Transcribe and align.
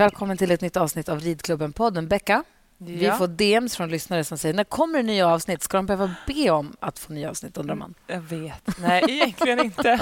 Välkommen 0.00 0.36
till 0.36 0.50
ett 0.50 0.60
nytt 0.60 0.76
avsnitt 0.76 1.08
av 1.08 1.20
Ridklubben-podden. 1.20 2.08
Becka, 2.08 2.44
vi 2.78 3.04
Ja. 3.04 3.16
får 3.16 3.26
DMs 3.28 3.76
från 3.76 3.88
lyssnare 3.90 4.24
som 4.24 4.38
säger 4.38 4.54
när 4.54 4.64
kommer 4.64 4.98
det 4.98 5.02
nya 5.02 5.28
avsnitt? 5.28 5.62
Ska 5.62 5.76
de 5.76 5.86
behöva 5.86 6.14
be 6.26 6.50
om 6.50 6.76
att 6.80 6.98
få 6.98 7.12
nya 7.12 7.30
avsnitt, 7.30 7.56
undrar 7.58 7.74
man. 7.74 7.94
Jag 8.06 8.20
vet. 8.20 8.78
Nej, 8.78 9.04
egentligen 9.08 9.60
inte. 9.64 10.00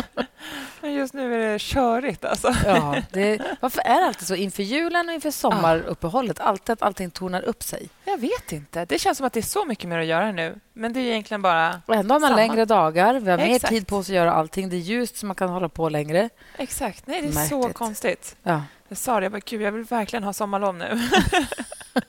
Men 0.81 0.93
just 0.95 1.15
nu 1.15 1.35
är 1.35 1.53
det 1.53 1.59
körigt. 1.59 2.25
Alltså. 2.25 2.55
Ja, 2.65 2.97
det, 3.13 3.41
varför 3.61 3.81
är 3.81 4.01
det 4.01 4.07
alltid 4.07 4.27
så 4.27 4.35
inför 4.35 4.63
julen 4.63 5.09
och 5.09 5.15
inför 5.15 5.31
sommaruppehållet? 5.31 6.41
Alltid 6.41 6.73
att 6.73 6.83
allting 6.83 7.11
tornar 7.11 7.43
upp 7.43 7.63
sig. 7.63 7.89
Jag 8.05 8.19
vet 8.19 8.53
inte. 8.53 8.85
Det 8.85 8.99
känns 8.99 9.19
som 9.19 9.27
att 9.27 9.33
det 9.33 9.41
är 9.41 9.43
så 9.43 9.65
mycket 9.65 9.89
mer 9.89 9.99
att 9.99 10.07
göra 10.07 10.33
nu. 10.33 10.61
Men 10.73 10.93
det 10.93 11.01
är 11.01 11.05
egentligen 11.05 11.43
bara... 11.43 11.83
Och 11.87 11.95
ändå 11.95 12.15
har 12.15 12.21
man 12.21 12.29
Samma. 12.31 12.37
längre 12.41 12.65
dagar. 12.65 13.21
Vi 13.21 13.31
har 13.31 13.39
mer 13.39 13.55
Exakt. 13.55 13.73
tid 13.73 13.87
på 13.87 13.97
oss 13.97 14.09
att 14.09 14.15
göra 14.15 14.33
allting. 14.33 14.69
Det 14.69 14.77
är 14.77 14.81
ljust 14.81 15.17
så 15.17 15.27
man 15.27 15.37
kan 15.37 15.49
hålla 15.49 15.69
på 15.69 15.89
längre. 15.89 16.29
Exakt. 16.59 17.07
Nej, 17.07 17.23
det 17.23 17.29
är 17.29 17.33
så 17.33 17.59
Märkligt. 17.59 17.77
konstigt. 17.77 18.37
Ja. 18.43 18.63
Jag 18.89 18.99
sa 18.99 19.21
det, 19.21 19.25
jag 19.25 19.33
bara, 19.33 19.41
gud, 19.45 19.63
jag 19.63 19.73
vill 19.73 19.85
verkligen 19.85 20.25
ha 20.25 20.33
sommarlov 20.33 20.75
nu. 20.75 20.85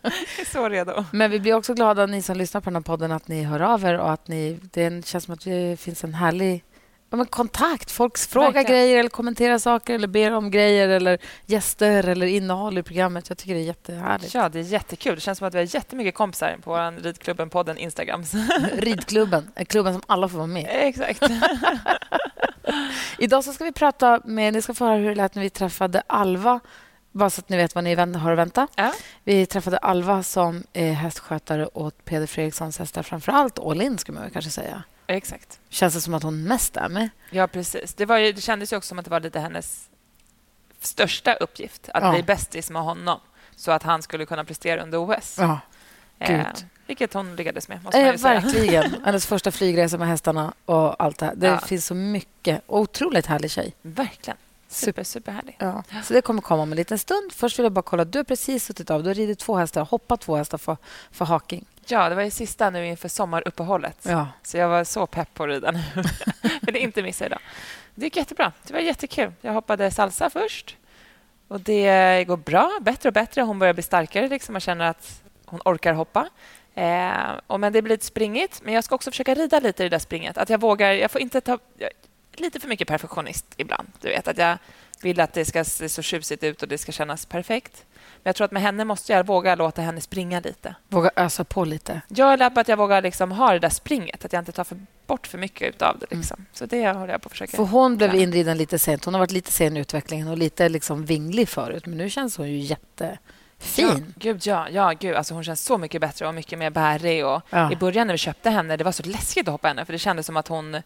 jag 0.01 0.11
är 0.39 0.51
så 0.51 0.69
redo. 0.69 1.05
Men 1.11 1.31
vi 1.31 1.39
blir 1.39 1.53
också 1.53 1.73
glada, 1.73 2.05
ni 2.05 2.21
som 2.21 2.37
lyssnar 2.37 2.61
på 2.61 2.69
den 2.69 2.75
här 2.75 2.81
podden, 2.81 3.11
att 3.11 3.27
ni 3.27 3.43
hör 3.43 3.59
av 3.59 3.83
er 3.83 3.99
och 3.99 4.11
att 4.11 4.27
ni, 4.27 4.59
det 4.71 5.05
känns 5.05 5.23
som 5.23 5.33
att 5.33 5.43
det 5.43 5.79
finns 5.79 6.03
en 6.03 6.13
härlig 6.13 6.63
men 7.17 7.25
kontakt. 7.25 7.91
Folk 7.91 8.17
frågar 8.17 8.51
Verkligen. 8.51 8.81
grejer 8.81 8.99
eller 8.99 9.09
kommenterar 9.09 9.57
saker 9.57 9.95
eller 9.95 10.07
ber 10.07 10.31
om 10.31 10.51
grejer 10.51 10.89
eller 10.89 11.17
gäster 11.45 12.07
eller 12.07 12.27
innehåll 12.27 12.77
i 12.77 12.83
programmet. 12.83 13.29
Jag 13.29 13.37
tycker 13.37 13.53
det 13.53 13.59
är 13.59 13.63
jättehärligt. 13.63 14.33
Ja, 14.33 14.49
det 14.49 14.59
är 14.59 14.63
jättekul. 14.63 15.15
Det 15.15 15.21
känns 15.21 15.37
som 15.37 15.47
att 15.47 15.53
vi 15.53 15.57
har 15.57 15.75
jättemycket 15.75 16.15
kompisar 16.15 16.57
på 16.63 16.71
vår 16.71 17.01
Ridklubben-podden 17.01 17.77
Instagram. 17.77 18.23
Ridklubben, 18.77 19.51
klubben 19.67 19.93
som 19.93 20.01
alla 20.07 20.29
får 20.29 20.37
vara 20.37 20.47
med. 20.47 20.67
Exakt. 20.69 21.23
Idag 23.17 23.43
så 23.43 23.53
ska 23.53 23.63
vi 23.63 23.71
prata 23.71 24.21
med... 24.25 24.53
Ni 24.53 24.61
ska 24.61 24.73
få 24.73 24.85
höra 24.85 24.97
hur 24.97 25.09
det 25.09 25.15
lät 25.15 25.35
när 25.35 25.43
vi 25.43 25.49
träffade 25.49 26.03
Alva. 26.07 26.59
Bara 27.11 27.29
så 27.29 27.41
att 27.41 27.49
ni 27.49 27.57
vet 27.57 27.75
vad 27.75 27.83
ni 27.83 27.95
har 27.95 28.31
att 28.31 28.37
vänta. 28.37 28.67
Ja. 28.75 28.93
Vi 29.23 29.45
träffade 29.45 29.77
Alva 29.77 30.23
som 30.23 30.63
är 30.73 30.91
hästskötare 30.91 31.69
åt 31.73 32.05
Peder 32.05 32.27
Fredrikssons 32.27 32.79
hästar. 32.79 33.03
Framför 33.03 33.31
allt 33.31 33.59
All 33.59 33.81
In, 33.81 33.97
skulle 33.97 34.19
man 34.19 34.29
kanske 34.29 34.51
säga. 34.51 34.83
Exakt. 35.09 35.59
Känns 35.69 35.93
det 35.93 36.01
som 36.01 36.13
att 36.13 36.23
hon 36.23 36.43
mest 36.43 36.77
är 36.77 36.89
med? 36.89 37.09
Ja, 37.31 37.47
precis. 37.47 37.93
Det, 37.93 38.05
var 38.05 38.17
ju, 38.17 38.31
det 38.33 38.41
kändes 38.41 38.73
ju 38.73 38.77
också 38.77 38.87
som 38.87 38.99
att 38.99 39.05
det 39.05 39.11
var 39.11 39.19
lite 39.19 39.39
hennes 39.39 39.89
största 40.79 41.33
uppgift 41.33 41.89
att 41.93 42.03
Ja. 42.03 42.11
bli 42.11 42.23
bästis 42.23 42.69
med 42.69 42.81
honom 42.81 43.19
så 43.55 43.71
att 43.71 43.83
han 43.83 44.01
skulle 44.01 44.25
kunna 44.25 44.43
prestera 44.45 44.83
under 44.83 44.97
OS. 44.97 45.37
Ja, 45.39 45.59
Eh, 46.21 46.45
vilket 46.87 47.13
hon 47.13 47.35
lyckades 47.35 47.67
med, 47.67 47.83
måste 47.83 47.99
eh, 48.01 48.17
verkligen. 48.17 48.95
Hennes 49.05 49.25
första 49.25 49.51
flygresa 49.51 49.97
med 49.97 50.07
hästarna 50.07 50.53
och 50.65 51.03
allt 51.03 51.17
det 51.19 51.25
här. 51.25 51.35
Det 51.35 51.47
Ja. 51.47 51.57
finns 51.59 51.85
så 51.85 51.95
mycket. 51.95 52.61
Otroligt 52.67 53.25
härlig 53.25 53.51
tjej. 53.51 53.73
Verkligen. 53.81 54.37
Super. 54.67 54.85
Super, 54.85 55.03
superhärlig. 55.03 55.55
Ja. 55.59 55.83
Så 56.03 56.13
det 56.13 56.21
kommer 56.21 56.41
komma 56.41 56.63
om 56.63 56.71
en 56.71 56.75
liten 56.75 56.99
stund. 56.99 57.31
Först 57.33 57.59
vill 57.59 57.63
jag 57.63 57.71
bara 57.71 57.81
kolla. 57.81 58.05
Du 58.05 58.19
har 58.19 58.23
precis 58.23 58.65
suttit 58.65 58.89
av. 58.89 59.03
Du 59.03 59.09
har 59.09 59.13
ridit 59.13 59.39
två 59.39 59.55
hästar, 59.57 59.85
hoppat 59.85 60.21
två 60.21 60.35
hästar 60.35 60.57
för, 60.57 60.77
för 61.11 61.25
haking. 61.25 61.65
Ja, 61.91 62.09
det 62.09 62.15
var 62.15 62.23
ju 62.23 62.31
sista 62.31 62.69
nu 62.69 62.87
inför 62.87 63.09
sommaruppehållet. 63.09 63.97
Ja. 64.01 64.27
Så 64.43 64.57
jag 64.57 64.69
var 64.69 64.83
så 64.83 65.07
pepp 65.07 65.33
på 65.33 65.43
att 65.43 65.49
rida 65.49 65.71
nu. 65.71 65.83
Vill 66.61 66.75
inte 66.75 67.03
missa 67.03 67.25
idag. 67.25 67.39
Det 67.95 68.05
gick 68.05 68.15
jättebra. 68.15 68.51
Det 68.67 68.73
var 68.73 68.79
jättekul. 68.79 69.31
Jag 69.41 69.53
hoppade 69.53 69.91
salsa 69.91 70.29
först. 70.29 70.77
Och 71.47 71.61
Det 71.61 72.23
går 72.27 72.37
bra, 72.37 72.79
bättre 72.81 73.09
och 73.09 73.13
bättre. 73.13 73.41
Hon 73.41 73.59
börjar 73.59 73.73
bli 73.73 73.83
starkare. 73.83 74.27
Liksom. 74.27 74.53
Man 74.53 74.61
känner 74.61 74.85
att 74.85 75.21
hon 75.45 75.61
orkar 75.65 75.93
hoppa. 75.93 76.29
Eh, 76.75 77.31
och 77.47 77.59
men 77.59 77.73
det 77.73 77.81
blir 77.81 77.93
lite 77.93 78.05
springigt, 78.05 78.61
men 78.63 78.73
jag 78.73 78.83
ska 78.83 78.95
också 78.95 79.11
försöka 79.11 79.33
rida 79.33 79.59
lite 79.59 79.83
i 79.83 79.85
det 79.85 79.89
där 79.89 79.99
springet. 79.99 80.37
Att 80.37 80.49
jag 80.49 80.61
vågar... 80.61 80.91
Jag 80.91 81.11
får 81.11 81.21
inte 81.21 81.41
ta... 81.41 81.59
Jag, 81.77 81.89
lite 82.33 82.59
för 82.59 82.67
mycket 82.67 82.87
perfektionist 82.87 83.45
ibland. 83.57 83.87
Du 84.01 84.09
vet, 84.09 84.27
att 84.27 84.37
jag 84.37 84.57
vill 85.01 85.19
att 85.19 85.33
det 85.33 85.45
ska 85.45 85.63
se 85.63 85.89
så 85.89 86.01
tjusigt 86.01 86.43
ut 86.43 86.61
och 86.61 86.67
det 86.67 86.77
ska 86.77 86.91
kännas 86.91 87.25
perfekt. 87.25 87.85
Men 88.23 88.29
jag 88.29 88.35
tror 88.35 88.45
att 88.45 88.51
med 88.51 88.61
henne 88.61 88.85
måste 88.85 89.13
jag 89.13 89.27
våga 89.27 89.55
låta 89.55 89.81
henne 89.81 90.01
springa 90.01 90.39
lite. 90.39 90.75
Våga 90.87 91.11
ösa 91.15 91.43
på 91.43 91.65
lite. 91.65 92.01
Jag 92.07 92.33
är 92.33 92.59
att 92.59 92.67
jag 92.67 92.77
vågar 92.77 93.01
liksom 93.01 93.31
ha 93.31 93.53
det 93.53 93.59
där 93.59 93.69
springet, 93.69 94.25
att 94.25 94.33
jag 94.33 94.41
inte 94.41 94.51
tar 94.51 94.63
för 94.63 94.77
bort 95.07 95.27
för 95.27 95.37
mycket 95.37 95.81
av 95.81 95.99
det. 95.99 96.15
Liksom. 96.15 96.45
Så 96.53 96.65
det 96.65 96.91
håller 96.91 97.13
jag 97.13 97.21
på 97.21 97.27
att 97.27 97.31
försöka. 97.31 97.57
För 97.57 97.63
hon 97.63 97.97
blev 97.97 98.15
inriden 98.15 98.57
lite 98.57 98.79
sent. 98.79 99.05
Hon 99.05 99.13
har 99.13 99.19
varit 99.19 99.31
lite 99.31 99.51
sen 99.51 99.77
i 99.77 99.79
utvecklingen 99.79 100.27
och 100.27 100.37
lite 100.37 100.69
liksom 100.69 101.05
vinglig 101.05 101.49
förut. 101.49 101.85
Men 101.85 101.97
nu 101.97 102.09
känns 102.09 102.37
hon 102.37 102.49
ju 102.49 102.57
jättefin. 102.57 103.17
Ja, 103.75 103.95
gud, 104.15 104.41
ja, 104.45 104.67
ja, 104.71 104.91
gud. 104.99 105.15
Alltså, 105.15 105.33
hon 105.33 105.43
känns 105.43 105.65
så 105.65 105.77
mycket 105.77 106.01
bättre 106.01 106.27
och 106.27 106.35
mycket 106.35 106.59
mer 106.59 106.69
bärig. 106.69 107.25
Och 107.25 107.41
Ja. 107.49 107.71
I 107.71 107.75
början 107.75 108.07
när 108.07 108.13
vi 108.13 108.17
köpte 108.17 108.49
henne, 108.49 108.77
det 108.77 108.83
var 108.83 108.91
så 108.91 109.03
läskigt 109.03 109.47
att 109.47 109.51
hoppa 109.51 109.67
henne 109.67 109.85
för 109.85 109.93
det 109.93 109.99
kändes 109.99 110.25
som 110.25 110.37
att 110.37 110.47
hon 110.47 110.81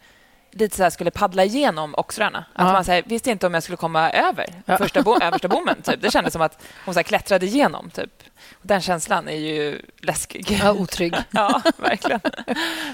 lite 0.54 0.76
så 0.76 0.82
här 0.82 0.90
skulle 0.90 1.10
paddla 1.10 1.44
igenom 1.44 1.94
oxrarna. 1.96 2.38
Att 2.52 2.66
Ja. 2.66 2.72
man 2.72 2.84
så 2.84 2.92
här, 2.92 3.02
visste 3.06 3.30
inte 3.30 3.46
om 3.46 3.54
jag 3.54 3.62
skulle 3.62 3.76
komma 3.76 4.10
över 4.10 4.46
Ja. 4.66 4.78
första 4.78 5.02
bo, 5.02 5.16
översta 5.22 5.48
bommen. 5.48 5.82
Typ. 5.82 6.02
Det 6.02 6.10
kändes 6.10 6.32
som 6.32 6.42
att 6.42 6.62
hon 6.84 6.94
så 6.94 6.98
här 6.98 7.04
klättrade 7.04 7.46
igenom. 7.46 7.90
Typ. 7.90 8.22
Och 8.52 8.66
den 8.66 8.80
känslan 8.80 9.28
är 9.28 9.36
ju 9.36 9.82
läskig. 9.98 10.58
Ja, 10.62 10.72
otrygg. 10.72 11.14
Ja, 11.30 11.62
verkligen. 11.76 12.20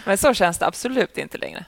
Men 0.04 0.18
så 0.18 0.34
känns 0.34 0.58
det 0.58 0.66
absolut 0.66 1.18
inte 1.18 1.38
längre. 1.38 1.64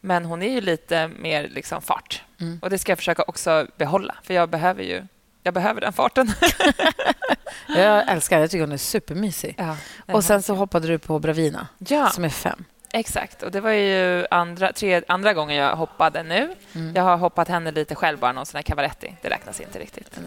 Men 0.00 0.24
hon 0.24 0.42
är 0.42 0.50
ju 0.50 0.60
lite 0.60 1.08
mer 1.08 1.48
liksom 1.48 1.82
fart. 1.82 2.22
Mm. 2.40 2.58
Och 2.62 2.70
det 2.70 2.78
ska 2.78 2.92
jag 2.92 2.98
försöka 2.98 3.22
också 3.26 3.66
behålla, 3.76 4.14
för 4.22 4.34
jag 4.34 4.50
behöver 4.50 4.82
ju 4.82 5.02
jag 5.42 5.54
behöver 5.54 5.80
den 5.80 5.92
farten. 5.92 6.32
Jag 7.68 8.08
älskar 8.10 8.36
henne. 8.36 8.42
Jag 8.44 8.50
tycker 8.50 8.60
hon 8.64 8.72
är 8.72 8.76
supermysig. 8.76 9.54
Ja, 9.58 9.76
Och 10.14 10.24
sen 10.24 10.42
så 10.42 10.54
hoppade 10.54 10.88
du 10.88 10.98
på 10.98 11.18
Bravina, 11.18 11.66
ja 11.78 12.08
som 12.08 12.24
är 12.24 12.28
fem. 12.28 12.64
Exakt. 12.92 13.42
Och 13.42 13.50
det 13.50 13.60
var 13.60 13.70
ju 13.70 14.26
andra, 14.30 14.72
tre, 14.72 15.02
andra 15.08 15.34
gången 15.34 15.56
jag 15.56 15.76
hoppade 15.76 16.22
nu. 16.22 16.54
Mm. 16.74 16.94
Jag 16.96 17.02
har 17.02 17.16
hoppat 17.16 17.48
henne 17.48 17.70
lite 17.70 17.94
själv, 17.94 18.18
bara 18.18 18.32
någon 18.32 18.46
sån 18.46 18.58
här 18.58 18.62
cavaletti. 18.62 19.16
Det 19.22 19.28
räknas 19.28 19.60
inte 19.60 19.78
riktigt. 19.78 20.18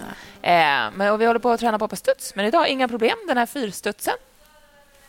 Eh, 0.42 0.52
men, 0.94 1.12
och 1.12 1.22
vi 1.22 1.26
håller 1.26 1.40
på 1.40 1.50
att 1.50 1.60
träna 1.60 1.80
på 1.80 1.88
på 1.88 1.96
studs. 1.96 2.36
Men 2.36 2.46
idag, 2.46 2.68
inga 2.68 2.88
problem. 2.88 3.18
Den 3.28 3.38
här 3.38 3.46
fyrstudsen, 3.46 4.14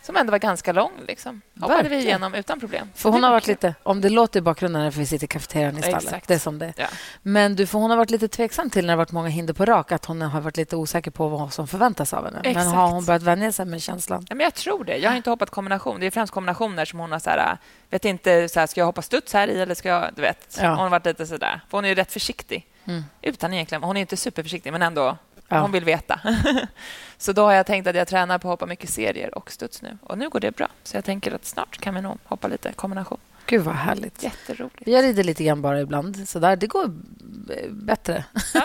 som 0.03 0.17
ändå 0.17 0.31
var 0.31 0.39
ganska 0.39 0.71
lång, 0.71 0.91
liksom. 1.07 1.41
hoppade 1.55 1.73
Verkligen. 1.73 1.99
vi 1.99 2.05
igenom 2.05 2.33
utan 2.33 2.59
problem. 2.59 2.89
För 2.95 3.09
hon 3.09 3.23
har 3.23 3.29
var 3.29 3.35
varit 3.35 3.47
lite... 3.47 3.75
Om 3.83 4.01
det 4.01 4.09
låter 4.09 4.39
i 4.39 4.41
bakgrunden 4.41 4.81
när 4.81 4.91
vi 4.91 5.05
sitter 5.05 5.25
i 5.25 5.27
kafeterian 5.27 5.77
i 5.77 5.81
stallet. 5.81 6.03
Exakt. 6.03 6.27
Det 6.27 6.33
är 6.33 6.39
som 6.39 6.59
det. 6.59 6.73
Ja. 6.77 6.87
Men 7.21 7.55
du, 7.55 7.67
för 7.67 7.79
hon 7.79 7.89
har 7.89 7.97
varit 7.97 8.09
lite 8.09 8.27
tveksam 8.27 8.69
till 8.69 8.85
när 8.85 8.93
det 8.93 8.97
varit 8.97 9.11
många 9.11 9.29
hinder 9.29 9.53
på 9.53 9.65
rak 9.65 9.91
att 9.91 10.05
hon 10.05 10.21
har 10.21 10.41
varit 10.41 10.57
lite 10.57 10.75
osäker 10.75 11.11
på 11.11 11.27
vad 11.27 11.53
som 11.53 11.67
förväntas 11.67 12.13
av 12.13 12.25
henne. 12.25 12.39
Men 12.43 12.51
Exakt. 12.51 12.75
har 12.75 12.87
hon 12.87 13.05
börjat 13.05 13.23
vänja 13.23 13.51
sig 13.51 13.65
med 13.65 13.81
känslan? 13.81 14.25
Ja, 14.29 14.35
men 14.35 14.43
jag 14.43 14.53
tror 14.53 14.83
det. 14.83 14.97
Jag 14.97 15.09
har 15.09 15.17
inte 15.17 15.29
hoppat 15.29 15.49
kombination. 15.49 15.99
Det 15.99 16.05
är 16.05 16.11
främst 16.11 16.33
kombinationer 16.33 16.85
som 16.85 16.99
hon 16.99 17.11
har 17.11 17.19
så 17.19 17.29
här, 17.29 17.57
vet 17.89 18.05
inte, 18.05 18.49
så 18.49 18.59
här, 18.59 18.67
ska 18.67 18.81
jag 18.81 18.85
hoppa 18.85 19.01
studs 19.01 19.33
här 19.33 19.47
i 19.47 19.61
eller 19.61 19.75
ska 19.75 19.89
jag, 19.89 20.09
du 20.15 20.21
vet. 20.21 20.57
Ja. 20.61 20.69
Hon 20.69 20.79
har 20.79 20.89
varit 20.89 21.05
lite 21.05 21.27
så 21.27 21.37
där. 21.37 21.61
För 21.69 21.77
hon 21.77 21.85
är 21.85 21.89
ju 21.89 21.95
rätt 21.95 22.11
försiktig. 22.11 22.67
Mm. 22.85 23.03
Utan 23.21 23.53
egentligen, 23.53 23.83
hon 23.83 23.97
är 23.97 24.01
inte 24.01 24.17
superförsiktig, 24.17 24.71
men 24.71 24.81
ändå. 24.81 25.17
Ja. 25.55 25.61
Hon 25.61 25.71
vill 25.71 25.85
veta. 25.85 26.19
så 27.17 27.33
då 27.33 27.43
har 27.45 27.53
jag 27.53 27.65
tänkt 27.65 27.87
att 27.87 27.95
jag 27.95 28.07
tränar 28.07 28.37
på 28.39 28.47
att 28.47 28.51
hoppa 28.51 28.65
mycket 28.65 28.89
serier 28.89 29.37
och 29.37 29.51
studs 29.51 29.81
nu. 29.81 29.97
Och 30.01 30.17
nu 30.17 30.29
går 30.29 30.39
det 30.39 30.51
bra. 30.55 30.67
Så 30.83 30.97
jag 30.97 31.05
tänker 31.05 31.31
att 31.35 31.45
snart 31.45 31.77
kan 31.77 31.95
vi 31.95 32.01
nog 32.01 32.17
hoppa 32.23 32.47
lite 32.47 32.73
kombination. 32.73 33.17
Gud, 33.45 33.61
vad 33.61 33.75
härligt. 33.75 34.23
Jätteroligt. 34.23 34.87
Jag 34.87 35.03
rider 35.03 35.23
lite 35.23 35.43
grann 35.43 35.61
bara 35.61 35.81
ibland. 35.81 36.29
Så 36.29 36.39
där. 36.39 36.55
Det 36.55 36.67
går 36.67 36.87
b- 36.87 37.53
bättre. 37.69 38.23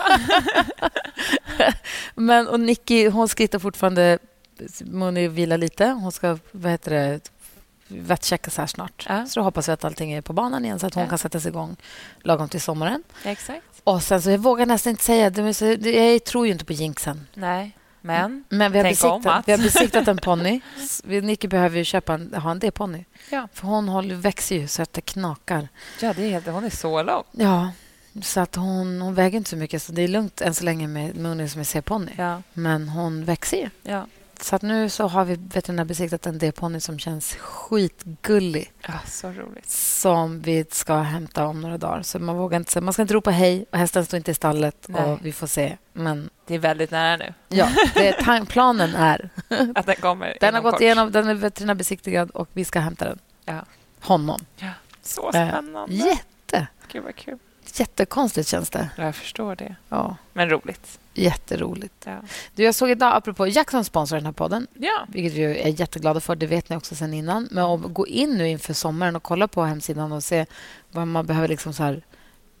Men, 2.15 2.47
och 2.47 2.59
Nicky, 2.59 3.09
hon 3.09 3.27
skrittar 3.27 3.59
fortfarande. 3.59 4.19
Moni 4.85 5.27
vilar 5.27 5.57
lite. 5.57 5.85
Hon 5.87 6.11
ska 6.11 6.37
vad 6.51 6.71
heter 6.71 6.91
det, 6.91 7.19
vettcheckas 7.87 8.57
här 8.57 8.67
snart. 8.67 9.05
Ja. 9.09 9.25
Så 9.25 9.39
då 9.39 9.43
hoppas 9.43 9.69
vi 9.69 9.71
att 9.71 9.83
allting 9.83 10.11
är 10.11 10.21
på 10.21 10.33
banan 10.33 10.65
igen 10.65 10.79
så 10.79 10.87
att 10.87 10.93
hon 10.93 11.03
Ja. 11.03 11.09
kan 11.09 11.17
sätta 11.17 11.39
sig 11.39 11.49
igång 11.49 11.75
lagom 12.21 12.49
till 12.49 12.61
sommaren. 12.61 13.03
Exakt. 13.23 13.65
Och 13.83 14.03
sen 14.03 14.21
så 14.21 14.29
jag 14.31 14.37
vågar 14.37 14.65
nästan 14.65 14.91
inte 14.91 15.03
säga 15.03 15.29
det, 15.29 15.41
men 15.43 15.53
så, 15.53 15.65
jag 15.65 16.23
tror 16.23 16.45
ju 16.45 16.51
inte 16.51 16.65
på 16.65 16.73
jinxen. 16.73 17.27
Nej, 17.33 17.75
men... 18.01 18.43
Men 18.49 18.71
vi 18.71 18.77
har, 18.79 18.85
besiktat, 18.85 19.43
vi 19.47 19.51
har 19.51 19.59
besiktat 19.59 20.07
en 20.07 20.17
ponny. 20.23 20.61
Nicky 21.03 21.47
behöver 21.47 21.77
ju 21.77 21.83
köpa 21.83 22.13
en, 22.13 22.33
ha 22.33 22.51
en 22.51 22.59
D-ponny. 22.59 23.05
Ja. 23.29 23.47
För 23.53 23.67
hon 23.67 23.89
håller, 23.89 24.15
växer 24.15 24.55
ju 24.55 24.67
så 24.67 24.81
att 24.81 24.93
det 24.93 25.01
knakar. 25.01 25.67
Ja, 26.01 26.13
det 26.13 26.23
är 26.25 26.29
helt, 26.29 26.47
hon 26.47 26.63
är 26.63 26.69
så 26.69 27.03
lång. 27.03 27.23
Ja, 27.31 27.71
så 28.21 28.39
att 28.39 28.55
hon, 28.55 29.01
hon 29.01 29.13
väger 29.15 29.37
inte 29.37 29.49
så 29.49 29.55
mycket. 29.55 29.81
Så 29.83 29.91
det 29.91 30.01
är 30.01 30.07
lugnt 30.07 30.41
än 30.41 30.53
så 30.53 30.63
länge 30.63 30.87
med 30.87 31.17
Mooney 31.17 31.47
som 31.47 31.61
är 31.61 31.65
C-ponny. 31.65 32.11
Ja, 32.17 32.41
Men 32.53 32.89
hon 32.89 33.25
växer 33.25 33.57
ju. 33.57 33.69
ja. 33.91 34.05
Så 34.41 34.55
att 34.55 34.61
nu 34.61 34.89
så 34.89 35.07
har 35.07 35.25
vi 35.25 35.35
veterinärbesiktat 35.35 36.25
en 36.25 36.37
D-ponny 36.37 36.79
som 36.79 36.99
känns 36.99 37.35
skitgullig 37.35 38.73
Ja, 38.87 38.93
så 39.07 39.27
roligt. 39.31 39.69
som 39.69 40.41
vi 40.41 40.65
ska 40.71 40.97
hämta 40.97 41.45
om 41.47 41.61
några 41.61 41.77
dagar. 41.77 42.01
Så 42.01 42.19
man 42.19 42.37
vågar 42.37 42.57
inte 42.57 42.81
man 42.81 42.93
ska 42.93 43.01
inte 43.01 43.13
ropa 43.13 43.31
hej 43.31 43.65
och 43.71 43.77
hästen 43.77 44.05
står 44.05 44.17
inte 44.17 44.31
i 44.31 44.33
stallet 44.33 44.85
Nej. 44.87 45.03
och 45.03 45.25
vi 45.25 45.31
får 45.33 45.47
se. 45.47 45.77
Men 45.93 46.29
Det 46.47 46.55
är 46.55 46.59
väldigt 46.59 46.91
nära 46.91 47.17
nu 47.17 47.33
ja, 47.47 47.67
det 47.93 48.07
är, 48.07 48.45
planen 48.49 48.95
är 48.95 49.29
att 49.75 49.85
den 49.85 49.95
kommer 49.95 50.37
den 50.39 50.53
har 50.53 50.61
gått 50.61 50.71
kort. 50.73 50.81
igenom, 50.81 51.11
den 51.11 51.27
är 51.27 51.33
veterinärbesiktigad 51.33 52.29
och 52.31 52.49
vi 52.53 52.65
ska 52.65 52.79
hämta 52.79 53.05
den. 53.05 53.19
Ja. 53.45 53.65
Honom. 54.01 54.39
Så 55.01 55.25
Eh, 55.25 55.29
spännande. 55.31 55.95
Jätte, 55.95 56.67
Gud, 56.91 57.03
vad 57.03 57.15
kul. 57.15 57.37
Jättekonstigt 57.73 58.47
känns 58.47 58.69
det. 58.69 58.89
Jag 58.95 59.15
förstår 59.15 59.55
det. 59.55 59.75
Ja, 59.89 60.15
Men 60.33 60.49
roligt. 60.49 60.99
jätteroligt. 61.13 62.03
Ja. 62.05 62.21
Du, 62.55 62.63
jag 62.63 62.75
såg 62.75 62.89
idag, 62.89 63.15
apropå 63.15 63.47
Jackson 63.47 63.85
sponsrar 63.85 64.17
den 64.19 64.25
här 64.25 64.33
podden, 64.33 64.67
ja. 64.73 65.05
vilket 65.07 65.33
vi 65.33 65.43
är 65.43 65.79
jätteglada 65.79 66.19
för. 66.19 66.35
Det 66.35 66.47
vet 66.47 66.69
ni 66.69 66.75
också 66.75 66.95
sen 66.95 67.13
innan. 67.13 67.47
Men 67.51 67.93
gå 67.93 68.07
in 68.07 68.37
nu 68.37 68.49
inför 68.49 68.73
sommaren 68.73 69.15
och 69.15 69.23
kolla 69.23 69.47
på 69.47 69.63
hemsidan 69.63 70.11
och 70.11 70.23
se 70.23 70.45
vad 70.91 71.07
man 71.07 71.25
behöver 71.25 71.47
liksom 71.47 71.73
så 71.73 71.83
här 71.83 72.01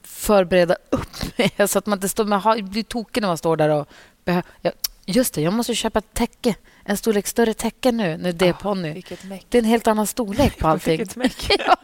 förbereda 0.03 0.75
upp 0.89 1.37
med 1.37 1.69
så 1.69 1.79
att 1.79 1.85
man 1.85 1.97
inte 1.97 2.09
står, 2.09 2.25
har, 2.25 2.61
blir 2.61 2.83
tokig 2.83 3.21
när 3.21 3.27
man 3.27 3.37
står 3.37 3.57
där 3.57 3.69
och 3.69 3.87
behöver... 4.25 4.45
Ja, 4.61 4.71
just 5.05 5.33
det, 5.33 5.41
jag 5.41 5.53
måste 5.53 5.75
köpa 5.75 5.99
ett 5.99 6.13
täcke. 6.13 6.55
En 6.83 6.97
storlek 6.97 7.27
större 7.27 7.53
täcke 7.53 7.91
nu, 7.91 8.17
när 8.17 8.33
det 8.33 8.47
är 8.47 8.53
ponny. 8.53 8.93
Vilket 8.93 9.23
meck. 9.23 9.45
Det 9.49 9.57
är 9.57 9.61
en 9.61 9.69
helt 9.69 9.87
annan 9.87 10.07
storlek 10.07 10.57
på 10.57 10.67
allting. 10.73 10.97
Vilket 10.97 11.15
meck. 11.15 11.49
ja. 11.65 11.75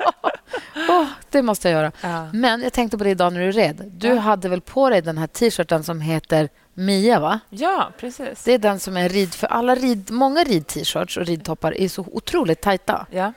Åh, 1.01 1.07
det 1.29 1.41
måste 1.41 1.69
jag 1.69 1.81
göra. 1.81 1.91
Ja. 2.01 2.27
Men 2.33 2.61
jag 2.61 2.73
tänkte 2.73 2.97
på 2.97 3.03
det 3.03 3.09
idag 3.09 3.33
när 3.33 3.39
du 3.39 3.51
red. 3.51 3.81
Du 3.95 4.07
Ja. 4.07 4.19
hade 4.19 4.49
väl 4.49 4.61
på 4.61 4.89
dig 4.89 5.01
den 5.01 5.17
här 5.17 5.27
t-shirten 5.27 5.83
som 5.83 6.01
heter 6.01 6.49
Mia, 6.73 7.19
va? 7.19 7.39
ja, 7.49 7.89
precis. 7.99 8.43
Det 8.43 8.53
är 8.53 8.57
den 8.57 8.79
som 8.79 8.97
är 8.97 9.09
rid... 9.09 9.33
För 9.33 9.47
alla 9.47 9.75
rid, 9.75 10.11
många 10.11 10.43
rid-t-shirts 10.43 11.17
och 11.17 11.25
ridtoppar 11.25 11.77
är 11.77 11.87
så 11.89 12.05
otroligt 12.11 12.61
tajta. 12.61 13.05
Ja. 13.11 13.33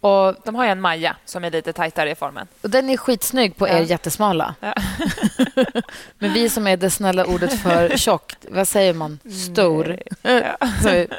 Och, 0.00 0.34
De 0.44 0.54
har 0.54 0.64
ju 0.64 0.70
en 0.70 0.80
Maja 0.80 1.16
som 1.24 1.44
är 1.44 1.50
lite 1.50 1.72
tajtare 1.72 2.10
i 2.10 2.14
formen. 2.14 2.46
och 2.62 2.70
den 2.70 2.90
är 2.90 2.96
skitsnygg 2.96 3.56
på 3.56 3.68
Ja. 3.68 3.72
er 3.78 3.82
jättesmala. 3.82 4.54
Ja. 4.60 4.74
Men 6.18 6.32
vi 6.32 6.48
som 6.48 6.66
är 6.66 6.76
det 6.76 6.90
snälla 6.90 7.24
ordet 7.24 7.60
för 7.62 7.88
tjock, 7.96 8.34
vad 8.48 8.68
säger 8.68 8.94
man? 8.94 9.18
Stor. 9.52 9.98
Ja. 10.22 10.56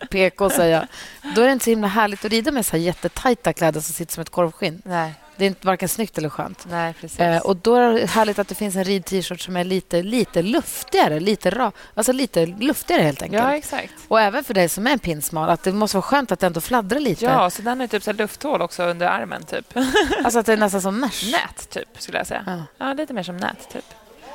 PK 0.12 0.50
säga. 0.50 0.88
Då 1.36 1.41
är 1.41 1.45
det 1.45 1.51
inte 1.53 1.63
så 1.65 1.69
himla 1.69 1.88
härligt 1.88 2.25
att 2.25 2.31
rida 2.31 2.51
med 2.51 2.65
så 2.65 2.71
här 2.77 2.83
jättetajta 2.83 3.53
kläder 3.53 3.81
som 3.81 3.94
sitter 3.94 4.13
som 4.13 4.21
ett 4.21 4.29
korvskinn. 4.29 4.81
Nej, 4.86 5.13
Det 5.38 5.45
är 5.45 5.47
inte 5.47 5.68
varken 5.68 5.89
snyggt 5.89 6.18
eller 6.18 6.30
skönt. 6.30 6.65
nej. 6.69 6.94
Eh, 7.18 7.38
och 7.38 7.56
då 7.56 7.75
är 7.75 7.94
det 7.94 8.06
härligt 8.09 8.39
att 8.39 8.47
det 8.47 8.56
finns 8.56 8.75
en 8.75 8.83
rid-t-shirt 8.83 9.41
som 9.41 9.57
är 9.57 9.63
lite, 9.63 10.03
lite 10.03 10.41
luftigare, 10.41 11.19
lite 11.19 11.50
ra, 11.50 11.71
alltså 11.94 12.12
lite 12.12 12.45
luftigare 12.45 13.01
helt 13.01 13.21
enkelt. 13.21 13.44
ja, 13.44 13.56
exakt. 13.56 13.94
Och 14.07 14.21
även 14.21 14.44
för 14.44 14.53
dig 14.53 14.69
som 14.69 14.88
är 14.88 14.97
pinsmal, 14.97 15.50
att 15.50 15.63
det 15.63 15.71
måste 15.71 15.97
vara 15.97 16.01
skönt 16.01 16.31
att 16.31 16.39
det 16.39 16.47
ändå 16.47 16.62
fladdrar 16.62 17.00
lite. 17.00 17.25
Ja, 17.25 17.50
så 17.50 17.62
den 17.62 17.80
har 17.80 17.88
typ 17.88 18.03
så 18.03 18.13
lufthål 18.13 18.62
också 18.62 18.83
under 18.83 19.07
armen, 19.07 19.44
typ. 19.44 19.74
Alltså 20.24 20.39
att 20.39 20.45
det 20.45 20.53
är 20.53 20.57
nästan 20.57 20.81
som 20.81 21.00
mesh. 21.00 21.31
Nät, 21.31 21.69
typ, 21.69 21.88
skulle 21.97 22.18
jag 22.18 22.27
säga. 22.27 22.44
Ja. 22.47 22.86
Ja, 22.88 22.94
lite 22.94 23.13
mer 23.13 23.24
som 23.24 23.38
nät, 23.38 23.69
typ. 23.74 23.86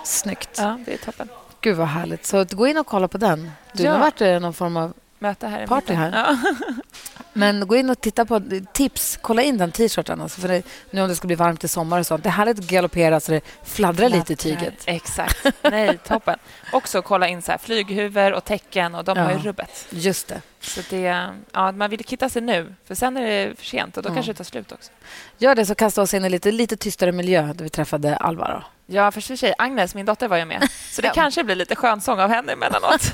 Snyggt. 0.04 0.50
Ja, 0.58 0.78
det 0.86 0.92
är 0.94 0.98
toppen. 0.98 1.28
Gud 1.60 1.76
vad 1.76 1.86
härligt. 1.88 2.26
Så 2.26 2.44
gå 2.50 2.66
in 2.66 2.78
och 2.78 2.86
kolla 2.86 3.08
på 3.08 3.18
den. 3.18 3.50
Du, 3.72 3.82
Ja. 3.82 3.98
vart 3.98 4.16
det 4.16 4.38
någon 4.38 4.54
form 4.54 4.76
av... 4.76 4.92
Möte 5.18 5.46
här 5.46 5.66
Party 5.66 5.92
här. 5.94 6.12
Ja. 6.12 6.38
Men 7.32 7.66
gå 7.66 7.76
in 7.76 7.90
och 7.90 8.00
titta 8.00 8.24
på 8.24 8.42
tips. 8.72 9.18
Kolla 9.22 9.42
in 9.42 9.58
den 9.58 9.72
t-shirten. 9.72 10.20
Alltså, 10.20 10.40
för 10.40 10.48
det, 10.48 10.62
nu 10.90 11.02
om 11.02 11.08
det 11.08 11.16
ska 11.16 11.26
bli 11.26 11.36
varmt 11.36 11.64
i 11.64 11.68
sommar 11.68 11.98
och 12.00 12.06
sånt. 12.06 12.22
Det 12.22 12.28
är 12.28 12.32
härligt 12.32 12.58
att 12.58 12.66
galoppera 12.66 13.20
så 13.20 13.32
det 13.32 13.40
fladdrar 13.64 14.08
lite 14.08 14.32
i 14.32 14.36
tyget. 14.36 14.74
Exakt. 14.84 15.46
Nej, 15.62 15.98
toppen. 16.06 16.38
Också 16.72 17.02
kolla 17.02 17.28
in 17.28 17.42
så 17.42 17.50
här, 17.50 17.58
flyghuvor 17.58 18.32
och 18.32 18.44
tecken 18.44 18.94
och 18.94 19.04
de 19.04 19.18
har 19.18 19.30
ju 19.30 19.36
Ja. 19.36 19.42
rubbet. 19.44 19.86
Just 19.90 20.28
det. 20.28 20.40
Så 20.60 20.80
det, 20.90 21.28
ja, 21.52 21.72
man 21.72 21.90
vill 21.90 22.04
kitta 22.04 22.28
sig 22.28 22.42
nu, 22.42 22.74
för 22.84 22.94
sen 22.94 23.16
är 23.16 23.22
det 23.22 23.56
för 23.58 23.64
sent 23.66 23.96
och 23.96 24.02
då 24.02 24.08
Ja. 24.08 24.14
kanske 24.14 24.32
det 24.32 24.36
tar 24.36 24.44
slut 24.44 24.72
också. 24.72 24.90
Gör 25.38 25.54
det 25.54 25.66
så 25.66 25.74
kasta 25.74 26.02
oss 26.02 26.14
in 26.14 26.24
i 26.24 26.30
lite, 26.30 26.52
lite 26.52 26.76
tystare 26.76 27.12
miljö 27.12 27.42
där 27.54 27.64
vi 27.64 27.70
träffade 27.70 28.16
Alva. 28.16 28.64
Ja, 28.90 29.10
för 29.10 29.20
sig, 29.20 29.54
Agnes, 29.58 29.94
min 29.94 30.06
dotter, 30.06 30.28
var 30.28 30.36
ju 30.36 30.44
med. 30.44 30.68
Så 30.90 31.02
det 31.02 31.08
Ja. 31.08 31.14
kanske 31.14 31.44
blir 31.44 31.54
lite 31.54 31.76
skönsång 31.76 32.20
av 32.20 32.30
henne 32.30 32.52
emellanåt. 32.52 33.12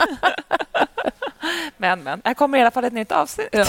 men, 1.76 2.02
men. 2.02 2.20
Här 2.24 2.34
kommer 2.34 2.58
i 2.58 2.60
alla 2.60 2.70
fall 2.70 2.84
ett 2.84 2.92
nytt 2.92 3.12
avsnitt. 3.12 3.48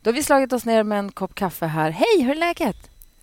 Då 0.00 0.10
har 0.10 0.12
vi 0.14 0.22
slagit 0.22 0.52
oss 0.52 0.64
ner 0.64 0.82
med 0.82 0.98
en 0.98 1.12
kopp 1.12 1.34
kaffe 1.34 1.66
här. 1.66 1.90
Hej, 1.90 2.22
hur 2.22 2.30
är 2.30 2.34
läget? 2.34 2.76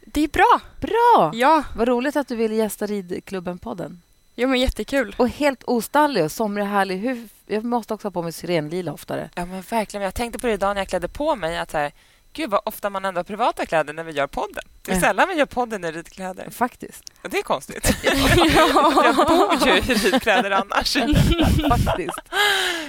Det 0.06 0.24
är 0.24 0.28
bra. 0.28 0.60
Bra! 0.82 1.32
Ja, 1.34 1.64
Vad 1.76 1.88
roligt 1.88 2.16
att 2.16 2.28
du 2.28 2.36
ville 2.36 2.56
gästa 2.56 2.86
Ridklubben-podden. 2.88 3.98
Jo, 4.42 4.48
men 4.48 4.60
jättekul. 4.60 5.16
Och 5.18 5.30
helt 5.30 5.64
ostallig 5.64 6.24
och 6.24 6.32
somrig 6.32 6.64
och 6.66 6.70
härlig. 6.72 6.98
Hur, 6.98 7.28
jag 7.48 7.64
måste 7.64 7.94
också 7.94 8.06
ha 8.08 8.12
på 8.12 8.22
mig 8.22 8.32
syrenlila 8.32 8.94
oftare. 8.94 9.30
Ja, 9.36 9.46
men 9.46 9.62
verkligen. 9.62 10.04
Jag 10.04 10.14
tänkte 10.16 10.40
på 10.40 10.48
det 10.48 10.54
idag 10.54 10.74
när 10.76 10.82
jag 10.82 10.88
klädde 10.88 11.08
på 11.08 11.36
mig. 11.36 11.58
Att 11.58 11.72
så 11.72 11.78
här, 11.78 11.92
Gud, 12.34 12.50
vad 12.50 12.62
ofta 12.66 12.90
man 12.90 13.06
ändå 13.06 13.20
har 13.20 13.24
privata 13.24 13.66
kläder 13.66 13.94
när 13.94 14.04
vi 14.04 14.12
gör 14.12 14.28
podden. 14.28 14.64
Det 14.82 14.92
är 14.92 14.96
Ja. 14.96 15.02
sällan 15.02 15.28
vi 15.30 15.34
gör 15.36 15.46
podden 15.46 15.84
i 15.86 15.92
ridkläder. 15.92 16.50
Faktiskt. 16.50 17.04
Och 17.24 17.30
det 17.30 17.38
är 17.38 17.44
konstigt. 17.44 17.96
jag 18.04 19.16
bor 19.28 19.68
ju 19.68 19.74
i 19.78 19.82
ridkläder 19.82 20.52
annars. 20.52 20.98
Faktiskt. 21.86 22.20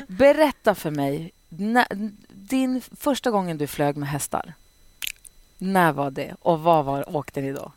Berätta 0.08 0.74
för 0.74 0.90
mig. 0.90 1.30
När, 1.48 1.86
din 2.28 2.80
första 3.00 3.30
gången 3.30 3.58
du 3.58 3.66
flög 3.66 3.96
med 3.96 4.08
hästar. 4.08 4.54
När 5.58 5.92
var 5.92 6.10
det? 6.10 6.34
Och 6.40 6.60
vad 6.60 6.84
var, 6.84 7.16
åkte 7.16 7.40
ni 7.40 7.52
då? 7.52 7.72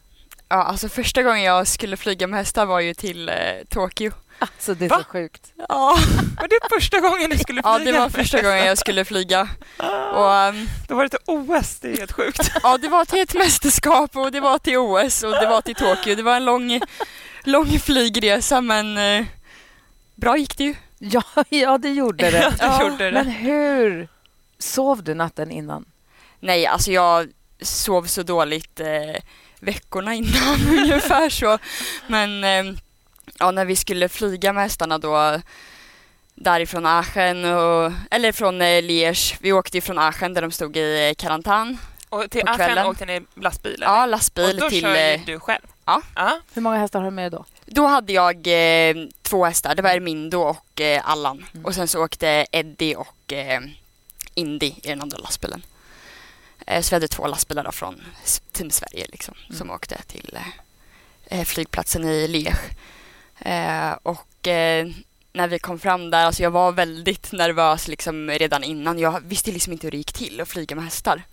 Ja, 0.54 0.64
alltså 0.64 0.90
första 0.90 1.24
gången 1.24 1.44
jag 1.44 1.68
skulle 1.68 1.98
flyga 1.98 2.28
med 2.28 2.40
hästar 2.40 2.66
var 2.66 2.80
ju 2.80 2.94
till 2.94 3.30
eh, 3.30 3.36
Tokyo. 3.70 4.12
Alltså, 4.40 4.74
det 4.74 4.86
är 4.86 4.90
Va? 4.90 4.98
så 4.98 5.04
sjukt. 5.04 5.54
Ja. 5.70 5.98
Var 6.42 6.48
det 6.48 6.60
första 6.76 7.00
gången 7.00 7.30
du 7.30 7.38
skulle 7.38 7.62
flyga? 7.62 7.80
ja, 7.80 7.92
det 7.92 8.00
var 8.00 8.10
första 8.10 8.42
gången 8.42 8.66
jag 8.66 8.78
skulle 8.78 9.06
flyga. 9.06 9.50
Och, 10.14 10.34
ehm, 10.34 10.68
Då 10.88 10.96
var 10.96 11.04
det 11.04 11.10
till 11.10 11.20
OS. 11.26 11.80
Det 11.80 11.94
är 11.94 11.98
helt 11.98 12.12
sjukt. 12.12 12.52
ja, 12.64 12.78
det 12.78 12.88
var 12.88 13.06
till 13.06 13.22
ett 13.22 13.34
mästerskap 13.34 14.16
och 14.16 14.32
det 14.32 14.40
var 14.40 14.58
till 14.58 14.78
OS 14.78 15.24
och 15.24 15.32
det 15.32 15.48
var 15.48 15.62
till 15.62 15.76
Tokyo. 15.76 16.16
Det 16.16 16.24
var 16.24 16.36
en 16.36 16.46
lång, 16.46 16.82
lång 17.44 17.80
flygresa 17.80 18.62
men 18.62 18.98
eh, 18.98 19.26
bra 20.16 20.38
gick 20.38 20.58
det 20.58 20.64
ju. 20.64 20.76
Ja, 21.00 21.24
ja 21.50 21.78
det 21.78 21.90
gjorde 21.90 22.32
det. 22.32 22.54
Ja, 22.60 22.78
det 22.78 22.84
gjorde 22.84 23.12
det. 23.12 23.12
Men 23.12 23.28
hur 23.30 24.08
sov 24.60 25.04
du 25.04 25.14
natten 25.14 25.52
innan? 25.52 25.86
Nej, 26.40 26.66
alltså 26.66 26.92
jag 26.92 27.30
sov 27.62 28.04
så 28.04 28.24
dåligt 28.24 28.80
eh, 28.80 29.22
veckorna 29.64 30.14
innan 30.14 30.68
ungefär 30.80 31.30
så. 31.30 31.58
Men 32.08 32.44
eh, 32.44 32.76
ja, 33.40 33.52
när 33.52 33.66
vi 33.66 33.76
skulle 33.76 34.10
flyga 34.10 34.54
med 34.54 34.64
hästarna 34.64 34.98
då 34.98 35.42
därifrån 36.36 36.86
Aachen 36.86 37.46
och, 37.46 37.92
eller 38.12 38.32
från 38.32 38.62
eh, 38.62 38.82
Liège. 38.82 39.38
Vi 39.40 39.54
åkte 39.54 39.78
ju 39.78 39.82
från 39.82 40.00
Aachen 40.00 40.34
där 40.34 40.42
de 40.42 40.52
stod 40.52 40.78
i 40.78 41.10
eh, 41.10 41.14
karantän. 41.16 41.78
Och 42.10 42.32
till 42.32 42.48
Aachen 42.48 42.86
åkte 42.86 43.06
ni 43.06 43.22
lastbil? 43.36 43.74
eller? 43.74 43.86
Ja, 43.86 44.04
Och 44.04 44.10
lastbil 44.10 44.58
då 44.58 44.70
till... 44.70 44.82
kör 44.82 45.26
du 45.26 45.40
själv? 45.40 45.62
Ja. 45.86 46.02
ja. 46.16 46.40
Hur 46.54 46.62
många 46.62 46.78
hästar 46.78 47.00
har 47.00 47.06
du 47.06 47.12
med 47.12 47.32
då? 47.32 47.46
då 47.66 47.88
hade 47.88 48.14
jag 48.14 48.36
eh, 48.48 48.96
två 49.22 49.46
hästar. 49.46 49.76
Det 49.76 49.82
var 49.82 49.90
Ermindo 49.90 50.38
och 50.38 50.82
eh, 50.82 51.10
Allan. 51.10 51.46
Mm. 51.54 51.66
Och 51.66 51.76
sen 51.76 51.88
så 51.88 52.04
åkte 52.04 52.46
Eddie 52.52 52.96
och 52.96 53.34
eh, 53.34 53.62
Indy 54.34 54.68
i 54.68 54.88
den 54.88 55.02
andra 55.02 55.18
lastbilen. 55.18 55.62
Eh, 56.68 56.82
så 56.82 56.90
vi 56.90 56.96
hade 56.96 57.08
två 57.08 57.28
lastbilar 57.28 57.64
då 57.64 57.72
från 57.72 58.02
Team 58.52 58.70
Sverige 58.72 59.06
liksom, 59.12 59.34
Mm. 59.46 59.58
som 59.58 59.72
åkte 59.72 59.98
till 60.08 60.38
eh, 61.28 61.40
eh, 61.40 61.46
flygplatsen 61.46 62.06
i 62.06 62.28
Liège. 62.28 62.56
Eh, 63.40 63.98
och 64.04 64.28
när 65.34 65.48
vi 65.48 65.60
kom 65.60 65.80
fram 65.80 66.10
där, 66.10 66.26
alltså 66.26 66.44
jag 66.44 66.52
var 66.52 66.72
väldigt 66.72 67.32
nervös 67.32 67.88
liksom 67.88 68.30
redan 68.30 68.64
innan. 68.64 69.00
Jag 69.00 69.22
visste 69.26 69.52
liksom 69.52 69.74
inte 69.74 69.88
hur 69.88 69.92
det 69.92 69.98
gick 69.98 70.14
till 70.14 70.42
att 70.42 70.48
flyga 70.50 70.76
med 70.76 70.86
hästar. 70.86 71.24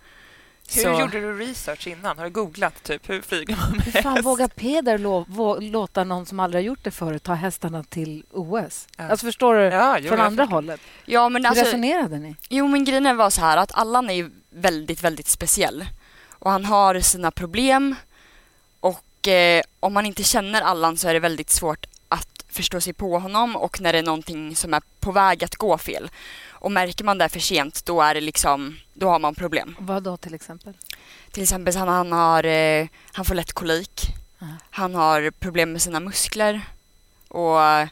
Hur 0.75 0.81
Så- 0.83 0.99
gjorde 1.01 1.19
du 1.19 1.37
research 1.39 1.87
innan? 1.87 2.17
Har 2.17 2.25
du 2.25 2.31
googlat 2.31 2.83
typ 2.83 3.09
hur 3.09 3.21
flyger 3.21 3.55
man 3.55 3.71
med 3.71 3.81
Hur 3.85 4.01
fan 4.01 4.13
häst? 4.15 4.25
vågar 4.25 4.47
Peder 4.47 4.97
lo- 4.97 5.25
vå- 5.29 5.71
låta 5.71 6.03
någon 6.03 6.25
som 6.25 6.39
aldrig 6.39 6.63
har 6.63 6.65
gjort 6.67 6.83
det 6.83 6.91
förut 6.91 7.23
ta 7.23 7.33
hästarna 7.33 7.83
till 7.83 8.23
OS? 8.31 8.87
Ja. 8.97 9.03
Alltså 9.09 9.25
förstår 9.25 9.55
du? 9.55 9.61
Ja, 9.63 9.97
jo, 9.99 10.07
Från 10.07 10.17
jag 10.17 10.27
andra 10.27 10.43
förstår. 10.43 10.55
hållet. 10.55 10.81
Ja, 11.05 11.29
men 11.29 11.43
Hur 11.45 11.49
alltså, 11.49 11.65
resonerade 11.65 12.19
ni? 12.19 12.35
Jo, 12.49 12.67
men 12.67 12.85
grejen 12.85 13.17
var 13.17 13.29
så 13.29 13.41
här 13.41 13.57
att 13.57 13.71
Allan 13.75 14.09
är 14.09 14.29
väldigt, 14.51 15.03
väldigt 15.03 15.27
speciell. 15.27 15.85
Och 16.29 16.51
han 16.51 16.65
har 16.65 16.99
sina 16.99 17.31
problem. 17.31 17.95
Och 18.79 19.27
eh, 19.27 19.63
om 19.79 19.93
man 19.93 20.05
inte 20.05 20.23
känner 20.23 20.61
Allan 20.61 20.97
så 20.97 21.07
är 21.07 21.13
det 21.13 21.19
väldigt 21.19 21.49
svårt 21.49 21.85
att 22.07 22.45
förstå 22.47 22.81
sig 22.81 22.93
på 22.93 23.19
honom 23.19 23.55
och 23.55 23.81
när 23.81 23.93
det 23.93 23.99
är 23.99 24.03
någonting 24.03 24.55
som 24.55 24.73
är 24.73 24.81
på 24.99 25.11
väg 25.11 25.43
att 25.43 25.55
gå 25.55 25.77
fel. 25.77 26.09
Och 26.49 26.71
märker 26.71 27.03
man 27.03 27.17
det 27.17 27.29
för 27.29 27.39
sent, 27.39 27.85
då 27.85 28.01
är 28.01 28.13
det 28.13 28.21
liksom, 28.21 28.77
då 28.93 29.09
har 29.09 29.19
man 29.19 29.35
problem. 29.35 29.75
Vad 29.79 30.03
då 30.03 30.17
till 30.17 30.33
exempel? 30.33 30.73
Till 31.31 31.43
exempel 31.43 31.75
han, 31.75 31.87
han 31.87 32.11
har, 32.11 32.43
eh, 32.43 32.87
han 33.11 33.25
får 33.25 33.35
lätt 33.35 33.53
kolik. 33.53 34.01
Ja. 34.39 34.47
Han 34.69 34.95
har 34.95 35.31
problem 35.31 35.71
med 35.71 35.81
sina 35.81 35.99
muskler. 35.99 36.61
Och 37.27 37.63
eh, 37.63 37.87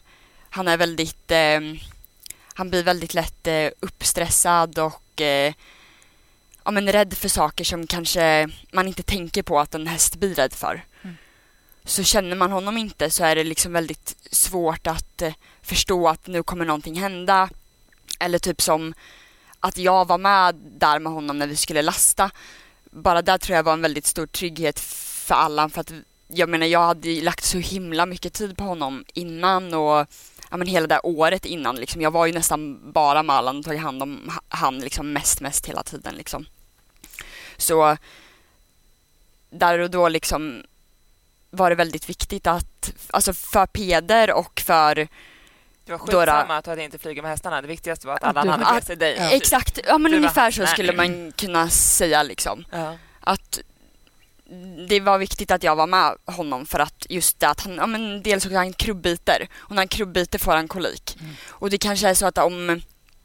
han 0.50 0.68
är 0.68 0.76
väldigt, 0.76 1.30
eh, 1.30 1.60
han 2.54 2.70
blir 2.70 2.82
väldigt 2.82 3.14
lätt 3.14 3.46
eh, 3.46 3.68
uppstressad 3.80 4.78
och 4.78 5.20
eh, 5.20 5.54
ja, 6.70 6.72
men 6.72 6.92
rädd 6.92 7.14
för 7.14 7.28
saker 7.28 7.64
som 7.64 7.86
kanske 7.86 8.48
man 8.72 8.88
inte 8.88 9.02
tänker 9.02 9.42
på 9.42 9.60
att 9.60 9.74
en 9.74 9.86
häst 9.86 10.16
blir 10.16 10.34
rädd 10.34 10.52
för. 10.52 10.84
Mm. 11.02 11.16
Så 11.84 12.02
känner 12.02 12.36
man 12.36 12.52
honom 12.52 12.76
inte 12.76 13.10
så 13.10 13.24
är 13.24 13.34
det 13.34 13.44
liksom 13.44 13.72
väldigt 13.72 14.16
svårt 14.30 14.86
att 14.86 15.22
eh, 15.22 15.34
förstå 15.62 16.08
att 16.08 16.26
nu 16.26 16.42
kommer 16.42 16.64
någonting 16.64 17.00
hända. 17.00 17.48
Eller 18.20 18.38
typ 18.38 18.62
som 18.62 18.94
att 19.60 19.76
jag 19.76 20.08
var 20.08 20.18
med 20.18 20.54
där 20.54 20.98
med 20.98 21.12
honom 21.12 21.38
när 21.38 21.46
vi 21.46 21.56
skulle 21.56 21.82
lasta. 21.82 22.30
Bara 22.90 23.22
där 23.22 23.38
tror 23.38 23.56
jag 23.56 23.62
var 23.62 23.72
en 23.72 23.82
väldigt 23.82 24.06
stor 24.06 24.26
trygghet 24.26 24.80
för 24.80 25.34
Allan 25.34 25.70
för 25.70 25.80
att 25.80 25.92
jag 26.28 26.48
menar 26.48 26.66
jag 26.66 26.86
hade 26.86 27.20
lagt 27.20 27.44
så 27.44 27.58
himla 27.58 28.06
mycket 28.06 28.32
tid 28.32 28.56
på 28.56 28.64
honom 28.64 29.04
innan 29.14 29.74
och 29.74 30.06
ja, 30.50 30.56
men 30.56 30.66
hela 30.66 30.86
det 30.86 31.00
året 31.00 31.46
innan 31.46 31.76
liksom. 31.76 32.00
Jag 32.02 32.10
var 32.10 32.26
ju 32.26 32.32
nästan 32.32 32.92
bara 32.92 33.22
med 33.22 33.36
Allan 33.36 33.58
och 33.58 33.64
tagit 33.64 33.80
hand 33.80 34.02
om 34.02 34.30
ha- 34.34 34.56
han 34.58 34.78
liksom 34.78 35.12
mest, 35.12 35.40
mest 35.40 35.66
hela 35.66 35.82
tiden 35.82 36.14
liksom. 36.14 36.46
Så 37.60 37.96
där 39.50 39.78
och 39.78 39.90
då 39.90 40.08
liksom 40.08 40.62
var 41.50 41.70
det 41.70 41.76
väldigt 41.76 42.08
viktigt 42.08 42.46
att, 42.46 42.92
alltså 43.10 43.32
för 43.32 43.66
Peder 43.66 44.32
och 44.32 44.60
för 44.60 44.94
Det 45.84 45.92
var 45.92 45.98
skitsamma 45.98 46.56
att 46.56 46.64
du 46.64 46.70
hade 46.70 46.84
inte 46.84 46.98
flugit 46.98 47.22
med 47.22 47.30
hästarna. 47.30 47.62
Det 47.62 47.68
viktigaste 47.68 48.06
var 48.06 48.14
att 48.14 48.24
alla 48.24 48.40
hade 48.50 48.74
med 48.74 48.84
sig 48.84 48.96
dig. 48.96 49.16
Ja. 49.18 49.30
Exakt, 49.30 49.78
ja 49.86 49.98
men 49.98 50.10
Du 50.12 50.16
var 50.16 50.22
ungefär 50.22 50.42
hans 50.42 50.54
så 50.54 50.62
nära. 50.62 50.70
skulle 50.72 50.92
man 50.92 51.32
kunna 51.32 51.68
säga 51.70 52.22
liksom. 52.22 52.64
Ja. 52.70 52.98
Att 53.20 53.60
det 54.88 55.00
var 55.00 55.18
viktigt 55.18 55.50
att 55.50 55.62
jag 55.62 55.76
var 55.76 55.86
med 55.86 56.16
honom 56.24 56.66
för 56.66 56.78
att 56.78 57.06
just 57.08 57.40
det 57.40 57.48
att 57.48 57.60
han, 57.60 57.74
ja 57.74 57.86
men 57.86 58.22
dels 58.22 58.42
så 58.42 58.54
han 58.54 58.72
krubbiter 58.72 59.48
och 59.56 59.70
när 59.70 59.76
han 59.76 59.88
krubbiter 59.88 60.38
får 60.38 60.52
han 60.52 60.68
kolik. 60.68 61.18
Och 61.48 61.70
det 61.70 61.78
kanske 61.78 62.08
är 62.08 62.14
så 62.14 62.26
att 62.26 62.38
om 62.38 62.82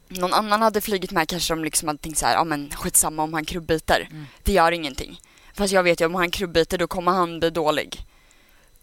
någon 0.08 0.32
annan 0.32 0.62
hade 0.62 0.80
flugit 0.80 1.10
med 1.10 1.28
kanske 1.28 1.54
de 1.54 1.64
liksom 1.64 1.88
hade 1.88 2.00
tänkt 2.00 2.18
så 2.18 2.26
här, 2.26 2.34
ja 2.34 2.44
men 2.44 2.70
skitsamma 2.70 3.22
om 3.22 3.34
han 3.34 3.44
krubbiter. 3.44 4.08
Det 4.42 4.52
gör 4.52 4.72
ingenting. 4.72 5.20
Fast 5.54 5.72
jag 5.72 5.82
vet 5.82 6.00
ju 6.00 6.06
om 6.06 6.14
han 6.14 6.30
krubbiter 6.30 6.78
då 6.78 6.86
kommer 6.86 7.12
han 7.12 7.40
bli 7.40 7.50
dålig. 7.50 8.06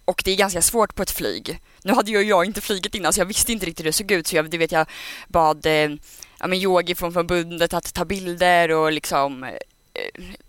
Och 0.05 0.21
det 0.25 0.31
är 0.31 0.35
ganska 0.35 0.61
svårt 0.61 0.95
på 0.95 1.03
ett 1.03 1.11
flyg. 1.11 1.59
Nu 1.83 1.93
hade 1.93 2.11
ju 2.11 2.21
jag 2.21 2.45
inte 2.45 2.61
flugit 2.61 2.95
innan 2.95 3.13
så 3.13 3.19
jag 3.21 3.25
visste 3.25 3.51
inte 3.51 3.65
riktigt 3.65 3.85
hur 3.85 3.89
det 3.89 3.93
såg 3.93 4.11
ut 4.11 4.27
så 4.27 4.35
jag, 4.35 4.49
det 4.49 4.57
vet 4.57 4.71
jag 4.71 4.87
bad 5.27 5.65
eh, 5.65 5.91
ja, 6.39 6.47
men 6.47 6.53
yogi 6.53 6.95
från 6.95 7.13
förbundet 7.13 7.73
att 7.73 7.93
ta 7.93 8.05
bilder 8.05 8.71
och 8.71 8.91
liksom 8.91 9.43
eh, 9.43 9.51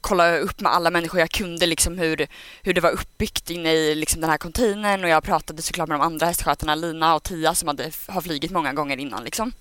kolla 0.01 0.39
upp 0.39 0.61
med 0.61 0.73
alla 0.73 0.91
människor 0.91 1.21
jag 1.21 1.31
kunde 1.31 1.67
liksom 1.67 1.99
hur, 1.99 2.27
hur 2.63 2.75
det 2.75 2.81
var 2.81 2.91
uppbyggt 2.91 3.51
inne 3.51 3.73
i 3.73 3.95
liksom 3.95 4.21
den 4.21 4.31
här 4.31 4.39
containern 4.39 5.05
och 5.05 5.11
jag 5.11 5.25
pratade 5.25 5.63
såklart 5.63 5.89
med 5.89 5.99
de 5.99 6.05
andra 6.05 6.27
hästskötarna 6.27 6.75
Lina 6.75 7.15
och 7.15 7.23
Tia 7.23 7.55
som 7.55 7.69
hade, 7.69 7.91
har 8.07 8.21
flygit 8.21 8.51
många 8.51 8.73
gånger 8.73 8.97
innan 8.97 9.25
liksom. 9.25 9.53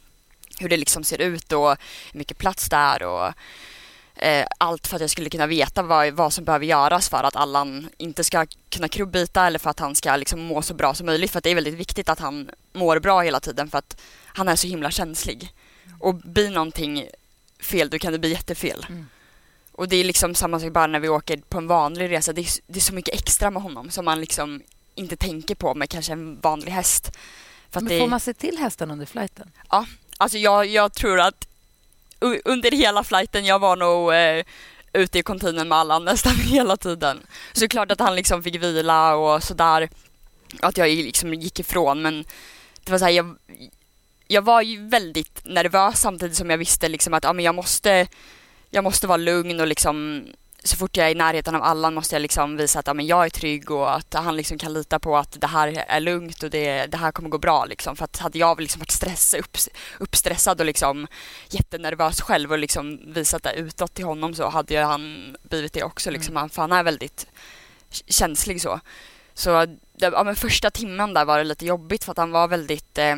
Hur 0.59 0.69
det 0.69 0.77
liksom 0.77 1.03
ser 1.03 1.21
ut 1.21 1.51
och 1.51 1.69
hur 2.11 2.17
mycket 2.17 2.37
plats 2.37 2.69
där 2.69 3.03
och 3.03 3.33
eh, 4.15 4.45
allt 4.57 4.87
för 4.87 4.95
att 4.95 5.01
jag 5.01 5.09
skulle 5.09 5.29
kunna 5.29 5.47
veta 5.47 5.83
vad, 5.83 6.13
vad 6.13 6.33
som 6.33 6.45
behöver 6.45 6.65
göras 6.65 7.09
för 7.09 7.23
att 7.23 7.35
Allan 7.35 7.89
inte 7.97 8.23
ska 8.23 8.45
kunna 8.69 8.87
krubbita 8.87 9.47
eller 9.47 9.59
för 9.59 9.69
att 9.69 9.79
han 9.79 9.95
ska 9.95 10.15
liksom 10.15 10.41
må 10.41 10.61
så 10.61 10.73
bra 10.73 10.93
som 10.93 11.05
möjligt 11.05 11.31
för 11.31 11.37
att 11.37 11.43
det 11.43 11.49
är 11.49 11.55
väldigt 11.55 11.73
viktigt 11.73 12.09
att 12.09 12.19
han 12.19 12.49
mår 12.73 12.99
bra 12.99 13.21
hela 13.21 13.39
tiden 13.39 13.69
för 13.69 13.77
att 13.77 14.01
han 14.25 14.47
är 14.47 14.55
så 14.55 14.67
himla 14.67 14.91
känslig. 14.91 15.53
Och 15.99 16.15
blir 16.15 16.49
någonting 16.49 17.07
fel 17.59 17.89
då 17.89 17.99
kan 17.99 18.11
det 18.11 18.19
bli 18.19 18.29
jättefel. 18.29 18.85
Mm. 18.89 19.05
Och 19.71 19.87
det 19.87 19.95
är 19.95 20.03
liksom 20.03 20.35
samma 20.35 20.59
sak 20.59 20.73
bara 20.73 20.87
när 20.87 20.99
vi 20.99 21.09
åker 21.09 21.37
på 21.37 21.57
en 21.57 21.67
vanlig 21.67 22.11
resa. 22.11 22.33
Det 22.33 22.41
är, 22.41 22.47
det 22.67 22.79
är 22.79 22.81
så 22.81 22.93
mycket 22.93 23.15
extra 23.15 23.51
med 23.51 23.63
honom 23.63 23.89
som 23.89 24.05
man 24.05 24.19
liksom 24.21 24.61
inte 24.95 25.15
tänker 25.15 25.55
på 25.55 25.75
med 25.75 25.89
kanske 25.89 26.13
en 26.13 26.39
vanlig 26.39 26.71
häst. 26.71 27.11
För 27.69 27.81
Men 27.81 27.89
det, 27.89 27.99
får 27.99 28.07
man 28.07 28.19
se 28.19 28.33
till 28.33 28.57
hästen 28.57 28.91
under 28.91 29.05
flighten? 29.05 29.51
Alltså 30.17 30.37
jag, 30.37 30.65
jag 30.65 30.93
tror 30.93 31.19
att 31.19 31.47
under 32.45 32.71
hela 32.71 33.03
flighten, 33.03 33.45
jag 33.45 33.59
var 33.59 33.75
nog 33.75 34.13
eh, 34.13 34.45
ute 34.93 35.19
i 35.19 35.23
containern 35.23 35.67
med 35.67 35.77
Allan 35.77 36.05
nästan 36.05 36.35
hela 36.43 36.77
tiden. 36.77 37.19
Så 37.53 37.59
det 37.59 37.65
är 37.65 37.69
klart 37.69 37.91
att 37.91 37.99
han 37.99 38.15
liksom 38.15 38.43
fick 38.43 38.55
vila 38.55 39.15
och 39.15 39.43
sådär. 39.43 39.89
Att 40.59 40.77
jag 40.77 40.89
liksom 40.89 41.33
gick 41.33 41.59
ifrån 41.59 42.01
men 42.01 42.25
det 42.83 42.91
var 42.91 42.99
så 42.99 43.05
här, 43.05 43.11
jag, 43.11 43.35
jag 44.27 44.41
var 44.41 44.61
ju 44.61 44.87
väldigt 44.87 45.45
nervös 45.45 46.01
samtidigt 46.01 46.37
som 46.37 46.49
jag 46.49 46.57
visste 46.57 46.89
liksom 46.89 47.13
att 47.13 47.23
ja, 47.23 47.33
men 47.33 47.45
jag 47.45 47.55
måste 47.55 48.07
jag 48.69 48.83
måste 48.83 49.07
vara 49.07 49.17
lugn 49.17 49.59
och 49.59 49.67
liksom 49.67 50.23
så 50.63 50.75
fort 50.77 50.97
jag 50.97 51.07
är 51.07 51.11
i 51.11 51.15
närheten 51.15 51.55
av 51.55 51.63
Allan 51.63 51.93
måste 51.93 52.15
jag 52.15 52.21
liksom 52.21 52.57
visa 52.57 52.79
att 52.79 52.87
ja, 52.87 52.93
men 52.93 53.07
jag 53.07 53.25
är 53.25 53.29
trygg 53.29 53.71
och 53.71 53.95
att 53.95 54.13
han 54.13 54.35
liksom 54.35 54.57
kan 54.57 54.73
lita 54.73 54.99
på 54.99 55.17
att 55.17 55.41
det 55.41 55.47
här 55.47 55.85
är 55.87 55.99
lugnt 55.99 56.43
och 56.43 56.49
det, 56.49 56.85
det 56.85 56.97
här 56.97 57.11
kommer 57.11 57.29
gå 57.29 57.37
bra. 57.37 57.65
Liksom. 57.65 57.95
För 57.95 58.05
att 58.05 58.17
hade 58.17 58.39
jag 58.39 58.61
liksom 58.61 58.79
varit 58.79 58.91
stress, 58.91 59.33
upp, 59.33 59.57
uppstressad 59.99 60.59
och 60.59 60.65
liksom 60.65 61.07
jättenervös 61.49 62.21
själv 62.21 62.51
och 62.51 62.57
liksom 62.57 63.13
visat 63.13 63.43
det 63.43 63.53
utåt 63.53 63.93
till 63.93 64.05
honom 64.05 64.35
så 64.35 64.49
hade 64.49 64.73
ju 64.73 64.79
han 64.79 65.35
blivit 65.43 65.73
det 65.73 65.83
också. 65.83 66.11
Liksom. 66.11 66.35
Han, 66.35 66.49
för 66.49 66.61
han 66.61 66.71
är 66.71 66.83
väldigt 66.83 67.27
känslig 68.07 68.61
så. 68.61 68.79
Så 69.33 69.67
ja, 69.97 70.23
men 70.23 70.35
första 70.35 70.71
timmen 70.71 71.13
där 71.13 71.25
var 71.25 71.37
det 71.37 71.43
lite 71.43 71.65
jobbigt 71.65 72.03
för 72.03 72.11
att 72.11 72.17
han 72.17 72.31
var 72.31 72.47
väldigt 72.47 72.97
eh, 72.97 73.15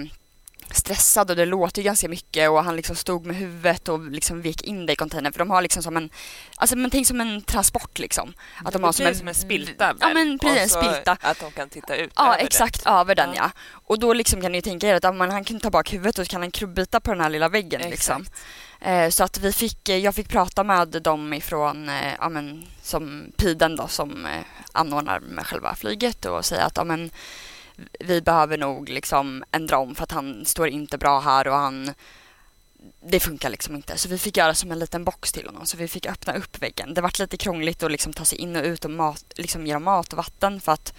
stressad 0.72 1.30
och 1.30 1.36
det 1.36 1.46
låter 1.46 1.82
ganska 1.82 2.10
mycket 2.10 2.50
och 2.50 2.64
han 2.64 2.76
liksom 2.76 2.96
stod 2.96 3.26
med 3.26 3.36
huvudet 3.36 3.90
och 3.90 4.12
liksom 4.12 4.42
vek 4.42 4.62
in 4.62 4.86
det 4.86 4.94
i 4.94 4.96
containern 4.96 5.34
för 5.34 5.40
de 5.40 5.50
har 5.50 5.62
liksom 5.62 5.84
som 5.84 5.98
en, 5.98 6.10
alltså 6.56 6.76
men 6.76 6.92
tänk 6.92 7.08
som 7.08 7.22
en 7.22 7.42
transport 7.42 8.00
liksom. 8.00 8.34
Att 8.66 8.74
de 8.74 8.84
har 8.84 8.90
Det 8.90 8.98
som 8.98 9.06
en, 9.06 9.16
som 9.16 9.28
en 9.28 9.36
spilta 9.36 9.88
väl? 9.88 9.98
Ja 10.00 10.14
men 10.14 10.40
precis, 10.40 10.76
en 10.76 10.84
spilta. 10.84 11.18
Att 11.22 11.40
de 11.40 11.52
kan 11.52 11.70
titta 11.70 11.96
ut 11.96 12.12
Ja 12.16 12.34
över 12.34 12.44
exakt, 12.44 12.86
över 12.86 13.16
den 13.16 13.30
Ja. 13.30 13.36
ja. 13.36 13.52
Och 13.88 14.00
då 14.00 14.14
liksom 14.14 14.42
kan 14.42 14.52
ni 14.52 14.62
tänka 14.62 14.88
er 14.88 15.06
att 15.06 15.16
men 15.16 15.32
han 15.32 15.44
kan 15.44 15.60
ta 15.60 15.70
bak 15.70 15.94
huvudet 15.94 16.20
och 16.20 16.26
så 16.26 16.32
kan 16.32 16.42
han 16.42 16.52
krubbita 16.52 17.00
på 17.00 17.12
den 17.12 17.22
här 17.22 17.30
lilla 17.30 17.50
väggen 17.50 17.82
det. 17.82 17.90
liksom. 17.90 18.22
Exakt. 18.22 18.42
Eh, 18.82 19.10
så 19.10 19.24
att 19.24 19.40
vi 19.40 19.54
fick, 19.54 19.90
eh, 19.90 19.98
jag 19.98 20.16
fick 20.16 20.30
prata 20.30 20.64
med 20.64 20.88
dem 20.88 21.34
ifrån, 21.34 21.90
eh, 21.90 22.14
ja 22.20 22.30
men 22.30 22.66
som 22.82 23.32
Piden 23.38 23.76
då 23.76 23.88
som 23.88 24.28
anordnar 24.72 25.20
med 25.20 25.46
själva 25.48 25.76
flyget 25.76 26.26
och 26.26 26.46
säga 26.46 26.66
att 26.66 26.78
ja 26.78 26.84
men 26.84 27.12
vi 28.00 28.22
behöver 28.22 28.58
nog 28.58 28.90
liksom 28.90 29.44
ändra 29.52 29.78
om 29.78 29.96
för 29.96 30.04
att 30.04 30.12
han 30.12 30.46
står 30.46 30.68
inte 30.68 30.98
bra 30.98 31.20
här 31.20 31.48
och 31.48 31.56
han 31.56 31.94
det 33.02 33.20
funkar 33.20 33.50
liksom 33.50 33.76
inte. 33.76 33.98
Så 33.98 34.10
vi 34.10 34.18
fick 34.18 34.38
göra 34.38 34.54
som 34.54 34.72
en 34.72 34.80
liten 34.80 35.04
box 35.04 35.32
till 35.32 35.46
honom. 35.46 35.66
Så 35.66 35.78
vi 35.78 35.88
fick 35.88 36.06
öppna 36.06 36.34
upp 36.34 36.62
väggen. 36.62 36.94
Det 36.94 37.02
vart 37.02 37.20
lite 37.20 37.38
krångligt 37.38 37.84
att 37.84 37.92
liksom 37.92 38.14
ta 38.14 38.26
sig 38.26 38.38
in 38.38 38.56
och 38.56 38.64
ut 38.64 38.86
och 38.86 38.92
mat, 38.92 39.26
liksom 39.36 39.68
ge 39.68 39.80
mat 39.80 40.14
och 40.14 40.18
vatten 40.18 40.62
för 40.62 40.72
att 40.72 40.94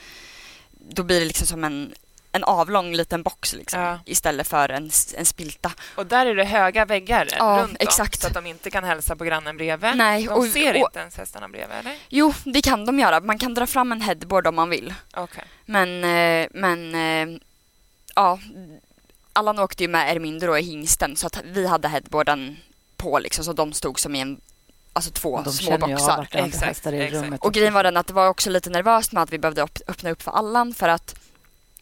då 0.71 1.02
blir 1.02 1.21
det 1.21 1.26
liksom 1.26 1.47
som 1.47 1.64
en, 1.64 1.95
en 2.37 2.45
avlång 2.45 2.93
liten 2.95 3.23
box 3.23 3.52
liksom, 3.55 3.81
Ja. 3.81 3.99
istället 4.05 4.49
för 4.49 4.69
en, 4.69 4.90
en 5.16 5.26
spilta. 5.26 5.73
Och 5.95 6.07
där 6.07 6.26
är 6.26 6.35
det 6.35 6.45
höga 6.45 6.85
väggar 6.85 7.28
Ja, 7.38 7.59
runt 7.61 7.71
om, 7.71 7.76
exakt. 7.81 8.21
så 8.21 8.26
att 8.26 8.35
de 8.35 8.47
inte 8.47 8.71
kan 8.71 8.85
hälsa 8.85 9.16
på 9.16 9.25
grannen 9.25 9.57
bredvid. 9.57 9.97
Nej, 9.97 10.25
de 10.25 10.28
och- 10.28 10.45
ser 10.47 10.71
och- 10.71 10.76
inte 10.76 10.99
ens 10.99 11.16
hästarna 11.16 11.49
bredvid, 11.49 11.76
eller? 11.78 11.97
Jo, 12.09 12.35
det 12.45 12.62
kan 12.62 12.87
de 12.87 12.99
göra. 12.99 13.21
Man 13.21 13.38
kan 13.38 13.55
dra 13.55 13.66
fram 13.66 13.93
en 13.93 14.00
headboard 14.00 14.47
om 14.47 14.55
man 14.55 14.69
vill. 14.71 14.95
Okej. 15.14 15.45
Men, 15.64 16.05
eh, 16.05 16.49
men 16.50 16.95
eh, 16.95 17.38
ja, 18.14 18.38
Allan 19.33 19.59
åkte 19.59 19.83
ju 19.85 19.88
med 19.88 20.16
Erminder 20.16 20.57
i 20.59 20.62
hingsten 20.62 21.16
så 21.16 21.26
att 21.26 21.40
vi 21.45 21.66
hade 21.66 21.88
headboarden 21.88 22.57
på 22.97 23.19
liksom 23.19 23.45
så 23.45 23.52
de 23.52 23.73
stod 23.73 24.00
som 24.00 24.14
i 24.14 24.21
en, 24.21 24.40
alltså 24.93 25.11
två 25.11 25.40
De 25.45 25.52
små 25.52 25.78
boxar. 25.78 26.28
Exakt, 26.33 26.64
exakt. 26.87 26.87
rummet. 26.87 27.40
Och 27.45 27.52
grejen 27.55 27.75
var 27.75 27.83
den 27.85 27.97
att 27.97 28.07
det 28.07 28.12
var 28.14 28.28
också 28.28 28.50
lite 28.50 28.71
nervöst 28.71 29.12
med 29.12 29.23
att 29.23 29.31
vi 29.33 29.38
behövde 29.38 29.62
öppna 29.87 30.11
upp 30.11 30.23
för 30.23 30.31
Allan 30.33 30.75
för 30.75 30.88
att 30.88 31.14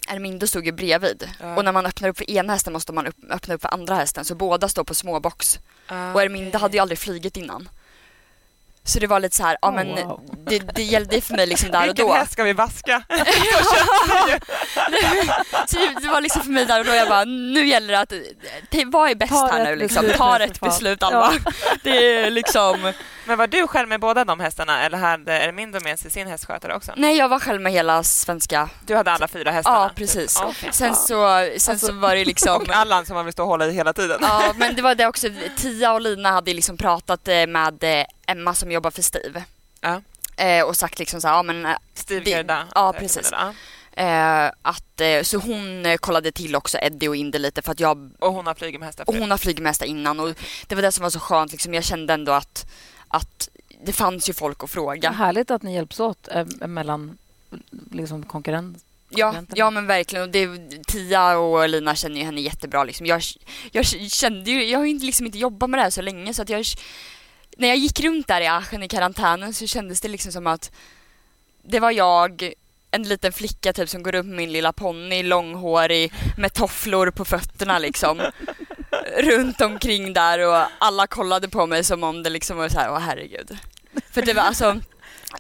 Erminder 0.09 0.47
stod 0.47 0.67
ju 0.67 0.73
bredvid. 0.73 1.29
Ja. 1.41 1.57
Och 1.57 1.65
när 1.65 1.73
man 1.73 1.87
öppnar 1.87 2.09
upp 2.09 2.19
för 2.19 2.31
ena 2.31 2.53
hästen 2.53 2.73
måste 2.73 2.93
man 2.93 3.07
upp, 3.07 3.17
öppna 3.31 3.55
upp 3.55 3.63
för 3.63 3.75
andra 3.75 3.95
hästen 3.95 4.25
så 4.25 4.35
båda 4.35 4.69
står 4.69 4.85
på 4.85 4.95
småbox. 4.95 5.59
Ah, 5.87 6.13
Och 6.13 6.23
Erminder 6.23 6.59
hade 6.59 6.77
ju 6.77 6.81
aldrig 6.81 6.99
flugit 6.99 7.37
innan. 7.37 7.69
Så 8.87 8.99
det 8.99 9.07
var 9.07 9.21
lite 9.21 9.37
så 9.37 9.43
här, 9.43 9.57
ja 9.63 9.69
Oh, 9.69 9.75
men 9.75 9.89
wow. 10.09 10.21
det, 10.47 10.59
det 10.59 10.83
gällde 10.83 11.21
för 11.21 11.35
mig 11.35 11.47
liksom 11.47 11.71
där 11.71 11.81
och 11.81 11.87
Vilken 11.89 12.07
då. 12.07 12.13
häst 12.13 12.33
ska 12.33 12.43
vi 12.45 12.53
vaska? 12.53 13.03
Så 15.67 15.77
det, 16.01 16.09
var 16.09 16.21
liksom 16.21 16.43
för 16.43 16.51
mig 16.51 16.65
där 16.67 16.81
och 16.81 16.87
då 16.87 16.93
jag 16.95 17.09
bara, 17.09 17.25
nu 17.25 17.67
gäller 17.67 17.93
det 17.93 18.01
att, 18.01 18.13
vad 18.93 19.11
är 19.11 19.15
bäst 19.15 19.33
Ta 19.33 19.47
här 19.53 19.65
nu 19.65 19.77
liksom? 19.77 20.07
Ta 20.17 20.39
rätt 20.39 20.61
beslut 20.61 21.03
Alva. 21.03 21.33
Det 21.83 21.91
är 22.17 22.31
liksom, 22.31 22.93
Men 23.27 23.39
var 23.39 23.47
du 23.47 23.67
själv 23.67 23.89
med 23.89 24.01
båda 24.01 24.25
de 24.25 24.41
hästarna 24.41 24.83
eller 24.85 24.99
hade 24.99 25.33
Ermindo 25.33 25.81
med 25.81 25.99
sig 25.99 26.11
sin 26.11 26.27
hästskötare 26.27 26.75
också? 26.75 26.93
nej 26.97 27.17
jag 27.17 27.29
var 27.29 27.39
själv 27.41 27.61
med 27.61 27.73
hela 27.73 28.03
svenska. 28.03 28.69
Du 28.87 28.97
hade 28.97 29.11
alla 29.13 29.29
fyra 29.29 29.51
hästarna? 29.51 29.77
Ja 29.77 29.91
precis. 29.97 30.35
Typ. 30.35 30.45
Okej. 30.49 30.69
Sen 30.73 30.95
så, 30.95 31.49
sen 31.59 31.79
så 31.79 31.93
var 31.93 32.15
det 32.15 32.25
liksom 32.25 32.57
Och 32.57 32.71
Allan 32.71 33.07
som 33.07 33.15
man 33.17 33.25
vill 33.25 33.33
stå 33.33 33.43
och 33.43 33.49
hålla 33.49 33.67
i 33.67 33.73
hela 33.73 33.93
tiden? 33.93 34.19
Ja, 34.23 34.53
men 34.57 34.75
det 34.77 34.83
var 34.83 34.95
det 34.95 35.07
också. 35.07 35.29
Tia 35.57 35.93
och 35.93 36.01
Lina 36.01 36.31
hade 36.31 36.55
liksom 36.55 36.77
pratat 36.77 37.29
eh, 37.29 37.47
med 37.47 37.85
eh, 37.85 38.05
Emma 38.27 38.55
som 38.55 38.73
jobbar 38.73 38.91
för 38.91 39.03
Steve. 39.03 39.45
Ja. 39.81 40.03
Eh, 40.37 40.65
och 40.65 40.77
sagt 40.77 40.99
liksom 40.99 41.21
så 41.21 41.29
här, 41.29 41.35
ja 41.35 41.43
men 41.43 41.67
eh, 41.67 41.77
Steve 41.95 42.31
Gerda? 42.31 42.67
ja, 42.75 42.87
heter 42.87 43.01
precis. 43.01 43.33
eh, 43.93 44.51
att, 44.63 45.01
eh, 45.01 45.23
så 45.23 45.39
hon 45.39 45.87
eh, 45.87 45.97
kollade 45.97 46.33
till 46.33 46.57
också 46.57 46.79
Eddie 46.79 47.09
och 47.09 47.17
Indy 47.17 47.39
lite 47.39 47.63
för 47.63 47.73
att 47.73 47.81
jag, 47.81 48.11
Och 48.19 48.33
hon 48.33 48.47
har 48.47 48.55
flugit 48.55 48.81
med 48.81 48.87
hästar 48.87 49.09
och 49.09 49.15
hon 49.15 49.31
har 49.31 49.39
flugit 49.39 49.63
med 49.63 49.71
hästar 49.71 49.87
innan 49.87 50.21
och 50.21 50.35
det 50.67 50.75
var 50.75 50.83
det 50.83 50.93
som 50.93 51.03
var 51.03 51.11
så 51.11 51.21
skönt 51.21 51.53
liksom. 51.53 51.75
Jag 51.75 51.85
kände 51.85 52.15
ändå 52.15 52.33
att, 52.33 52.67
att 53.09 53.49
det 53.85 53.93
fanns 53.93 54.29
ju 54.29 54.33
folk 54.33 54.65
att 54.65 54.71
fråga. 54.71 55.11
härligt 55.11 55.51
att 55.51 55.63
ni 55.63 55.75
hjälps 55.75 56.01
åt 56.01 56.29
eh, 56.31 56.45
mellan 56.67 57.19
liksom 57.91 58.23
konkurrent. 58.23 58.85
Ja, 59.17 59.35
ja 59.55 59.71
men 59.71 59.87
verkligen. 59.87 60.23
Och 60.23 60.29
det, 60.31 60.49
Tia 60.87 61.37
och 61.39 61.69
Lina 61.69 61.95
känner 61.95 62.17
ju 62.17 62.25
henne 62.25 62.41
jättebra. 62.41 62.85
Liksom. 62.85 63.07
Jag, 63.07 63.23
jag 63.73 63.87
kände 63.87 64.51
ju, 64.51 64.65
jag 64.65 64.79
har 64.79 64.85
ju 64.85 64.91
inte- 64.91 65.07
liksom 65.07 65.27
inte 65.27 65.39
jobbat 65.39 65.71
med 65.71 65.79
det 65.79 65.83
här 65.83 65.91
så 65.91 66.03
länge 66.03 66.35
så 66.35 66.43
att 66.43 66.49
jag 66.49 66.65
när 67.57 67.69
jag 67.69 67.77
gick 67.77 68.01
runt 68.01 68.29
där 68.29 68.41
i 68.41 68.47
Aachen 68.47 68.83
i 68.83 68.89
karantänen 68.89 69.55
så 69.55 69.67
kändes 69.67 70.01
det 70.01 70.09
liksom 70.09 70.33
som 70.33 70.47
att 70.47 70.71
det 71.63 71.81
var 71.81 71.91
jag, 71.91 72.53
en 72.91 73.03
liten 73.03 73.33
flicka 73.33 73.73
typ 73.73 73.89
som 73.89 74.03
går 74.03 74.13
runt 74.13 74.27
med 74.27 74.37
min 74.37 74.53
lilla 74.53 74.73
ponny, 74.73 75.23
långhårig, 75.23 76.13
med 76.39 76.53
tofflor 76.53 77.11
på 77.11 77.25
fötterna 77.25 77.79
liksom. 77.79 78.23
runt 79.19 79.61
omkring 79.61 80.13
där 80.13 80.39
och 80.39 80.67
alla 80.79 81.07
kollade 81.07 81.49
på 81.49 81.67
mig 81.67 81.85
som 81.85 82.05
om 82.05 82.23
det 82.23 82.31
liksom 82.31 82.57
var 82.57 82.69
så 82.69 82.79
här, 82.79 82.91
åh 82.91 82.99
herregud. 82.99 83.59
För 84.11 84.23
det 84.23 84.35
var 84.35 84.43
alltså, 84.43 84.81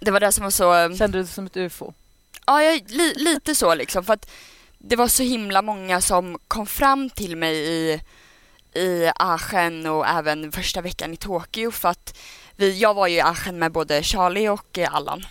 det 0.00 0.11
var 0.11 0.21
det 0.21 0.33
som 0.33 0.44
var 0.44 0.50
så... 0.50 0.97
Kände 0.97 1.18
du 1.18 1.23
dig 1.23 1.33
som 1.33 1.47
ett 1.47 1.56
ufo? 1.56 1.92
Ja, 2.47 2.62
jag, 2.62 2.90
li, 2.90 3.14
lite 3.16 3.54
så 3.54 3.75
liksom. 3.75 4.04
För 4.04 4.12
att 4.12 4.30
det 4.78 4.97
var 4.97 5.09
så 5.09 5.23
himla 5.23 5.62
många 5.62 6.00
som 6.00 6.38
kom 6.49 6.66
fram 6.66 7.11
till 7.11 7.37
mig 7.37 7.56
i, 7.56 8.00
i 8.75 9.11
Aachen 9.16 9.87
och 9.87 10.07
även 10.07 10.52
första 10.52 10.81
veckan 10.81 11.12
i 11.12 11.16
Tokyo. 11.16 11.71
För 11.71 11.88
att 11.88 12.19
vi, 12.57 12.78
jag 12.78 12.95
var 12.95 13.07
ju 13.07 13.16
i 13.16 13.21
Aachen 13.21 13.59
med 13.59 13.73
både 13.73 14.02
Charlie 14.02 14.49
och 14.49 14.78
eh, 14.78 14.95
Allan. 14.95 15.26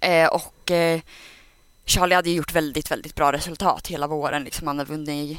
Eh, 0.00 0.26
och 0.26 0.70
eh, 0.70 1.00
Charlie 1.86 2.14
hade 2.14 2.30
gjort 2.30 2.52
väldigt, 2.52 2.90
väldigt 2.90 3.14
bra 3.14 3.32
resultat 3.32 3.86
hela 3.86 4.06
våren. 4.06 4.44
Liksom. 4.44 4.66
Han 4.66 4.78
hade 4.78 4.90
vunnit, 4.90 5.38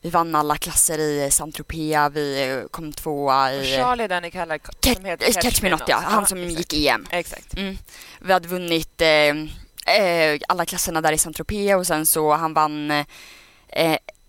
vi 0.00 0.10
vann 0.10 0.34
alla 0.34 0.56
klasser 0.56 0.98
i 0.98 1.30
Saint-Tropez, 1.30 2.10
vi 2.12 2.50
eh, 2.50 2.68
kom 2.70 2.92
tvåa 2.92 3.54
i... 3.54 3.60
Och 3.60 3.64
Charlie 3.64 4.04
är 4.04 4.08
den 4.08 4.22
ni 4.22 4.30
kallar 4.30 4.58
Catch, 4.58 4.96
som 4.96 5.04
heter 5.04 5.32
Catch 5.32 5.62
Me 5.62 5.70
Not, 5.70 5.82
ja. 5.86 5.96
Han 6.04 6.26
som 6.26 6.42
exakt. 6.42 6.72
gick 6.72 6.86
EM. 6.86 7.06
Exakt. 7.10 7.56
Mm. 7.56 7.78
Vi 8.20 8.32
hade 8.32 8.48
vunnit 8.48 9.00
eh, 9.00 9.08
eh, 9.96 10.40
alla 10.48 10.64
klasserna 10.64 11.00
där 11.00 11.12
i 11.12 11.18
Saint-Tropez 11.18 11.76
och 11.76 11.86
sen 11.86 12.06
så 12.06 12.32
han 12.32 12.54
vann 12.54 13.04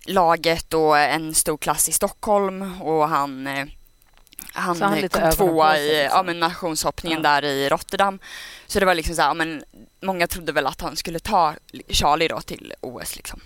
laget 0.06 0.74
och 0.74 0.98
en 0.98 1.34
stor 1.34 1.56
klass 1.58 1.88
i 1.88 1.92
Stockholm 1.92 2.80
och 2.82 3.08
han 3.08 3.46
eh, 3.46 3.66
han, 4.52 4.76
Så 4.76 4.84
han 4.84 5.08
kom 5.08 5.30
tvåa 5.32 5.78
i 5.78 6.04
ja, 6.04 6.22
men 6.22 6.40
nationshoppningen 6.40 7.20
Ja. 7.24 7.30
där 7.30 7.44
i 7.44 7.68
Rotterdam. 7.68 8.18
Så 8.66 8.80
det 8.80 8.86
var 8.86 8.94
liksom 8.94 9.14
så 9.14 9.22
här, 9.22 9.28
ja, 9.28 9.34
men 9.34 9.64
många 10.02 10.26
trodde 10.26 10.52
väl 10.52 10.66
att 10.66 10.80
han 10.80 10.96
skulle 10.96 11.18
ta 11.18 11.54
Charlie 11.88 12.28
då 12.28 12.40
till 12.40 12.74
OS 12.80 13.16
liksom. 13.16 13.40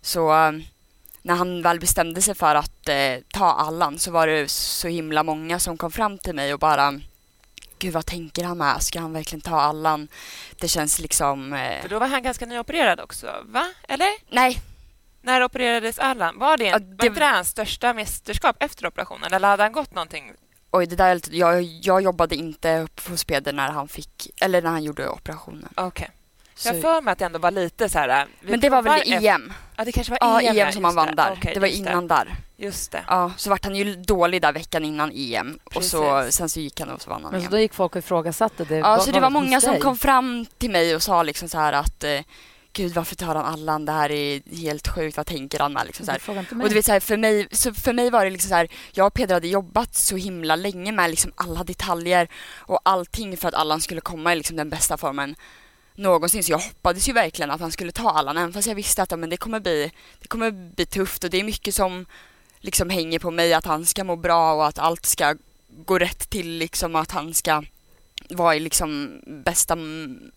Så 0.00 0.32
eh, 0.32 0.52
när 1.22 1.34
han 1.34 1.62
väl 1.62 1.80
bestämde 1.80 2.22
sig 2.22 2.34
för 2.34 2.54
att 2.54 2.88
eh, 2.88 3.14
ta 3.32 3.44
Allan 3.52 3.98
så 3.98 4.10
var 4.10 4.26
det 4.26 4.50
så 4.50 4.88
himla 4.88 5.22
många 5.22 5.58
som 5.58 5.76
kom 5.76 5.92
fram 5.92 6.18
till 6.18 6.34
mig 6.34 6.52
och 6.54 6.60
bara 6.60 7.00
Gud 7.78 7.92
vad 7.92 8.06
tänker 8.06 8.44
han 8.44 8.58
med? 8.58 8.82
Ska 8.82 9.00
han 9.00 9.12
verkligen 9.12 9.40
ta 9.40 9.60
Allan? 9.60 10.08
Det 10.60 10.68
känns 10.68 10.98
liksom... 10.98 11.52
Eh, 11.52 11.82
För 11.82 11.88
då 11.88 11.98
var 11.98 12.06
han 12.06 12.22
ganska 12.22 12.46
nyopererad 12.46 13.00
också, 13.00 13.26
va? 13.44 13.72
Eller? 13.88 14.08
nej, 14.34 14.60
När 15.28 15.44
opererades 15.44 15.98
Allan? 15.98 16.38
Var 16.38 16.56
det, 16.56 16.64
Ja, 16.64 16.76
en, 16.76 16.96
det- 16.96 17.08
var 17.08 17.16
det 17.20 17.24
hans 17.26 17.48
största 17.48 17.94
mästerskap 17.94 18.56
efter 18.60 18.86
operationen? 18.86 19.32
Eller 19.32 19.48
hade 19.48 19.62
han 19.62 19.72
gått 19.72 19.94
någonting? 19.94 20.32
oj 20.70 20.86
det 20.86 20.96
där 20.96 21.20
jag, 21.30 21.62
jag 21.62 22.02
jobbade 22.02 22.34
inte 22.36 22.86
på 23.08 23.16
Speder 23.16 23.52
när 23.52 23.68
han 23.70 23.88
fick, 23.88 24.30
eller 24.40 24.62
när 24.62 24.70
han 24.70 24.82
gjorde 24.84 25.08
operationen. 25.08 25.68
Okej. 25.74 26.10
Så, 26.54 26.68
Jag 26.68 26.82
för 26.82 27.00
mig 27.00 27.12
att 27.12 27.18
det 27.18 27.24
ändå 27.24 27.38
var 27.38 27.50
lite 27.50 27.88
så 27.88 27.98
här... 27.98 28.08
äh, 28.08 28.26
men 28.40 28.60
det 28.60 28.68
var 28.70 28.82
väl 28.82 29.02
EM? 29.24 29.52
Ja, 29.76 29.84
det 29.84 29.92
kanske 29.92 30.10
var 30.10 30.18
Ja, 30.20 30.40
EM, 30.40 30.56
EM 30.58 30.72
som 30.72 30.84
han 30.84 30.94
vann 30.94 31.16
där. 31.16 31.32
Okej, 31.38 31.54
det 31.54 31.60
var 31.60 31.66
innan 31.68 32.08
där. 32.08 32.36
Just 32.56 32.92
det. 32.92 33.04
Ja, 33.06 33.32
så 33.36 33.50
vart 33.50 33.64
han 33.64 33.74
ju 33.76 33.94
dålig 33.96 34.42
där 34.42 34.52
veckan 34.52 34.84
innan 34.84 35.12
EM 35.14 35.58
och 35.64 35.84
så, 35.84 36.10
Precis. 36.10 36.34
sen 36.36 36.48
så 36.48 36.60
gick 36.60 36.80
han 36.80 36.90
och 36.90 37.02
så 37.02 37.10
vann 37.10 37.22
han 37.22 37.32
Men 37.32 37.40
så 37.40 37.44
EM. 37.46 37.50
då 37.50 37.58
gick 37.58 37.74
folk 37.74 37.92
och 37.92 37.98
ifrågasatte 37.98 38.64
det? 38.64 38.76
Ja, 38.76 38.98
så 38.98 39.10
det 39.10 39.20
var 39.20 39.30
många 39.30 39.56
hos 39.56 39.64
som 39.64 39.80
kom 39.80 39.98
fram 39.98 40.46
till 40.58 40.70
mig 40.70 40.94
och 40.94 41.02
sa 41.02 41.22
liksom 41.22 41.48
så 41.48 41.58
här 41.58 41.72
att 41.72 42.04
eh, 42.04 42.20
Gud 42.72 42.92
varför 42.94 43.16
tar 43.16 43.34
han 43.34 43.44
Allan? 43.44 43.84
Det 43.84 43.92
här 43.92 44.10
är 44.10 44.56
helt 44.56 44.88
sjukt, 44.88 45.16
vad 45.16 45.26
tänker 45.26 45.58
han 45.58 45.72
med? 45.72 45.86
Liksom 45.86 46.06
så 46.06 46.12
här. 46.12 46.18
Och 46.62 46.68
du 46.68 46.74
vet 46.74 46.84
så 46.84 46.92
här, 46.92 47.00
för 47.00 47.16
mig, 47.16 47.48
så 47.52 47.74
för 47.74 47.92
mig 47.92 48.10
var 48.10 48.24
det 48.24 48.30
liksom 48.30 48.48
så 48.48 48.54
här, 48.54 48.68
jag 48.92 49.06
och 49.06 49.14
Peder 49.14 49.34
hade 49.34 49.48
jobbat 49.48 49.94
så 49.94 50.16
himla 50.16 50.56
länge 50.56 50.92
med 50.92 51.10
liksom 51.10 51.32
alla 51.34 51.64
detaljer 51.64 52.28
och 52.56 52.80
allting 52.82 53.36
för 53.36 53.48
att 53.48 53.54
Allan 53.54 53.80
skulle 53.80 54.00
komma 54.00 54.32
i 54.32 54.36
liksom 54.36 54.56
den 54.56 54.70
bästa 54.70 54.96
formen 54.96 55.34
någonsin. 55.94 56.44
Så 56.44 56.52
jag 56.52 56.58
hoppades 56.58 57.08
ju 57.08 57.12
verkligen 57.12 57.50
att 57.50 57.60
han 57.60 57.72
skulle 57.72 57.92
ta 57.92 58.10
Allan, 58.10 58.36
även 58.36 58.52
fast 58.52 58.68
jag 58.68 58.74
visste 58.74 59.02
att 59.02 59.10
ja, 59.10 59.16
men 59.16 59.30
det, 59.30 59.36
kommer 59.36 59.60
bli, 59.60 59.92
det 60.20 60.28
kommer 60.28 60.50
bli 60.50 60.86
tufft 60.86 61.24
och 61.24 61.30
det 61.30 61.40
är 61.40 61.44
mycket 61.44 61.74
som 61.74 62.06
liksom 62.58 62.90
hänger 62.90 63.18
på 63.18 63.30
mig, 63.30 63.54
att 63.54 63.66
han 63.66 63.86
ska 63.86 64.04
må 64.04 64.16
bra 64.16 64.54
och 64.54 64.66
att 64.66 64.78
allt 64.78 65.06
ska 65.06 65.34
gå 65.84 65.98
rätt 65.98 66.30
till, 66.30 66.50
liksom 66.50 66.96
att 66.96 67.10
han 67.10 67.34
ska 67.34 67.62
vara 68.28 68.56
i 68.56 68.60
liksom 68.60 69.20
bästa 69.26 69.76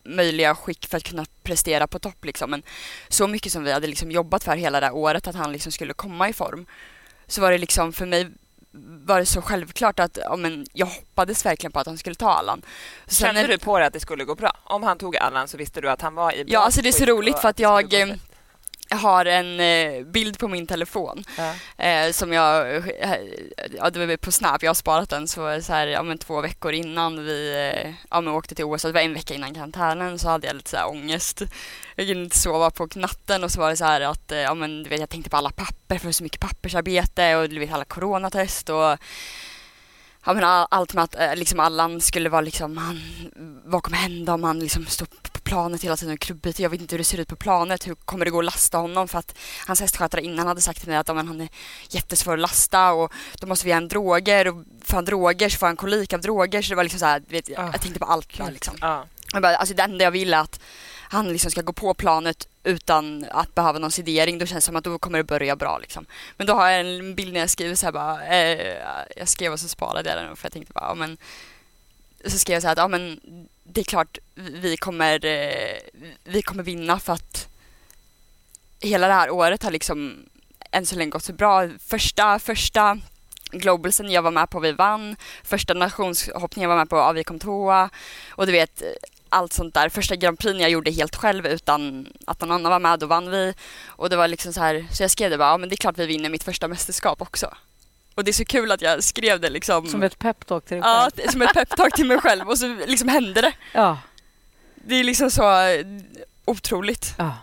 möjliga 0.03 0.55
skick 0.55 0.88
för 0.88 0.98
att 0.98 1.03
kunna 1.03 1.25
prestera 1.43 1.88
på 1.88 2.00
topp. 2.00 2.25
Liksom. 2.25 2.51
Men 2.51 2.63
så 3.08 3.27
mycket 3.27 3.51
som 3.51 3.63
vi 3.63 3.71
hade 3.71 3.88
liksom 3.88 4.12
jobbat 4.12 4.43
för 4.43 4.56
hela 4.56 4.80
det 4.80 4.86
här 4.86 4.95
året, 4.95 5.27
att 5.27 5.36
han 5.36 5.51
liksom 5.51 5.71
skulle 5.71 5.93
komma 5.93 6.30
i 6.30 6.34
form, 6.34 6.65
så 7.27 7.41
var 7.41 7.51
det 7.51 7.58
liksom 7.58 7.93
för 7.93 8.06
mig 8.06 8.32
var 9.06 9.19
det 9.19 9.25
så 9.25 9.41
självklart 9.41 9.99
att 9.99 10.17
ja, 10.21 10.36
men 10.36 10.65
jag 10.73 10.86
hoppades 10.86 11.45
verkligen 11.45 11.71
på 11.71 11.80
att 11.80 11.88
han 11.88 11.97
skulle 11.97 12.15
ta 12.15 12.30
Allan. 12.30 12.62
Sen 13.08 13.25
Kände 13.25 13.47
du 13.47 13.58
på 13.58 13.80
det 13.80 13.86
att 13.86 13.93
det 13.93 13.99
skulle 13.99 14.23
gå 14.25 14.36
bra? 14.36 14.58
Om 14.63 14.84
han 14.84 14.97
tog 14.97 15.17
Allan 15.17 15.47
så 15.47 15.58
visste 15.58 15.82
du 15.82 15.89
att 15.89 16.01
han 16.01 16.15
var 16.15 16.34
i 16.34 16.45
bra 16.45 16.54
Ja, 16.54 16.60
alltså 16.60 16.82
det 16.82 16.89
är 16.89 16.93
så 16.93 17.06
roligt 17.06 17.39
för 17.39 17.49
att 17.49 17.60
jag, 17.60 17.89
gå 17.89 17.97
eh, 17.97 18.06
rätt. 18.06 18.10
Jag 18.10 18.19
har 18.91 19.25
en 19.25 19.60
eh, 19.60 20.04
bild 20.06 20.39
på 20.39 20.47
min 20.47 20.67
telefon 20.67 21.23
Ja. 21.38 21.54
eh, 21.86 22.12
som 22.12 22.34
jag, 22.34 22.75
eh, 22.75 23.15
ja 23.77 23.89
det 23.89 24.06
var 24.06 24.17
på 24.17 24.32
Snap, 24.32 24.63
jag 24.63 24.69
har 24.69 24.73
sparat 24.75 25.10
den 25.10 25.27
så, 25.27 25.62
så 25.62 25.73
här, 25.73 25.88
ja 25.88 26.04
men 26.04 26.17
två 26.17 26.41
veckor 26.41 26.73
innan 26.73 27.23
vi 27.25 27.54
ja, 28.10 28.21
men 28.21 28.34
åkte 28.34 28.56
till 28.56 28.65
OS, 28.65 28.82
det 28.82 28.91
var 28.91 29.01
en 29.01 29.13
vecka 29.13 29.34
innan 29.34 29.54
karantänen 29.54 30.19
så 30.19 30.30
hade 30.30 30.47
jag 30.47 30.56
lite 30.56 30.69
så 30.69 30.77
här 30.77 30.88
ångest. 30.89 31.41
Jag 31.95 32.08
kunde 32.08 32.23
inte 32.23 32.39
sova 32.39 32.71
på 32.71 32.88
natten 32.95 33.43
och 33.43 33.51
så 33.51 33.60
var 33.60 33.69
det 33.69 33.75
så 33.77 33.86
här 33.86 34.01
att, 34.01 34.32
ja 34.32 34.54
men 34.54 34.84
du 34.84 34.89
vet 34.89 34.99
jag 34.99 35.10
tänkte 35.10 35.30
på 35.30 35.38
alla 35.38 35.51
papper 35.51 35.97
för 35.97 36.12
så 36.12 36.23
mycket 36.23 36.41
pappersarbete 36.41 37.36
och 37.36 37.49
du 37.49 37.60
vet 37.60 37.73
alla 37.73 37.86
coronatest 37.86 38.69
och 38.69 38.97
Ja 40.25 40.34
men 40.34 40.43
all- 40.43 40.67
allt 40.71 40.93
med 40.93 41.04
att 41.04 41.38
liksom 41.38 41.60
Allan 41.60 42.01
skulle 42.01 42.30
vara 42.30 42.41
liksom, 42.41 42.77
han, 42.77 43.01
vad 43.65 43.84
kommer 43.84 43.97
hända 43.97 44.34
om 44.34 44.43
han 44.43 44.60
liksom 44.60 44.86
står 44.86 45.06
planet 45.52 45.84
hela 45.84 45.98
tiden 45.98 46.14
och 46.14 46.20
krubbigt. 46.20 46.60
Jag 46.60 46.70
vet 46.70 46.82
inte 46.82 46.94
hur 46.96 46.98
det 46.98 47.04
ser 47.04 47.20
ut 47.20 47.28
på 47.28 47.36
planet, 47.36 47.88
hur 47.88 47.96
kommer 47.96 48.26
det 48.26 48.32
gå 48.32 48.40
att 48.40 48.46
lasta 48.46 48.78
honom? 48.78 49.08
För 49.08 49.20
att 49.20 49.38
hans 49.68 49.82
hästskötare 49.82 50.22
innan 50.22 50.48
hade 50.48 50.62
sagt 50.62 50.80
till 50.80 50.90
mig 50.90 50.98
att 50.98 51.08
ja, 51.08 51.14
men 51.14 51.28
han 51.28 51.42
är 51.42 51.50
jättesvår 51.90 52.34
att 52.34 52.40
lasta 52.40 52.92
och 52.92 53.12
då 53.40 53.48
måste 53.48 53.66
vi 53.66 53.70
ge 53.70 53.74
han 53.74 53.88
droger 53.88 54.48
och 54.48 54.64
får 54.82 54.98
han 54.98 55.06
droger 55.06 55.50
så 55.50 55.58
får 55.58 55.68
han 55.68 55.76
kolik 55.76 56.14
av 56.14 56.22
droger. 56.22 56.62
Så 56.62 56.70
det 56.70 56.76
var 56.76 56.84
liksom 56.84 57.00
så 57.00 57.06
här, 57.06 57.24
vet, 57.28 57.50
Ah, 57.58 57.70
jag 57.72 57.82
tänkte 57.82 58.00
på 58.00 58.06
allt 58.06 58.38
där 58.38 58.52
liksom. 58.52 58.76
Ja. 58.82 59.06
Jag 59.34 59.42
bara, 59.42 59.56
alltså 59.56 59.76
det 59.76 59.84
enda 59.84 60.04
jag 60.04 60.12
vill 60.12 60.34
är 60.34 60.38
att 60.38 60.60
han 61.10 61.28
liksom 61.28 61.52
ska 61.52 61.62
gå 61.62 61.74
på 61.74 61.94
planet 61.94 62.48
utan 62.64 63.26
att 63.32 63.56
behöva 63.56 63.80
någon 63.80 63.92
sedering. 63.92 64.38
Då 64.38 64.46
känns 64.46 64.64
det 64.64 64.66
som 64.66 64.76
att 64.76 64.84
då 64.84 65.00
kommer 65.00 65.18
det 65.18 65.24
börja 65.24 65.56
bra 65.56 65.78
liksom. 65.78 66.06
Men 66.38 66.48
då 66.48 66.54
har 66.54 66.70
jag 66.70 66.80
en 66.80 67.16
bild 67.16 67.34
när 67.34 67.40
jag 67.40 67.50
skriver 67.50 67.76
så 67.76 67.86
här 67.86 67.94
bara, 67.94 68.26
eh, 68.26 68.78
jag 69.16 69.28
skrev 69.28 69.54
och 69.54 69.60
så 69.60 69.68
sparade 69.68 70.10
jag 70.10 70.18
den 70.18 70.36
för 70.36 70.46
jag 70.46 70.54
tänkte 70.54 70.74
bara, 70.74 70.86
ja 70.88 70.96
men 70.96 71.18
så 72.26 72.38
skrev 72.38 72.54
jag 72.56 72.62
så 72.62 72.68
här 72.68 72.74
att, 72.74 72.78
ja 72.78 72.88
men 72.88 73.20
det 73.64 73.82
är 73.82 73.86
klart 73.86 74.18
vi 74.49 74.77
kommer, 74.77 75.25
eh, 75.25 75.75
vi 76.23 76.41
kommer 76.41 76.63
vinna 76.63 76.99
för 76.99 77.13
att 77.13 77.47
hela 78.80 79.08
det 79.08 79.13
här 79.13 79.30
året 79.30 79.63
har 79.63 79.71
liksom 79.71 80.25
än 80.71 80.86
så 80.86 80.95
länge 80.95 81.12
gått 81.12 81.23
så 81.23 81.34
bra. 81.34 81.69
Första, 81.88 82.39
första 82.39 82.97
Globalsen 83.51 84.12
jag 84.12 84.21
var 84.21 84.32
med 84.32 84.49
på, 84.49 84.60
vi 84.60 84.71
vann. 84.71 85.15
Första 85.43 85.73
nationshoppningen 85.73 86.69
jag 86.69 86.75
var 86.75 86.82
med 86.82 86.89
på, 86.89 86.95
ja, 86.97 87.12
vi 87.12 87.23
kom 87.23 87.39
tvåa. 87.39 87.89
Och 88.30 88.45
du 88.45 88.51
vet, 88.51 88.82
allt 89.30 89.54
sånt 89.54 89.73
där. 89.73 89.89
Första 89.89 90.15
Grand 90.15 90.39
Prix 90.39 90.60
jag 90.60 90.69
gjorde 90.69 90.91
helt 90.91 91.15
själv 91.15 91.47
utan 91.47 92.08
att 92.25 92.41
någon 92.41 92.51
annan 92.51 92.71
var 92.71 92.80
med, 92.80 92.99
då 92.99 93.06
vann 93.06 93.32
vi. 93.32 93.54
Och 93.88 94.10
det 94.10 94.15
var 94.15 94.27
liksom 94.27 94.54
så 94.54 94.60
här, 94.60 94.86
så 94.91 95.04
jag 95.04 95.12
skrev 95.12 95.30
det 95.32 95.38
bara, 95.38 95.49
ja 95.49 95.58
men 95.58 95.69
det 95.69 95.75
är 95.75 95.77
klart 95.77 95.97
vi 95.97 96.06
vinner 96.06 96.30
mitt 96.30 96.43
första 96.43 96.67
mästerskap 96.67 97.21
också. 97.21 97.54
Och 98.15 98.23
det 98.23 98.32
är 98.32 98.34
så 98.34 98.45
kul 98.45 98.71
att 98.71 98.82
jag 98.82 99.04
skrev 99.04 99.39
det 99.39 99.49
liksom. 99.49 99.88
Som 99.88 100.04
ett 100.04 100.19
peptalk 100.19 100.65
till 100.65 100.77
dig 100.77 100.84
Ja, 100.89 101.10
själv. 101.15 101.27
som 101.32 101.41
ett 101.41 101.54
peptalk 101.54 101.95
till 101.95 102.06
mig 102.06 102.17
själv 102.21 102.49
och 102.49 102.58
så 102.58 102.67
liksom 102.88 103.08
hände 103.08 103.41
det. 103.41 103.54
Ja. 103.73 103.97
Det 104.86 104.96
är 104.96 105.04
liksom 105.04 105.32
så 105.32 105.44
eh, 105.67 105.86
otroligt. 106.46 107.15
ja. 107.17 107.34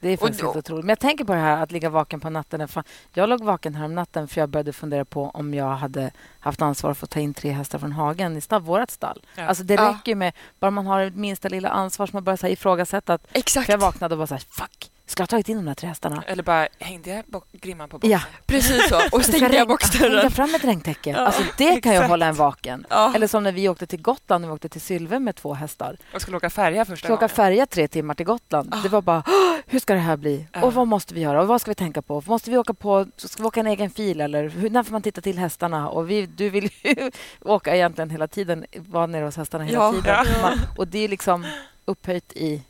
Det 0.00 0.08
är 0.08 0.16
faktiskt 0.16 0.42
Och 0.42 0.56
otroligt. 0.56 0.84
Men 0.84 0.88
jag 0.88 0.98
tänker 0.98 1.24
på 1.24 1.32
det 1.32 1.38
här 1.38 1.62
att 1.62 1.72
ligga 1.72 1.90
vaken 1.90 2.20
på 2.20 2.30
natten. 2.30 2.68
Jag 3.14 3.28
låg 3.28 3.44
vaken 3.44 3.74
här 3.74 3.84
om 3.84 3.94
natten 3.94 4.28
för 4.28 4.40
jag 4.40 4.48
började 4.48 4.72
fundera 4.72 5.04
på 5.04 5.30
om 5.34 5.54
jag 5.54 5.70
hade 5.76 6.10
haft 6.40 6.62
ansvar 6.62 6.94
för 6.94 7.06
att 7.06 7.10
ta 7.10 7.20
in 7.20 7.34
tre 7.34 7.50
hästar 7.50 7.78
från 7.78 7.92
hagen 7.92 8.36
i 8.36 8.40
stall, 8.40 8.62
vårt 8.62 8.90
stall. 8.90 9.22
Ja. 9.34 9.46
Alltså 9.46 9.64
det 9.64 9.74
Ja. 9.74 9.88
räcker 9.88 10.12
ju 10.12 10.14
med, 10.14 10.32
bara 10.60 10.70
man 10.70 10.86
har 10.86 11.10
minsta 11.10 11.48
lilla 11.48 11.68
ansvar 11.68 12.06
som 12.06 12.16
man 12.16 12.24
börjar 12.24 12.36
så 12.36 12.46
här 12.46 12.52
ifrågasätta. 12.52 13.14
Att, 13.14 13.26
Exakt. 13.32 13.66
för 13.66 13.72
jag 13.72 13.78
vaknade 13.78 14.14
och 14.14 14.18
var 14.18 14.26
så 14.26 14.34
här, 14.34 14.42
fuck, 14.50 14.90
ska 15.08 15.20
jag 15.20 15.26
ha 15.26 15.28
tagit 15.28 15.48
in 15.48 15.56
de 15.56 15.64
där 15.66 15.74
tre 15.74 15.88
hästarna? 15.88 16.22
Eller 16.26 16.42
bara, 16.42 16.68
hängde 16.78 17.10
jag 17.10 17.42
grimman 17.52 17.88
på 17.88 17.98
boxen? 17.98 18.10
Ja. 18.10 18.20
Precis 18.46 18.88
så. 18.88 19.00
Och 19.12 19.24
stängde 19.24 19.38
jag 19.38 19.50
regn- 19.50 19.52
Hängde 19.52 19.66
boxdörren. 19.66 20.30
fram 20.30 20.54
ett 20.54 20.64
regntäcke. 20.64 21.10
Ja, 21.10 21.16
alltså 21.18 21.42
det 21.58 21.80
kan 21.80 21.92
ju 21.92 21.96
exakt. 21.96 22.10
hålla 22.10 22.26
en 22.26 22.34
vaken. 22.34 22.86
Ja. 22.90 23.12
Eller 23.14 23.26
som 23.26 23.42
när 23.44 23.52
vi 23.52 23.68
åkte 23.68 23.86
till 23.86 24.02
Gotland, 24.02 24.44
vi 24.46 24.50
åkte 24.50 24.68
till 24.68 24.80
Sylve 24.80 25.18
med 25.18 25.36
två 25.36 25.54
hästar. 25.54 25.96
Och 26.14 26.22
skulle 26.22 26.36
åka 26.36 26.50
färja 26.50 26.84
första 26.84 27.08
åka 27.08 27.14
gången. 27.14 27.28
färja 27.28 27.66
tre 27.66 27.88
timmar 27.88 28.14
till 28.14 28.26
Gotland. 28.26 28.74
Det 28.82 28.88
var 28.88 29.02
bara, 29.02 29.22
"Åh, 29.26 29.56
hur 29.66 29.78
ska 29.78 29.94
det 29.94 30.00
här 30.00 30.16
bli? 30.16 30.46
Ja. 30.52 30.62
Och 30.62 30.74
vad 30.74 30.86
måste 30.88 31.14
vi 31.14 31.20
göra? 31.20 31.42
Och 31.42 31.48
vad 31.48 31.60
ska 31.60 31.70
vi 31.70 31.74
tänka 31.74 32.02
på? 32.02 32.22
Måste 32.26 32.50
vi 32.50 32.58
åka 32.58 32.74
på, 32.74 33.06
ska 33.16 33.42
vi 33.42 33.46
åka 33.48 33.60
en 33.60 33.66
egen 33.66 33.90
fil 33.90 34.20
eller 34.20 34.48
hur, 34.48 34.70
när 34.70 34.82
får 34.82 34.92
man 34.92 35.02
titta 35.02 35.20
till 35.20 35.38
hästarna? 35.38 35.88
Och 35.88 36.10
vi, 36.10 36.26
du 36.26 36.50
vill 36.50 36.70
ju 36.82 37.10
åka 37.44 37.74
egentligen 37.76 38.10
hela 38.10 38.28
tiden, 38.28 38.66
vara 38.76 39.06
nere 39.06 39.24
hos 39.24 39.36
hästarna 39.36 39.64
hela 39.64 39.78
Ja. 39.78 39.92
tiden. 39.92 40.26
Man, 40.42 40.58
och 40.78 40.88
det 40.88 40.98
är 40.98 41.08
liksom 41.08 41.46
upphöjt 41.84 42.32
i, 42.32 42.62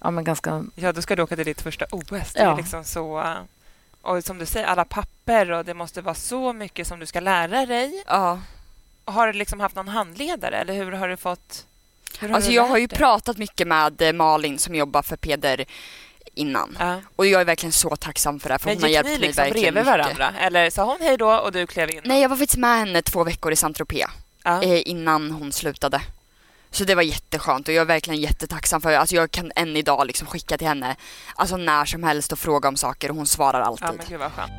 ja 0.00 0.10
men 0.10 0.24
ganska, 0.24 0.64
Ja, 0.74 0.92
då 0.92 1.02
ska 1.02 1.16
du 1.16 1.22
åka 1.22 1.36
till 1.36 1.44
ditt 1.44 1.60
första 1.62 1.84
OS. 1.90 2.32
Det 2.32 2.40
är 2.40 2.56
liksom 2.56 2.84
så... 2.84 3.18
uh, 3.20 3.34
Och 4.02 4.24
som 4.24 4.38
du 4.38 4.46
säger, 4.46 4.66
alla 4.66 4.84
papper 4.84 5.50
och 5.52 5.64
det 5.64 5.74
måste 5.74 6.02
vara 6.02 6.14
så 6.14 6.52
mycket 6.52 6.86
som 6.86 6.98
du 7.00 7.06
ska 7.06 7.20
lära 7.20 7.66
dig. 7.66 8.04
Ja. 8.06 8.40
har 9.04 9.26
du 9.26 9.32
liksom 9.32 9.60
haft 9.60 9.76
någon 9.76 9.88
handledare 9.88 10.56
eller 10.56 10.74
hur 10.74 10.92
har 10.92 11.08
du 11.08 11.16
fått... 11.16 11.66
Hur 12.20 12.32
Alltså 12.34 12.50
du 12.50 12.56
jag 12.56 12.66
har 12.66 12.78
ju 12.78 12.86
dig? 12.86 12.98
pratat 12.98 13.38
mycket 13.38 13.66
med 13.68 14.02
eh, 14.02 14.12
Malin 14.12 14.58
som 14.58 14.74
jobbar 14.74 15.02
för 15.02 15.16
Peder 15.16 15.64
innan. 16.34 16.76
Ja. 16.80 17.00
Och 17.16 17.26
jag 17.26 17.40
är 17.40 17.44
verkligen 17.44 17.72
så 17.72 17.96
tacksam 17.96 18.40
för 18.40 18.48
det. 18.48 18.58
För 18.58 18.66
Men 18.66 18.76
hon 18.76 18.82
har 18.82 18.88
gick 18.88 18.94
hjälpt 18.94 19.10
mig 19.10 19.18
liksom 19.18 19.42
verkligen 19.44 19.74
bredvid 19.74 19.92
mycket. 19.94 20.18
varandra? 20.18 20.40
Eller 20.40 20.70
sa 20.70 20.84
hon 20.84 20.98
hej 21.00 21.16
då 21.16 21.32
och 21.36 21.52
du 21.52 21.66
klev 21.66 21.90
in? 21.90 22.00
Nej, 22.04 22.22
jag 22.22 22.28
var 22.28 22.36
faktiskt 22.36 22.58
med 22.58 22.78
henne 22.78 23.02
två 23.02 23.24
veckor 23.24 23.52
i 23.52 23.56
Saint-Tropez 23.56 24.06
Ja. 24.44 24.62
eh, 24.62 24.82
innan 24.88 25.30
hon 25.30 25.52
slutade. 25.52 26.00
Så 26.70 26.84
det 26.84 26.94
var 26.94 27.02
jätteskönt 27.02 27.68
och 27.68 27.74
jag 27.74 27.80
är 27.82 27.86
verkligen 27.86 28.20
jättetacksam 28.20 28.80
för 28.80 28.92
Alltså 28.92 29.14
jag 29.14 29.30
kan 29.30 29.52
än 29.56 29.76
idag 29.76 30.06
liksom 30.06 30.26
skicka 30.26 30.58
till 30.58 30.66
henne 30.68 30.96
Alltså 31.34 31.56
när 31.56 31.84
som 31.84 32.02
helst 32.02 32.32
och 32.32 32.38
fråga 32.38 32.68
om 32.68 32.76
saker 32.76 33.10
och 33.10 33.16
hon 33.16 33.26
svarar 33.26 33.60
Ja, 33.60 33.64
alltid. 33.66 33.86
men 33.96 34.06
gud 34.08 34.18
vad 34.20 34.32
skönt. 34.32 34.52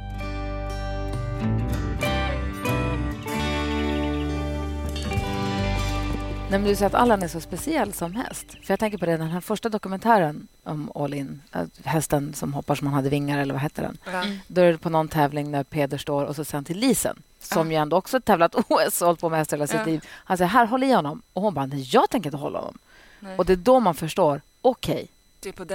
Nej, 6.52 6.60
men 6.60 6.64
du 6.70 6.76
säger 6.76 6.88
att 6.88 6.94
Allan 7.02 7.24
är 7.24 7.28
så 7.28 7.40
speciell 7.42 7.94
som 7.94 8.16
häst. 8.16 8.46
För 8.64 8.74
Jag 8.74 8.80
tänker 8.80 8.98
på 8.98 9.06
det, 9.06 9.18
den 9.18 9.30
här 9.30 9.42
första 9.42 9.70
dokumentären 9.70 10.48
om 10.64 10.92
All 10.96 11.14
In, 11.14 11.42
hästen 11.84 12.34
som 12.34 12.54
hoppar 12.54 12.76
som 12.76 12.88
han 12.88 12.94
hade 12.94 13.10
vingar, 13.10 13.40
eller 13.40 13.54
vad 13.54 13.62
hette 13.62 13.82
den? 13.82 13.98
Ja. 14.06 14.24
Då 14.48 14.62
är 14.62 14.72
det 14.72 14.78
på 14.78 14.90
någon 14.90 15.08
tävling 15.08 15.52
när 15.52 15.64
Peder 15.64 15.98
står 15.98 16.26
och 16.26 16.36
så 16.36 16.46
sen 16.46 16.64
till 16.66 16.78
Lisen 16.78 17.22
som 17.40 17.72
ju 17.72 17.78
ändå 17.78 17.98
också 17.98 18.20
tävlat 18.22 18.56
OS 18.68 19.02
och 19.02 19.08
hållit 19.08 19.22
på 19.22 19.30
med 19.30 19.40
hästar 19.40 19.58
hela 19.58 19.68
sitt 19.68 19.86
liv. 19.86 20.06
Han 20.12 20.38
säger 20.38 20.50
här, 20.50 20.66
håll 20.66 20.84
i 20.84 20.92
honom. 20.92 21.22
Och 21.34 21.42
hon 21.42 21.54
bara, 21.54 21.66
nej, 21.66 21.90
jag 21.92 22.10
tänker 22.10 22.28
inte 22.28 22.38
hålla 22.38 22.60
honom. 22.60 22.78
Nej. 23.20 23.38
Och 23.38 23.46
det 23.46 23.54
är 23.54 23.58
då 23.58 23.80
man 23.80 23.96
förstår, 23.96 24.42
okej, 24.62 25.08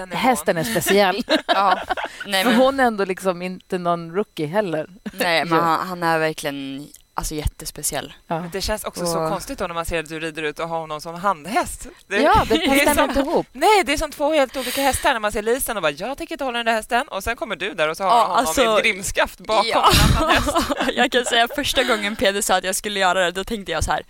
nivån. 0.06 0.18
hästen 0.18 0.56
är 0.56 0.64
speciell. 0.64 1.24
Ja. 1.46 1.82
Nej, 2.26 2.44
För 2.44 2.50
men, 2.50 2.60
hon 2.60 2.80
är 2.80 2.84
ändå 2.84 3.04
liksom 3.04 3.42
inte 3.42 3.78
någon 3.78 4.12
rookie 4.12 4.46
heller. 4.46 4.90
nej, 5.12 5.44
men 5.44 5.60
han, 5.60 5.88
han 5.88 6.02
är 6.02 6.18
verkligen 6.18 6.88
alltså, 7.14 7.34
jättespeciell. 7.34 8.14
Ja, 8.26 8.44
Det 8.52 8.60
känns 8.60 8.84
också 8.84 9.06
så 9.06 9.18
Och- 9.20 9.30
konstigt 9.30 9.58
då 9.58 9.66
när 9.66 9.74
man 9.74 9.84
ser 9.84 9.98
att 10.00 10.08
du 10.08 10.20
rider 10.20 10.42
ut 10.42 10.58
och 10.58 10.68
har 10.68 10.78
honom 10.78 11.00
som 11.00 11.14
handhäst. 11.14 11.86
Det, 12.06 12.16
ja 12.22 12.44
det 12.48 12.54
är 12.64 12.76
stämmer 12.76 12.94
som, 12.94 13.08
inte 13.08 13.20
ihop. 13.20 13.46
Nej, 13.52 13.84
det 13.84 13.92
är 13.92 13.96
som 13.96 14.10
två 14.10 14.32
helt 14.32 14.56
olika 14.56 14.82
hästar. 14.82 15.12
När 15.12 15.20
man 15.20 15.32
ser 15.32 15.42
Lisen 15.42 15.76
och 15.76 15.82
bara 15.82 15.92
jag 15.92 16.18
tänker 16.18 16.34
inte 16.34 16.44
hålla 16.44 16.58
den 16.58 16.66
där 16.66 16.72
hästen 16.72 17.08
och 17.08 17.24
sen 17.24 17.36
kommer 17.36 17.56
du 17.56 17.74
där 17.74 17.88
och 17.88 17.96
så 17.96 18.04
har 18.04 18.10
Ja, 18.10 18.22
honom 18.22 18.36
alltså- 18.36 18.62
i 18.62 18.78
ett 18.78 18.84
grimskaft 18.84 19.38
bakom 19.40 19.66
Ja. 19.72 19.90
en 20.10 20.16
annan 20.22 20.30
häst. 20.34 20.56
jag 20.94 21.12
kan 21.12 21.24
säga 21.24 21.48
första 21.56 21.82
gången 21.82 22.16
Peder 22.16 22.42
sa 22.42 22.56
att 22.56 22.64
jag 22.64 22.76
skulle 22.76 23.00
göra 23.00 23.24
det, 23.24 23.30
då 23.30 23.44
tänkte 23.44 23.72
jag 23.72 23.84
så 23.84 23.90
här 23.92 24.02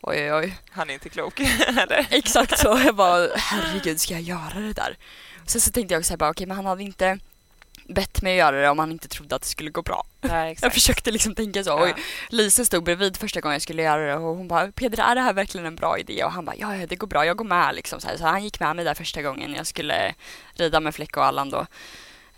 oj 0.00 0.16
oj 0.18 0.32
oj. 0.32 0.58
Han 0.70 0.90
är 0.90 0.94
inte 0.94 1.08
klok, 1.08 1.40
eller? 1.68 2.06
Exakt 2.10 2.58
så. 2.58 2.80
Jag 2.84 2.94
bara, 2.96 3.28
herregud, 3.36 4.00
ska 4.00 4.14
jag 4.14 4.22
göra 4.22 4.54
det 4.60 4.72
där? 4.72 4.96
Sen 5.46 5.60
så 5.60 5.70
tänkte 5.70 5.94
jag 5.94 6.00
också 6.00 6.16
bara, 6.16 6.30
okej, 6.30 6.46
men 6.46 6.56
han 6.56 6.66
hade 6.66 6.82
inte 6.82 7.18
bett 7.88 8.22
mig 8.22 8.32
att 8.32 8.38
göra 8.38 8.62
det 8.62 8.68
om 8.68 8.78
han 8.78 8.92
inte 8.92 9.08
trodde 9.08 9.36
att 9.36 9.42
det 9.42 9.48
skulle 9.48 9.70
gå 9.70 9.82
bra. 9.82 10.06
Nej, 10.20 10.56
Jag 10.62 10.72
försökte 10.74 11.10
liksom 11.10 11.34
tänka 11.34 11.64
så. 11.64 11.70
Ja. 11.70 11.74
Och 11.82 11.88
Lisa 12.28 12.64
stod 12.64 12.84
bredvid 12.84 13.16
första 13.16 13.40
gången 13.40 13.52
jag 13.54 13.62
skulle 13.62 13.82
göra 13.82 14.06
det 14.06 14.14
och 14.14 14.36
hon 14.36 14.48
bara, 14.48 14.72
Peder, 14.72 15.02
är 15.02 15.14
det 15.14 15.20
här 15.20 15.32
verkligen 15.32 15.66
en 15.66 15.76
bra 15.76 15.98
idé? 15.98 16.24
Och 16.24 16.32
han 16.32 16.44
bara, 16.44 16.56
ja, 16.56 16.76
ja, 16.76 16.86
det 16.86 16.96
går 16.96 17.06
bra, 17.06 17.26
jag 17.26 17.36
går 17.36 17.44
med 17.44 17.74
liksom. 17.74 18.00
Så, 18.00 18.08
så 18.18 18.24
han 18.26 18.44
gick 18.44 18.60
med 18.60 18.76
mig 18.76 18.84
där 18.84 18.94
första 18.94 19.22
gången 19.22 19.54
jag 19.54 19.66
skulle 19.66 20.14
rida 20.54 20.80
med 20.80 20.94
Fläck 20.94 21.16
och 21.16 21.24
Allan 21.24 21.50
då. 21.50 21.66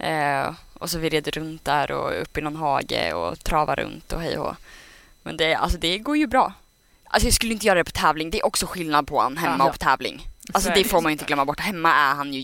Eh, 0.05 0.51
och 0.75 0.91
så 0.91 0.99
vi 0.99 1.09
red 1.09 1.29
runt 1.29 1.65
där 1.65 1.93
och 1.93 2.23
upp 2.23 2.39
i 2.39 2.41
någon 2.41 2.57
hage 2.57 3.13
och 3.13 3.45
trava 3.45 3.75
runt 3.75 4.13
och 4.13 4.21
hej 4.23 4.39
och. 4.39 4.57
Men 5.23 5.37
det, 5.37 5.55
alltså, 5.55 5.79
det 5.79 5.99
går 5.99 6.17
ju 6.17 6.27
bra. 6.27 6.53
Alltså 7.05 7.27
jag 7.27 7.35
skulle 7.35 7.53
inte 7.53 7.67
göra 7.67 7.79
det 7.79 7.85
på 7.85 7.91
tävling, 7.91 8.31
det 8.31 8.39
är 8.39 8.47
också 8.47 8.67
skillnad 8.67 9.07
på 9.07 9.21
han 9.21 9.37
hemma 9.37 9.57
Ja. 9.59 9.65
och 9.65 9.73
på 9.73 9.79
tävling. 9.79 10.27
Alltså 10.53 10.71
det 10.75 10.85
får 10.85 11.01
man 11.01 11.11
ju 11.11 11.13
inte 11.13 11.25
glömma 11.25 11.45
bort. 11.45 11.61
Hemma 11.61 11.93
är 11.95 12.15
han 12.15 12.35
ju 12.35 12.41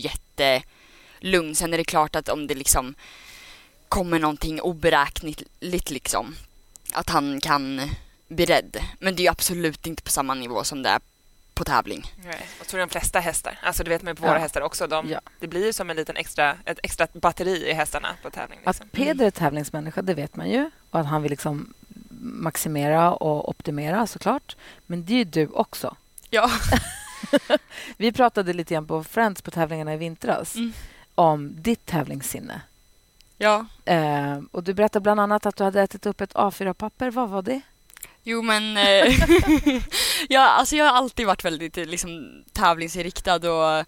jättelugn. 1.21 1.55
Sen 1.55 1.73
är 1.73 1.77
det 1.77 1.83
klart 1.83 2.15
att 2.15 2.29
om 2.29 2.47
det 2.47 2.55
liksom 2.55 2.95
kommer 3.89 4.19
någonting 4.19 4.61
oberäkneligt 4.61 5.89
liksom. 5.89 6.35
Att 6.93 7.09
han 7.09 7.41
kan 7.41 7.81
bli 8.27 8.45
rädd. 8.45 8.77
Men 8.99 9.15
det 9.15 9.21
är 9.21 9.23
ju 9.23 9.29
absolut 9.29 9.87
inte 9.87 10.03
på 10.03 10.09
samma 10.11 10.33
nivå 10.33 10.63
som 10.63 10.83
det 10.83 10.89
är 10.89 10.99
på 11.53 11.63
tävling. 11.63 12.03
Nej, 12.25 12.47
och 12.61 12.67
tror 12.67 12.79
de 12.79 12.89
flesta 12.89 13.19
hästar. 13.19 13.59
Alltså 13.63 13.83
du 13.83 13.89
vet 13.89 14.01
med 14.01 14.19
våra 14.19 14.33
Ja. 14.33 14.37
hästar 14.39 14.61
också. 14.61 14.87
De, 14.87 15.09
Ja. 15.09 15.19
Det 15.39 15.47
blir 15.47 15.65
ju 15.65 15.73
som 15.73 15.89
en 15.89 15.95
liten 15.95 16.17
extra, 16.17 16.55
ett 16.65 16.79
extra 16.83 17.07
batteri 17.13 17.69
i 17.69 17.73
hästarna 17.73 18.15
på 18.21 18.29
tävling. 18.29 18.59
Liksom. 18.65 18.85
Att 18.85 18.91
Peder 18.91 19.25
är 19.25 19.31
tävlingsmänniska, 19.31 20.01
det 20.01 20.13
vet 20.13 20.35
man 20.35 20.49
ju. 20.49 20.69
Och 20.89 20.99
att 20.99 21.05
han 21.05 21.21
vill 21.21 21.29
liksom 21.31 21.73
maximera 22.21 23.13
och 23.13 23.49
optimera 23.49 24.07
såklart. 24.07 24.55
Men 24.85 25.05
det 25.05 25.13
är 25.13 25.17
ju 25.17 25.23
du 25.23 25.47
också. 25.47 25.95
Ja. 26.29 26.51
Vi 27.97 28.11
pratade 28.11 28.53
lite 28.53 28.73
grann 28.73 28.87
på 28.87 29.03
Friends 29.03 29.41
på 29.41 29.51
tävlingarna 29.51 29.93
i 29.93 29.97
vintras 29.97 30.55
Mm. 30.55 30.73
Om 31.17 31.61
ditt 31.61 31.85
tävlingssinne. 31.85 32.61
Ja. 33.37 33.65
Eh, 33.85 34.39
och 34.51 34.63
Du 34.63 34.73
berättade 34.73 35.03
bland 35.03 35.19
annat 35.19 35.45
att 35.45 35.55
du 35.55 35.63
hade 35.63 35.81
ätit 35.81 36.05
upp 36.05 36.21
ett 36.21 36.33
A4-papper. 36.33 37.11
Vad 37.11 37.29
var 37.29 37.41
det? 37.41 37.61
Jo 38.23 38.41
men, 38.41 38.77
eh, 38.77 39.13
ja, 40.29 40.41
alltså 40.41 40.75
jag 40.75 40.85
har 40.85 40.97
alltid 40.97 41.25
varit 41.27 41.45
väldigt 41.45 41.77
eh, 41.77 41.85
liksom, 41.85 42.43
tävlingsinriktad 42.53 43.51
och 43.51 43.85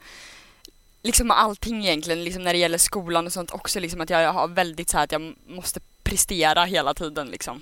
liksom 1.03 1.31
allting 1.31 1.85
egentligen, 1.85 2.23
liksom 2.23 2.43
när 2.43 2.53
det 2.53 2.59
gäller 2.59 2.77
skolan 2.77 3.25
och 3.25 3.33
sånt 3.33 3.51
också, 3.51 3.79
liksom 3.79 4.01
att 4.01 4.09
jag 4.09 4.33
har 4.33 4.47
väldigt 4.47 4.89
så 4.89 4.97
här 4.97 5.03
att 5.03 5.11
jag 5.11 5.35
måste 5.47 5.79
prestera 6.03 6.65
hela 6.65 6.93
tiden 6.93 7.27
liksom. 7.27 7.61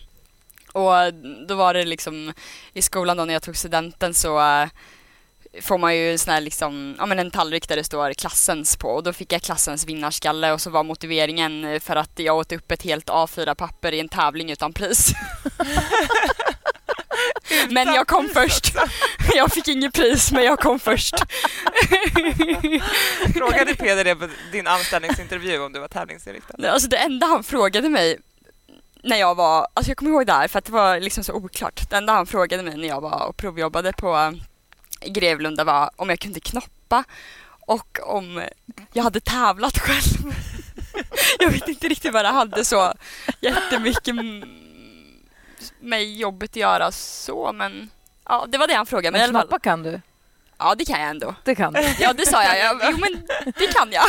Och 0.74 1.14
då 1.48 1.56
var 1.56 1.74
det 1.74 1.86
liksom 1.86 2.34
i 2.74 2.82
skolan 2.82 3.18
då 3.18 3.26
när 3.26 3.34
jag 3.34 3.44
tog 3.44 3.58
studenten 3.58 4.14
så 4.14 4.40
eh, 4.40 4.70
får 5.62 5.78
man 5.78 5.96
ju 5.96 6.12
en 6.12 6.20
sån 6.20 6.34
här 6.34 6.42
liksom, 6.42 6.96
ja 7.00 7.06
men 7.06 7.20
en 7.20 7.32
tallrik 7.32 7.68
där 7.68 7.76
det 7.76 7.84
står 7.84 8.14
klassens 8.14 8.78
på 8.78 8.90
och 8.90 9.04
då 9.04 9.14
fick 9.14 9.34
jag 9.34 9.42
klassens 9.42 9.86
vinnarskalle 9.86 10.52
och 10.52 10.62
så 10.62 10.70
var 10.70 10.84
motiveringen 10.84 11.66
eh, 11.66 11.80
för 11.80 11.96
att 11.96 12.20
jag 12.20 12.38
åt 12.38 12.52
upp 12.52 12.72
ett 12.72 12.84
helt 12.84 13.10
A4-papper 13.10 13.92
i 13.92 14.00
en 14.00 14.10
tävling 14.10 14.52
utan 14.52 14.74
pris. 14.74 15.12
Men 17.70 17.94
jag 17.94 18.08
kom 18.08 18.30
först. 18.34 18.76
Jag 19.36 19.52
fick 19.52 19.68
inget 19.68 19.94
pris 19.94 20.32
men 20.32 20.44
jag 20.44 20.60
kom 20.60 20.80
först. 20.80 21.16
Frågade 23.36 23.76
Peder 23.76 24.04
det 24.04 24.16
på 24.16 24.28
din 24.52 24.68
anställningsintervju 24.68 25.60
om 25.60 25.74
du 25.74 25.80
var 25.80 25.88
tävlingsinriktad? 25.88 26.72
Alltså 26.72 26.90
det 26.90 26.98
enda 26.98 27.28
han 27.28 27.44
frågade 27.44 27.90
mig 27.90 28.18
när 29.04 29.18
jag 29.18 29.36
var, 29.36 29.68
alltså 29.74 29.90
jag 29.90 29.98
kommer 29.98 30.12
ihåg 30.12 30.26
det 30.26 30.34
här 30.34 30.48
för 30.48 30.60
att 30.60 30.66
det 30.66 30.72
var 30.72 31.00
liksom 31.00 31.24
så 31.24 31.34
oklart. 31.34 31.90
Det 31.90 31.96
enda 31.96 32.14
han 32.14 32.28
frågade 32.28 32.64
mig 32.64 32.78
när 32.78 32.88
jag 32.88 33.02
var 33.02 33.28
och 33.28 33.38
provjobbade 33.38 33.94
på 33.94 34.18
eh, 34.18 34.32
Grevlunda 35.02 35.64
var 35.64 35.90
om 35.96 36.10
jag 36.10 36.20
kunde 36.20 36.40
knoppa 36.40 37.04
och 37.60 38.00
om 38.04 38.44
jag 38.94 39.04
hade 39.04 39.20
tävlat 39.20 39.78
själv. 39.80 40.34
Jag 41.40 41.52
vet 41.52 41.68
inte 41.68 41.88
riktigt 41.88 42.14
vad 42.14 42.26
det 42.26 42.30
hade 42.30 42.66
så 42.66 42.94
jättemycket 43.42 44.16
med 45.80 46.16
jobbet 46.16 46.50
att 46.52 46.56
göra 46.56 46.92
så 46.92 47.52
men 47.54 47.90
ja 48.26 48.46
det 48.50 48.58
var 48.58 48.68
det 48.68 48.74
han 48.74 48.86
frågade 48.86 49.12
mig 49.12 49.22
i 49.22 49.28
Men 49.28 49.30
alla 49.36 49.40
fall. 49.40 49.48
knoppa 49.50 49.60
kan 49.64 49.84
du. 49.84 50.02
Ja 50.58 50.76
det 50.76 50.86
kan 50.86 51.00
jag 51.02 51.10
ändå. 51.10 51.36
Det 51.44 51.56
kan 51.56 51.74
du. 51.74 51.96
Ja 52.00 52.14
det 52.14 52.26
sa 52.26 52.44
jag. 52.44 52.58
jag 52.60 52.92
jo 52.92 52.98
men 52.98 53.28
det 53.58 53.68
kan 53.68 53.92
jag. 53.92 54.06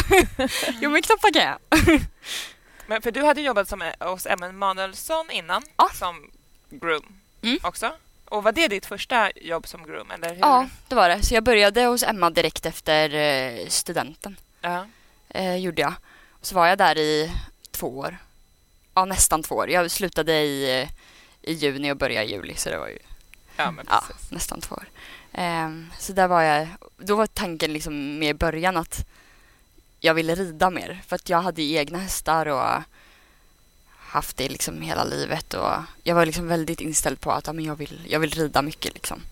Jo 0.81 0.91
men 0.91 1.03
knoppa 1.03 1.31
kan 1.33 1.43
jag. 1.43 1.59
Men 2.87 3.03
för 3.03 3.11
du 3.11 3.23
hade 3.25 3.41
jobbat 3.41 3.69
som, 3.69 3.93
hos 4.01 4.27
Emma 4.27 4.47
Emanuelsson 4.47 5.31
innan, 5.31 5.63
Ja. 5.77 5.89
som 5.95 6.31
groom 6.71 7.03
Mm. 7.43 7.59
också. 7.63 7.93
Och 8.31 8.43
var 8.43 8.53
det 8.53 8.69
ditt 8.69 8.87
första 8.87 9.31
jobb 9.37 9.67
som 9.67 9.87
groom? 9.87 10.11
Eller 10.11 10.29
hur? 10.29 10.41
Ja, 10.41 10.69
det 10.89 10.95
var 10.95 11.09
det. 11.09 11.23
Så 11.23 11.35
jag 11.35 11.45
började 11.45 11.85
hos 11.85 12.03
Emma 12.03 12.31
direkt 12.31 12.67
efter 12.67 13.15
eh, 13.15 13.67
studenten. 13.69 14.37
Ja. 14.61 14.87
Eh, 15.29 15.57
gjorde 15.57 15.83
jag. 15.83 15.95
Så 16.41 16.55
var 16.55 16.67
jag 16.67 16.79
där 16.79 16.99
i 16.99 17.33
två 17.71 17.99
år. 17.99 18.19
Ja, 18.95 19.05
nästan 19.05 19.43
två 19.43 19.55
år. 19.55 19.71
Jag 19.71 19.91
slutade 19.91 20.33
i, 20.33 20.83
eh, 20.83 20.89
i 21.43 21.53
juni 21.53 21.93
och 21.93 21.97
började 21.97 22.27
i 22.27 22.31
juli, 22.31 22.55
så 22.55 22.71
det 22.71 22.79
var 22.79 22.89
ju 22.89 22.99
ja, 23.57 23.75
ja, 23.87 24.05
nästan 24.31 24.61
två 24.61 24.75
år. 24.75 24.89
Ehm, 25.33 25.93
så 25.99 26.13
där 26.13 26.29
var 26.29 26.43
jag. 26.43 26.69
Då 26.97 27.17
var 27.17 27.27
tanken 27.27 27.73
liksom 27.73 28.19
med 28.19 28.31
i 28.31 28.35
början 28.35 28.77
att 28.77 29.07
jag 30.01 30.15
ville 30.15 30.35
rida 30.35 30.71
mer. 30.71 31.03
För 31.07 31.17
att 31.17 31.29
jag 31.29 31.43
hade 31.43 31.63
egna 31.63 31.99
hästar 31.99 32.47
och 32.47 32.83
haft 34.09 34.37
det 34.37 34.49
liksom 34.49 34.83
hela 34.83 35.05
livet. 35.05 35.55
Och 35.55 35.73
jag 36.03 36.15
var 36.15 36.27
liksom 36.27 36.49
väldigt 36.49 36.81
inställd 36.81 37.21
på 37.21 37.33
att 37.33 37.47
ja, 37.47 37.53
men 37.53 37.65
jag, 37.65 37.77
vill, 37.77 38.01
jag 38.09 38.21
vill 38.21 38.31
rida 38.31 38.63
mycket. 38.63 38.95
Liksom. 38.95 39.23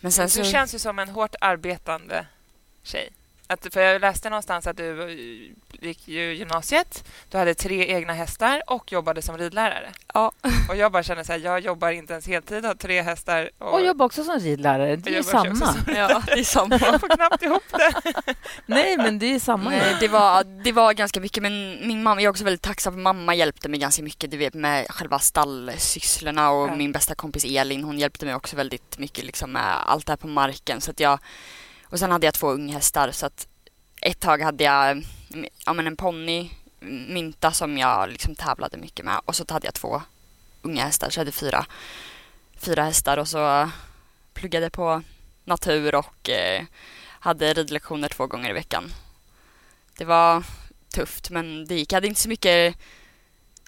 Men 0.00 0.12
sen 0.12 0.24
Du 0.26 0.30
så... 0.30 0.44
känns 0.44 0.74
ju 0.74 0.78
som 0.78 0.98
en 0.98 1.08
hårt 1.08 1.34
arbetande 1.40 2.26
tjej. 2.82 3.10
Att, 3.52 3.66
för 3.74 3.80
jag 3.80 4.00
läste 4.00 4.30
någonstans 4.30 4.66
att 4.66 4.76
du 4.76 5.02
eh, 5.02 5.86
gick 5.88 6.08
ju 6.08 6.34
gymnasiet, 6.34 7.04
du 7.30 7.38
hade 7.38 7.54
tre 7.54 7.86
egna 7.94 8.12
hästar 8.12 8.62
och 8.66 8.92
jobbade 8.92 9.22
som 9.22 9.38
ridlärare. 9.38 9.90
Ja. 10.14 10.32
Och 10.68 10.76
jag 10.76 10.92
bara 10.92 11.02
känner 11.02 11.24
så 11.24 11.32
här, 11.32 11.38
jag 11.40 11.60
jobbar 11.60 11.90
inte 11.90 12.12
ens 12.12 12.26
heltid, 12.26 12.64
har 12.64 12.74
tre 12.74 13.02
hästar 13.02 13.50
och, 13.58 13.72
Och 13.74 13.80
jobbar 13.84 14.06
också 14.06 14.24
som 14.24 14.38
ridlärare. 14.38 14.96
Det 14.96 15.10
är 15.10 15.12
ju 15.12 15.16
Jag 15.16 15.46
jobbar 15.46 15.50
också 15.50 15.66
samma. 15.66 15.98
Ja, 15.98 16.22
det 16.26 16.32
är 16.32 16.44
samma. 16.44 16.78
jag 16.82 17.00
får 17.00 17.08
knappt 17.16 17.42
ihop 17.42 17.62
det. 17.72 17.92
Nej, 18.66 18.96
men 18.96 19.18
det 19.18 19.34
är 19.34 19.38
samma. 19.40 19.70
Nej, 19.70 19.96
det, 20.00 20.08
var, 20.08 20.44
det 20.64 20.72
var 20.72 20.92
ganska 20.92 21.20
mycket, 21.20 21.42
men 21.42 21.52
min 21.88 22.02
mamma, 22.02 22.20
jag 22.20 22.26
är 22.26 22.30
också 22.30 22.44
väldigt 22.44 22.62
tacksam 22.62 23.02
mamma 23.02 23.34
hjälpte 23.34 23.68
mig 23.68 23.80
ganska 23.80 24.02
mycket, 24.02 24.30
du 24.30 24.36
vet 24.36 24.54
med 24.54 24.86
själva 24.90 25.18
stallsysslorna 25.18 26.50
och 26.50 26.68
Ja. 26.68 26.76
min 26.76 26.92
bästa 26.92 27.14
kompis 27.14 27.44
Elin, 27.44 27.84
hon 27.84 27.98
hjälpte 27.98 28.26
mig 28.26 28.34
också 28.34 28.56
väldigt 28.56 28.98
mycket 28.98 29.24
liksom 29.24 29.52
med 29.52 29.76
allt 29.86 30.06
det 30.06 30.12
här 30.12 30.16
på 30.16 30.26
marken. 30.28 30.80
Så 30.80 30.90
att 30.90 31.00
jag, 31.00 31.18
och 31.90 31.98
sen 31.98 32.10
hade 32.10 32.26
jag 32.26 32.34
två 32.34 32.50
unghästar 32.50 33.10
så 33.10 33.26
att 33.26 33.46
ett 34.02 34.20
tag 34.20 34.42
hade 34.42 34.64
jag 34.64 35.04
ja, 35.66 35.72
men 35.72 35.86
en 35.86 35.96
ponny, 35.96 36.50
Mynta 37.08 37.52
som 37.52 37.78
jag 37.78 38.08
liksom 38.08 38.34
tävlade 38.34 38.76
mycket 38.76 39.04
med 39.04 39.20
och 39.24 39.36
så 39.36 39.44
hade 39.48 39.66
jag 39.66 39.74
två 39.74 40.02
unga 40.62 40.84
hästar 40.84 41.10
så 41.10 41.18
jag 41.18 41.24
hade 41.24 41.32
fyra, 41.32 41.66
fyra 42.56 42.84
hästar 42.84 43.16
och 43.16 43.28
så 43.28 43.70
pluggade 44.34 44.70
på 44.70 45.02
natur 45.44 45.94
och 45.94 46.28
eh, 46.28 46.64
hade 47.20 47.52
ridlektioner 47.54 48.08
två 48.08 48.26
gånger 48.26 48.50
i 48.50 48.52
veckan. 48.52 48.92
Det 49.98 50.04
var 50.04 50.44
tufft 50.94 51.30
men 51.30 51.66
det 51.66 51.74
gick. 51.74 51.92
Jag 51.92 51.96
hade 51.96 52.06
inte 52.06 52.20
så 52.20 52.28
mycket 52.28 52.76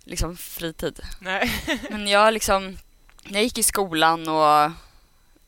liksom, 0.04 0.36
fritid. 0.36 1.00
Nej. 1.20 1.50
Men 1.90 2.06
jag 2.06 2.34
liksom, 2.34 2.78
jag 3.24 3.42
gick 3.42 3.58
i 3.58 3.62
skolan 3.62 4.28
och 4.28 4.70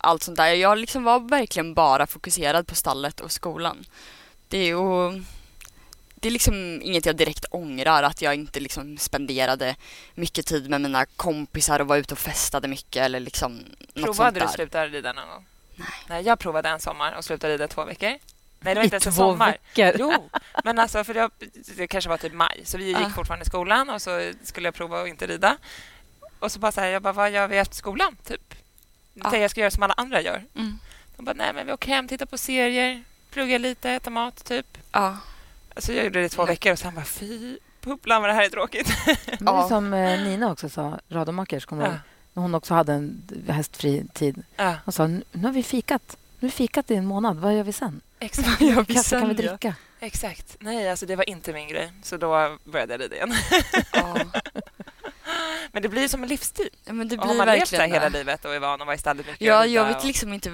allt 0.05 0.23
sånt 0.23 0.37
där, 0.37 0.47
jag 0.55 0.79
liksom 0.79 1.05
var 1.05 1.21
verkligen 1.21 1.75
bara 1.75 2.07
fokuserad 2.07 2.67
på 2.67 2.75
stallet 2.75 3.21
och 3.21 3.33
skolan. 3.33 3.85
Det 4.49 4.59
är 4.59 4.67
ju 4.67 5.23
det 6.15 6.29
är 6.29 6.33
liksom 6.33 6.83
inget 6.83 7.07
jag 7.07 7.17
direkt 7.17 7.45
ångrar 7.51 8.03
att 8.03 8.23
jag 8.23 8.35
inte 8.35 8.61
liksom 8.61 8.99
spenderade 8.99 9.77
mycket 10.15 10.47
tid 10.47 10.71
med 10.71 10.81
mina 10.81 11.07
kompisar 11.07 11.81
och 11.81 11.89
var 11.89 11.97
ute 11.97 12.15
och 12.15 12.19
festade 12.19 12.69
mycket 12.69 13.03
eller 13.03 13.21
liksom 13.21 13.57
något 13.95 14.05
Provade 14.05 14.41
sånt 14.41 14.53
du 14.53 14.57
sluta 14.57 14.87
rida 14.87 15.13
någon 15.13 15.29
gång? 15.29 15.45
Nej. 15.75 15.89
Nej, 16.09 16.23
jag 16.25 16.39
provade 16.39 16.69
en 16.69 16.81
sommar 16.81 17.13
och 17.13 17.25
slutade 17.25 17.55
rida 17.55 17.69
två 17.69 17.85
veckor. 17.85 18.09
Nej, 18.09 18.19
det 18.61 18.75
var 18.75 18.83
I 18.83 18.85
inte 18.85 18.95
ens 18.95 19.07
en 19.07 19.13
sommar. 19.13 19.59
veckor. 19.75 19.97
Jo, 19.99 20.31
men 20.65 20.79
alltså 20.79 21.05
för 21.05 21.15
det, 21.15 21.31
det 21.77 21.87
kanske 21.87 22.11
var 22.11 22.17
typ 22.19 22.33
maj, 22.33 22.61
så 22.65 22.79
vi 22.79 22.85
gick 22.85 22.97
Ah. 22.97 23.11
fortfarande 23.11 23.43
i 23.43 23.47
skolan 23.47 23.91
och 23.91 24.03
så 24.03 24.33
skulle 24.43 24.67
jag 24.67 24.75
prova 24.75 25.03
att 25.03 25.09
inte 25.09 25.27
rida. 25.27 25.57
Och 26.39 26.53
så 26.53 26.59
bara 26.59 26.73
så 26.73 26.81
här, 26.81 26.89
jag 26.89 27.03
bara, 27.03 27.13
vad 27.13 27.31
gör 27.31 27.49
vi 27.49 27.57
efter 27.59 27.77
skolan? 27.77 28.17
Typ. 28.27 28.55
Jag 29.15 29.23
tänkte 29.23 29.39
jag 29.39 29.51
ska 29.51 29.61
göra 29.61 29.71
som 29.71 29.83
alla 29.83 29.95
andra 29.97 30.21
gör. 30.21 30.43
Mm. 30.55 30.79
De 31.17 31.25
bara, 31.25 31.33
nej 31.35 31.53
men 31.55 31.67
vi 31.67 31.73
åker 31.73 31.89
hem, 31.89 32.09
tittar 32.09 32.27
på 32.27 32.39
serier, 32.39 33.03
pluggar 33.31 33.59
lite, 33.59 33.91
äter 33.91 34.11
mat, 34.11 34.45
typ. 34.45 34.79
Ja. 34.93 35.17
Så 35.77 35.93
jag 35.93 36.05
gjorde 36.05 36.19
det 36.21 36.27
i 36.27 36.29
två 36.29 36.45
veckor 36.47 36.73
och 36.73 36.79
sen 36.79 36.95
bara, 36.95 37.05
fy 37.05 37.59
pupplan 37.81 38.23
vad 38.23 38.31
det 38.31 38.35
här 38.35 38.45
är 38.45 38.49
tråkigt. 38.49 38.93
Men 39.07 39.17
det 39.45 39.51
är 39.51 39.55
Ja. 39.55 39.69
som 39.69 39.95
eh, 39.95 40.21
Nina 40.25 40.53
också 40.53 40.69
sa, 40.69 40.99
radiomakers, 41.09 41.65
kommer 41.65 41.85
Ja. 41.87 41.93
När 42.33 42.43
hon 42.43 42.55
också 42.55 42.75
hade 42.75 42.93
en 42.93 43.23
hästfri 43.49 44.05
tid. 44.15 44.43
Ja, 44.57 44.75
Hon 44.85 44.93
sa, 44.93 45.07
nu 45.07 45.23
har 45.43 45.53
vi 45.53 45.63
fikat. 45.63 46.17
Nu 46.41 46.47
har 46.47 46.51
vi 46.51 46.57
fikat 46.57 46.91
i 46.91 46.95
en 46.95 47.07
månad. 47.07 47.37
Vad 47.39 47.55
gör 47.57 47.63
vi 47.65 47.73
sen? 47.73 48.01
exakt. 48.19 48.61
Jag 48.61 48.87
Kaffe 48.89 49.21
kan 49.21 49.29
vi 49.29 49.35
dricka. 49.35 49.75
Exakt. 50.01 50.57
Nej, 50.61 50.91
alltså 50.91 51.07
det 51.07 51.17
var 51.17 51.29
inte 51.29 51.53
min 51.53 51.69
grej. 51.69 51.93
Så 52.03 52.17
då 52.17 52.59
började 52.65 52.93
jag 52.95 53.01
rida 53.01 53.17
igen. 53.17 53.35
Ja. 53.93 54.17
Men 55.73 55.83
det 55.83 55.89
blir 55.89 56.09
som 56.09 56.23
en 56.23 56.29
livsstil. 56.29 56.69
Ja, 56.85 56.93
men 56.93 57.09
det 57.09 57.17
blir 57.17 57.35
man 57.35 57.47
levt 57.47 57.69
så 57.69 57.77
här 57.77 57.89
hela 57.89 58.09
livet 58.09 58.45
och 58.45 58.55
är 58.55 58.61
van 58.61 58.81
att 58.81 58.87
vara 58.87 58.95
i 58.95 58.99
stallet 58.99 59.27
mycket 59.27 59.41
Ja, 59.41 59.67
jag 59.67 59.85
vet 59.87 60.05
liksom 60.05 60.33
inte 60.33 60.51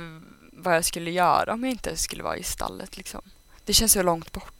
vad 0.52 0.76
jag 0.76 0.84
skulle 0.84 1.10
göra 1.10 1.52
om 1.52 1.64
jag 1.64 1.70
inte 1.70 1.96
skulle 1.96 2.22
vara 2.22 2.36
i 2.36 2.42
stallet. 2.42 2.96
Liksom. 2.96 3.22
Det 3.64 3.72
känns 3.72 3.92
så 3.92 4.02
långt 4.02 4.32
borta. 4.32 4.59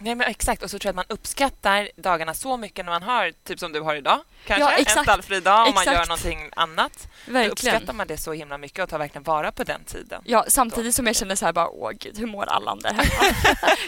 Nej, 0.00 0.14
men 0.14 0.26
exakt. 0.26 0.62
Och 0.62 0.70
så 0.70 0.78
tror 0.78 0.88
jag 0.88 0.92
att 1.00 1.08
man 1.08 1.16
uppskattar 1.16 1.88
dagarna 1.96 2.34
så 2.34 2.56
mycket 2.56 2.84
när 2.84 2.92
man 2.92 3.02
har, 3.02 3.32
typ 3.44 3.58
som 3.58 3.72
du 3.72 3.80
har 3.80 3.94
idag, 3.94 4.20
kanske 4.46 4.64
Ja, 4.64 4.78
en 4.96 5.04
stallfri 5.04 5.40
dag 5.40 5.68
och 5.68 5.74
man 5.74 5.84
gör 5.84 6.06
någonting 6.06 6.50
annat. 6.56 7.08
Då 7.26 7.32
Verkligen. 7.32 7.52
uppskattar 7.52 7.92
man 7.92 8.06
det 8.06 8.16
så 8.18 8.32
himla 8.32 8.58
mycket 8.58 8.82
och 8.84 8.88
tar 8.90 8.98
verkligen 8.98 9.22
vara 9.22 9.52
på 9.52 9.64
den 9.64 9.84
tiden. 9.84 10.22
Ja, 10.24 10.44
samtidigt 10.48 10.94
som 10.94 11.06
jag 11.06 11.16
känner 11.16 11.34
så 11.34 11.44
här 11.46 11.52
bara, 11.52 11.68
åh 11.68 11.90
gud, 12.00 12.18
hur 12.18 12.26
mår 12.26 12.44
Allan 12.46 12.78
där 12.78 12.90
hemma? 12.92 13.34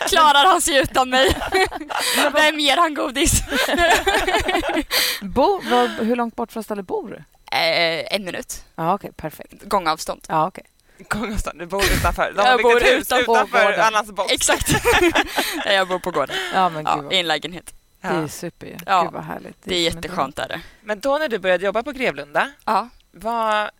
Klarar 0.09 0.47
han 0.47 0.61
sig 0.61 0.77
utan 0.79 1.11
mig? 1.11 1.37
Vem 2.33 2.59
ger 2.61 2.77
han 2.77 2.95
godis? 2.95 3.43
Bo, 5.23 5.61
vad, 5.71 5.91
hur 5.91 6.17
långt 6.17 6.37
bort 6.37 6.53
från 6.53 6.63
stallet 6.65 6.87
bor 6.87 7.09
du? 7.11 7.17
eh, 7.57 8.15
en 8.15 8.25
minut, 8.25 8.65
Ja, 8.75 8.95
okej. 8.95 9.11
perfekt. 9.17 9.63
gångavstånd. 9.65 10.21
Ja, 10.29 10.47
okej. 10.47 10.65
Gångavstånd, 11.09 11.59
du 11.59 11.67
bor 11.67 11.85
utanför. 11.85 12.33
De 12.37 12.41
har 12.43 12.49
Jag 12.49 12.63
bor 12.63 12.83
utanför 12.83 13.23
utanför 13.23 13.65
gården. 13.65 13.81
Allans 13.81 14.11
box. 14.13 14.33
Exakt. 14.33 14.69
Jag 15.67 15.89
bor 15.89 15.99
på 15.99 16.11
gården. 16.11 16.37
Ja, 16.55 16.69
men 16.69 16.85
Ja, 16.85 17.13
I 17.13 17.17
en 17.21 17.27
lägenhet. 17.27 17.75
det 18.01 18.09
är 18.09 18.27
super. 18.27 18.77
Ja, 18.87 19.03
Gud 19.03 19.13
vad 19.13 19.25
härligt. 19.25 19.57
Det 19.65 19.75
är 19.75 19.91
som 19.91 19.99
en 19.99 20.03
jätteskönt 20.03 20.37
där. 20.37 20.61
Men 20.83 21.01
då 21.01 21.19
när 21.19 21.29
du 21.29 21.39
började 21.39 21.65
jobba 21.65 21.83
på 21.83 21.93
Grevlunda, 21.93 22.51
Ja. 22.65 22.89
vad, 23.13 23.71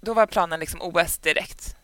då 0.00 0.14
var 0.14 0.26
planen 0.26 0.60
liksom 0.60 0.82
OS 0.82 1.18
direkt? 1.18 1.76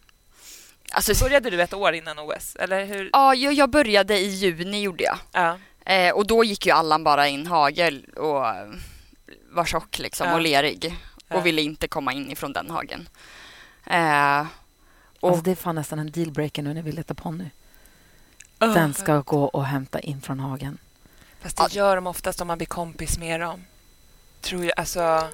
Alltså, 0.93 1.25
Började 1.25 1.51
du 1.51 1.63
ett 1.63 1.75
år 1.75 1.95
innan 1.95 2.19
OS? 2.19 2.57
Eller 2.57 2.85
hur? 2.85 3.11
ja, 3.13 3.35
jag, 3.35 3.53
jag 3.53 3.71
började 3.71 4.19
i 4.19 4.27
juni 4.29 4.81
gjorde 4.83 5.05
jag. 5.05 5.19
Ja. 5.33 5.59
Eh, 5.93 6.15
och 6.15 6.27
då 6.27 6.45
gick 6.45 6.67
ju 6.67 6.73
Allan 6.73 7.05
bara 7.05 7.29
in 7.29 7.47
hagel 7.47 8.05
och 8.17 8.45
var 9.51 9.65
tjock 9.65 9.99
liksom 9.99 10.29
Ja. 10.29 10.35
och 10.35 10.41
lerig. 10.41 10.97
Ja. 11.29 11.37
Och 11.37 11.47
ville 11.47 11.63
inte 11.63 11.89
komma 11.89 12.13
in 12.13 12.31
ifrån 12.31 12.53
den 12.53 12.71
hagen. 12.71 13.09
Eh, 13.87 14.47
och, 15.21 15.29
Alltså, 15.29 15.45
det 15.45 15.51
är 15.51 15.55
fan 15.55 15.75
nästan 15.75 15.99
en 15.99 16.11
dealbreaker 16.11 16.63
nu 16.63 16.75
när 16.75 16.83
vi 16.83 16.93
letar 16.93 17.15
ponny. 17.15 17.51
Oh. 18.61 18.75
Den 18.75 18.95
ska 18.95 19.21
gå 19.21 19.45
och 19.45 19.65
hämta 19.65 20.01
in 20.01 20.21
från 20.21 20.41
hagen. 20.41 20.79
Fast 21.41 21.57
det 21.57 21.75
gör 21.75 21.97
de 21.97 22.07
oftast 22.07 22.41
om 22.41 22.47
man 22.47 22.59
blir 22.59 22.67
kompis 22.67 23.19
med 23.19 23.41
dem. 23.41 23.65
Tror 24.41 24.65
jag. 24.65 24.73
Alltså, 24.77 25.29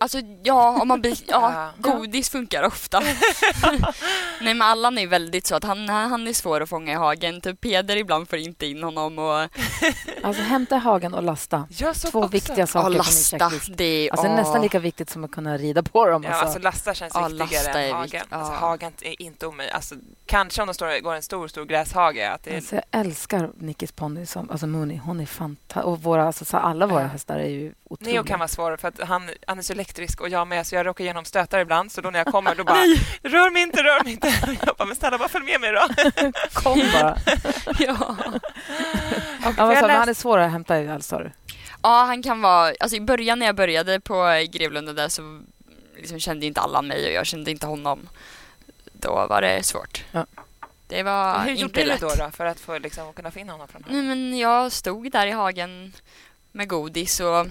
Alltså 0.00 0.18
ja, 0.42 0.78
om 0.82 0.88
man 0.88 1.00
blir, 1.00 1.16
ja, 1.28 1.70
godis 1.78 2.30
funkar 2.30 2.62
ofta. 2.62 3.00
Nej 4.40 4.54
men 4.54 4.62
Allan 4.62 4.98
är 4.98 5.06
väldigt 5.06 5.46
så 5.46 5.54
att 5.54 5.64
han, 5.64 5.88
han 5.88 6.26
är 6.26 6.32
svår 6.32 6.60
att 6.60 6.68
fånga 6.68 6.92
i 6.92 6.94
hagen. 6.94 7.40
Typ 7.40 7.60
Peder 7.60 7.96
ibland 7.96 8.28
får 8.28 8.38
inte 8.38 8.66
in 8.66 8.82
honom 8.82 9.18
och 9.18 9.34
Alltså 10.22 10.42
hämta 10.42 10.76
i 10.76 10.78
hagen 10.78 11.14
och 11.14 11.22
lasta. 11.22 11.66
jag 11.70 11.96
såg 11.96 12.10
Två 12.10 12.18
också. 12.18 12.28
viktiga 12.28 12.66
saker 12.66 12.78
ja, 12.78 12.84
på 12.84 12.88
min 12.90 12.98
lasta. 12.98 13.38
checklist. 13.50 13.70
Det 13.78 13.84
är, 13.84 14.10
Alltså, 14.10 14.26
åh. 14.26 14.34
nästan 14.36 14.62
lika 14.62 14.78
viktigt 14.78 15.10
som 15.10 15.24
att 15.24 15.30
kunna 15.30 15.58
rida 15.58 15.82
på 15.82 16.06
dem. 16.06 16.22
Ja, 16.22 16.28
Alltså. 16.30 16.44
alltså 16.44 16.58
lasta 16.58 16.94
känns 16.94 17.12
Ja, 17.14 17.28
viktigare 17.28 17.64
lasta 17.64 17.80
än 17.80 17.92
hagen. 17.92 18.02
viktigt. 18.02 18.32
Alltså, 18.32 18.52
hagen 18.52 18.92
är 19.02 19.22
inte 19.22 19.46
omöjligt. 19.46 19.74
Alltså, 19.74 19.94
kanske 20.26 20.62
om 20.62 20.68
det 20.68 20.74
står, 20.74 21.00
går 21.00 21.14
en 21.14 21.22
stor, 21.22 21.48
stor 21.48 21.64
gräshage. 21.64 22.18
Att 22.34 22.42
det 22.44 22.56
Alltså, 22.56 22.74
jag 22.74 22.84
älskar 22.90 23.50
Nickis 23.58 23.92
ponny, 23.92 24.26
alltså 24.50 24.66
Mooney. 24.66 24.98
Hon 24.98 25.20
är 25.20 25.26
fantastisk. 25.26 25.86
Och 25.86 26.02
våra, 26.02 26.26
alltså, 26.26 26.44
så 26.44 26.56
alla 26.56 26.86
våra 26.86 27.06
hästar 27.06 27.38
är 27.38 27.48
ju 27.48 27.72
otroliga. 27.90 28.14
Neo 28.14 28.24
kan 28.24 28.38
vara 28.38 28.48
svår 28.48 28.76
för 28.76 28.88
att 28.88 29.00
han, 29.00 29.30
han 29.46 29.58
är 29.58 29.62
så 29.62 29.74
elektrisk 29.84 30.20
och 30.20 30.28
jag 30.28 30.46
med 30.48 30.66
så 30.66 30.74
jag 30.74 30.86
råkar 30.86 31.04
igenom 31.04 31.24
stötar 31.24 31.58
ibland 31.58 31.92
så 31.92 32.00
då 32.00 32.10
när 32.10 32.18
jag 32.18 32.26
kommer 32.26 32.54
då 32.54 32.64
bara 32.70 32.84
rör 33.22 33.50
mig 33.50 33.62
inte, 33.62 33.82
rör 33.82 34.04
mig 34.04 34.12
inte. 34.12 34.28
Jag 34.66 34.76
bara, 34.76 34.84
men 34.84 34.96
snälla 34.96 35.18
bara 35.18 35.28
följ 35.28 35.44
med 35.44 35.60
mig 35.60 35.72
då. 35.72 35.88
Kom 36.52 36.78
bara. 36.92 37.18
ja. 37.78 38.16
Ja, 39.44 39.52
För 39.52 39.66
vad 39.66 39.78
sa 39.78 39.86
du? 39.88 39.92
han 39.94 40.08
är 40.08 40.14
svår 40.14 40.38
att 40.38 40.50
hämta 40.52 40.80
i, 40.80 40.88
alltså, 40.88 41.08
sa 41.08 41.22
du? 41.22 41.30
ja, 41.82 42.04
han 42.04 42.22
kan 42.22 42.40
vara, 42.40 42.72
alltså 42.80 42.96
i 42.96 43.00
början 43.00 43.38
när 43.38 43.46
jag 43.46 43.56
började 43.56 44.00
på 44.00 44.46
Grevlunda 44.52 44.92
där 44.92 45.08
så 45.08 45.42
liksom 45.96 46.20
kände 46.20 46.46
inte 46.46 46.60
Allan 46.60 46.86
mig 46.86 47.06
och 47.06 47.12
jag 47.12 47.26
kände 47.26 47.50
inte 47.50 47.66
honom. 47.66 48.08
Då 48.92 49.26
var 49.28 49.42
det 49.42 49.62
svårt. 49.62 50.04
Ja. 50.12 50.26
Det 50.88 51.02
var 51.02 51.38
Hur 51.38 51.50
inte 51.50 51.62
gjorde 51.62 51.80
du 51.80 51.86
lätt. 51.86 52.00
då, 52.00 52.08
då 52.18 52.30
för 52.30 52.44
att 52.46 52.60
få, 52.60 52.78
liksom, 52.78 53.12
kunna 53.12 53.30
finna 53.30 53.52
honom 53.52 53.68
från 53.68 53.84
Nej, 53.88 54.02
men 54.02 54.38
jag 54.38 54.72
stod 54.72 55.10
där 55.12 55.26
i 55.26 55.30
hagen 55.30 55.92
med 56.52 56.68
godis 56.68 57.20
och 57.20 57.46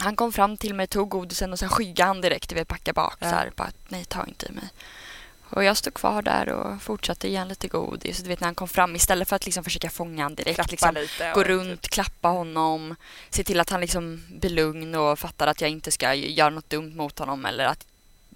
han 0.00 0.16
kom 0.16 0.32
fram 0.32 0.56
till 0.56 0.74
mig, 0.74 0.86
tog 0.86 1.08
godisen 1.08 1.52
och 1.52 1.58
sen 1.58 1.68
skyggade 1.68 2.06
han 2.08 2.20
direkt, 2.20 2.52
vet, 2.52 2.68
backa 2.68 2.92
bak 2.92 3.16
Ja. 3.20 3.30
så 3.30 3.34
här, 3.36 3.52
bara, 3.56 3.70
nej 3.88 4.04
ta 4.04 4.24
inte 4.26 4.46
i 4.46 4.52
mig. 4.52 4.68
Och 5.50 5.64
jag 5.64 5.76
stod 5.76 5.94
kvar 5.94 6.22
där 6.22 6.48
och 6.48 6.82
fortsatte 6.82 7.28
ge 7.28 7.44
lite 7.44 7.68
godis. 7.68 8.18
Du 8.18 8.28
vet 8.28 8.40
när 8.40 8.46
han 8.46 8.54
kom 8.54 8.68
fram, 8.68 8.96
istället 8.96 9.28
för 9.28 9.36
att 9.36 9.44
liksom 9.44 9.64
försöka 9.64 9.90
fånga 9.90 10.22
han 10.22 10.34
direkt, 10.34 10.70
liksom, 10.70 10.94
lite. 10.94 11.32
gå 11.34 11.40
och- 11.40 11.46
runt, 11.46 11.88
klappa 11.88 12.28
honom, 12.28 12.94
se 13.30 13.44
till 13.44 13.60
att 13.60 13.70
han 13.70 13.80
liksom 13.80 14.24
blir 14.28 14.50
lugn 14.50 14.94
och 14.94 15.18
fattar 15.18 15.46
att 15.46 15.60
jag 15.60 15.70
inte 15.70 15.90
ska 15.90 16.14
göra 16.14 16.50
något 16.50 16.70
dumt 16.70 16.94
mot 16.96 17.18
honom 17.18 17.46
eller 17.46 17.64
att 17.64 17.86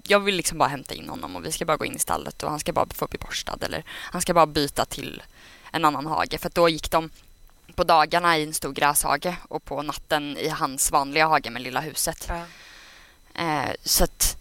jag 0.07 0.21
vill 0.21 0.35
liksom 0.37 0.59
bara 0.59 0.69
hämta 0.69 0.95
in 0.95 1.09
honom 1.09 1.37
och 1.37 1.45
vi 1.47 1.53
ska 1.53 1.65
bara 1.65 1.77
gå 1.77 1.85
in 1.85 1.97
i 1.97 1.99
stallet 1.99 2.43
och 2.43 2.51
han 2.51 2.61
ska 2.61 2.73
bara 2.73 2.87
få 2.95 3.07
bli 3.07 3.19
borstad 3.19 3.59
eller 3.63 3.85
han 3.89 4.23
ska 4.23 4.35
bara 4.35 4.47
byta 4.47 4.85
till 4.85 5.23
en 5.73 5.85
annan 5.85 6.07
hage 6.07 6.39
för 6.39 6.47
att 6.49 6.55
då 6.55 6.69
gick 6.69 6.91
de 6.91 7.11
på 7.73 7.85
dagarna 7.85 8.39
i 8.39 8.43
en 8.43 8.55
stor 8.55 8.73
gräshage 8.73 9.35
och 9.49 9.65
på 9.65 9.83
natten 9.83 10.37
i 10.39 10.49
hans 10.49 10.91
vanliga 10.91 11.27
hage 11.27 11.51
med 11.51 11.63
lilla 11.63 11.81
huset. 11.81 12.29
Ja. 12.29 12.45
Eh, 13.43 13.71
så 13.85 14.05
att 14.05 14.37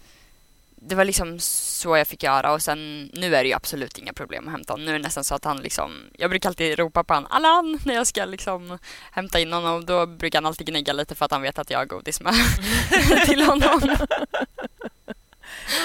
det 0.83 0.95
var 0.95 1.05
liksom 1.05 1.39
så 1.39 1.97
jag 1.97 2.07
fick 2.07 2.23
göra 2.23 2.53
och 2.53 2.61
sen 2.61 3.05
nu 3.13 3.35
är 3.35 3.43
det 3.43 3.49
ju 3.49 3.55
absolut 3.55 3.97
inga 3.97 4.13
problem 4.13 4.47
att 4.47 4.51
hämta 4.51 4.73
honom. 4.73 4.85
Nu 4.85 4.91
är 4.91 4.99
det 4.99 5.03
nästan 5.03 5.23
så 5.23 5.35
att 5.35 5.45
han 5.45 5.57
liksom, 5.57 5.91
jag 6.17 6.29
brukar 6.29 6.49
alltid 6.49 6.79
ropa 6.79 7.03
på 7.03 7.13
honom 7.13 7.31
Allan 7.31 7.79
när 7.85 7.95
jag 7.95 8.07
ska 8.07 8.25
liksom 8.25 8.77
hämta 9.11 9.39
in 9.39 9.53
honom. 9.53 9.85
Då 9.85 10.05
brukar 10.05 10.37
han 10.37 10.45
alltid 10.45 10.67
gnägga 10.67 10.93
lite 10.93 11.15
för 11.15 11.25
att 11.25 11.31
han 11.31 11.41
vet 11.41 11.59
att 11.59 11.69
jag 11.69 11.79
har 11.79 11.85
godis 11.85 12.21
med 12.21 12.33
till 13.25 13.41
honom. 13.41 13.97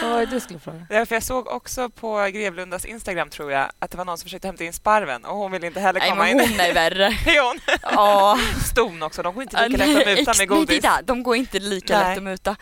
Vad 0.03 0.11
var 0.11 0.21
det 0.21 0.27
du 0.27 0.41
skulle 0.41 0.59
fråga? 0.59 0.87
Ja, 0.91 1.07
för 1.07 1.17
jag 1.17 1.23
såg 1.23 1.47
också 1.49 1.89
på 1.91 2.17
Grevlundas 2.33 2.85
Instagram 2.85 3.31
tror 3.31 3.53
jag 3.53 3.71
att 3.79 3.91
det 3.91 3.97
var 3.97 4.05
någon 4.05 4.19
som 4.19 4.25
försökte 4.25 4.49
hämta 4.49 4.65
in 4.65 4.73
sparven 4.73 5.25
och 5.25 5.37
hon 5.37 5.53
ville 5.53 5.67
inte 5.67 5.81
heller 5.81 6.01
Nej 6.01 6.09
komma 6.11 6.23
men 6.25 6.41
in. 6.41 6.41
hon 6.51 6.61
är 6.61 6.75
värre. 6.75 7.05
Är 7.27 7.47
hon. 7.49 7.61
Ja. 7.83 8.39
Ston 8.71 9.03
också, 9.03 9.23
de 9.23 9.35
går 9.35 9.43
inte 9.43 9.69
lika 9.69 9.85
lätt 9.87 9.99
att 9.99 10.07
muta 10.07 10.31
med 10.31 10.37
Nej, 10.39 10.47
godis. 10.47 10.69
det 10.69 10.77
är 10.89 10.93
där. 10.97 11.03
De 11.03 11.23
går 11.23 11.37
inte 11.37 11.59
lika 11.59 11.99
Nej. 11.99 12.09
lätt 12.09 12.17
att 12.19 12.25
muta. 12.25 12.57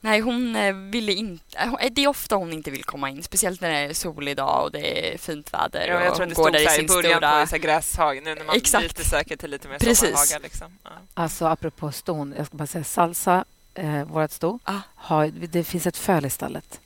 Nej, 0.00 0.20
hon 0.20 0.56
eh, 0.56 0.74
ville 0.74 1.12
inte. 1.12 1.58
eh, 1.58 1.68
hon- 1.68 1.78
Det 1.92 2.04
är 2.04 2.08
ofta 2.08 2.36
hon 2.36 2.52
inte 2.52 2.70
vill 2.70 2.84
komma 2.84 3.10
in, 3.10 3.22
speciellt 3.22 3.60
när 3.60 3.70
det 3.70 3.76
är 3.78 3.94
solig 3.94 4.36
dag 4.36 4.62
och 4.64 4.72
det 4.72 5.14
är 5.14 5.18
fint 5.18 5.54
väder. 5.54 5.86
Ja, 5.88 5.96
och 5.98 6.02
jag 6.04 6.14
tror 6.14 6.16
hon 6.16 6.22
att 6.22 6.28
det 6.28 6.34
går 6.34 6.42
stod 6.42 6.52
där 6.52 6.58
så 6.58 6.64
i 6.64 6.66
här 6.68 6.74
i 6.74 6.76
sin 6.78 6.86
början 6.86 7.18
stora... 7.18 7.46
på 7.46 7.66
gräshage 7.66 8.20
nu 8.22 8.34
när 8.34 8.44
man 8.44 8.56
Exakt. 8.56 8.96
byter 8.96 9.04
säkert 9.04 9.40
till 9.40 9.50
lite 9.50 9.68
mer 9.68 9.78
Precis. 9.78 9.98
sommarhagar. 9.98 10.40
Liksom. 10.40 10.78
Ja. 10.84 10.90
Alltså 11.14 11.46
apropå 11.46 11.92
ston, 11.92 12.34
jag 12.36 12.46
ska 12.46 12.56
bara 12.56 12.66
säga 12.66 12.84
salsa, 12.84 13.44
eh, 13.78 14.04
vårt 14.04 14.30
sto, 14.30 14.58
Ah. 14.64 14.80
har, 14.94 15.26
det 15.26 15.64
finns 15.64 15.86
ett 15.86 15.96
föl 15.96 16.24
i 16.26 16.30
stallet 16.30 16.80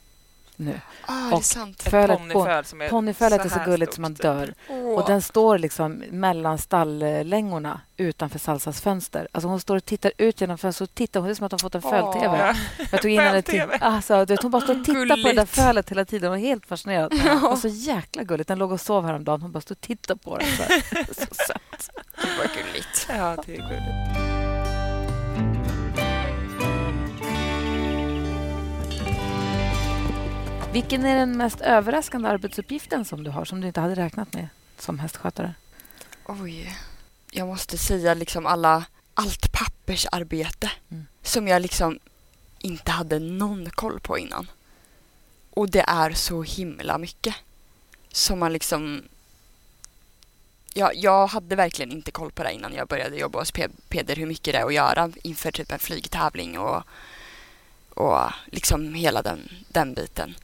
nu. 0.57 0.81
Ah, 1.07 1.15
det 1.15 1.31
är 1.31 1.35
Och 1.35 1.45
sant. 1.45 1.81
Ett 1.81 1.91
Fölet 1.91 2.19
ponnyföl 2.19 2.65
som 2.65 2.81
är 2.81 2.89
Ponnyfölet 2.89 3.45
är 3.45 3.49
så 3.49 3.59
gulligt 3.65 3.93
stort, 3.93 3.95
som 3.95 4.03
man 4.03 4.15
typ. 4.15 4.23
dör. 4.23 4.55
Åh, 4.69 4.99
Och 4.99 5.07
den 5.07 5.23
står 5.23 5.59
liksom 5.59 5.93
mellan 6.11 6.59
stalllängorna 6.59 7.81
utanför 7.97 8.39
Salsas 8.39 8.81
fönster. 8.81 9.29
Alltså 9.33 9.49
hon 9.49 9.61
står 9.61 9.77
och 9.77 9.85
tittar 9.85 10.13
ut 10.19 10.41
genom 10.41 10.59
fönstret. 10.59 10.91
Och 10.91 10.95
tittar, 10.95 11.23
det 11.23 11.31
är 11.31 11.35
som 11.35 11.47
att 11.47 11.53
hon 11.53 11.59
fått 11.59 11.75
en 11.75 11.83
föl-tv. 11.83 12.57
Jag 12.93 13.03
tog 13.03 13.11
in 13.11 13.21
henne 13.21 13.43
till... 13.43 13.61
Föl-TV. 13.61 13.79
Alltså, 13.85 14.27
hon 14.43 14.51
bara 14.51 14.63
står 14.63 14.79
och 14.79 14.85
tittar 14.85 15.23
på 15.23 15.29
det 15.29 15.33
där 15.35 15.47
fölet 15.47 15.91
hela 15.91 16.05
tiden. 16.05 16.31
Hon 16.31 16.41
var 16.41 16.47
helt 16.49 16.67
fascinerad. 16.67 17.13
Och 17.51 17.59
så 17.59 17.69
jäkla 17.69 18.23
gulligt. 18.23 18.49
Den 18.49 18.59
låg 18.59 18.73
och 18.73 18.81
sov 18.81 19.05
häromdagen. 19.07 19.43
Hon 19.43 19.53
bara 19.53 19.61
stod 19.61 19.77
och 19.77 19.81
tittade 19.81 20.21
på 20.25 20.39
den. 20.39 20.49
Så, 20.49 20.63
så 21.15 21.35
söt. 21.35 21.91
Gud 22.23 22.31
vad 22.39 22.49
gulligt. 22.49 23.07
Ja, 23.09 23.37
det 23.47 23.53
är 23.57 23.57
gulligt. 23.57 24.32
Vilken 30.73 31.05
är 31.05 31.17
den 31.17 31.37
mest 31.37 31.61
överraskande 31.61 32.29
arbetsuppgiften 32.29 33.05
som 33.05 33.25
du 33.25 33.31
har, 33.31 33.45
som 33.45 33.61
du 33.61 33.67
inte 33.67 33.81
hade 33.81 33.95
räknat 33.95 34.33
med 34.33 34.49
som 34.79 34.99
hästskötare? 34.99 35.55
Oj. 36.27 36.77
Jag 37.31 37.47
måste 37.49 37.79
säga 37.79 38.15
liksom 38.15 38.47
alla, 38.47 38.85
allt 39.15 39.53
pappersarbete 39.53 40.71
Mm. 40.91 41.07
som 41.23 41.49
jag 41.49 41.63
liksom 41.63 41.99
inte 42.59 42.91
hade 42.91 43.19
någon 43.19 43.71
koll 43.71 44.01
på 44.01 44.19
innan. 44.19 44.51
Och 45.51 45.71
det 45.71 45.85
är 45.89 46.11
så 46.13 46.43
himla 46.43 46.99
mycket. 46.99 47.35
Som 48.13 48.39
man 48.39 48.53
liksom... 48.53 49.03
Ja, 50.75 50.93
jag 50.95 51.27
hade 51.27 51.57
verkligen 51.57 51.93
inte 51.93 52.11
koll 52.11 52.33
på 52.33 52.43
det 52.43 52.53
innan 52.53 52.75
jag 52.75 52.89
började 52.89 53.17
jobba 53.17 53.39
hos 53.39 53.53
Pe- 53.53 53.71
Peder, 53.89 54.17
hur 54.17 54.27
mycket 54.27 54.55
det 54.55 54.59
är 54.61 54.67
att 54.67 54.75
göra 54.75 55.11
inför 55.23 55.51
typ 55.53 55.73
en 55.73 55.79
flygtävling 55.79 56.59
och, 56.59 56.83
och 57.91 58.31
liksom 58.47 58.95
hela 58.95 59.23
den, 59.23 59.49
den 59.69 59.95
biten. 59.95 60.35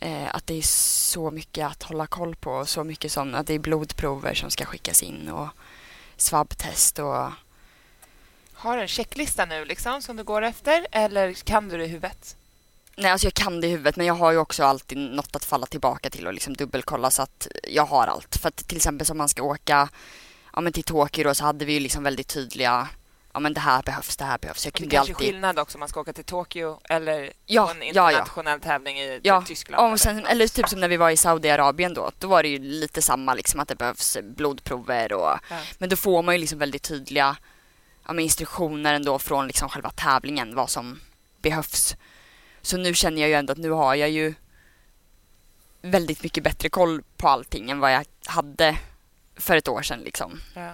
Eh, 0.00 0.34
att 0.34 0.46
det 0.46 0.54
är 0.54 0.62
så 0.62 1.30
mycket 1.30 1.66
att 1.66 1.82
hålla 1.82 2.06
koll 2.06 2.36
på 2.36 2.52
och 2.52 2.68
så 2.68 2.84
mycket 2.84 3.12
som 3.12 3.34
att 3.34 3.46
det 3.46 3.54
är 3.54 3.58
blodprover 3.58 4.34
som 4.34 4.50
ska 4.50 4.64
skickas 4.64 5.02
in 5.02 5.28
och 5.28 5.48
svabbtest 6.16 6.98
och 6.98 7.30
Har 8.52 8.76
du 8.76 8.82
en 8.82 8.88
checklista 8.88 9.44
nu 9.44 9.64
liksom, 9.64 10.02
som 10.02 10.16
du 10.16 10.24
går 10.24 10.42
efter 10.42 10.86
eller 10.90 11.32
kan 11.32 11.68
du 11.68 11.78
det 11.78 11.84
i 11.84 11.88
huvudet? 11.88 12.36
Nej, 12.96 13.10
alltså 13.10 13.26
jag 13.26 13.34
kan 13.34 13.60
det 13.60 13.66
i 13.66 13.70
huvudet 13.70 13.96
men 13.96 14.06
jag 14.06 14.14
har 14.14 14.32
ju 14.32 14.38
också 14.38 14.64
alltid 14.64 14.98
något 14.98 15.36
att 15.36 15.44
falla 15.44 15.66
tillbaka 15.66 16.10
till 16.10 16.26
och 16.26 16.32
liksom 16.32 16.54
dubbelkolla 16.54 17.10
så 17.10 17.22
att 17.22 17.48
jag 17.68 17.86
har 17.86 18.06
allt. 18.06 18.36
För 18.36 18.48
att 18.48 18.56
till 18.56 18.76
exempel 18.76 19.06
som 19.06 19.18
man 19.18 19.28
ska 19.28 19.42
åka 19.42 19.88
ja, 20.54 20.60
men 20.60 20.72
till 20.72 20.84
Tokyo 20.84 21.24
då 21.24 21.34
så 21.34 21.44
hade 21.44 21.64
vi 21.64 21.72
ju 21.72 21.80
liksom 21.80 22.02
väldigt 22.02 22.28
tydliga 22.28 22.88
ja 23.32 23.40
men 23.40 23.54
det 23.54 23.60
här 23.60 23.82
behövs, 23.82 24.16
det 24.16 24.24
här 24.24 24.38
behövs. 24.38 24.64
Jag 24.64 24.70
Och 24.70 24.72
det 24.72 24.78
kunde 24.80 24.94
ju 24.94 24.98
kanske 24.98 25.12
är 25.12 25.14
alltid... 25.14 25.26
skillnad 25.28 25.58
också 25.58 25.76
om 25.76 25.80
man 25.80 25.88
ska 25.88 26.00
åka 26.00 26.12
till 26.12 26.24
Tokyo 26.24 26.80
eller 26.84 27.32
Ja, 27.46 27.70
en 27.70 27.76
ja, 27.82 27.92
ja. 27.94 28.10
internationell 28.10 28.60
tävling 28.60 28.98
i 29.00 29.20
Ja, 29.22 29.40
typ 29.40 29.48
Tyskland. 29.48 29.92
och 29.92 30.00
sen, 30.00 30.26
eller 30.26 30.48
typ 30.48 30.68
som 30.68 30.80
när 30.80 30.88
vi 30.88 30.96
var 30.96 31.10
i 31.10 31.16
Saudiarabien 31.16 31.94
då, 31.94 32.10
då 32.18 32.28
var 32.28 32.42
det 32.42 32.48
ju 32.48 32.58
lite 32.58 33.02
samma 33.02 33.34
liksom 33.34 33.60
att 33.60 33.68
det 33.68 33.74
behövs 33.74 34.16
blodprover 34.22 35.12
och 35.12 35.38
Ja. 35.50 35.58
men 35.78 35.88
då 35.88 35.96
får 35.96 36.22
man 36.22 36.34
ju 36.34 36.38
liksom 36.40 36.58
väldigt 36.58 36.82
tydliga 36.82 37.36
ja, 38.08 38.20
instruktioner 38.20 38.94
ändå 38.94 39.18
från 39.18 39.46
liksom 39.46 39.68
själva 39.68 39.90
tävlingen 39.90 40.54
vad 40.54 40.70
som 40.70 41.00
behövs. 41.42 41.96
Så 42.62 42.76
nu 42.76 42.94
känner 42.94 43.20
jag 43.20 43.28
ju 43.28 43.34
ändå 43.34 43.52
att 43.52 43.58
nu 43.58 43.70
har 43.70 43.94
jag 43.94 44.10
ju 44.10 44.34
väldigt 45.82 46.22
mycket 46.22 46.44
bättre 46.44 46.68
koll 46.68 47.02
på 47.16 47.28
allting 47.28 47.70
än 47.70 47.80
vad 47.80 47.92
jag 47.94 48.04
hade 48.26 48.78
för 49.36 49.56
ett 49.56 49.68
år 49.68 49.82
sedan 49.82 50.00
liksom. 50.00 50.40
Ja. 50.54 50.72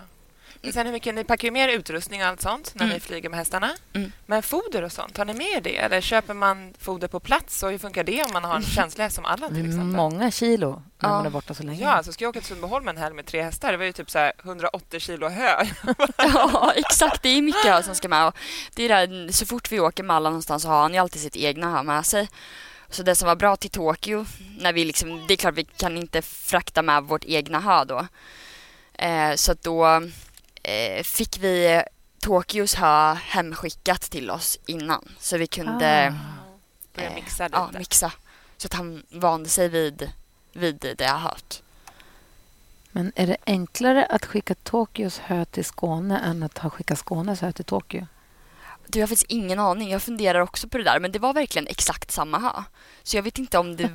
Sen 0.73 0.87
hur 0.87 0.93
mycket, 0.93 1.15
ni 1.15 1.25
packar 1.25 1.49
ju 1.49 1.53
mer 1.53 1.69
utrustning 1.69 2.23
och 2.23 2.29
allt 2.29 2.41
sånt 2.41 2.73
när 2.75 2.85
Mm. 2.85 2.95
ni 2.95 3.01
flyger 3.01 3.29
med 3.29 3.39
hästarna. 3.39 3.71
Mm. 3.93 4.13
Men 4.27 4.43
foder 4.43 4.83
och 4.83 4.93
sånt, 4.93 5.17
har 5.19 5.25
ni 5.25 5.35
med 5.35 5.63
det? 5.63 5.77
Eller 5.77 6.01
köper 6.01 6.35
man 6.35 6.75
foder 6.79 7.09
på 7.09 7.21
plats? 7.21 7.63
Och 7.63 7.71
hur 7.71 7.79
funkar 7.79 8.05
det 8.05 8.25
om 8.25 8.33
man 8.33 8.45
har 8.45 8.57
en 8.57 8.63
känslig 8.63 9.05
häst 9.05 9.17
som 9.17 9.25
Allan 9.25 9.49
Det 9.51 9.55
till 9.57 9.65
är 9.65 9.69
exempel? 9.69 9.97
många 9.97 10.31
kilo 10.31 10.83
när 10.99 11.09
Ja. 11.09 11.15
man 11.17 11.27
är 11.27 11.31
borta 11.31 11.55
så 11.55 11.63
länge. 11.63 11.83
Ja, 11.83 11.89
alltså 11.91 12.13
ska 12.13 12.25
jag 12.25 12.29
åka 12.29 12.39
till 12.41 12.49
Sundbyholm 12.49 12.89
en 12.89 12.97
helg 12.97 13.15
med 13.15 13.27
tre 13.27 13.43
hästar, 13.43 13.73
det 13.73 13.79
var 13.79 13.85
ju 13.85 13.93
typ 13.93 14.11
så 14.11 14.19
här 14.19 14.33
180 14.45 15.01
kilo 15.01 15.29
hö. 15.29 15.65
Ja, 16.19 16.73
exakt. 16.77 17.23
Det 17.23 17.29
är 17.29 17.43
mycket 17.43 17.65
hö 17.65 17.83
som 17.83 17.95
ska 17.95 18.09
med. 18.09 18.27
Och 18.27 18.37
det 18.75 18.83
är 18.85 18.89
där, 19.07 19.33
så 19.33 19.47
fort 19.47 19.73
vi 19.73 19.81
åker 19.81 20.03
med 20.03 20.17
alla 20.17 20.29
någonstans 20.31 20.63
så 20.63 20.69
har 20.69 20.83
han 20.83 20.93
ju 20.93 20.99
alltid 20.99 21.23
sitt 21.23 21.37
egna 21.37 21.77
hö 21.77 21.83
med 21.83 22.07
sig. 22.07 22.29
Så 22.89 23.03
det 23.03 23.15
som 23.15 23.29
var 23.29 23.37
bra 23.37 23.57
till 23.57 23.71
Tokyo, 23.71 24.27
när 24.59 24.73
vi 24.73 24.85
liksom, 24.85 25.25
det 25.29 25.35
är 25.35 25.37
klart 25.37 25.55
vi 25.55 25.65
kan 25.65 25.97
inte 25.97 26.23
frakta 26.23 26.83
med 26.83 27.03
vårt 27.03 27.25
egna 27.25 27.61
hö 27.61 27.85
då. 27.85 28.07
Eh, 28.99 29.35
så 29.35 29.53
att 29.53 29.63
då 29.63 30.03
fick 31.05 31.39
vi 31.39 31.83
Tokyos 32.21 32.75
hö 32.75 33.15
hemskickat 33.15 34.01
till 34.01 34.31
oss 34.31 34.59
innan. 34.67 35.09
Så 35.19 35.37
vi 35.39 35.47
kunde 35.47 36.15
Ah. 36.97 37.01
Eh, 37.03 37.15
mixa 37.15 37.45
lite. 37.45 37.57
ja, 37.57 37.71
mixa. 37.79 38.13
Så 38.57 38.67
att 38.67 38.73
han 38.75 39.03
vande 39.11 39.49
sig 39.49 39.69
vid, 39.69 40.13
vid 40.53 40.95
det 40.99 41.07
höet. 41.07 41.63
Men 42.93 43.13
är 43.17 43.27
det 43.27 43.37
enklare 43.47 44.07
att 44.07 44.27
skicka 44.27 44.55
Tokyos 44.55 45.19
hö 45.19 45.45
till 45.45 45.65
Skåne 45.65 46.19
än 46.19 46.43
att 46.43 46.59
ha 46.59 46.71
skickat 46.71 46.99
Skånes 46.99 47.41
hö 47.41 47.53
till 47.53 47.65
Tokyo? 47.65 48.07
Du, 48.87 48.99
jag 48.99 49.03
har 49.03 49.09
faktiskt 49.09 49.31
ingen 49.31 49.59
aning. 49.59 49.91
Jag 49.91 50.03
funderar 50.03 50.41
också 50.41 50.69
på 50.69 50.79
det 50.79 50.85
där. 50.85 51.01
Men 51.01 51.13
det 51.13 51.19
var 51.19 51.33
verkligen 51.33 51.67
exakt 51.67 52.11
samma 52.11 52.39
hö. 52.39 52.63
Så 53.03 53.17
jag 53.17 53.23
vet 53.23 53.39
inte 53.39 53.59
om 53.59 53.77
det... 53.77 53.91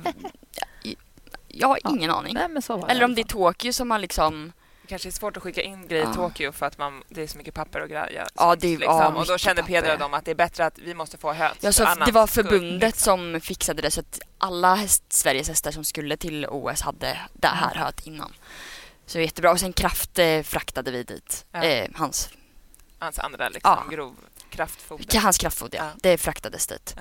jag, 0.82 0.94
jag 1.48 1.68
har 1.68 1.78
Ja. 1.84 1.90
ingen 1.90 2.10
aning. 2.10 2.34
Nej, 2.34 2.48
men 2.48 2.62
så 2.62 2.76
var 2.76 2.86
det 2.86 2.92
Eller 2.92 3.04
om 3.04 3.14
det 3.14 3.20
är. 3.20 3.24
Tokyo 3.24 3.72
som 3.72 3.90
har 3.90 3.98
liksom... 3.98 4.52
Kanske 4.90 5.08
är 5.08 5.10
svårt 5.10 5.36
att 5.36 5.42
skicka 5.42 5.62
in 5.62 5.88
grejer 5.88 6.04
Ja. 6.04 6.10
i 6.10 6.14
Tokyo 6.14 6.52
för 6.52 6.66
att 6.66 6.78
man, 6.78 7.02
det 7.08 7.22
är 7.22 7.26
så 7.26 7.38
mycket 7.38 7.54
papper 7.54 7.80
och 7.82 7.88
grejer. 7.88 8.26
Ja, 8.34 8.56
det 8.56 8.66
liksom. 8.68 8.96
ja, 8.96 9.08
och 9.08 9.26
då 9.26 9.38
kände 9.38 9.62
Peder 9.62 9.92
och 9.92 9.98
dem 9.98 10.14
att 10.14 10.24
det 10.24 10.30
är 10.30 10.34
bättre 10.34 10.66
att 10.66 10.78
vi 10.78 10.94
måste 10.94 11.18
få 11.18 11.32
höet. 11.32 11.56
Ja, 11.60 11.72
så 11.72 11.84
det 12.06 12.12
var 12.12 12.26
skull, 12.26 12.44
förbundet 12.44 12.82
liksom. 12.82 13.32
som 13.32 13.40
fixade 13.40 13.82
det 13.82 13.90
så 13.90 14.00
att 14.00 14.20
alla 14.38 14.74
häst, 14.74 15.02
Sveriges 15.08 15.48
hästar 15.48 15.70
som 15.70 15.84
skulle 15.84 16.16
till 16.16 16.46
OS 16.46 16.80
hade 16.80 17.18
det 17.32 17.46
här 17.48 17.74
höet 17.74 18.06
innan. 18.06 18.32
Så 19.06 19.20
jättebra. 19.20 19.50
Och 19.50 19.60
sen 19.60 19.72
Kraft 19.72 20.18
eh, 20.18 20.42
fraktade 20.42 20.90
vi 20.90 21.02
dit. 21.02 21.44
Ja. 21.52 21.62
Eh, 21.62 21.90
hans, 21.94 22.28
Hans 22.98 23.18
andra 23.18 23.48
liksom, 23.48 23.78
Ja. 23.88 23.90
grov 23.96 24.16
kraftfoder. 24.50 25.20
hans 25.20 25.38
kraftfoder. 25.38 25.78
Ja. 25.78 25.88
Det 25.96 26.18
fraktades 26.18 26.66
dit. 26.66 26.96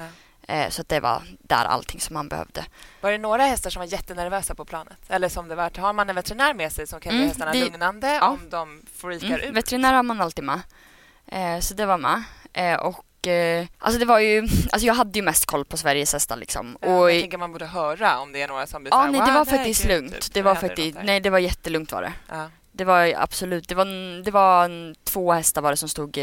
Eh, 0.49 0.69
så 0.69 0.83
det 0.87 0.99
var 0.99 1.21
där 1.39 1.65
allting 1.65 1.99
som 2.01 2.13
man 2.13 2.29
behövde. 2.29 2.65
Var 3.01 3.11
det 3.11 3.17
några 3.17 3.43
hästar 3.43 3.69
som 3.69 3.79
var 3.79 3.87
jättenervösa 3.87 4.55
på 4.55 4.65
planet? 4.65 4.97
Eller 5.09 5.29
som 5.29 5.47
det 5.47 5.55
var, 5.55 5.79
har 5.79 5.93
man 5.93 6.09
en 6.09 6.15
veterinär 6.15 6.53
med 6.53 6.71
sig 6.71 6.87
som 6.87 6.99
kan 6.99 7.11
ge 7.11 7.17
Mm, 7.17 7.29
hästarna 7.29 7.51
vi- 7.51 7.61
lugnande 7.61 8.07
ja. 8.13 8.27
om 8.29 8.49
de 8.49 8.81
freakar 8.95 9.27
Mm, 9.27 9.39
ut? 9.41 9.55
veterinär 9.55 9.93
har 9.93 10.03
man 10.03 10.21
alltid 10.21 10.43
med. 10.43 10.59
Eh, 11.27 11.59
så 11.59 11.73
det 11.73 11.85
var 11.85 11.97
med. 11.97 12.23
Eh, 12.53 12.75
och 12.79 13.05
alltså 13.77 13.99
det 13.99 14.05
var 14.05 14.19
ju, 14.19 14.41
alltså 14.71 14.87
jag 14.87 14.93
hade 14.93 15.19
ju 15.19 15.23
mest 15.25 15.45
koll 15.45 15.65
på 15.65 15.77
Sveriges 15.77 16.13
hästar 16.13 16.35
liksom. 16.37 16.77
Ja, 16.81 16.87
och, 16.99 17.11
jag 17.11 17.21
tänker 17.21 17.37
man 17.37 17.51
borde 17.51 17.65
höra 17.65 18.19
om 18.19 18.31
det 18.31 18.41
är 18.41 18.47
några 18.47 18.67
som 18.67 18.83
blir 18.83 18.93
ja, 18.93 19.01
nej 19.03 19.11
det 19.11 19.19
"Wow, 19.19 19.33
var 19.33 19.45
det 19.45 19.51
faktiskt 19.51 19.81
kul", 19.81 19.91
lugnt. 19.91 20.13
typ. 20.21 20.33
Det 20.33 20.41
var 20.41 20.55
faktiskt, 20.55 20.97
nej 21.03 21.19
det 21.19 21.29
var 21.29 21.39
jättelugnt 21.39 21.91
var 21.91 22.01
det. 22.01 22.13
Ja. 22.29 22.49
Det 22.71 22.83
var 22.85 23.13
absolut, 23.17 23.67
det 23.69 23.75
var, 23.75 23.85
det 24.23 24.31
var 24.31 24.69
två 25.03 25.31
hästar 25.33 25.61
var 25.61 25.71
det 25.71 25.77
som 25.77 25.89
stod 25.89 26.17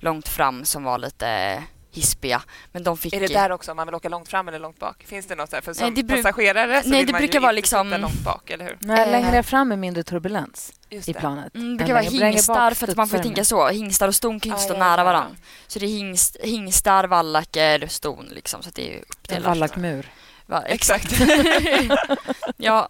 långt 0.00 0.28
fram 0.28 0.64
som 0.64 0.84
var 0.84 0.98
lite 0.98 1.62
hispiga. 1.92 2.42
Men 2.72 2.82
de 2.82 2.96
fick... 2.98 3.12
Är 3.14 3.20
det 3.20 3.26
där 3.26 3.52
också 3.52 3.70
om 3.70 3.76
man 3.76 3.86
vill 3.86 3.94
åka 3.94 4.08
långt 4.08 4.28
fram 4.28 4.48
eller 4.48 4.58
långt 4.58 4.78
bak? 4.78 5.04
Finns 5.08 5.26
det 5.26 5.34
något 5.34 5.50
där? 5.50 5.60
För 5.60 5.72
som 5.74 5.92
Nej, 5.92 6.02
det 6.02 6.12
bru- 6.14 6.22
passagerare 6.22 6.82
så 6.82 6.88
Nej, 6.88 6.98
vill 6.98 7.06
det 7.06 7.12
man 7.12 7.20
brukar 7.20 7.34
ju 7.38 7.40
vara 7.42 7.50
inte 7.52 7.56
liksom- 7.56 7.86
sitta 7.88 7.98
långt 7.98 8.24
bak, 8.24 8.50
eller 8.50 8.64
hur? 8.64 8.76
Nej, 8.80 9.02
Eh, 9.02 9.10
längre 9.10 9.42
fram 9.42 9.72
är 9.72 9.76
mindre 9.76 10.02
turbulens 10.02 10.72
Just 10.90 11.08
i 11.08 11.12
det. 11.12 11.18
planet. 11.20 11.54
Mm, 11.54 11.68
det 11.70 11.76
brukar 11.84 11.94
vara 11.94 12.02
hingstar 12.30 12.70
för 12.70 12.88
att 12.90 12.96
man 12.96 13.08
får 13.08 13.18
tänka 13.18 13.44
så. 13.44 13.68
Hingstar 13.68 14.08
och 14.08 14.14
ston 14.14 14.40
kan 14.40 14.50
ju 14.50 14.54
inte 14.54 14.64
stå 14.64 14.76
nära 14.78 15.04
varandra. 15.04 15.36
Så 15.66 15.78
det 15.78 15.86
är 15.86 15.88
hingst, 15.88 16.36
hingstar, 16.42 17.04
vallacker, 17.04 17.86
ston 17.86 18.26
liksom. 18.30 18.62
Så 18.62 18.68
att 18.68 18.74
det 18.74 18.82
är 18.88 18.92
ju 18.92 18.96
En 18.98 19.02
uppdelat. 19.08 19.44
vallackmur. 19.46 20.06
Va, 20.46 20.62
Exakt. 20.66 21.12
ja, 22.56 22.88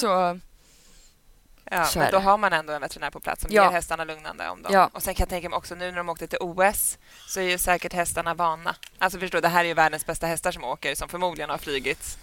så... 0.00 0.38
Ja, 1.70 1.84
Så 1.84 1.98
men 1.98 2.10
då 2.12 2.18
har 2.18 2.38
man 2.38 2.52
ändå 2.52 2.72
en 2.72 2.80
veterinär 2.80 3.10
på 3.10 3.20
plats 3.20 3.42
som 3.42 3.50
Ja. 3.52 3.64
ger 3.64 3.70
hästarna 3.70 4.04
lugnande 4.04 4.48
om 4.48 4.62
dem. 4.62 4.72
Ja. 4.72 4.90
Och 4.92 5.02
sen 5.02 5.14
kan 5.14 5.22
jag 5.24 5.28
tänka 5.28 5.48
mig 5.48 5.56
också 5.56 5.74
nu 5.74 5.90
när 5.90 5.96
de 5.98 6.08
åkte 6.08 6.26
till 6.26 6.38
OS 6.40 6.98
så 7.28 7.40
är 7.40 7.44
ju 7.44 7.58
säkert 7.58 7.92
hästarna 7.92 8.34
vana. 8.34 8.74
Alltså 8.98 9.18
förstå, 9.18 9.40
det 9.40 9.48
här 9.48 9.60
är 9.64 9.68
ju 9.68 9.74
världens 9.74 10.06
bästa 10.06 10.26
hästar 10.26 10.52
som 10.52 10.64
åker 10.64 10.94
som 10.94 11.08
förmodligen 11.08 11.50
har 11.50 11.58
flygit 11.58 12.18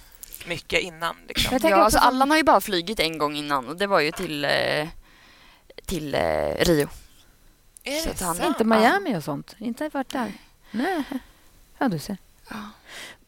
mycket 0.45 0.80
innan. 0.80 1.15
Liksom. 1.27 1.60
Ja, 1.63 1.75
alltså 1.75 1.99
som- 1.99 2.08
Allan 2.08 2.30
har 2.30 2.38
ju 2.38 2.43
bara 2.43 2.62
flugit 2.62 2.99
en 2.99 3.17
gång 3.17 3.36
innan 3.36 3.67
och 3.67 3.77
det 3.77 3.88
var 3.88 3.99
ju 3.99 4.12
till, 4.12 4.45
eh, 4.45 4.88
till 5.86 6.15
eh, 6.15 6.56
Rio. 6.60 6.89
Är 7.84 7.99
Så 7.99 8.06
det 8.06 8.12
att 8.12 8.21
han-? 8.21 8.41
Inte 8.47 8.63
Miami 8.63 9.17
och 9.17 9.23
sånt? 9.23 9.56
Inte 9.60 9.89
varit 9.89 10.10
där? 10.10 10.34
Nej. 10.71 11.04
Ja, 11.77 11.88
du 11.88 11.99
ser. 11.99 12.17
Ja. 12.49 12.56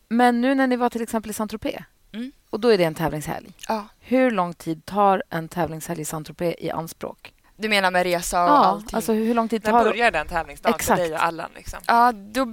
Men 0.08 0.42
nu 0.42 0.56
när 0.56 0.68
ni 0.68 0.76
var 0.76 0.90
till 0.90 1.02
exempel 1.02 1.32
i 1.32 1.34
Saint-Tropez 1.34 1.84
Mm. 2.14 2.32
och 2.50 2.60
då 2.60 2.68
är 2.74 2.78
det 2.78 2.84
en 2.84 2.96
tävlingshelg. 2.96 3.54
Ja. 3.68 3.88
Hur 4.00 4.32
lång 4.32 4.54
tid 4.54 4.86
tar 4.86 5.24
en 5.30 5.50
tävlingshelg 5.50 6.02
i 6.02 6.06
Saint-Tropez 6.06 6.56
i 6.58 6.70
anspråk? 6.70 7.34
Du 7.56 7.70
menar 7.70 7.92
med 7.92 8.04
resa 8.04 8.44
och 8.44 8.50
Ja, 8.50 8.54
allting? 8.54 8.96
alltså 8.96 9.14
hur 9.14 9.34
lång 9.34 9.50
tid 9.50 9.64
När 9.64 9.72
tar 9.72 9.84
börjar 9.84 10.12
den 10.12 10.28
tävlingsdagen 10.28 10.74
för 10.74 10.80
Exakt. 10.80 10.98
dig 11.00 11.14
och 11.14 11.24
Allan? 11.24 11.50
Liksom? 11.56 11.80
Ja, 11.88 12.12
då 12.12 12.46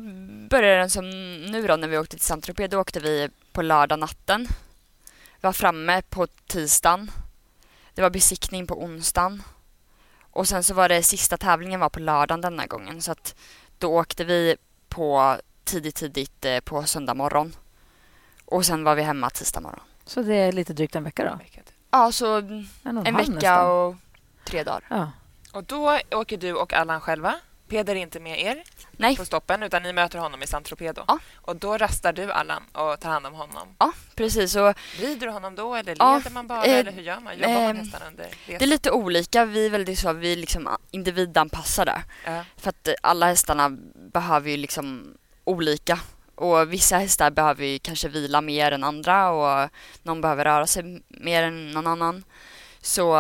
började 0.50 0.78
den 0.80 0.90
som 0.90 1.10
nu 1.46 1.66
då 1.66 1.76
när 1.76 1.88
vi 1.88 1.98
åkte 1.98 2.16
till 2.16 2.26
Saint-Tropez. 2.26 2.68
Då 2.68 2.80
åkte 2.80 3.00
vi 3.00 3.28
på 3.52 3.62
lördag 3.62 3.98
natten. 3.98 4.46
Var 5.40 5.52
framme 5.52 6.02
på 6.02 6.26
tisdagen. 6.26 7.10
Det 7.94 8.02
var 8.02 8.10
besiktning 8.10 8.66
på 8.66 8.82
onsdagen. 8.82 9.42
Och 10.30 10.48
sen 10.48 10.64
så 10.64 10.74
var 10.74 10.88
det 10.88 11.02
sista 11.02 11.36
tävlingen 11.36 11.80
var 11.80 11.88
på 11.88 12.00
lördagen 12.00 12.40
denna 12.40 12.66
gången. 12.66 13.02
Så 13.02 13.12
att 13.12 13.34
då 13.78 13.98
åkte 13.98 14.24
vi 14.24 14.56
på 14.88 15.36
tidigt, 15.64 15.94
tidigt 15.96 16.44
eh, 16.44 16.60
på 16.60 16.82
söndag 16.82 17.14
morgon. 17.14 17.52
Och 18.50 18.66
sen 18.66 18.84
var 18.84 18.94
vi 18.94 19.02
hemma 19.02 19.30
tisdag 19.30 19.60
morgon. 19.60 19.80
Så 20.04 20.22
det 20.22 20.34
är 20.34 20.52
lite 20.52 20.72
drygt 20.72 20.96
en 20.96 21.04
vecka 21.04 21.24
då? 21.24 21.38
Ja, 21.90 22.12
så 22.12 22.36
En, 22.36 22.68
en 22.84 23.16
vecka 23.16 23.30
nästan. 23.30 23.70
och 23.70 23.94
tre 24.44 24.62
dagar. 24.64 24.84
Ja. 24.88 25.12
Och 25.52 25.64
då 25.64 25.98
åker 26.10 26.36
du 26.36 26.52
och 26.54 26.72
Allan 26.72 27.00
själva. 27.00 27.34
Peder 27.68 27.96
är 27.96 28.00
inte 28.00 28.20
med 28.20 28.40
er 28.42 28.62
Nej, 28.92 29.16
på 29.16 29.24
stoppen 29.24 29.62
utan 29.62 29.82
ni 29.82 29.92
möter 29.92 30.18
honom 30.18 30.42
i 30.42 30.46
Saint 30.46 30.66
Tropez 30.66 30.94
då. 30.96 31.04
Ja. 31.08 31.18
Och 31.34 31.56
då 31.56 31.76
rastar 31.78 32.12
du 32.12 32.32
Allan 32.32 32.62
och 32.72 33.00
tar 33.00 33.10
hand 33.10 33.26
om 33.26 33.34
honom. 33.34 33.68
ja 33.78 33.92
precis. 34.14 34.56
Och 34.56 34.74
Rider 34.98 35.26
du 35.26 35.32
honom 35.32 35.54
då 35.54 35.74
eller 35.74 35.96
Ja, 35.98 36.16
leder 36.16 36.30
man 36.30 36.46
bara 36.46 36.64
eh, 36.64 36.78
eller 36.78 36.92
hur 36.92 37.02
gör 37.02 37.20
man? 37.20 37.34
Jobbar 37.38 37.54
man 37.54 37.62
ehm, 37.62 37.76
hästarna 37.76 38.06
under 38.06 38.24
resan? 38.24 38.58
det 38.58 38.62
är 38.64 38.66
lite 38.66 38.90
olika. 38.90 39.44
Vi 39.44 39.66
är 39.66 39.70
väldigt 39.70 39.98
så, 39.98 40.12
vi 40.12 40.32
är 40.32 40.36
liksom 40.36 40.68
individanpassade. 40.90 42.02
Ja. 42.26 42.44
För 42.56 42.68
att 42.70 42.88
eh, 42.88 42.94
alla 43.02 43.26
hästarna 43.26 43.70
behöver 44.12 44.50
ju 44.50 44.56
liksom 44.56 45.14
olika. 45.44 45.98
Och 46.40 46.72
vissa 46.72 46.98
hästar 46.98 47.30
behöver 47.30 47.64
ju 47.64 47.78
kanske 47.78 48.08
vila 48.08 48.40
mer 48.40 48.72
än 48.72 48.84
andra 48.84 49.30
och 49.30 49.70
någon 50.02 50.20
behöver 50.20 50.44
röra 50.44 50.66
sig 50.66 51.02
mer 51.08 51.42
än 51.42 51.70
någon 51.70 51.86
annan. 51.86 52.24
Så 52.80 53.16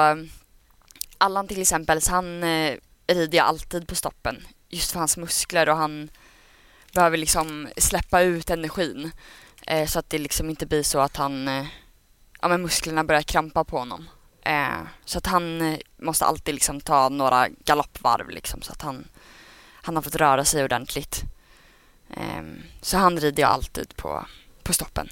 Allan 1.18 1.48
till 1.48 1.60
exempel, 1.60 2.00
så 2.00 2.12
han 2.12 2.42
eh, 2.42 2.76
rider 3.06 3.38
jag 3.38 3.46
alltid 3.46 3.88
på 3.88 3.94
stoppen. 3.94 4.46
Just 4.68 4.92
för 4.92 4.98
hans 4.98 5.16
muskler 5.16 5.68
och 5.68 5.76
han 5.76 6.10
behöver 6.92 7.16
liksom 7.16 7.68
släppa 7.76 8.20
ut 8.20 8.50
energin. 8.50 9.10
Eh, 9.66 9.86
så 9.86 9.98
att 9.98 10.10
det 10.10 10.18
liksom 10.18 10.50
inte 10.50 10.66
blir 10.66 10.82
så 10.82 11.00
att 11.00 11.16
han, 11.16 11.48
eh, 11.48 11.66
ja 12.40 12.48
men 12.48 12.62
musklerna 12.62 13.04
börjar 13.04 13.22
krampa 13.22 13.64
på 13.64 13.78
honom. 13.78 14.08
Eh, 14.42 14.80
så 15.04 15.18
att 15.18 15.26
han 15.26 15.60
eh, 15.62 15.78
måste 15.96 16.24
alltid 16.24 16.54
liksom 16.54 16.80
ta 16.80 17.08
några 17.08 17.48
galoppvarv 17.48 18.30
liksom 18.30 18.62
så 18.62 18.72
att 18.72 18.82
han, 18.82 19.08
han 19.82 19.96
har 19.96 20.02
fått 20.02 20.16
röra 20.16 20.44
sig 20.44 20.64
ordentligt. 20.64 21.24
Eh, 22.16 22.42
så 22.80 22.96
han 22.96 23.20
rider 23.20 23.42
jag 23.42 23.50
alltid 23.50 23.96
på, 23.96 24.26
på 24.62 24.72
stoppen. 24.72 25.08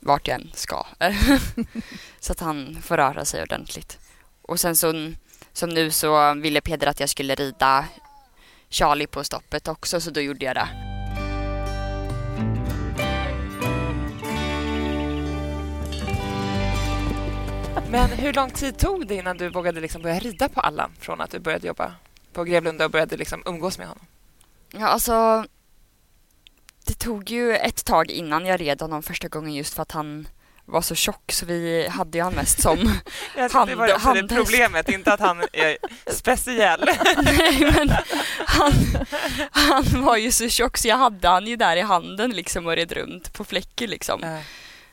Vart 0.00 0.28
jag 0.28 0.40
än 0.40 0.50
ska. 0.54 0.86
så 2.20 2.32
att 2.32 2.40
han 2.40 2.82
får 2.82 2.96
röra 2.96 3.24
sig 3.24 3.42
ordentligt. 3.42 3.98
Och 4.42 4.60
sen 4.60 4.76
så, 4.76 5.12
som 5.52 5.70
nu 5.70 5.90
så 5.90 6.34
ville 6.34 6.60
Peder 6.60 6.86
att 6.86 7.00
jag 7.00 7.08
skulle 7.08 7.34
rida 7.34 7.88
Charlie 8.68 9.06
på 9.06 9.24
stoppet 9.24 9.68
också 9.68 10.00
så 10.00 10.10
då 10.10 10.20
gjorde 10.20 10.44
jag 10.44 10.56
det. 10.56 10.68
Men 17.90 18.10
hur 18.10 18.32
lång 18.32 18.50
tid 18.50 18.78
tog 18.78 19.06
det 19.06 19.14
innan 19.14 19.36
du 19.36 19.48
vågade 19.48 19.80
liksom 19.80 20.02
börja 20.02 20.18
rida 20.18 20.48
på 20.48 20.60
Allan 20.60 20.92
från 21.00 21.20
att 21.20 21.30
du 21.30 21.38
började 21.38 21.66
jobba 21.66 21.94
på 22.32 22.44
Grevlunda 22.44 22.84
och 22.84 22.90
började 22.90 23.16
liksom 23.16 23.42
umgås 23.46 23.78
med 23.78 23.88
honom? 23.88 24.06
Ja, 24.72 24.86
alltså 24.86 25.44
det 26.84 26.94
tog 26.98 27.30
ju 27.30 27.56
ett 27.56 27.84
tag 27.84 28.10
innan 28.10 28.46
jag 28.46 28.60
red 28.60 28.80
honom 28.80 29.02
första 29.02 29.28
gången 29.28 29.54
just 29.54 29.74
för 29.74 29.82
att 29.82 29.92
han 29.92 30.28
var 30.64 30.80
så 30.82 30.94
tjock 30.94 31.32
så 31.32 31.46
vi 31.46 31.88
hade 31.88 32.18
ju 32.18 32.24
han 32.24 32.32
mest 32.34 32.62
som 32.62 32.78
Jag 33.36 33.50
tror 33.50 33.66
det 33.66 33.74
var 33.74 33.88
Hand- 33.88 33.94
också 33.96 34.12
det 34.12 34.18
handhäst. 34.18 34.44
problemet, 34.44 34.88
inte 34.88 35.12
att 35.12 35.20
han 35.20 35.40
är 35.52 35.76
speciell. 36.12 36.88
Nej 37.22 37.60
men 37.76 37.90
han, 38.46 38.72
han 39.50 40.04
var 40.04 40.16
ju 40.16 40.32
så 40.32 40.48
tjock 40.48 40.78
så 40.78 40.88
jag 40.88 40.96
hade 40.96 41.28
han 41.28 41.46
ju 41.46 41.56
där 41.56 41.76
i 41.76 41.80
handen 41.80 42.30
liksom 42.30 42.66
och 42.66 42.76
red 42.76 42.92
runt 42.92 43.32
på 43.32 43.44
fläcker 43.44 43.86
liksom. 43.88 44.40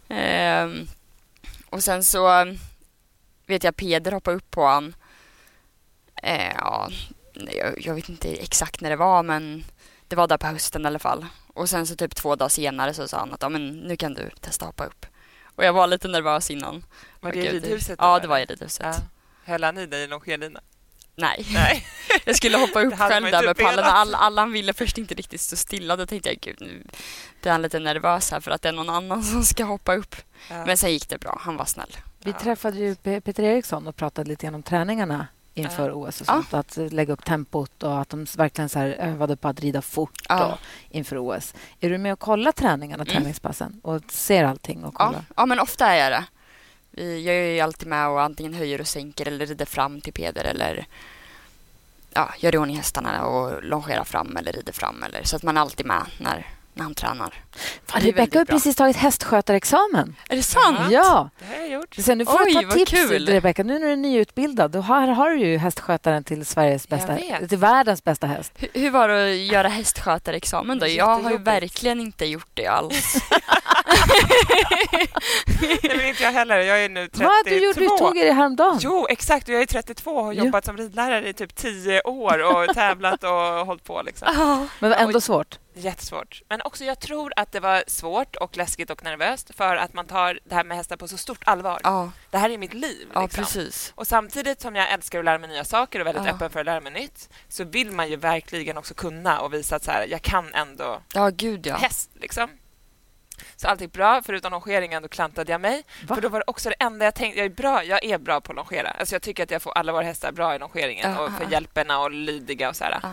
Ehm, 0.09 0.87
och 1.69 1.83
sen 1.83 2.03
så 2.03 2.55
vet 3.45 3.63
jag 3.63 3.75
Peder 3.75 4.11
hoppade 4.11 4.37
upp 4.37 4.51
på 4.51 4.65
han. 4.65 4.95
Eh, 6.23 6.53
ja, 6.55 6.89
jag, 7.57 7.81
jag 7.85 7.95
vet 7.95 8.09
inte 8.09 8.29
exakt 8.29 8.81
när 8.81 8.89
det 8.89 8.95
var 8.95 9.23
men 9.23 9.63
det 10.07 10.15
var 10.15 10.27
där 10.27 10.37
på 10.37 10.47
hösten 10.47 10.83
i 10.83 10.87
alla 10.87 10.99
fall. 10.99 11.25
Och 11.53 11.69
sen 11.69 11.87
så 11.87 11.95
typ 11.95 12.15
två 12.15 12.35
dagar 12.35 12.49
senare 12.49 12.93
så 12.93 13.07
sa 13.07 13.17
han 13.19 13.33
att 13.33 13.41
ja, 13.41 13.49
men 13.49 13.69
nu 13.77 13.97
kan 13.97 14.13
du 14.13 14.29
testa 14.39 14.65
hoppa 14.65 14.85
upp. 14.85 15.05
Och 15.55 15.63
jag 15.65 15.73
var 15.73 15.87
lite 15.87 16.07
nervös 16.07 16.51
innan. 16.51 16.85
Var 17.19 17.31
det 17.31 17.37
i 17.39 17.49
ridhuset? 17.51 17.95
Ja, 18.01 18.19
det 18.19 18.27
var 18.27 18.39
i 18.39 18.45
ridhuset. 18.45 18.85
Ja. 18.85 18.93
Höll 19.45 19.63
han 19.63 19.77
i 19.77 19.85
dig 19.85 20.03
i 20.03 20.07
longerlina? 20.07 20.61
Nej. 21.15 21.45
Nej. 21.53 21.85
Jag 22.25 22.35
skulle 22.35 22.57
hoppa 22.57 22.81
upp 22.81 22.93
själv 22.97 23.25
där 23.31 23.45
med 23.45 23.57
pallen. 23.57 23.75
velat. 23.75 23.93
All, 23.93 24.15
Allan 24.15 24.51
ville 24.51 24.73
först 24.73 24.97
inte 24.97 25.13
riktigt 25.15 25.41
stå 25.41 25.55
stilla. 25.55 25.95
Då 25.95 26.05
tänkte 26.05 26.29
jag 26.29 26.37
gud 26.39 26.57
nu 26.61 26.83
blir 27.41 27.51
han 27.51 27.61
lite 27.61 27.79
nervös 27.79 28.31
här 28.31 28.39
för 28.39 28.51
att 28.51 28.61
det 28.61 28.69
är 28.69 28.73
någon 28.73 28.89
annan 28.89 29.23
som 29.23 29.43
ska 29.43 29.63
hoppa 29.63 29.95
upp. 29.95 30.15
Ja. 30.49 30.65
Men 30.65 30.77
sen 30.77 30.91
gick 30.91 31.09
det 31.09 31.17
bra. 31.17 31.39
Han 31.41 31.57
var 31.57 31.65
snäll. 31.65 31.97
Vi 32.23 32.31
Ja. 32.31 32.39
träffade 32.39 32.77
ju 32.77 32.93
Pe- 32.93 33.21
Peter 33.21 33.43
Eriksson 33.43 33.87
och 33.87 33.95
pratade 33.95 34.29
lite 34.29 34.45
grann 34.45 34.55
om 34.55 34.63
träningarna 34.63 35.27
inför 35.53 35.89
Ja. 35.89 35.95
OS 35.95 36.21
och 36.21 36.27
Ja. 36.27 36.33
sånt. 36.33 36.53
Att 36.53 36.77
eh, 36.77 36.89
lägga 36.91 37.13
upp 37.13 37.25
tempot 37.25 37.83
och 37.83 37.99
att 38.01 38.09
de 38.09 38.25
verkligen 38.37 38.69
så 38.69 38.79
övade 38.79 39.35
på 39.35 39.47
att 39.47 39.59
rida 39.59 39.81
fort 39.81 40.21
Ja. 40.29 40.57
inför 40.89 41.17
OS. 41.17 41.53
Är 41.79 41.89
du 41.89 41.97
med 41.97 42.13
och 42.13 42.19
kollar 42.19 42.51
träningarna, 42.51 43.03
Mm. 43.03 43.13
träningspassen 43.15 43.79
och 43.83 44.01
ser 44.11 44.43
allting 44.43 44.83
och 44.83 44.95
Ja, 44.99 45.05
kollar? 45.07 45.23
ja, 45.37 45.45
men 45.45 45.59
ofta 45.59 45.87
är 45.87 45.95
jag 46.11 46.11
det. 46.11 46.25
Jag 47.03 47.35
är 47.35 47.53
ju 47.53 47.59
alltid 47.59 47.87
med 47.87 48.07
och 48.07 48.21
antingen 48.21 48.53
höjer 48.53 48.81
och 48.81 48.87
sänker 48.87 49.27
eller 49.27 49.45
rider 49.45 49.65
fram 49.65 50.01
till 50.01 50.13
Peder 50.13 50.43
eller 50.43 50.85
ja, 52.13 52.29
gör 52.39 52.55
i 52.55 52.57
ordning 52.57 52.77
hästarna 52.77 53.25
och 53.25 53.63
longerar 53.63 54.03
fram 54.03 54.37
eller 54.37 54.51
rider 54.51 54.73
fram. 54.73 55.03
Eller, 55.03 55.23
så 55.23 55.35
att 55.35 55.43
man 55.43 55.57
är 55.57 55.61
alltid 55.61 55.85
med 55.85 56.03
när, 56.19 56.47
när 56.73 56.83
han 56.83 56.95
tränar. 56.95 57.43
Fan, 57.85 58.01
Rebecka 58.01 58.37
har 58.37 58.45
precis 58.45 58.75
tagit 58.75 58.95
hästskötarexamen. 58.95 60.15
Är 60.29 60.35
det 60.35 60.43
sant? 60.43 60.79
Ja! 60.89 61.29
Det 61.39 61.45
har 61.45 61.61
jag 61.61 61.69
gjort. 61.69 61.95
Så 61.95 62.15
nu 62.15 62.25
får 62.25 62.33
Oj, 62.33 62.45
du 62.45 62.53
ta 62.53 62.61
vad 62.61 62.77
tips, 62.77 62.91
kul. 62.91 63.27
Rebecka. 63.27 63.63
Nu 63.63 63.79
när 63.79 63.85
du 63.85 63.91
är 63.91 63.97
nyutbildad, 63.97 64.71
då 64.71 64.81
har, 64.81 65.07
har 65.07 65.29
du 65.29 65.39
ju 65.39 65.57
hästskötaren 65.57 66.23
till 66.23 66.45
Sveriges 66.45 66.87
bästa, 66.87 67.17
till 67.49 67.57
världens 67.57 68.03
bästa 68.03 68.27
häst. 68.27 68.53
Hur, 68.55 68.69
hur 68.73 68.91
var 68.91 69.07
det 69.07 69.31
att 69.31 69.37
göra 69.37 69.67
hästskötarexamen 69.67 70.79
då? 70.79 70.87
Jag 70.87 71.19
har 71.19 71.31
ju 71.31 71.37
verkligen 71.37 71.99
inte 71.99 72.25
gjort 72.25 72.49
det 72.53 72.67
alls. 72.67 73.15
Det 75.81 75.97
vill 75.97 76.07
inte 76.07 76.23
jag 76.23 76.31
heller. 76.31 76.57
Jag 76.57 76.83
är 76.83 76.89
nu 76.89 77.07
32. 77.07 77.23
Vad 77.23 77.45
du 77.45 77.65
gjorde? 77.65 77.79
Du 77.79 77.87
tog 77.87 78.15
det 78.15 78.31
häromdagen. 78.31 78.77
Jo, 78.81 79.07
exakt. 79.09 79.47
Jag 79.47 79.61
är 79.61 79.65
32 79.65 80.11
och 80.11 80.25
har 80.25 80.33
jobbat 80.33 80.65
som 80.65 80.77
ridlärare 80.77 81.29
i 81.29 81.33
typ 81.33 81.55
10 81.55 82.01
år 82.01 82.39
och 82.39 82.75
tävlat 82.75 83.23
och 83.23 83.65
hållit 83.65 83.83
på. 83.83 84.01
Liksom. 84.01 84.27
Men 84.79 84.89
det 84.89 84.95
var 84.95 85.03
ändå 85.03 85.21
svårt. 85.21 85.59
Jättesvårt. 85.73 86.41
Men 86.49 86.61
också 86.61 86.85
jag 86.85 86.99
tror 86.99 87.33
att 87.35 87.48
det 87.51 87.59
var 87.59 87.83
svårt 87.87 88.35
och 88.35 88.57
läskigt 88.57 88.89
och 88.89 89.03
nervöst 89.03 89.51
för 89.55 89.75
att 89.75 89.93
man 89.93 90.05
tar 90.07 90.39
det 90.43 90.55
här 90.55 90.63
med 90.63 90.77
hästar 90.77 90.97
på 90.97 91.07
så 91.07 91.17
stort 91.17 91.41
allvar. 91.45 91.79
ja, 91.83 92.11
Det 92.31 92.37
här 92.37 92.49
är 92.49 92.57
mitt 92.57 92.73
liv. 92.73 93.07
ja, 93.13 93.21
liksom. 93.21 93.43
precis. 93.43 93.91
Och 93.95 94.07
samtidigt 94.07 94.61
som 94.61 94.75
jag 94.75 94.91
älskar 94.91 95.19
att 95.19 95.25
lära 95.25 95.37
mig 95.37 95.49
nya 95.49 95.63
saker 95.63 95.99
och 95.99 96.07
är 96.07 96.13
väldigt 96.13 96.29
Ja. 96.29 96.35
öppen 96.35 96.49
för 96.49 96.59
att 96.59 96.65
lära 96.65 96.81
mig 96.81 96.91
nytt 96.93 97.29
så 97.49 97.63
vill 97.63 97.91
man 97.91 98.09
ju 98.09 98.15
verkligen 98.15 98.77
också 98.77 98.93
kunna 98.93 99.39
och 99.41 99.53
visa 99.53 99.75
att 99.75 99.83
så 99.83 99.91
här, 99.91 100.07
jag 100.07 100.21
kan 100.21 100.53
ändå 100.53 101.01
Ja, 101.13 101.29
gud 101.29 101.67
ja. 101.67 101.75
häst. 101.75 102.09
Liksom. 102.13 102.49
Så 103.55 103.67
allt 103.67 103.81
gick 103.81 103.93
bra, 103.93 104.21
förutom 104.25 104.51
longeringen, 104.51 105.01
då 105.01 105.07
klantade 105.09 105.51
jag 105.51 105.61
mig. 105.61 105.83
Va? 106.07 106.15
För 106.15 106.21
då 106.21 106.29
var 106.29 106.39
det 106.39 106.43
också 106.47 106.69
det 106.69 106.75
enda 106.79 107.05
jag 107.05 107.15
tänkte, 107.15 107.39
jag 107.39 107.45
är 107.45 107.49
bra, 107.55 107.83
jag 107.83 108.03
är 108.05 108.17
bra 108.17 108.41
på 108.41 108.51
att 108.51 108.55
longera. 108.55 108.89
Alltså 108.91 109.15
jag 109.15 109.21
tycker 109.21 109.43
att 109.43 109.51
jag 109.51 109.61
får 109.61 109.71
alla 109.77 109.91
våra 109.91 110.03
hästar 110.03 110.31
bra 110.31 110.55
i 110.55 110.59
longeringen 110.59 111.11
Ja, 111.11 111.19
och 111.25 111.31
för 111.33 111.51
hjälperna 111.51 111.99
och 111.99 112.11
lydiga 112.11 112.69
och 112.69 112.75
så 112.75 112.83
här. 112.83 112.99
Ja. 113.03 113.11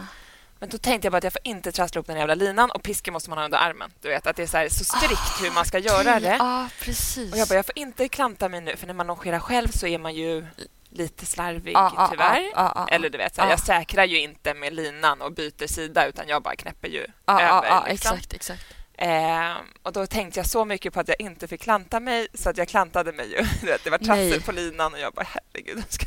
Men 0.59 0.69
då 0.69 0.79
tänkte 0.79 1.07
jag 1.07 1.13
bara 1.13 1.17
att 1.19 1.25
jag 1.25 1.33
får 1.33 1.43
inte 1.45 1.73
trassla 1.73 2.01
upp 2.01 2.07
den 2.07 2.17
jävla 2.19 2.35
linan 2.35 2.71
och 2.71 2.83
pisken 2.83 3.13
måste 3.13 3.31
man 3.31 3.39
ha 3.39 3.45
under 3.45 3.59
armen. 3.59 3.93
Du 4.01 4.09
vet 4.09 4.27
att 4.27 4.37
det 4.37 4.43
är 4.43 4.47
så, 4.47 4.57
här, 4.57 4.69
så 4.69 4.85
strikt 4.85 5.43
hur 5.43 5.51
man 5.51 5.65
ska 5.65 5.79
göra 5.79 6.21
det. 6.21 6.37
Ja, 6.39 6.69
precis. 6.81 7.33
Och 7.33 7.39
jag 7.39 7.49
bara, 7.49 7.55
jag 7.55 7.67
får 7.67 7.79
inte 7.79 8.09
klanta 8.09 8.49
mig 8.49 8.61
nu 8.61 8.77
för 8.77 8.87
när 8.87 8.95
man 8.95 9.07
longerar 9.07 9.39
själv 9.39 9.69
så 9.69 9.87
är 9.87 9.99
man 9.99 10.15
ju 10.15 10.47
lite 10.91 11.27
slarvig 11.27 11.75
Ja, 11.75 11.93
ja, 11.97 12.09
tyvärr. 12.11 12.51
ja, 12.55 12.73
ja. 12.75 12.89
Eller 12.91 13.11
du 13.11 13.19
vet, 13.19 13.35
så 13.35 13.41
här, 13.41 13.49
Ja. 13.49 13.53
jag 13.53 13.61
säkrar 13.61 14.05
ju 14.05 14.21
inte 14.21 14.55
med 14.55 14.73
linan 14.75 15.23
och 15.23 15.33
byter 15.33 15.67
sida 15.67 16.07
utan 16.07 16.29
jag 16.29 16.43
bara 16.43 16.57
knäpper 16.57 16.89
ju 16.89 17.07
över. 17.27 17.89
liksom. 17.91 18.15
exakt, 18.17 18.35
exakt. 18.35 18.63
Eh, 18.99 19.53
och 19.83 19.93
då 19.93 20.07
tänkte 20.07 20.39
jag 20.41 20.47
så 20.47 20.65
mycket 20.65 20.95
på 20.95 21.01
att 21.01 21.09
jag 21.09 21.21
inte 21.21 21.49
fick 21.49 21.61
klanta 21.63 22.01
mig 22.01 22.29
så 22.35 22.51
att 22.51 22.57
jag 22.57 22.69
klantade 22.69 23.13
mig 23.13 23.31
ju. 23.31 23.47
Det 23.85 23.91
var 23.91 23.99
trassel 23.99 24.43
på 24.43 24.53
linan 24.53 24.93
och 24.95 25.01
jag 25.01 25.13
bara 25.13 25.27
herregud. 25.29 25.85
Ska... 25.89 26.07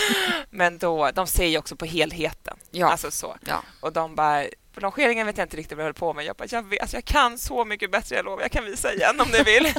Men 0.50 0.78
då, 0.78 1.10
de 1.14 1.26
ser 1.26 1.46
ju 1.46 1.58
också 1.58 1.76
på 1.76 1.84
helheten. 1.84 2.56
Ja. 2.70 2.90
Alltså 2.90 3.10
så. 3.10 3.36
Ja. 3.46 3.62
Och 3.80 3.92
de 3.92 4.14
bara, 4.14 4.44
på 4.74 4.80
longeringen 4.80 5.26
vet 5.26 5.38
jag 5.38 5.44
inte 5.44 5.56
riktigt 5.56 5.76
vad 5.76 5.82
jag 5.82 5.86
höll 5.86 5.94
på 5.94 6.12
med. 6.14 6.24
Jag 6.24 6.36
bara, 6.36 6.46
jag 6.50 6.62
vet, 6.62 6.80
alltså 6.80 6.96
jag 6.96 7.04
kan 7.04 7.38
så 7.38 7.64
mycket 7.64 7.92
bättre, 7.92 8.16
jag 8.16 8.24
lovar. 8.24 8.42
Jag 8.42 8.50
kan 8.50 8.64
visa 8.64 8.92
igen 8.92 9.20
om 9.20 9.28
ni 9.32 9.42
vill. 9.42 9.66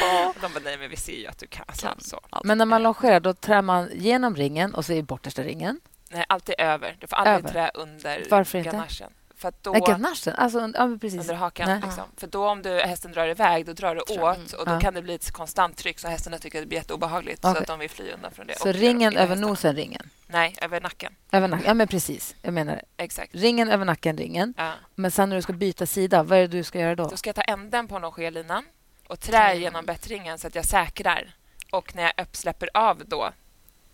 Ja. 0.00 0.34
De 0.40 0.52
bara, 0.52 0.60
nej 0.64 0.78
men 0.78 0.90
vi 0.90 0.96
ser 0.96 1.12
ju 1.16 1.26
att 1.26 1.38
du 1.38 1.46
kan. 1.46 1.64
Alltså, 1.68 1.86
Kan. 1.86 2.00
Så. 2.00 2.20
Allt. 2.30 2.44
Men 2.44 2.58
när 2.58 2.66
man 2.66 2.82
longerar, 2.82 3.20
då 3.20 3.34
trär 3.34 3.62
man 3.62 3.88
genom 3.94 4.36
ringen 4.36 4.74
och 4.74 4.84
så 4.84 4.92
i 4.92 5.02
bortersta 5.02 5.42
ringen. 5.42 5.80
Nej, 6.12 6.24
alltid 6.28 6.54
över. 6.58 6.96
Du 7.00 7.06
får 7.06 7.16
aldrig 7.16 7.36
Över. 7.38 7.48
trä 7.50 7.70
under 7.74 8.26
Varför 8.30 8.58
inte? 8.58 8.70
ganachen. 8.70 9.12
För 9.40 9.52
då... 9.62 9.72
Nej, 9.72 9.80
ganachen. 9.86 10.34
Alltså, 10.36 10.70
ja, 10.74 10.98
precis. 11.00 11.20
under 11.20 11.34
hakan. 11.34 11.80
Liksom. 11.80 12.04
För 12.16 12.26
då 12.26 12.48
om 12.48 12.62
du, 12.62 12.80
hästen 12.80 13.12
drar 13.12 13.28
iväg, 13.28 13.66
då 13.66 13.72
drar 13.72 13.94
du 13.94 14.00
Tror- 14.00 14.22
åt 14.30 14.52
och 14.52 14.66
då 14.66 14.72
Ja. 14.72 14.80
kan 14.80 14.94
det 14.94 15.02
bli 15.02 15.14
ett 15.14 15.30
konstant 15.30 15.76
tryck 15.76 15.98
så 15.98 16.08
hästarna 16.08 16.38
tycker 16.38 16.58
att 16.58 16.62
det 16.62 16.66
blir 16.66 16.78
jätteobehagligt 16.78 17.44
Okej. 17.44 17.54
så 17.54 17.60
att 17.60 17.66
de 17.66 17.78
vill 17.78 17.90
fly 17.90 18.10
undan 18.10 18.30
från 18.32 18.46
det. 18.46 18.58
Så 18.58 18.72
ringen 18.72 19.12
över 19.16 19.26
hästarna. 19.28 19.46
nosen, 19.46 19.76
ringen. 19.76 20.10
Nej, 20.26 20.56
över 20.62 20.80
nacken. 20.80 21.14
Över 21.32 21.48
nacken. 21.48 21.66
Ja, 21.66 21.74
men 21.74 21.88
precis. 21.88 22.34
Jag 22.42 22.54
menar 22.54 22.82
Exakt. 22.96 23.34
ringen 23.34 23.70
över 23.70 23.84
nacken, 23.84 24.16
ringen. 24.18 24.54
Ja. 24.56 24.72
Men 24.94 25.10
sen 25.10 25.28
när 25.28 25.36
du 25.36 25.42
ska 25.42 25.52
byta 25.52 25.86
sida, 25.86 26.22
vad 26.22 26.38
är 26.38 26.42
det 26.42 26.48
du 26.48 26.64
ska 26.64 26.78
göra 26.80 26.94
då? 26.94 27.08
Då 27.08 27.16
ska 27.16 27.28
jag 27.28 27.36
ta 27.36 27.42
änden 27.42 27.88
på 27.88 27.98
longerlinan 27.98 28.64
och 29.08 29.20
trä 29.20 29.38
Mm. 29.50 29.60
genom 29.62 29.86
bättringen 29.86 30.38
så 30.38 30.46
att 30.46 30.54
jag 30.54 30.64
säkrar. 30.64 31.34
Och 31.72 31.94
när 31.96 32.12
jag 32.16 32.26
släpper 32.32 32.68
av 32.74 33.02
då, 33.06 33.30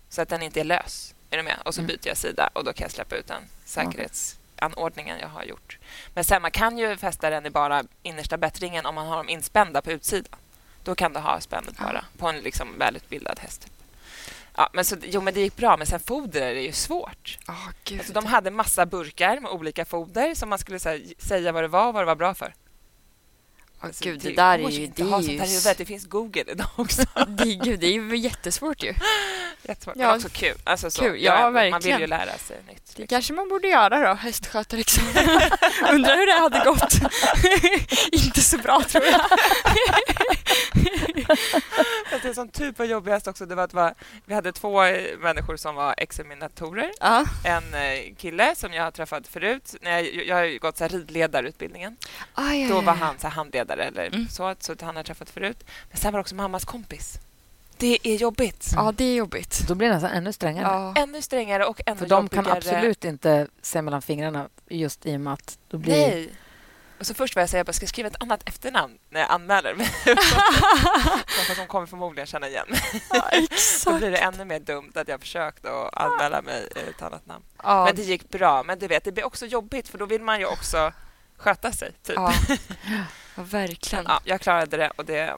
så 0.09 0.21
att 0.21 0.29
den 0.29 0.41
inte 0.41 0.59
är 0.59 0.63
lös. 0.63 1.13
Är 1.29 1.37
du 1.37 1.43
med? 1.43 1.55
Och 1.65 1.73
så 1.75 1.81
Mm. 1.81 1.87
byter 1.87 2.07
jag 2.07 2.17
sida 2.17 2.49
och 2.53 2.63
då 2.63 2.73
kan 2.73 2.83
jag 2.85 2.91
släppa 2.91 3.15
ut 3.15 3.27
den 3.27 3.43
säkerhetsanordningen 4.57 5.19
jag 5.19 5.29
har 5.29 5.43
gjort. 5.43 5.77
Men 6.15 6.23
sen 6.23 6.41
man 6.41 6.51
kan 6.51 6.77
ju 6.77 6.97
fästa 6.97 7.29
den 7.29 7.45
i 7.45 7.49
bara 7.49 7.83
innersta 8.03 8.37
bättringen 8.37 8.85
om 8.85 8.95
man 8.95 9.07
har 9.07 9.17
dem 9.17 9.29
inspända 9.29 9.81
på 9.81 9.91
utsidan. 9.91 10.39
Då 10.83 10.95
kan 10.95 11.13
du 11.13 11.19
ha 11.19 11.39
spännet 11.41 11.77
bara 11.77 12.05
på 12.17 12.27
en 12.27 12.43
liksom 12.43 12.77
välutbildad 12.79 13.39
häst. 13.39 13.67
Ja, 14.55 14.69
men 14.73 14.85
så, 14.85 14.95
jo, 15.01 15.21
men 15.21 15.33
det 15.33 15.41
gick 15.41 15.55
bra, 15.55 15.77
men 15.77 15.87
sen 15.87 15.99
foder 15.99 16.55
är 16.55 16.61
ju 16.61 16.71
svårt. 16.71 17.37
Oh. 17.47 17.97
Alltså, 17.97 18.13
de 18.13 18.25
hade 18.25 18.51
massa 18.51 18.85
burkar 18.85 19.39
med 19.39 19.51
olika 19.51 19.85
foder 19.85 20.35
som 20.35 20.49
man 20.49 20.59
skulle 20.59 20.79
här, 20.85 21.01
säga 21.17 21.51
vad 21.51 21.63
det 21.63 21.71
var 21.71 21.87
och 21.87 21.93
vad 21.93 22.01
det 22.01 22.07
var 22.07 22.15
bra 22.15 22.33
för. 22.33 22.53
Alltså, 23.79 24.03
gud, 24.03 24.19
det 24.19 24.31
där 24.35 24.59
är 24.59 24.69
ju... 24.69 24.87
Det 24.87 25.01
är 25.01 25.21
ju, 25.21 25.31
huvudet. 25.39 25.77
Det 25.77 25.85
finns 25.85 26.05
Google 26.05 26.43
idag 26.47 26.67
också. 26.75 27.01
det, 27.27 27.45
gud, 27.55 27.79
det 27.79 27.87
är 27.87 27.91
ju 27.91 28.17
jättesvårt 28.17 28.83
ju. 28.83 28.93
Jättesvårt, 29.63 29.95
Ja. 29.97 30.07
men 30.07 30.15
också 30.15 30.29
kul. 30.29 30.55
Alltså, 30.63 30.91
så, 30.91 31.01
Kul, 31.01 31.23
ja, 31.23 31.41
Man 31.41 31.53
vill 31.63 31.71
verkligen. 31.71 31.99
ju 32.01 32.07
lära 32.07 32.37
sig 32.37 32.57
nytt. 32.67 32.67
Det 32.95 33.01
Liksom. 33.01 33.07
kanske 33.07 33.33
man 33.33 33.49
borde 33.49 33.67
göra 33.67 34.07
då, 34.07 34.13
hästskötarexamen. 34.13 35.13
Undrar 35.93 36.15
hur 36.15 36.25
det 36.27 36.39
hade 36.39 36.65
gått. 36.69 36.93
Inte 38.25 38.41
så 38.41 38.57
bra 38.57 38.81
tror 38.81 39.03
jag. 39.05 39.21
Det 42.21 42.33
som 42.33 42.49
typ 42.49 42.79
var 42.79 42.85
jobbigast 42.85 43.27
också, 43.27 43.45
det 43.45 43.55
var 43.55 43.63
att 43.63 43.73
va, 43.73 43.93
vi 44.25 44.33
hade 44.33 44.51
två 44.51 44.83
eh, 44.83 45.17
människor 45.19 45.57
som 45.57 45.75
var 45.75 45.95
examinatorer. 45.97 46.91
Ja. 46.99 47.25
En 47.43 47.73
eh, 47.73 48.15
kille 48.17 48.55
som 48.55 48.73
jag 48.73 48.83
har 48.83 48.91
träffat 48.91 49.27
förut. 49.27 49.75
När 49.81 49.91
jag, 49.99 50.25
jag 50.25 50.35
har 50.35 50.59
gått 50.59 50.77
så 50.77 50.83
här 50.83 50.89
ridledarutbildningen. 50.89 51.97
Aj, 52.33 52.63
aj, 52.63 52.69
Då 52.69 52.81
var 52.81 52.93
han 52.93 53.19
så 53.19 53.27
här 53.27 53.33
handledare 53.35 53.66
eller 53.73 54.07
Mm. 54.07 54.27
så, 54.29 54.55
så 54.59 54.71
att 54.71 54.81
han 54.81 54.95
har 54.95 55.03
träffat 55.03 55.29
förut. 55.29 55.63
Men 55.89 55.97
sen 55.97 56.11
var 56.11 56.19
det 56.19 56.21
också 56.21 56.35
mammas 56.35 56.65
kompis. 56.65 57.19
Det 57.77 57.97
är 58.03 58.15
jobbigt. 58.15 58.71
Ja, 58.75 58.93
det 58.97 59.03
är 59.03 59.15
jobbigt. 59.15 59.67
Då 59.67 59.75
blir 59.75 59.87
det 59.87 59.93
nästan 59.93 60.11
ännu 60.11 60.33
strängare. 60.33 60.65
Ja. 60.95 61.01
Ännu 61.01 61.21
strängare 61.21 61.65
och 61.65 61.81
ännu 61.85 61.97
För 61.99 62.05
de 62.07 62.29
kan 62.29 62.37
jobbigare. 62.45 62.57
absolut 62.57 63.05
inte 63.05 63.47
se 63.61 63.81
mellan 63.81 64.01
fingrarna 64.01 64.49
just 64.69 65.05
i 65.05 65.15
och 65.15 65.19
med 65.21 65.33
att 65.33 65.57
då 65.67 65.77
blir... 65.77 65.93
Nej. 66.07 66.29
Och 66.99 67.05
så 67.07 67.13
först 67.13 67.35
var 67.35 67.41
jag 67.41 67.49
säga 67.49 67.61
att 67.61 67.67
jag 67.67 67.75
ska 67.75 67.87
skriva 67.87 68.07
ett 68.09 68.21
annat 68.21 68.49
efternamn 68.49 68.97
när 69.09 69.19
jag 69.19 69.31
anmäler 69.31 69.73
mig. 69.75 69.85
Fast 71.27 71.55
de 71.57 71.67
kommer 71.67 71.87
förmodligen 71.87 72.27
känna 72.27 72.47
igen 72.47 72.65
mig. 72.69 72.81
Ja, 73.09 73.31
Då 73.85 73.97
blir 73.97 74.11
det 74.11 74.17
ännu 74.17 74.45
mer 74.45 74.59
dumt 74.59 74.91
att 74.95 75.07
jag 75.07 75.19
försökt 75.21 75.65
att 75.65 75.97
anmäla 75.97 76.41
mig 76.41 76.67
i 76.75 76.89
ett 76.89 77.01
annat 77.01 77.25
namn. 77.25 77.43
Ja, 77.63 77.85
Men 77.85 77.95
det 77.95 78.01
gick 78.01 78.29
bra. 78.29 78.63
Men 78.63 78.79
du 78.79 78.87
vet, 78.87 79.03
det 79.03 79.11
blir 79.11 79.25
också 79.25 79.45
jobbigt 79.45 79.87
för 79.87 79.97
då 79.97 80.05
vill 80.05 80.21
man 80.21 80.39
ju 80.39 80.45
också 80.45 80.91
sköta 81.37 81.71
sig. 81.71 81.91
Typ. 82.03 82.15
ja. 82.15 82.33
ja, 83.37 83.43
verkligen. 83.43 84.05
Ja, 84.07 84.19
jag 84.23 84.41
klarade 84.41 84.77
det 84.77 84.91
och 84.95 85.05
det 85.05 85.35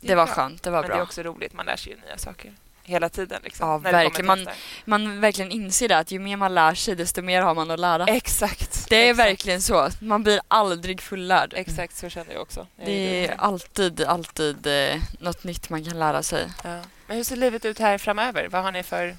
Det 0.00 0.14
var 0.14 0.26
bra. 0.26 0.34
skönt, 0.34 0.62
det 0.62 0.70
var 0.70 0.80
Men 0.80 0.88
det 0.90 0.94
är 0.94 0.96
bra. 0.96 1.04
också 1.04 1.22
roligt. 1.22 1.52
Man 1.52 1.66
lär 1.66 1.76
sig 1.76 1.92
ju 1.92 1.98
nya 2.00 2.18
saker 2.18 2.54
hela 2.82 3.08
tiden. 3.08 3.40
Liksom, 3.44 3.68
Ja, 3.68 3.78
det 3.78 3.92
verkligen. 3.92 4.26
Man-. 4.26 4.46
Man 4.84 5.20
verkligen 5.20 5.50
inser 5.50 5.88
det 5.88 5.98
att 5.98 6.10
ju 6.10 6.18
mer 6.18 6.36
man 6.36 6.54
lär 6.54 6.74
sig 6.74 6.94
desto 6.96 7.22
mer 7.22 7.42
har 7.42 7.54
man 7.54 7.70
att 7.70 7.80
lära. 7.80 8.04
Exakt. 8.06 8.88
Det 8.88 8.96
är 8.96 9.10
exakt. 9.10 9.28
verkligen 9.28 9.62
så. 9.62 9.88
Man 10.00 10.22
blir 10.22 10.40
aldrig 10.48 11.00
fullärd. 11.02 11.52
Exakt, 11.56 11.96
så 11.96 12.08
känner 12.08 12.32
jag 12.32 12.42
också. 12.42 12.66
Jag 12.76 12.86
Det 12.86 13.26
är 13.26 13.34
alltid, 13.40 14.00
alltid 14.02 14.66
eh, 14.66 15.00
något 15.20 15.44
nytt 15.44 15.70
man 15.70 15.84
kan 15.84 15.98
lära 15.98 16.22
sig. 16.22 16.48
Ja. 16.64 16.80
Men 17.06 17.16
hur 17.16 17.24
ser 17.24 17.36
livet 17.36 17.64
ut 17.64 17.78
här 17.78 17.98
framöver? 17.98 18.48
Vad 18.48 18.62
har 18.62 18.72
ni 18.72 18.82
för... 18.82 19.16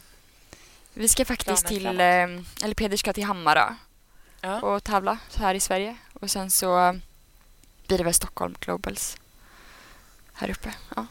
Vi 0.93 1.07
ska 1.07 1.25
faktiskt 1.25 1.67
till, 1.67 1.85
eh, 1.85 2.03
eller 2.63 2.73
Peder 2.73 2.97
ska 2.97 3.13
till 3.13 3.23
Hammarö 3.23 3.69
Ja. 4.41 4.59
och 4.61 4.83
tävla 4.83 5.17
så 5.29 5.39
här 5.39 5.55
i 5.55 5.59
Sverige. 5.59 5.95
Och 6.13 6.31
sen 6.31 6.51
så 6.51 6.99
blir 7.91 7.97
det 7.97 8.03
väl 8.03 8.13
Stockholm 8.13 8.55
Globals 8.59 9.17
här 10.33 10.49
uppe. 10.49 10.73
Ja. 10.95 11.05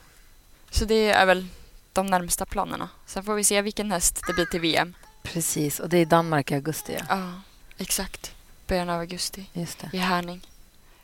Så 0.70 0.85
det 0.85 1.11
är 1.11 1.26
väl 1.26 1.47
de 1.93 2.07
närmsta 2.07 2.47
planerna. 2.47 2.89
Sen 3.07 3.24
får 3.24 3.35
vi 3.35 3.45
se 3.45 3.62
vilken 3.62 3.93
häst 3.93 4.22
det 4.26 4.33
blir 4.33 4.47
till 4.47 4.61
VM. 4.61 4.95
Precis, 5.22 5.81
och 5.81 5.89
det 5.89 5.97
är 5.97 6.01
i 6.01 6.05
Danmark 6.05 6.51
i 6.51 6.55
augusti. 6.55 6.97
Ja. 6.99 7.05
Ja, 7.09 7.33
exakt. 7.78 8.35
Början 8.66 8.91
av 8.91 9.01
augusti 9.01 9.51
Just 9.53 9.78
det. 9.78 9.91
i 9.93 9.99
Härning. 9.99 10.47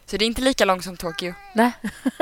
Så 0.07 0.17
det 0.17 0.25
är 0.25 0.27
inte 0.27 0.43
lika 0.43 0.65
långt 0.65 0.85
som 0.85 0.97
Tokyo. 0.97 1.35
Nej. 1.53 1.73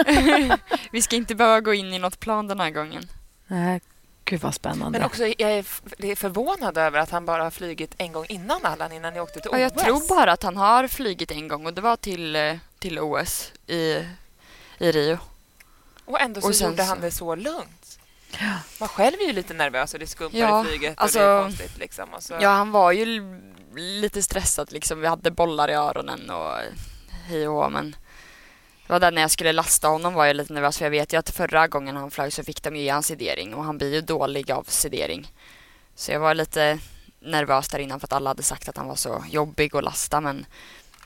vi 0.93 1.03
ska 1.03 1.17
inte 1.17 1.35
behöva 1.35 1.61
gå 1.61 1.75
in 1.75 1.93
i 1.93 1.99
något 1.99 2.21
plan 2.21 2.47
den 2.47 2.61
här 2.61 2.71
gången. 2.71 3.09
Nej, 3.47 3.81
gud 4.25 4.41
vad 4.41 4.55
spännande. 4.55 4.99
Men 4.99 5.07
också, 5.07 5.27
jag 5.27 5.53
är, 5.53 6.15
förvånad 6.15 6.79
över 6.79 6.99
att 6.99 7.11
han 7.11 7.27
bara 7.27 7.43
har 7.43 7.51
flugit 7.51 7.95
en 7.99 8.13
gång 8.13 8.27
innan 8.29 8.65
Allan, 8.65 8.93
innan 8.93 9.15
ni 9.15 9.21
åkte 9.21 9.41
till 9.41 9.51
OS. 9.51 9.53
Ja, 9.53 9.61
jag 9.61 9.79
tror 9.79 10.09
bara 10.09 10.33
att 10.33 10.43
han 10.43 10.57
har 10.57 10.89
flygit 10.89 11.31
en 11.31 11.49
gång 11.49 11.67
och 11.67 11.75
det 11.75 11.81
var 11.81 11.97
till, 11.97 12.37
eh, 12.37 12.57
till 12.85 12.99
OS 12.99 13.53
i, 13.67 14.05
i 14.79 14.93
Rio. 14.93 15.19
Och 16.05 16.21
ändå 16.21 16.41
så 16.41 16.49
Och 16.49 16.55
gjorde 16.55 16.83
han 16.83 17.01
det 17.01 17.11
så 17.11 17.35
lugnt. 17.35 17.99
Man 18.81 18.89
själv 18.89 19.15
är 19.21 19.27
ju 19.27 19.33
lite 19.33 19.55
nervös 19.55 19.95
och 19.95 20.01
det 20.01 20.07
skumpar 20.07 20.39
Ja, 20.39 20.65
i 20.65 20.69
flyget 20.69 20.95
alltså- 20.97 21.19
och 21.19 21.25
det 21.25 21.31
är 21.31 21.43
konstigt. 21.43 21.79
Liksom. 21.79 22.09
Ja, 22.41 22.49
han 22.49 22.71
var 22.71 22.93
ju 22.93 23.23
lite 23.77 24.23
stressad 24.23 24.73
liksom. 24.73 25.01
Vi 25.01 25.07
hade 25.07 25.31
bollar 25.31 25.71
i 25.71 25.75
öronen 25.75 26.31
och 26.31 26.53
hej 27.29 27.49
och 27.49 27.73
men 27.73 27.97
det 28.87 28.93
var 28.93 29.01
där 29.01 29.13
när 29.13 29.21
jag 29.21 29.31
skulle 29.31 29.53
lasta 29.53 29.89
honom 29.89 30.15
var 30.15 30.25
jag 30.27 30.37
lite 30.37 30.53
nervös 30.53 30.79
för 30.79 30.85
jag 30.85 30.91
vet 30.91 31.13
ju 31.13 31.17
att 31.17 31.31
förra 31.31 31.69
gången 31.69 31.97
han 31.97 32.11
flög 32.11 32.33
så 32.33 32.45
fick 32.45 32.63
de 32.63 32.77
ju 32.77 32.83
ge 32.83 32.91
han 32.91 33.03
sedering 33.03 33.55
och 33.55 33.65
han 33.65 33.79
blir 33.79 33.95
ju 33.95 34.01
dålig 34.01 34.51
av 34.53 34.65
sedering. 34.69 35.33
Så 35.95 36.13
jag 36.13 36.21
var 36.21 36.35
lite 36.35 36.79
nervös 37.21 37.69
där 37.69 37.79
innan 37.79 38.01
för 38.01 38.07
att 38.07 38.13
alla 38.13 38.31
hade 38.31 38.43
sagt 38.43 38.69
att 38.69 38.77
han 38.77 38.89
var 38.89 38.97
så 38.97 39.25
jobbig 39.31 39.77
att 39.77 39.85
lasta 39.85 40.21
men 40.21 40.47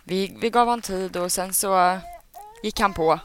vi, 0.08 0.36
vi 0.40 0.50
gav 0.50 0.68
han 0.68 0.82
tid 0.82 1.16
och 1.16 1.32
sen 1.32 1.54
så 1.54 1.98
gick 2.62 2.80
han 2.80 2.94
på. 2.94 3.20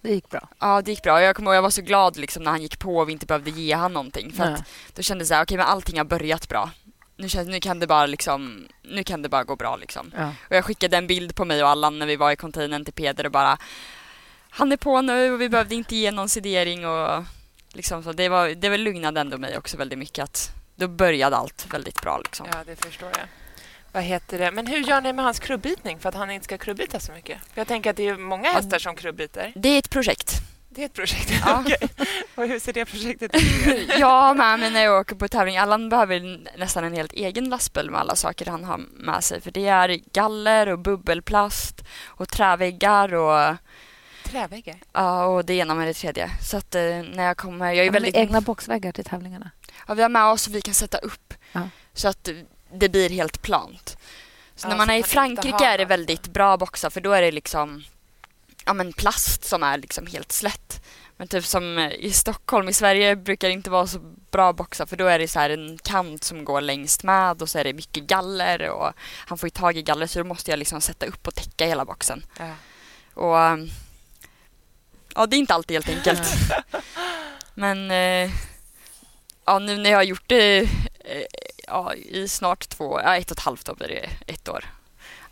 Det 0.00 0.10
gick 0.10 0.30
bra. 0.30 0.48
Ja, 0.58 0.82
det 0.82 0.90
gick 0.90 1.02
bra. 1.02 1.22
Jag 1.22 1.36
kommer 1.36 1.50
ihåg 1.50 1.56
jag 1.56 1.62
var 1.62 1.70
så 1.70 1.82
glad 1.82 2.16
liksom 2.16 2.42
när 2.42 2.50
han 2.50 2.62
gick 2.62 2.78
på 2.78 2.96
och 2.96 3.08
vi 3.08 3.12
inte 3.12 3.26
behövde 3.26 3.50
ge 3.50 3.74
han 3.74 3.92
någonting 3.92 4.32
för 4.32 4.44
att 4.44 4.64
då 4.94 5.02
kände 5.02 5.22
jag 5.22 5.28
så 5.28 5.34
här, 5.34 5.44
okej 5.44 5.56
men 5.56 5.66
allting 5.66 5.98
har 5.98 6.04
börjat 6.04 6.48
bra. 6.48 6.70
Nu, 7.16 7.28
känns, 7.28 7.48
nu 7.48 7.60
kan 7.60 7.80
det 7.80 7.86
bara 7.86 8.06
liksom, 8.06 8.68
nu 8.82 9.04
kan 9.04 9.22
det 9.22 9.28
bara 9.28 9.44
gå 9.44 9.56
bra 9.56 9.76
liksom. 9.76 10.12
Ja. 10.16 10.32
Och 10.48 10.56
jag 10.56 10.64
skickade 10.64 10.96
en 10.96 11.06
bild 11.06 11.34
på 11.34 11.44
mig 11.44 11.62
och 11.62 11.68
Allan 11.68 11.98
när 11.98 12.06
vi 12.06 12.16
var 12.16 12.30
i 12.30 12.36
containern 12.36 12.84
till 12.84 12.94
Peder 12.94 13.26
och 13.26 13.32
bara 13.32 13.58
Han 14.50 14.72
är 14.72 14.76
på 14.76 15.00
nu 15.00 15.32
och 15.32 15.40
vi 15.40 15.48
behövde 15.48 15.74
inte 15.74 15.96
ge 15.96 16.10
någon 16.10 16.28
sedering 16.28 16.86
och 16.86 17.24
liksom 17.72 18.02
så 18.02 18.12
det 18.12 18.28
var, 18.28 18.48
det 18.48 18.68
var 18.68 18.78
lugnade 18.78 19.20
ändå 19.20 19.38
mig 19.38 19.58
också 19.58 19.76
väldigt 19.76 19.98
mycket 19.98 20.24
att 20.24 20.50
då 20.76 20.88
började 20.88 21.36
allt 21.36 21.66
väldigt 21.70 22.02
bra 22.02 22.18
liksom. 22.18 22.46
ja, 22.52 22.58
det 22.66 22.84
förstår 22.84 23.08
jag. 23.08 23.39
Vad 23.92 24.02
heter 24.02 24.38
det? 24.38 24.50
Men 24.50 24.66
hur 24.66 24.78
gör 24.78 25.00
ni 25.00 25.12
med 25.12 25.24
hans 25.24 25.38
krubbitning 25.38 25.98
för 26.00 26.08
att 26.08 26.14
han 26.14 26.30
inte 26.30 26.44
ska 26.44 26.58
krubbita 26.58 27.00
så 27.00 27.12
mycket? 27.12 27.38
För 27.54 27.60
jag 27.60 27.68
tänker 27.68 27.90
att 27.90 27.96
det 27.96 28.08
är 28.08 28.16
många 28.16 28.52
hästar 28.52 28.78
som 28.78 28.96
krubbiter. 28.96 29.52
Det 29.56 29.68
är 29.68 29.78
ett 29.78 29.90
projekt. 29.90 30.32
Det 30.68 30.82
är 30.82 30.86
ett 30.86 30.92
projekt. 30.92 31.30
Ja. 31.46 31.60
Okej. 31.66 31.88
Och 32.34 32.46
hur 32.46 32.58
ser 32.58 32.72
det 32.72 32.84
projektet 32.84 33.34
ut? 33.36 33.90
jag 33.98 34.06
har 34.22 34.34
med 34.34 34.60
mig 34.60 34.70
när 34.70 34.80
jag 34.84 35.00
åker 35.00 35.14
på 35.16 35.28
tävling. 35.28 35.56
Allan 35.58 35.88
behöver 35.88 36.40
nästan 36.58 36.84
en 36.84 36.92
helt 36.94 37.12
egen 37.12 37.48
lastbil 37.48 37.90
med 37.90 38.00
alla 38.00 38.16
saker 38.16 38.46
han 38.46 38.64
har 38.64 38.78
med 38.78 39.24
sig. 39.24 39.40
För 39.40 39.50
det 39.50 39.66
är 39.66 40.00
galler 40.12 40.66
och 40.68 40.78
bubbelplast 40.78 41.80
och 42.06 42.28
träväggar 42.28 43.14
och, 43.14 43.56
Träväggar? 44.24 44.76
ja, 44.92 45.24
och 45.24 45.44
det 45.44 45.54
ena 45.54 45.74
med 45.74 45.86
det 45.86 45.94
tredje. 45.94 46.30
Så 46.50 46.56
att 46.56 46.74
eh, 46.74 46.80
när 46.82 47.22
jag 47.24 47.36
kommer, 47.36 47.66
jag 47.66 47.76
är 47.78 47.84
Ja, 47.84 47.92
väldigt... 47.92 48.16
egna 48.16 48.40
boxväggar 48.40 48.92
till 48.92 49.04
tävlingarna. 49.04 49.50
Ja, 49.88 49.94
vi 49.94 50.02
har 50.02 50.08
med 50.08 50.24
oss 50.26 50.46
och 50.46 50.54
vi 50.54 50.60
kan 50.60 50.74
sätta 50.74 50.98
upp 50.98 51.34
Ja. 51.52 51.60
så 51.92 52.08
att 52.08 52.28
det 52.72 52.88
blir 52.88 53.10
helt 53.10 53.42
plant. 53.42 53.96
Så 54.56 54.66
Ja, 54.66 54.70
när 54.70 54.76
man 54.76 54.90
är 54.90 54.98
i 54.98 55.02
Frankrike 55.02 55.64
är 55.64 55.78
det 55.78 55.84
väldigt 55.84 56.28
bra 56.28 56.56
boxar 56.56 56.90
för 56.90 57.00
då 57.00 57.12
är 57.12 57.22
det 57.22 57.30
liksom 57.32 57.84
ja, 58.64 58.72
men 58.72 58.92
plast 58.92 59.44
som 59.44 59.62
är 59.62 59.78
liksom 59.78 60.06
helt 60.06 60.32
slätt. 60.32 60.84
Men 61.16 61.28
typ 61.28 61.44
som 61.44 61.78
i 61.78 62.10
Stockholm, 62.10 62.68
i 62.68 62.72
Sverige 62.72 63.16
brukar 63.16 63.48
det 63.48 63.54
inte 63.54 63.70
vara 63.70 63.86
så 63.86 63.98
bra 64.30 64.52
boxar 64.52 64.86
för 64.86 64.96
då 64.96 65.06
är 65.06 65.18
det 65.18 65.28
så 65.28 65.38
här 65.38 65.50
en 65.50 65.78
kant 65.78 66.24
som 66.24 66.44
går 66.44 66.60
längst 66.60 67.02
med 67.02 67.42
och 67.42 67.48
så 67.48 67.58
är 67.58 67.64
det 67.64 67.72
mycket 67.72 68.04
galler 68.04 68.68
och 68.68 68.92
han 69.26 69.38
får 69.38 69.46
ju 69.46 69.50
tag 69.50 69.76
i 69.76 69.82
galler 69.82 70.06
så 70.06 70.18
då 70.18 70.24
måste 70.24 70.50
jag 70.50 70.58
liksom 70.58 70.80
sätta 70.80 71.06
upp 71.06 71.26
och 71.26 71.34
täcka 71.34 71.66
hela 71.66 71.84
boxen. 71.84 72.24
Ja. 72.38 72.54
Och 73.14 73.68
ja, 75.14 75.26
det 75.26 75.36
är 75.36 75.38
inte 75.38 75.54
alltid 75.54 75.74
helt 75.74 75.88
enkelt. 75.88 76.22
Men 77.54 77.90
eh, 77.90 78.30
ja, 79.44 79.58
nu 79.58 79.76
när 79.76 79.90
jag 79.90 79.98
har 79.98 80.02
gjort 80.02 80.28
det 80.28 80.58
eh, 80.58 80.66
ja, 81.70 81.94
i 81.94 82.28
snart 82.28 82.68
två, 82.68 83.00
ja, 83.00 83.16
ett 83.16 83.30
och 83.30 83.36
ett 83.38 83.44
halvt 83.44 83.68
år 83.68 83.74
blir 83.74 83.88
det 83.88 84.32
ett 84.32 84.48
år. 84.48 84.64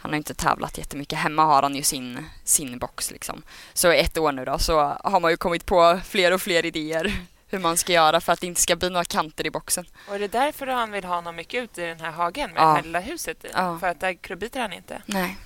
Han 0.01 0.11
har 0.11 0.17
inte 0.17 0.35
tävlat 0.35 0.79
jättemycket. 0.79 1.19
Hemma 1.19 1.45
har 1.45 1.63
han 1.63 1.75
ju 1.75 1.83
sin, 1.83 2.27
sin 2.45 2.79
box 2.79 3.11
liksom. 3.11 3.43
Så 3.73 3.89
ett 3.91 4.19
år 4.19 4.33
nu 4.33 4.45
då 4.45 4.59
så 4.59 4.81
har 5.05 5.21
man 5.21 5.31
ju 5.31 5.37
kommit 5.37 5.67
på 5.67 6.01
fler 6.05 6.33
och 6.33 6.43
fler 6.43 6.67
idéer 6.67 7.13
hur 7.51 7.59
man 7.59 7.77
ska 7.77 7.93
göra 7.93 8.21
för 8.21 8.33
att 8.33 8.41
det 8.41 8.47
inte 8.47 8.61
ska 8.61 8.77
bli 8.77 8.91
några 8.91 9.05
kanter 9.05 9.47
i 9.47 9.51
boxen. 9.51 9.87
Och 10.09 10.15
är 10.15 10.19
det 10.19 10.29
därför 10.29 10.67
han 10.67 10.91
vill 10.93 11.05
ha 11.05 11.15
honom 11.15 11.37
mycket 11.37 11.63
ute 11.65 11.83
i 11.83 11.87
den 11.87 12.01
här 12.01 12.11
hagen 12.11 12.51
med 12.53 12.63
Ja. 12.63 12.67
det 12.67 12.75
här 12.75 12.83
lilla 12.83 13.01
huset 13.01 13.45
i? 13.45 13.49
Ja. 13.55 13.79
För 13.79 13.87
att 13.87 14.01
där 14.01 14.15
krubbiter 14.15 14.61
han 14.61 14.73
inte? 14.73 15.03
Nej. 15.07 15.37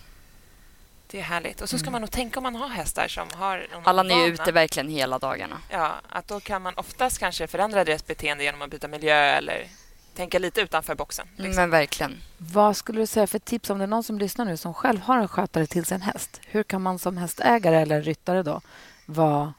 Det 1.07 1.19
är 1.19 1.23
härligt. 1.23 1.61
Och 1.61 1.69
så 1.69 1.79
ska 1.79 1.91
man 1.91 2.01
nog 2.01 2.11
tänka 2.11 2.39
om 2.39 2.43
man 2.43 2.55
har 2.57 2.69
hästar 2.69 3.09
som 3.09 3.29
har 3.35 3.67
någon 3.73 3.87
Allan 3.87 4.11
är 4.11 4.27
ute 4.27 4.53
verkligen 4.53 4.89
hela 4.89 5.19
dagarna. 5.19 5.59
Ja, 5.69 5.93
att 6.09 6.29
då 6.29 6.41
kan 6.41 6.63
man 6.63 6.75
oftast 6.77 7.19
kanske 7.19 7.47
förändra 7.47 7.85
deras 7.85 8.07
beteende 8.07 8.45
genom 8.45 8.63
att 8.63 8.71
byta 8.71 8.89
miljö 8.89 9.15
eller 9.15 9.67
tänka 10.15 10.39
lite 10.39 10.61
utanför 10.61 10.95
boxen. 10.95 11.27
Liksom. 11.37 11.55
Men 11.63 11.71
verkligen. 11.71 12.23
Vad 12.39 12.77
skulle 12.77 13.01
du 13.01 13.07
säga 13.07 13.27
för 13.27 13.39
tips 13.39 13.71
om 13.71 13.79
det 13.79 13.85
är 13.85 13.89
någon 13.89 14.03
som 14.03 14.19
lyssnar 14.19 14.45
nu 14.45 14.57
som 14.57 14.75
själv 14.75 15.01
har 15.01 15.19
en 15.19 15.29
skötare 15.29 15.67
till 15.67 15.85
sin 15.85 16.03
häst? 16.03 16.41
Hur 16.47 16.63
kan 16.63 16.83
man 16.83 16.99
som 16.99 17.17
hästägare 17.17 17.81
eller 17.81 18.03
ryttare 18.03 18.43
då 18.43 18.61
vara 19.07 19.55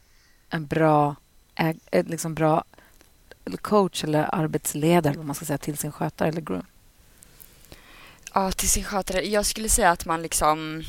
en 0.49 0.67
bra, 0.67 1.15
äg, 1.55 1.79
eh, 1.91 2.05
liksom 2.05 2.33
bra 2.33 2.63
coach 3.61 4.03
eller 4.03 4.35
arbetsledare 4.35 5.13
vad 5.17 5.25
man 5.25 5.35
ska 5.35 5.45
säga, 5.45 5.57
till 5.57 5.77
sin 5.77 5.91
skötare 5.91 6.29
eller 6.29 6.41
groom? 6.41 6.65
Ja, 8.33 8.51
till 8.51 8.69
sin 8.69 8.83
skötare. 8.83 9.29
Jag 9.29 9.45
skulle 9.45 9.69
säga 9.69 9.91
att 9.91 10.05
man 10.05 10.21
liksom 10.21 10.83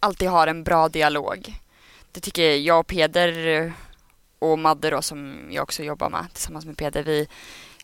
alltid 0.00 0.28
har 0.28 0.46
en 0.46 0.64
bra 0.64 0.88
dialog. 0.88 1.60
Det 2.12 2.20
tycker 2.20 2.56
jag 2.56 2.80
och 2.80 2.86
Peder 2.86 3.72
och 4.38 4.58
Madde 4.58 4.90
då 4.90 5.02
som 5.02 5.48
jag 5.50 5.62
också 5.62 5.82
jobbar 5.82 6.10
med 6.10 6.26
tillsammans 6.32 6.64
med 6.64 6.76
Peder, 6.76 7.02
vi 7.02 7.28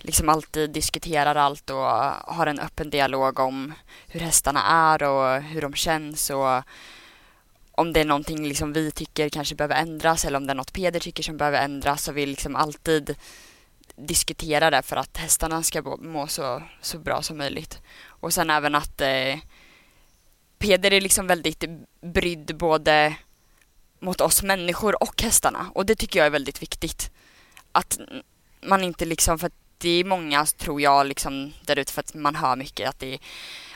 liksom 0.03 0.28
alltid 0.28 0.70
diskuterar 0.70 1.34
allt 1.34 1.70
och 1.70 1.86
har 2.34 2.46
en 2.46 2.61
öppen 2.61 2.90
dialog 2.90 3.38
om 3.38 3.72
hur 4.07 4.20
hästarna 4.20 4.62
är 4.62 5.03
och 5.03 5.42
hur 5.42 5.62
de 5.62 5.74
känns 5.74 6.30
och 6.30 6.62
om 7.72 7.92
det 7.92 8.00
är 8.00 8.05
någonting 8.05 8.48
liksom 8.48 8.72
vi 8.72 8.90
tycker 8.90 9.28
kanske 9.28 9.55
behöver 9.55 9.74
ändras 9.74 10.24
eller 10.24 10.36
om 10.36 10.46
det 10.46 10.53
är 10.53 10.55
något 10.55 10.72
Peder 10.72 11.00
tycker 11.00 11.22
som 11.22 11.36
behöver 11.36 11.64
ändras 11.64 12.05
så 12.05 12.12
vi 12.12 12.26
liksom 12.26 12.57
alltid 12.57 13.16
diskutera 13.96 14.70
det 14.70 14.82
för 14.82 14.96
att 14.96 15.16
hästarna 15.16 15.62
ska 15.62 15.82
må 15.82 16.26
så, 16.26 16.62
så 16.80 16.98
bra 16.98 17.22
som 17.22 17.38
möjligt. 17.38 17.82
Och 18.07 18.34
sen 18.34 18.50
även 18.50 18.74
att 18.74 19.00
eh, 19.00 19.38
Peder 20.59 20.92
är 20.92 21.00
liksom 21.00 21.26
väldigt 21.26 21.64
brydd 22.00 22.57
både 22.57 23.16
mot 23.98 24.20
oss 24.20 24.42
människor 24.42 25.03
och 25.03 25.22
hästarna 25.22 25.70
och 25.74 25.86
det 25.86 25.94
tycker 25.94 26.18
jag 26.18 26.26
är 26.26 26.30
väldigt 26.30 26.62
viktigt. 26.62 27.11
Att 27.72 28.00
man 28.61 28.84
inte 28.84 29.05
liksom, 29.05 29.38
för 29.38 29.46
att 29.46 29.61
det 29.83 30.01
är 30.01 30.05
många 30.05 30.47
tror 30.47 30.80
jag 30.80 31.07
liksom 31.07 31.53
där 31.64 31.78
ute 31.78 31.93
för 31.93 32.01
att 32.01 32.14
man 32.14 32.35
hör 32.35 32.57
mycket 32.57 32.89
att 32.89 32.99
det 32.99 33.18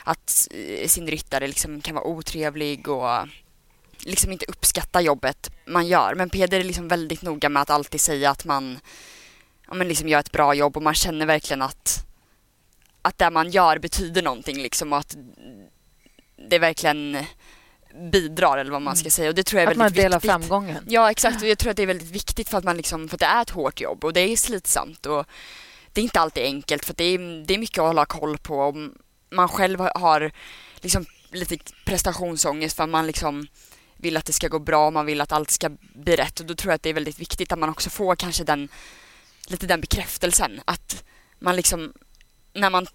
att 0.03 0.47
sin 0.85 1.07
ryttare 1.07 1.47
liksom 1.47 1.81
kan 1.81 1.95
vara 1.95 2.05
otrevlig 2.05 2.87
och 2.87 3.27
liksom 3.99 4.31
inte 4.31 4.45
uppskatta 4.45 5.01
jobbet 5.01 5.51
man 5.65 5.87
gör. 5.87 6.15
Men 6.15 6.29
Peder 6.29 6.59
är 6.59 6.63
liksom 6.63 6.87
väldigt 6.87 7.21
noga 7.21 7.49
med 7.49 7.61
att 7.61 7.69
alltid 7.69 8.01
säga 8.01 8.29
att 8.29 8.45
man 8.45 8.79
ja, 9.67 9.73
men 9.73 9.87
liksom 9.87 10.09
gör 10.09 10.19
ett 10.19 10.31
bra 10.31 10.53
jobb 10.53 10.77
och 10.77 10.83
man 10.83 10.93
känner 10.93 11.25
verkligen 11.25 11.61
att, 11.61 12.05
att 13.01 13.17
det 13.17 13.29
man 13.29 13.51
gör 13.51 13.79
betyder 13.79 14.21
någonting 14.21 14.57
liksom 14.57 14.93
och 14.93 14.99
att 14.99 15.15
det 16.49 16.59
verkligen 16.59 17.25
bidrar 18.11 18.57
eller 18.57 18.71
vad 18.71 18.81
man 18.81 18.95
ska 18.95 19.03
mm. 19.03 19.11
säga 19.11 19.29
och 19.29 19.35
det 19.35 19.43
tror 19.43 19.61
jag 19.61 19.67
är 19.67 19.71
att 19.71 19.77
väldigt 19.77 19.97
viktigt. 19.97 20.05
Att 20.05 20.21
man 20.21 20.29
delar 20.29 20.39
framgången. 20.39 20.83
Ja 20.87 21.11
exakt 21.11 21.41
och 21.41 21.47
jag 21.47 21.57
tror 21.57 21.71
att 21.71 21.77
det 21.77 21.83
är 21.83 21.87
väldigt 21.87 22.11
viktigt 22.11 22.49
för 22.49 22.57
att 22.57 22.63
man 22.63 22.77
liksom, 22.77 23.09
för 23.09 23.15
att 23.15 23.19
det 23.19 23.25
är 23.25 23.41
ett 23.41 23.49
hårt 23.49 23.81
jobb 23.81 24.05
och 24.05 24.13
det 24.13 24.21
är 24.21 24.37
slitsamt 24.37 25.05
och 25.05 25.25
det 25.97 26.01
är 26.01 26.03
inte 26.03 26.19
alltid 26.19 26.43
enkelt 26.43 26.85
för 26.85 26.93
det 26.93 27.03
är, 27.03 27.45
det 27.45 27.53
är 27.53 27.57
mycket 27.57 27.77
att 27.77 27.87
hålla 27.87 28.05
koll 28.05 28.37
på 28.37 28.59
och 28.59 28.75
man 29.29 29.47
själv 29.47 29.79
har 29.79 30.31
liksom 30.81 31.05
lite 31.31 31.57
prestationsångest 31.85 32.77
för 32.77 32.87
man 32.87 33.07
liksom 33.07 33.47
vill 33.95 34.17
att 34.17 34.25
det 34.25 34.33
ska 34.33 34.47
gå 34.47 34.59
bra, 34.59 34.91
man 34.91 35.05
vill 35.05 35.21
att 35.21 35.31
allt 35.31 35.51
ska 35.51 35.69
bli 35.79 36.15
rätt 36.15 36.39
och 36.39 36.45
då 36.45 36.55
tror 36.55 36.71
jag 36.71 36.75
att 36.75 36.83
det 36.83 36.89
är 36.89 36.93
väldigt 36.93 37.19
viktigt 37.19 37.51
att 37.51 37.59
man 37.59 37.69
också 37.69 37.89
får 37.89 38.15
kanske 38.15 38.43
den 38.43 38.69
lite 39.47 39.67
den 39.67 39.81
bekräftelsen 39.81 40.61
att 40.65 41.03
man 41.39 41.55
liksom 41.55 41.93
när 42.53 42.69
man 42.69 42.87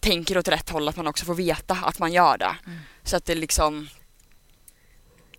tänker 0.00 0.38
åt 0.38 0.48
rätt 0.48 0.70
håll 0.70 0.88
att 0.88 0.96
man 0.96 1.06
också 1.06 1.24
får 1.24 1.34
veta 1.34 1.74
att 1.74 1.98
man 1.98 2.12
gör 2.12 2.38
det. 2.38 2.56
Mm. 2.66 2.78
Så 3.02 3.16
att 3.16 3.24
det 3.24 3.34
liksom 3.34 3.88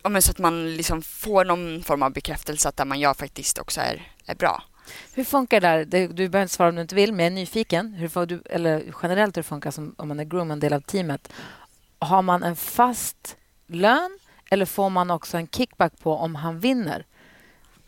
ja, 0.03 0.09
men 0.09 0.21
så 0.21 0.31
att 0.31 0.37
man 0.37 0.75
liksom 0.75 1.01
får 1.01 1.45
någon 1.45 1.83
form 1.83 2.03
av 2.03 2.13
bekräftelse 2.13 2.69
att 2.69 2.77
det 2.77 2.85
man 2.85 2.99
gör 2.99 3.13
faktiskt 3.13 3.57
också 3.57 3.81
är, 3.81 4.11
är 4.25 4.35
bra. 4.35 4.63
Hur 5.13 5.23
funkar 5.23 5.61
det 5.61 5.85
där? 5.85 6.07
Du 6.07 6.29
behöver 6.29 6.41
inte 6.41 6.53
svara 6.53 6.69
om 6.69 6.75
du 6.75 6.81
inte 6.81 6.95
vill, 6.95 7.13
men 7.13 7.19
jag 7.25 7.31
är 7.31 7.35
nyfiken. 7.35 7.93
Hur 7.93 8.07
får 8.07 8.25
du, 8.25 8.41
eller 8.49 8.83
generellt 9.03 9.37
hur 9.37 9.41
det 9.41 9.47
funkar 9.47 9.71
som, 9.71 9.95
om 9.97 10.07
man 10.07 10.19
är 10.19 10.23
groom, 10.23 10.51
en 10.51 10.59
del 10.59 10.73
av 10.73 10.81
teamet. 10.81 11.33
Har 11.99 12.21
man 12.21 12.43
en 12.43 12.55
fast 12.55 13.37
lön 13.67 14.19
eller 14.49 14.65
får 14.65 14.89
man 14.89 15.11
också 15.11 15.37
en 15.37 15.47
kickback 15.47 15.93
på 15.99 16.13
om 16.13 16.35
han 16.35 16.59
vinner? 16.59 17.05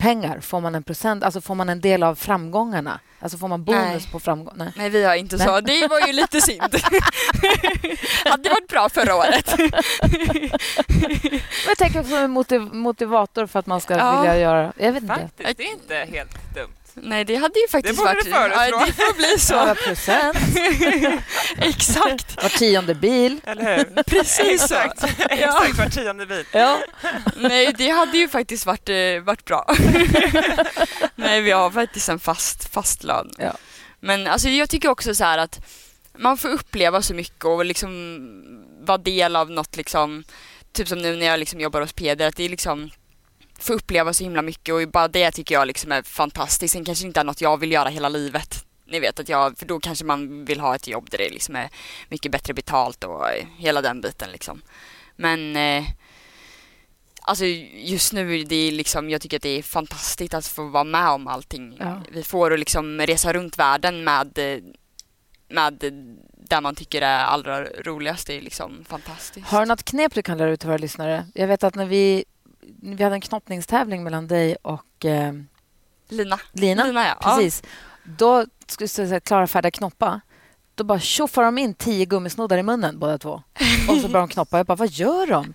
pengar? 0.03 0.39
Får 0.39 0.61
man 0.61 0.75
en 0.75 0.83
procent? 0.83 1.23
Alltså 1.23 1.41
får 1.41 1.55
man 1.55 1.69
en 1.69 1.81
del 1.81 2.03
av 2.03 2.15
framgångarna? 2.15 2.99
Alltså 3.19 3.37
får 3.37 3.47
man 3.47 3.63
bonus 3.63 4.03
Nej. 4.03 4.11
på 4.11 4.19
framgång? 4.19 4.53
Nej. 4.57 4.71
Nej, 4.75 4.89
vi 4.89 5.03
har 5.03 5.15
inte 5.15 5.37
Nej. 5.37 5.47
så. 5.47 5.61
Det 5.61 5.87
var 5.87 6.07
ju 6.07 6.13
lite 6.13 6.41
synd. 6.41 6.61
Hade 8.25 8.49
varit 8.49 8.67
bra 8.67 8.89
förra 8.89 9.15
året. 9.15 9.55
jag 11.67 11.77
tänker 11.77 12.03
som 12.03 12.17
en 12.17 12.31
motiv 12.31 12.61
motivator 12.61 13.45
för 13.45 13.59
att 13.59 13.65
man 13.65 13.81
ska 13.81 13.97
ja. 13.97 14.21
vilja 14.21 14.37
göra... 14.37 14.73
Jag 14.77 14.91
vet 14.91 15.07
Faktiskt, 15.07 15.39
inte. 15.39 15.53
det 15.53 15.63
är 15.63 15.71
inte 15.71 16.17
helt 16.17 16.55
dumt. 16.55 16.82
Nej, 16.95 17.25
det 17.25 17.35
hade 17.35 17.59
ju 17.59 17.67
faktiskt 17.67 17.97
det 17.97 18.03
varit... 18.03 18.23
Det 18.23 18.31
borde 18.31 18.47
du 18.47 18.55
ja, 18.55 18.85
Det 18.85 18.93
får 18.93 19.13
bli 19.13 19.39
så. 19.39 19.55
Några 19.55 19.75
procent. 19.75 20.37
Exakt. 21.57 22.43
Var 22.43 22.49
tionde 22.49 22.95
bil. 22.95 23.41
Eller 23.43 23.77
hur? 23.77 24.03
Precis 24.07 24.63
Exakt. 24.63 24.99
så. 24.99 25.07
Exakt, 25.29 25.77
var 25.77 25.89
tionde 25.89 26.25
bil. 26.25 26.45
Ja. 26.51 26.79
Nej, 27.37 27.73
det 27.77 27.89
hade 27.89 28.17
ju 28.17 28.29
faktiskt 28.29 28.65
varit, 28.65 28.89
eh, 28.89 29.23
varit 29.23 29.45
bra. 29.45 29.75
Nej, 31.15 31.41
vi 31.41 31.51
har 31.51 31.71
faktiskt 31.71 32.09
en 32.09 32.19
fast, 32.19 32.73
fast 32.73 33.03
lön. 33.03 33.31
Ja. 33.37 33.53
Men 33.99 34.27
alltså, 34.27 34.49
jag 34.49 34.69
tycker 34.69 34.89
också 34.89 35.15
så 35.15 35.23
här 35.23 35.37
att 35.37 35.59
man 36.17 36.37
får 36.37 36.49
uppleva 36.49 37.01
så 37.01 37.13
mycket 37.13 37.45
och 37.45 37.65
liksom 37.65 38.19
vara 38.81 38.97
del 38.97 39.35
av 39.35 39.51
något 39.51 39.77
liksom, 39.77 40.23
typ 40.71 40.87
som 40.87 41.01
nu 41.01 41.15
när 41.15 41.25
jag 41.25 41.39
liksom 41.39 41.59
jobbar 41.59 41.81
hos 41.81 41.93
Peder, 41.93 42.27
att 42.27 42.35
det 42.35 42.43
är 42.43 42.49
liksom 42.49 42.91
få 43.63 43.73
uppleva 43.73 44.13
så 44.13 44.23
himla 44.23 44.41
mycket 44.41 44.75
och 44.75 44.89
bara 44.89 45.07
det 45.07 45.31
tycker 45.31 45.55
jag 45.55 45.67
liksom 45.67 45.91
är 45.91 46.01
fantastiskt. 46.01 46.71
Sen 46.71 46.85
kanske 46.85 47.05
inte 47.05 47.19
är 47.19 47.23
något 47.23 47.41
jag 47.41 47.59
vill 47.59 47.71
göra 47.71 47.89
hela 47.89 48.09
livet. 48.09 48.65
Ni 48.85 48.99
vet 48.99 49.19
att 49.19 49.29
jag, 49.29 49.57
för 49.57 49.65
då 49.65 49.79
kanske 49.79 50.05
man 50.05 50.45
vill 50.45 50.59
ha 50.59 50.75
ett 50.75 50.87
jobb 50.87 51.09
där 51.09 51.17
det 51.17 51.29
liksom 51.29 51.55
är 51.55 51.69
mycket 52.09 52.31
bättre 52.31 52.53
betalt 52.53 53.03
och 53.03 53.25
hela 53.57 53.81
den 53.81 54.01
biten 54.01 54.31
liksom. 54.31 54.61
Men 55.15 55.55
eh, 55.55 55.83
Alltså 57.25 57.45
just 57.45 58.13
nu 58.13 58.39
är 58.39 58.45
det 58.45 58.71
liksom, 58.71 59.09
jag 59.09 59.21
tycker 59.21 59.37
att 59.37 59.43
det 59.43 59.57
är 59.57 59.63
fantastiskt 59.63 60.33
att 60.33 60.47
få 60.47 60.67
vara 60.67 60.83
med 60.83 61.09
om 61.09 61.27
allting 61.27 61.77
ja. 61.79 62.01
vi 62.11 62.23
får 62.23 62.51
och 62.51 62.59
liksom 62.59 63.01
resa 63.01 63.33
runt 63.33 63.59
världen 63.59 64.03
med, 64.03 64.39
med 65.49 65.73
där 66.49 66.61
man 66.61 66.75
tycker 66.75 67.01
är 67.01 67.23
allra 67.23 67.63
roligast. 67.63 68.27
Det 68.27 68.37
är 68.37 68.41
liksom 68.41 68.85
fantastiskt. 68.89 69.47
Har 69.47 69.59
du 69.59 69.65
något 69.65 69.83
knep 69.83 70.13
du 70.13 70.21
kan 70.21 70.37
lära 70.37 70.51
ut 70.51 70.59
till 70.59 70.69
våra 70.69 70.77
lyssnare? 70.77 71.27
Jag 71.33 71.47
vet 71.47 71.63
att 71.63 71.75
när 71.75 71.85
vi 71.85 72.25
vi 72.81 73.03
hade 73.03 73.15
en 73.15 73.21
knoppningstävling 73.21 74.03
mellan 74.03 74.27
dig 74.27 74.55
och 74.61 75.05
eh, 75.05 75.33
Lina. 76.09 76.39
Lina. 76.51 76.83
Lina 76.83 77.07
ja. 77.07 77.15
Precis. 77.21 77.63
Då 78.03 78.45
skulle 78.67 78.87
säga 78.87 79.19
klara, 79.19 79.47
färdiga, 79.47 79.71
knoppa. 79.71 80.21
Då 80.75 80.83
bara 80.83 80.99
tjoffar 80.99 81.43
de 81.43 81.57
in 81.57 81.73
tio 81.73 82.05
gummisnoddar 82.05 82.57
i 82.57 82.63
munnen 82.63 82.99
båda 82.99 83.17
två. 83.17 83.41
Och 83.89 83.97
så 83.97 84.07
börjar 84.07 84.27
de 84.27 84.29
knoppa. 84.29 84.57
Jag 84.57 84.65
bara, 84.65 84.75
vad 84.75 84.89
gör 84.89 85.27
de? 85.27 85.53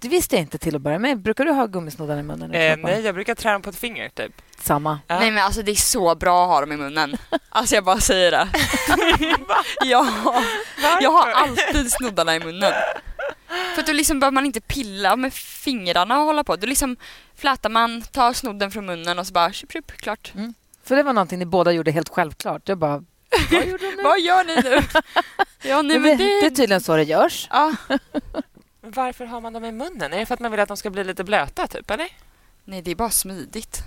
Det 0.00 0.08
visste 0.08 0.36
jag 0.36 0.42
inte 0.42 0.58
till 0.58 0.76
att 0.76 0.82
börja 0.82 0.98
med. 0.98 1.18
Brukar 1.18 1.44
du 1.44 1.52
ha 1.52 1.66
gummisnoddar 1.66 2.18
i 2.18 2.22
munnen? 2.22 2.54
Eh, 2.54 2.76
nej, 2.76 3.00
jag 3.00 3.14
brukar 3.14 3.34
trä 3.34 3.52
dem 3.52 3.62
på 3.62 3.70
ett 3.70 3.76
finger 3.76 4.08
typ. 4.08 4.32
Samma. 4.60 5.00
Ja. 5.06 5.18
Nej 5.18 5.30
men 5.30 5.44
alltså 5.44 5.62
det 5.62 5.70
är 5.70 5.74
så 5.74 6.14
bra 6.14 6.42
att 6.42 6.48
ha 6.48 6.60
dem 6.60 6.72
i 6.72 6.76
munnen. 6.76 7.16
Alltså 7.48 7.74
jag 7.74 7.84
bara 7.84 8.00
säger 8.00 8.30
det. 8.30 8.48
ja, 9.84 10.06
jag 11.00 11.10
har 11.10 11.30
alltid 11.30 11.92
snoddarna 11.92 12.36
i 12.36 12.40
munnen. 12.40 12.72
För 13.74 13.82
då 13.82 13.92
liksom 13.92 14.20
behöver 14.20 14.34
man 14.34 14.46
inte 14.46 14.60
pilla 14.60 15.16
med 15.16 15.32
fingrarna 15.34 16.18
och 16.18 16.26
hålla 16.26 16.44
på. 16.44 16.56
Då 16.56 16.66
liksom 16.66 16.96
flätar 17.36 17.70
man, 17.70 18.02
tar 18.02 18.32
snodden 18.32 18.70
från 18.70 18.86
munnen 18.86 19.18
och 19.18 19.26
så 19.26 19.32
bara 19.32 19.52
tjup, 19.52 19.72
tjup, 19.72 19.92
klart. 19.92 20.32
Mm. 20.34 20.54
För 20.84 20.96
det 20.96 21.02
var 21.02 21.12
någonting 21.12 21.38
ni 21.38 21.46
båda 21.46 21.72
gjorde 21.72 21.90
helt 21.90 22.08
självklart. 22.08 22.68
Jag 22.68 22.78
bara, 22.78 23.04
vad 23.50 23.66
gjorde 23.66 23.90
du 23.90 23.96
nu? 23.96 24.02
vad 24.04 24.20
gör 24.20 24.44
ni 24.44 24.54
nu? 24.56 24.82
ja, 25.68 25.82
nej, 25.82 25.98
men 25.98 26.18
det... 26.18 26.24
det 26.24 26.46
är 26.46 26.50
tydligen 26.50 26.80
så 26.80 26.96
det 26.96 27.02
görs. 27.02 27.48
Ja. 27.50 27.72
Varför 28.90 29.24
har 29.24 29.40
man 29.40 29.52
dem 29.52 29.64
i 29.64 29.72
munnen? 29.72 30.12
Är 30.12 30.18
det 30.18 30.26
för 30.26 30.34
att 30.34 30.40
man 30.40 30.50
vill 30.50 30.60
att 30.60 30.68
de 30.68 30.76
ska 30.76 30.90
bli 30.90 31.04
lite 31.04 31.24
blöta, 31.24 31.66
typ, 31.66 31.90
eller? 31.90 32.08
Nej, 32.64 32.82
det 32.82 32.90
är 32.90 32.94
bara 32.94 33.10
smidigt. 33.10 33.82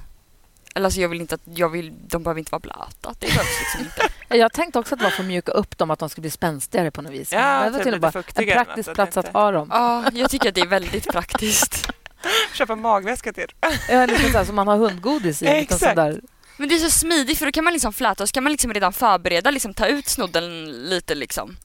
Eller 0.75 0.85
alltså 0.85 1.01
jag 1.01 1.09
vill 1.09 1.21
inte 1.21 1.35
att, 1.35 1.41
jag 1.45 1.69
vill, 1.69 1.93
de 2.07 2.23
behöver 2.23 2.39
inte 2.39 2.51
vara 2.51 2.59
blöta. 2.59 3.13
Det 3.19 3.27
behövs 3.27 3.59
liksom 3.59 3.79
inte. 3.81 4.13
Jag 4.37 4.53
tänkte 4.53 4.79
också 4.79 4.95
att 4.95 4.99
det 4.99 5.03
var 5.03 5.11
för 5.11 5.23
att 5.23 5.27
mjuka 5.27 5.51
upp 5.51 5.77
dem, 5.77 5.91
att 5.91 5.99
de 5.99 6.09
skulle 6.09 6.21
bli 6.21 6.31
spänstigare 6.31 6.91
på 6.91 7.01
något 7.01 7.11
vis. 7.11 7.31
Ja, 7.31 7.63
det 7.63 7.69
var 7.69 7.83
typ 7.83 8.01
bara 8.01 8.23
en 8.35 8.47
praktisk 8.47 8.93
plats 8.93 9.17
att 9.17 9.27
ha 9.27 9.51
dem. 9.51 9.67
Ja, 9.71 10.03
jag 10.13 10.29
tycker 10.29 10.49
att 10.49 10.55
det 10.55 10.61
är 10.61 10.67
väldigt 10.67 11.07
praktiskt. 11.07 11.89
Köpa 12.53 12.75
magväska 12.75 13.33
till. 13.33 13.47
Ja, 13.61 14.07
så 14.07 14.37
här, 14.37 14.45
som 14.45 14.55
man 14.55 14.67
har 14.67 14.77
hundgodis 14.77 15.41
i. 15.41 15.47
Exakt. 15.47 15.95
Där. 15.95 16.21
Men 16.57 16.69
det 16.69 16.75
är 16.75 16.79
så 16.79 16.89
smidigt 16.89 17.39
för 17.39 17.45
då 17.45 17.51
kan 17.51 17.63
man 17.63 17.73
liksom 17.73 17.93
fläta 17.93 18.23
och 18.23 18.29
så 18.29 18.33
kan 18.33 18.43
man 18.43 18.51
liksom 18.51 18.73
redan 18.73 18.93
förbereda, 18.93 19.51
liksom 19.51 19.73
ta 19.73 19.87
ut 19.87 20.07
snodden 20.07 20.71
lite 20.89 21.15
liksom. 21.15 21.57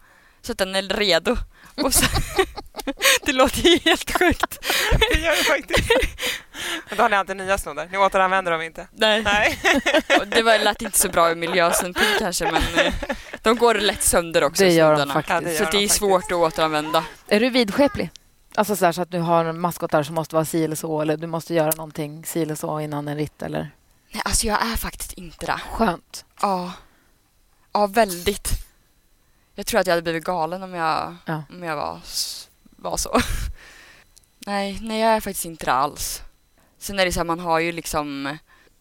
Så 0.46 0.52
att 0.52 0.58
den 0.58 0.74
är 0.74 0.82
redo. 0.82 1.36
Och 1.76 1.94
så, 1.94 2.06
det 3.22 3.32
låter 3.32 3.60
ju 3.60 3.78
helt 3.78 4.18
sjukt. 4.18 4.58
Det 5.12 5.18
gör 5.18 5.36
det 5.36 5.44
faktiskt. 5.44 5.90
Men 6.88 6.96
då 6.96 7.04
har 7.04 7.08
ni 7.08 7.16
alltid 7.16 7.36
nya 7.36 7.58
snoddar. 7.58 7.88
Ni 7.92 7.98
återanvänder 7.98 8.52
dem 8.52 8.62
inte. 8.62 8.88
Nej. 8.92 9.22
Nej. 9.22 9.58
Det 10.26 10.42
var, 10.42 10.64
lät 10.64 10.82
inte 10.82 10.98
så 10.98 11.08
bra 11.08 11.30
ur 11.30 11.34
miljösynpunkt 11.34 12.18
kanske 12.18 12.44
men 12.52 12.86
eh, 12.86 12.94
de 13.42 13.56
går 13.56 13.74
lätt 13.74 14.02
sönder 14.02 14.44
också. 14.44 14.64
Det 14.64 14.70
gör 14.70 14.96
de 14.96 15.08
faktiskt. 15.08 15.30
Ja, 15.30 15.40
det 15.40 15.52
gör 15.52 15.64
så 15.64 15.70
det 15.70 15.84
är 15.84 15.88
svårt 15.88 16.24
att 16.24 16.32
återanvända. 16.32 17.04
Är 17.28 17.40
du 17.40 17.50
vidskeplig? 17.50 18.10
Alltså 18.54 18.76
så, 18.76 18.92
så, 18.92 19.02
att 19.02 19.10
du 19.10 19.18
har 19.18 19.52
maskotar 19.52 20.02
som 20.02 20.14
måste 20.14 20.34
vara 20.34 20.44
si 20.44 20.64
eller 20.64 20.76
så 20.76 21.00
eller 21.00 21.16
du 21.16 21.26
måste 21.26 21.54
göra 21.54 21.70
någonting 21.70 22.24
si 22.24 22.42
eller 22.42 22.54
så 22.54 22.80
innan 22.80 23.08
en 23.08 23.16
ritt 23.16 23.42
eller? 23.42 23.70
Nej, 24.12 24.22
alltså 24.24 24.46
jag 24.46 24.62
är 24.72 24.76
faktiskt 24.76 25.12
inte 25.12 25.46
det. 25.46 25.60
Skönt. 25.70 26.24
Ja. 26.40 26.72
Ja, 27.72 27.86
väldigt. 27.86 28.65
Jag 29.58 29.66
tror 29.66 29.80
att 29.80 29.86
jag 29.86 29.92
hade 29.92 30.02
blivit 30.02 30.24
galen 30.24 30.62
om 30.62 30.74
jag, 30.74 31.16
ja. 31.24 31.42
om 31.50 31.62
jag 31.62 31.76
var, 31.76 32.00
var 32.76 32.96
så. 32.96 33.20
nej, 34.38 34.78
nej, 34.82 35.00
jag 35.00 35.12
är 35.12 35.20
faktiskt 35.20 35.44
inte 35.44 35.64
det 35.64 35.72
alls. 35.72 36.22
Sen 36.78 36.98
är 36.98 37.04
det 37.04 37.12
så 37.12 37.20
här, 37.20 37.24
man 37.24 37.40
har 37.40 37.58
ju 37.58 37.72
liksom 37.72 38.38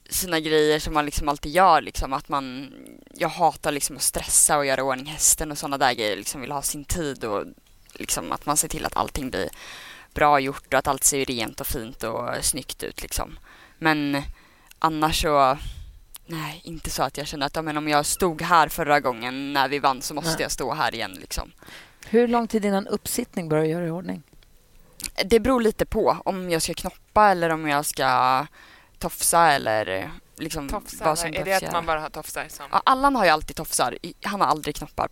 sina 0.10 0.40
grejer 0.40 0.80
som 0.80 0.94
man 0.94 1.06
liksom 1.06 1.30
alltid 1.30 1.52
gör 1.52 1.82
liksom 1.82 2.14
att 2.14 2.30
man 2.30 2.74
jag 3.14 3.30
hatar 3.30 3.72
liksom 3.72 3.96
att 3.96 4.02
stressa 4.02 4.58
och 4.58 4.66
göra 4.66 4.84
ordning 4.84 5.06
hästen 5.06 5.52
och 5.52 5.58
sådana 5.58 5.78
där 5.78 5.94
grejer 5.94 6.18
liksom 6.18 6.42
vill 6.42 6.52
ha 6.52 6.62
sin 6.62 6.86
tid 6.86 7.24
och 7.24 7.46
liksom 7.94 8.32
att 8.32 8.46
man 8.46 8.58
ser 8.58 8.68
till 8.68 8.86
att 8.86 8.98
allting 8.98 9.30
blir 9.30 9.50
bra 10.14 10.40
gjort 10.40 10.74
och 10.74 10.80
att 10.80 10.88
allt 10.88 11.04
ser 11.04 11.26
rent 11.26 11.62
och 11.62 11.68
fint 11.68 12.04
och 12.04 12.30
snyggt 12.42 12.84
ut 12.84 13.02
liksom. 13.02 13.40
Men 13.78 14.22
annars 14.80 15.22
så, 15.22 15.58
nej, 16.26 16.62
inte 16.64 16.90
så 16.90 17.04
att 17.04 17.18
jag 17.18 17.28
känner 17.28 17.46
att 17.46 17.56
ja, 17.56 17.62
men 17.62 17.78
om 17.78 17.88
jag 17.88 18.06
stod 18.06 18.42
här 18.42 18.68
förra 18.70 19.00
gången 19.00 19.54
när 19.54 19.68
vi 19.68 19.80
vann 19.80 20.02
så 20.02 20.14
måste 20.14 20.30
Nej. 20.32 20.42
jag 20.42 20.52
stå 20.52 20.74
här 20.74 20.96
igen. 20.96 21.12
Liksom. 21.12 21.52
Hur 22.08 22.28
lång 22.28 22.48
tid 22.48 22.66
innan 22.66 22.88
uppsittning 22.88 23.50
börjar 23.50 23.64
du 23.64 23.70
göra 23.70 23.86
i 23.88 23.90
ordning? 23.90 24.24
Det 25.26 25.40
beror 25.40 25.62
lite 25.62 25.86
på 25.86 26.18
om 26.26 26.50
jag 26.50 26.62
ska 26.62 26.74
knoppa 26.74 27.30
eller 27.32 27.50
om 27.50 27.68
jag 27.68 27.86
ska 27.86 28.46
tofsa 29.00 29.52
eller 29.52 30.12
liksom 30.38 30.70
Tofsar, 30.70 31.06
vad 31.06 31.20
som 31.20 31.30
är 31.34 31.46
det 31.46 31.54
att 31.54 31.62
göra. 31.62 31.72
man 31.72 31.86
bara 31.86 32.00
har 32.00 32.10
tofsar 32.10 32.46
som... 32.50 32.66
Ja, 32.72 32.82
Allan 32.86 33.16
har 33.16 33.24
ju 33.26 33.30
alltid 33.32 33.56
tofsar, 33.56 33.98
han 34.24 34.42
har 34.42 34.48
aldrig 34.48 34.76
knoppar. 34.76 35.08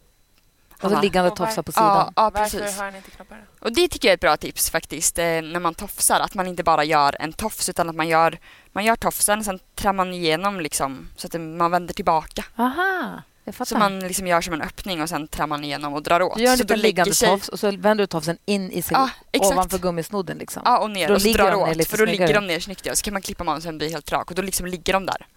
Han 0.70 0.78
Alltså 0.88 0.95
har- 0.97 1.03
liggande 1.03 1.30
Och 1.32 1.38
tofsar 1.38 1.64
på 1.64 1.72
Ja, 1.76 1.82
sidan? 1.82 2.14
ja, 2.16 2.30
Varför 2.34 2.59
precis. 2.59 2.78
har 2.78 2.86
han 2.86 2.95
inte 2.95 3.11
knoppar? 3.11 3.45
då? 3.59 3.66
Och 3.66 3.74
det 3.74 3.88
tycker 3.88 4.07
jag 4.07 4.11
är 4.11 4.16
ett 4.16 4.22
bra 4.22 4.38
tips 4.38 4.70
faktiskt, 4.70 5.20
eh, 5.20 5.24
när 5.26 5.59
man 5.59 5.74
tofsar. 5.74 6.20
Att 6.20 6.34
man 6.36 6.47
inte 6.47 6.64
bara 6.64 6.84
gör 6.84 7.16
en 7.20 7.34
tofs 7.34 7.70
utan 7.70 7.89
att 7.89 7.95
man 7.95 8.07
gör, 8.07 8.39
man 8.74 8.86
gör 8.86 8.95
tofsen 8.95 9.43
sen 9.43 9.59
trär 9.76 9.93
man 9.93 10.13
igenom 10.13 10.59
liksom 10.59 11.09
så 11.15 11.28
att 11.28 11.41
man 11.41 11.71
vänder 11.71 11.93
tillbaka. 11.93 12.45
Aha, 12.57 13.21
jag 13.43 13.55
fattar. 13.55 13.65
Så 13.65 13.78
man 13.78 13.99
liksom 13.99 14.28
gör 14.28 14.41
som 14.41 14.53
en 14.53 14.61
öppning 14.61 15.01
och 15.01 15.09
sen 15.09 15.28
trär 15.28 15.47
man 15.47 15.63
igenom 15.63 15.93
och 15.93 16.03
drar 16.03 16.21
åt. 16.21 16.38
du 16.38 16.43
gör 16.43 16.51
en 16.53 16.57
liten 16.59 16.80
liggande 16.80 17.13
sig- 17.13 17.30
tofs 17.30 17.49
och 17.49 17.59
så 17.59 17.71
vänder 17.71 17.95
du 17.95 18.07
tofsen 18.07 18.38
in 18.45 18.71
i 18.71 18.82
sig 18.82 18.97
exakt. 19.32 19.53
ovanför 19.53 19.78
gummisnodden. 19.78 20.38
Liksom. 20.38 20.61
Ja, 20.65 20.78
och 20.78 20.91
ner 20.91 21.07
Då 21.07 21.13
och 21.13 21.21
så 21.21 21.34
drar 21.34 21.55
åt. 21.55 21.88
För 21.88 21.97
då 21.97 22.05
ligger 22.05 22.34
de 22.34 22.47
ner 22.47 22.59
snyggt 22.59 22.86
ja. 22.86 22.95
Så 22.95 23.03
kan 23.03 23.13
man 23.13 23.21
klippa 23.21 23.43
magen 23.43 23.61
så 23.61 23.67
den 23.67 23.78
blir 23.78 23.89
helt 23.89 24.11
rak 24.11 24.30
och 24.30 24.36
då 24.36 24.41
liksom 24.41 24.65
ligger 24.67 24.93
de 24.93 25.05
där. 25.05 25.28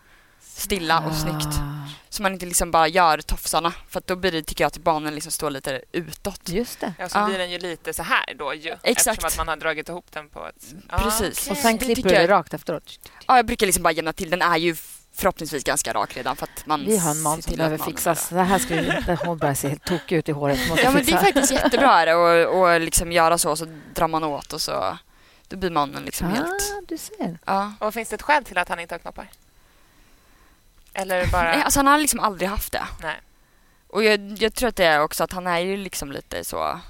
Stilla 0.57 0.99
och 1.01 1.15
snyggt. 1.15 1.47
Ah, 1.47 1.89
Så 2.09 2.23
man 2.23 2.33
inte 2.33 2.47
liksom 2.47 2.71
bara 2.71 2.89
gör 2.89 3.19
tofsarna. 3.19 3.73
För 3.89 3.99
att 3.99 4.07
då 4.07 4.17
blir 4.17 4.33
det, 4.33 4.43
tycker 4.43 4.65
jag, 4.65 4.67
att 4.69 4.79
barnen 4.79 5.15
liksom 5.15 5.33
står 5.33 5.51
lite 5.51 5.83
utåt. 5.93 6.49
Just 6.49 6.81
det. 6.81 6.95
Ja, 6.99 7.09
så 7.09 7.19
Ja. 7.19 7.27
blir 7.27 7.39
den 7.39 7.51
ju 7.51 7.59
lite 7.59 7.93
så 7.93 8.03
här 8.03 8.35
då 8.39 8.55
ju. 8.55 8.75
Exakt. 8.83 9.19
Eftersom 9.19 9.27
att 9.29 9.37
man 9.37 9.49
har 9.49 9.57
dragit 9.57 9.89
ihop 9.89 10.07
den 10.13 10.29
på 10.29 10.47
ett... 10.47 10.75
Precis. 10.89 11.39
okej. 11.41 11.51
Och 11.51 11.57
sen 11.57 11.79
klipper 11.79 11.95
tycker 11.95 12.09
du 12.09 12.15
det 12.15 12.21
jag- 12.23 12.31
rakt 12.31 12.55
efteråt. 12.55 12.99
Ja, 13.27 13.37
jag 13.37 13.47
brukar 13.47 13.67
liksom 13.67 13.83
bara 13.83 13.93
jämna 13.93 14.13
till. 14.13 14.31
Den 14.31 14.43
är 14.43 14.57
ju 14.57 14.77
förhoppningsvis 15.15 15.65
ganska 15.65 15.93
rak 15.93 16.17
redan 16.17 16.37
för 16.37 16.45
att 16.45 16.67
man 16.67 16.85
Vi 16.87 16.97
har 16.99 17.11
en 17.11 17.23
man 17.23 17.43
som 17.43 17.57
behöver 17.57 17.79
fixas. 17.79 18.29
Det 18.29 18.43
här 18.43 18.59
ska 18.59 18.75
vi 18.75 18.97
inte... 18.97 19.19
Hon 19.25 19.39
börjar 19.39 19.55
se 19.55 19.69
helt 19.69 19.85
tokig 19.85 20.17
ut 20.17 20.29
i 20.29 20.33
håret. 20.33 20.69
Måste 20.69 20.85
Ja 20.85 20.91
men 20.91 21.05
det 21.05 21.13
är 21.13 21.19
fixa. 21.19 21.25
faktiskt 21.25 21.51
jättebra 21.65 22.01
är 22.01 22.07
det 22.07 22.15
och, 22.47 22.61
och 22.63 22.81
liksom 22.81 23.13
göra 23.13 23.39
så 23.39 23.57
så 23.57 23.67
drar 23.95 24.09
man 24.09 24.25
åt 24.25 24.53
och 24.53 24.61
så 24.61 24.99
då 25.49 25.57
blir 25.57 25.71
mannen 25.71 26.03
liksom 26.05 26.27
helt... 26.31 26.47
Ah, 26.49 26.81
du 26.89 26.99
ser. 26.99 27.39
Ja. 27.45 27.73
Och 27.79 27.95
finns 27.95 28.09
det 28.09 28.15
ett 28.15 28.23
skäl 28.23 28.45
till 28.45 28.59
att 28.59 28.69
han 28.69 28.81
inte 28.81 28.95
har 28.95 28.99
knoppar? 28.99 29.29
Eller 30.97 31.27
bara... 31.27 31.43
Nej, 31.43 31.63
alltså 31.63 31.79
han 31.79 31.87
har 31.87 31.99
liksom 31.99 32.21
aldrig 32.21 32.49
haft 32.49 32.73
det. 32.73 32.87
Nej. 33.03 33.21
Och 33.89 34.05
jag, 34.05 34.37
jag 34.39 34.55
tror 34.55 34.69
att 34.69 34.77
det 34.77 34.85
är 34.85 35.01
också 35.01 35.25
att 35.25 35.33
han 35.33 35.47
är 35.47 35.59
ju 35.59 35.77
liksom 35.77 36.13
lite 36.13 36.45
så... 36.45 36.81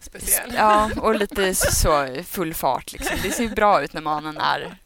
Speciell. 0.00 0.54
Ja, 0.56 0.90
och 0.96 1.14
lite 1.14 1.54
så 1.54 2.22
full 2.26 2.54
fart 2.54 2.92
liksom. 2.92 3.16
Det 3.22 3.30
ser 3.30 3.42
ju 3.42 3.48
bra 3.48 3.82
ut 3.82 3.92
när 3.92 4.00
mannen 4.00 4.38
är 4.38 4.76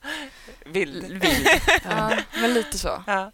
Vild. 0.65 1.05
vild. 1.05 1.49
Ja, 1.91 2.11
men 2.35 2.55
lite 2.55 2.79
så. 2.79 3.03
Ja. 3.07 3.33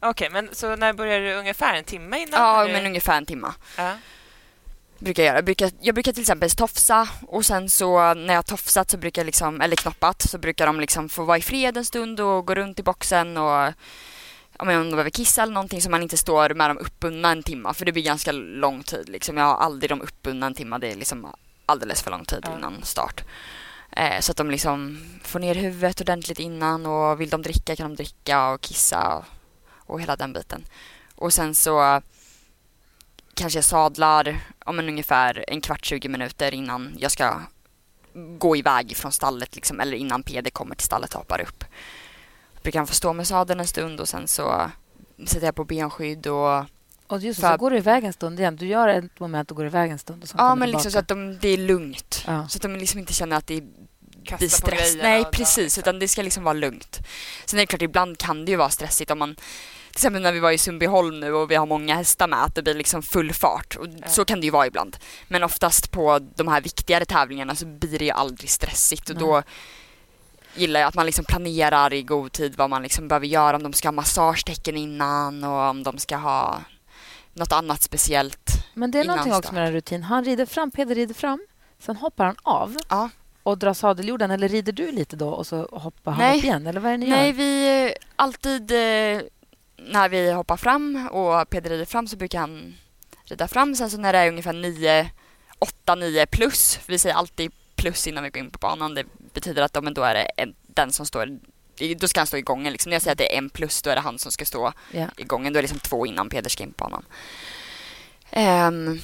Okej, 0.00 0.30
men 0.30 0.48
så 0.52 0.76
när 0.76 0.92
börjar 0.92 1.20
du? 1.20 1.32
Ungefär 1.34 1.74
en 1.74 1.84
timme 1.84 2.18
innan? 2.18 2.40
Ja, 2.40 2.62
eller? 2.64 2.72
men 2.72 2.86
ungefär 2.86 3.16
en 3.16 3.26
timme. 3.26 3.52
Ja. 3.76 3.92
Brukar 4.98 5.22
jag 5.22 5.26
göra. 5.26 5.38
Jag 5.38 5.44
brukar, 5.44 5.70
jag 5.80 5.94
brukar 5.94 6.12
till 6.12 6.20
exempel 6.20 6.50
tofsa 6.50 7.08
och 7.26 7.46
sen 7.46 7.70
så 7.70 8.14
när 8.14 8.34
jag 8.34 8.46
tofsat 8.46 8.90
så 8.90 8.96
brukar 8.96 9.22
jag 9.22 9.26
liksom, 9.26 9.60
eller 9.60 9.76
knoppat 9.76 10.22
så 10.22 10.38
brukar 10.38 10.66
de 10.66 10.80
liksom 10.80 11.08
få 11.08 11.24
vara 11.24 11.38
i 11.38 11.42
fred 11.42 11.76
en 11.76 11.84
stund 11.84 12.20
och 12.20 12.46
gå 12.46 12.54
runt 12.54 12.78
i 12.78 12.82
boxen 12.82 13.36
och 13.36 13.72
om 14.58 14.68
de 14.68 14.90
behöver 14.90 15.10
kissa 15.10 15.42
eller 15.42 15.52
någonting 15.52 15.82
så 15.82 15.90
man 15.90 16.02
inte 16.02 16.16
står 16.16 16.54
med 16.54 16.70
dem 16.70 16.78
uppbundna 16.78 17.30
en 17.30 17.42
timme 17.42 17.74
för 17.74 17.84
det 17.84 17.92
blir 17.92 18.02
ganska 18.02 18.32
lång 18.32 18.82
tid 18.82 19.08
liksom. 19.08 19.36
Jag 19.36 19.44
har 19.44 19.56
aldrig 19.56 19.90
dem 19.90 20.00
uppbundna 20.00 20.46
en 20.46 20.54
timme, 20.54 20.78
det 20.78 20.92
är 20.92 20.96
liksom 20.96 21.34
alldeles 21.66 22.02
för 22.02 22.10
lång 22.10 22.24
tid 22.24 22.46
innan 22.56 22.82
start. 22.82 23.24
Eh, 23.90 24.20
så 24.20 24.30
att 24.30 24.36
de 24.36 24.50
liksom 24.50 25.04
får 25.22 25.38
ner 25.38 25.54
huvudet 25.54 26.00
ordentligt 26.00 26.38
innan 26.38 26.86
och 26.86 27.20
vill 27.20 27.30
de 27.30 27.42
dricka 27.42 27.76
kan 27.76 27.90
de 27.90 27.96
dricka 27.96 28.48
och 28.48 28.60
kissa 28.60 29.14
och, 29.16 29.24
och 29.76 30.00
hela 30.00 30.16
den 30.16 30.32
biten. 30.32 30.64
Och 31.14 31.32
sen 31.32 31.54
så 31.54 32.02
kanske 33.34 33.56
jag 33.56 33.64
sadlar 33.64 34.40
om 34.64 34.78
en 34.78 34.88
ungefär 34.88 35.44
en 35.48 35.60
kvart, 35.60 35.84
20 35.84 36.08
minuter 36.08 36.54
innan 36.54 36.96
jag 36.98 37.10
ska 37.10 37.40
gå 38.38 38.56
iväg 38.56 38.96
från 38.96 39.12
stallet 39.12 39.54
liksom, 39.54 39.80
eller 39.80 39.96
innan 39.96 40.22
PD 40.22 40.50
kommer 40.50 40.74
till 40.74 40.84
stallet 40.86 41.14
och 41.14 41.18
hoppar 41.20 41.40
upp. 41.40 41.64
Brukar 42.62 42.78
han 42.80 42.86
få 42.86 42.94
stå 42.94 43.12
med 43.12 43.26
sadeln 43.26 43.60
en 43.60 43.66
stund 43.66 44.00
och 44.00 44.08
sen 44.08 44.28
så 44.28 44.70
sätter 45.26 45.46
jag 45.46 45.54
på 45.54 45.64
benskydd 45.64 46.26
och 46.26 46.64
Och 47.06 47.20
just 47.20 47.40
det, 47.40 47.46
För- 47.46 47.52
så 47.52 47.58
går 47.58 47.70
du 47.70 47.76
iväg 47.76 48.04
en 48.04 48.12
stund 48.12 48.40
igen. 48.40 48.56
Du 48.56 48.66
gör 48.66 48.88
ett 48.88 49.20
moment 49.20 49.50
och 49.50 49.56
går 49.56 49.66
iväg 49.66 49.90
en 49.90 49.98
stund. 49.98 50.22
Och 50.22 50.30
ja 50.38 50.54
men 50.54 50.70
liksom 50.70 50.90
så 50.92 50.98
att 50.98 51.08
de, 51.08 51.38
det 51.38 51.48
är 51.48 51.56
lugnt. 51.56 52.24
Ja. 52.26 52.48
Så 52.48 52.58
att 52.58 52.62
de 52.62 52.76
liksom 52.76 53.00
inte 53.00 53.12
känner 53.12 53.36
att 53.36 53.46
det 53.46 53.60
blir 53.60 54.24
Kasta 54.24 54.48
stress. 54.48 54.96
Nej 55.02 55.24
precis, 55.32 55.56
liksom. 55.56 55.80
utan 55.80 55.98
det 55.98 56.08
ska 56.08 56.22
liksom 56.22 56.44
vara 56.44 56.52
lugnt. 56.52 57.00
Sen 57.44 57.58
är 57.58 57.62
det 57.62 57.66
klart 57.66 57.82
ibland 57.82 58.18
kan 58.18 58.44
det 58.44 58.50
ju 58.50 58.56
vara 58.56 58.70
stressigt 58.70 59.10
om 59.10 59.18
man 59.18 59.36
till 59.94 59.98
exempel 59.98 60.22
när 60.22 60.32
vi 60.32 60.40
var 60.40 60.50
i 60.50 60.58
Sundbyholm 60.58 61.20
nu 61.20 61.32
och 61.34 61.50
vi 61.50 61.54
har 61.54 61.66
många 61.66 61.94
hästar 61.94 62.28
med 62.28 62.42
att 62.44 62.54
det 62.54 62.62
blir 62.62 62.74
liksom 62.74 63.02
full 63.02 63.32
fart 63.32 63.76
och 63.76 63.86
Ja. 64.02 64.08
så 64.08 64.24
kan 64.24 64.40
det 64.40 64.44
ju 64.44 64.50
vara 64.50 64.66
ibland. 64.66 64.96
Men 65.28 65.42
oftast 65.42 65.90
på 65.90 66.18
de 66.34 66.48
här 66.48 66.60
viktigare 66.60 67.04
tävlingarna 67.04 67.54
så 67.54 67.66
blir 67.66 67.98
det 67.98 68.04
ju 68.04 68.10
aldrig 68.10 68.50
stressigt 68.50 69.10
och 69.10 69.16
Nej. 69.16 69.24
då 69.24 69.42
gillar 70.54 70.80
jag 70.80 70.88
att 70.88 70.94
man 70.94 71.06
liksom 71.06 71.24
planerar 71.24 71.92
i 71.92 72.02
god 72.02 72.32
tid 72.32 72.54
vad 72.56 72.70
man 72.70 72.82
liksom 72.82 73.08
behöver 73.08 73.26
göra, 73.26 73.56
om 73.56 73.62
de 73.62 73.72
ska 73.72 73.88
ha 73.88 73.92
massagetecken 73.92 74.76
innan 74.76 75.44
och 75.44 75.60
om 75.70 75.82
de 75.82 75.98
ska 75.98 76.16
ha 76.16 76.60
något 77.32 77.52
annat 77.52 77.82
speciellt. 77.82 78.50
Men 78.74 78.90
det 78.90 78.98
är 79.00 79.04
någonting 79.04 79.34
också 79.34 79.54
med 79.54 79.62
den 79.62 79.72
rutin. 79.72 80.02
Han 80.02 80.24
rider 80.24 80.46
fram, 80.46 80.70
Peder 80.70 80.94
rider 80.94 81.14
fram. 81.14 81.40
Sen 81.78 81.96
hoppar 81.96 82.24
han 82.24 82.36
av 82.42 82.76
Ja. 82.88 83.10
och 83.42 83.58
drar 83.58 83.74
sadeljorden. 83.74 84.30
Eller 84.30 84.48
rider 84.48 84.72
du 84.72 84.90
lite 84.92 85.16
då 85.16 85.28
och 85.28 85.46
så 85.46 85.68
hoppar 85.72 86.12
han 86.12 86.20
Nej. 86.20 86.38
upp 86.38 86.44
igen? 86.44 86.66
Eller 86.66 86.80
vad 86.80 86.92
är 86.92 86.98
det 86.98 87.04
ni 87.04 87.10
Nej, 87.10 87.26
gör? 87.26 87.32
vi 87.36 87.86
eh, 87.86 87.92
alltid 88.16 88.70
eh, 88.72 89.20
när 89.86 90.08
vi 90.08 90.32
hoppar 90.32 90.56
fram 90.56 91.08
och 91.12 91.50
Peder 91.50 91.70
rider 91.70 91.84
fram 91.84 92.08
så 92.08 92.16
brukar 92.16 92.38
han 92.38 92.74
rida 93.24 93.48
fram. 93.48 93.74
Sen 93.74 93.90
så 93.90 93.96
när 93.98 94.12
det 94.12 94.18
är 94.18 94.28
ungefär 94.28 94.52
9, 94.52 95.10
8, 95.58 95.94
9 95.94 96.26
plus, 96.26 96.78
vi 96.86 96.98
säger 96.98 97.14
alltid 97.14 97.52
plus 97.76 98.06
innan 98.06 98.24
vi 98.24 98.30
går 98.30 98.38
in 98.42 98.50
på 98.50 98.58
banan. 98.58 98.94
Det 98.94 99.04
betyder 99.34 99.62
att 99.62 99.82
men 99.84 99.94
då 99.94 100.02
är 100.02 100.14
det 100.14 100.22
en, 100.36 100.54
den 100.66 100.92
som 100.92 101.06
står, 101.06 101.38
då 101.96 102.08
ska 102.08 102.20
han 102.20 102.26
stå 102.26 102.36
i 102.36 102.42
gången. 102.42 102.72
Liksom. 102.72 102.90
När 102.90 102.94
jag 102.94 103.02
säger 103.02 103.12
att 103.12 103.18
det 103.18 103.34
är 103.34 103.38
en 103.38 103.50
plus, 103.50 103.82
då 103.82 103.90
är 103.90 103.94
det 103.94 104.00
han 104.00 104.18
som 104.18 104.32
ska 104.32 104.44
stå 104.44 104.72
Ja. 104.92 105.06
i 105.16 105.22
gången. 105.24 105.52
Då 105.52 105.58
är 105.58 105.62
det 105.62 105.68
liksom 105.68 105.78
två 105.80 106.06
innan 106.06 106.28
Peder 106.28 106.50
ska 106.50 106.62
in 106.62 106.72
på 106.72 106.84
banan. 106.84 107.04
Ehm, 108.30 109.00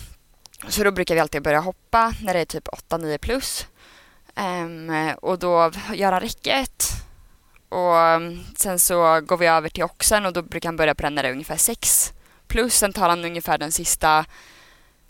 så 0.69 0.85
då 0.85 0.91
brukar 0.91 1.15
vi 1.15 1.21
alltid 1.21 1.43
börja 1.43 1.61
hoppa 1.61 2.15
när 2.23 2.35
det 2.35 2.41
är 2.41 2.45
typ 2.45 2.69
8-9 2.69 3.19
plus. 3.19 3.67
Ehm, 4.35 4.93
och 5.23 5.39
då 5.39 5.73
gör 5.95 6.13
han 6.13 6.21
räcket. 6.21 6.85
Och 7.71 7.99
mm, 7.99 8.39
sen 8.57 8.79
så 8.79 9.21
går 9.21 9.37
vi 9.37 9.47
över 9.47 9.69
till 9.69 9.85
oxen 9.85 10.27
och 10.27 10.33
då 10.33 10.43
brukar 10.43 10.69
han 10.69 10.77
börja 10.77 10.95
på 10.95 11.03
den 11.03 11.15
när 11.15 11.23
det 11.23 11.29
är 11.29 11.33
ungefär 11.33 11.57
6 11.57 12.13
plus. 12.49 12.75
Sen 12.75 12.93
tar 12.93 13.09
han 13.09 13.25
ungefär 13.25 13.59
den 13.59 13.73
sista, 13.73 14.25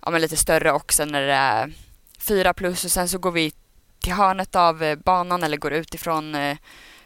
ja 0.03 0.11
men 0.11 0.21
lite 0.21 0.37
större 0.37 0.73
oxen 0.73 1.09
när 1.09 1.23
det 1.23 1.33
är 1.33 1.73
4 2.19 2.55
plus 2.55 2.85
och 2.85 2.91
sen 2.91 3.09
så 3.09 3.19
går 3.19 3.31
vi 3.31 3.53
till 4.01 4.13
hörnet 4.13 4.57
av 4.57 4.83
eh, 4.83 4.97
banan 4.97 5.43
eller 5.43 5.57
går 5.57 5.73
utifrån 5.73 6.31
ifrån 6.31 6.43
eh, 6.43 6.57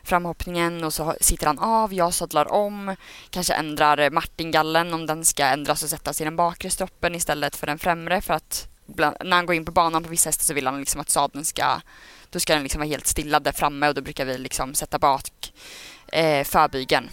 framhoppningen 0.03 0.85
och 0.85 0.95
så 0.95 1.15
sitter 1.21 1.47
han 1.47 1.59
av, 1.59 1.95
jag 1.95 2.15
sadlar 2.15 2.53
om, 2.53 2.97
kanske 3.31 3.55
ändrar 3.55 3.99
eh, 3.99 4.11
martingallen 4.11 4.95
om 4.95 5.07
den 5.07 5.25
ska 5.25 5.45
ändras 5.45 5.83
och 5.83 5.89
sättas 5.89 6.21
i 6.21 6.25
den 6.25 6.37
bakre 6.37 6.71
stroppen 6.71 7.15
istället 7.15 7.57
för 7.57 7.67
den 7.67 7.79
främre 7.79 8.21
för 8.21 8.35
att 8.35 8.69
bland, 8.87 9.17
när 9.25 9.37
han 9.37 9.47
går 9.47 9.57
in 9.57 9.65
på 9.65 9.73
banan 9.73 10.03
på 10.03 10.09
vissa 10.09 10.29
hästar 10.29 10.45
så 10.45 10.55
vill 10.55 10.67
han 10.67 10.81
liksom 10.81 11.01
att 11.01 11.11
sadeln 11.11 11.45
ska 11.45 11.81
då 12.35 12.41
ska 12.41 12.55
den 12.55 12.63
liksom 12.63 12.79
vara 12.79 12.89
helt 12.89 13.07
stilla 13.07 13.41
där 13.41 13.53
framme 13.53 13.89
och 13.89 13.95
då 13.95 14.01
brukar 14.01 14.25
vi 14.25 14.39
liksom 14.39 14.75
sätta 14.75 14.99
bak 14.99 15.53
eh, 16.13 16.45
förbygeln. 16.45 17.11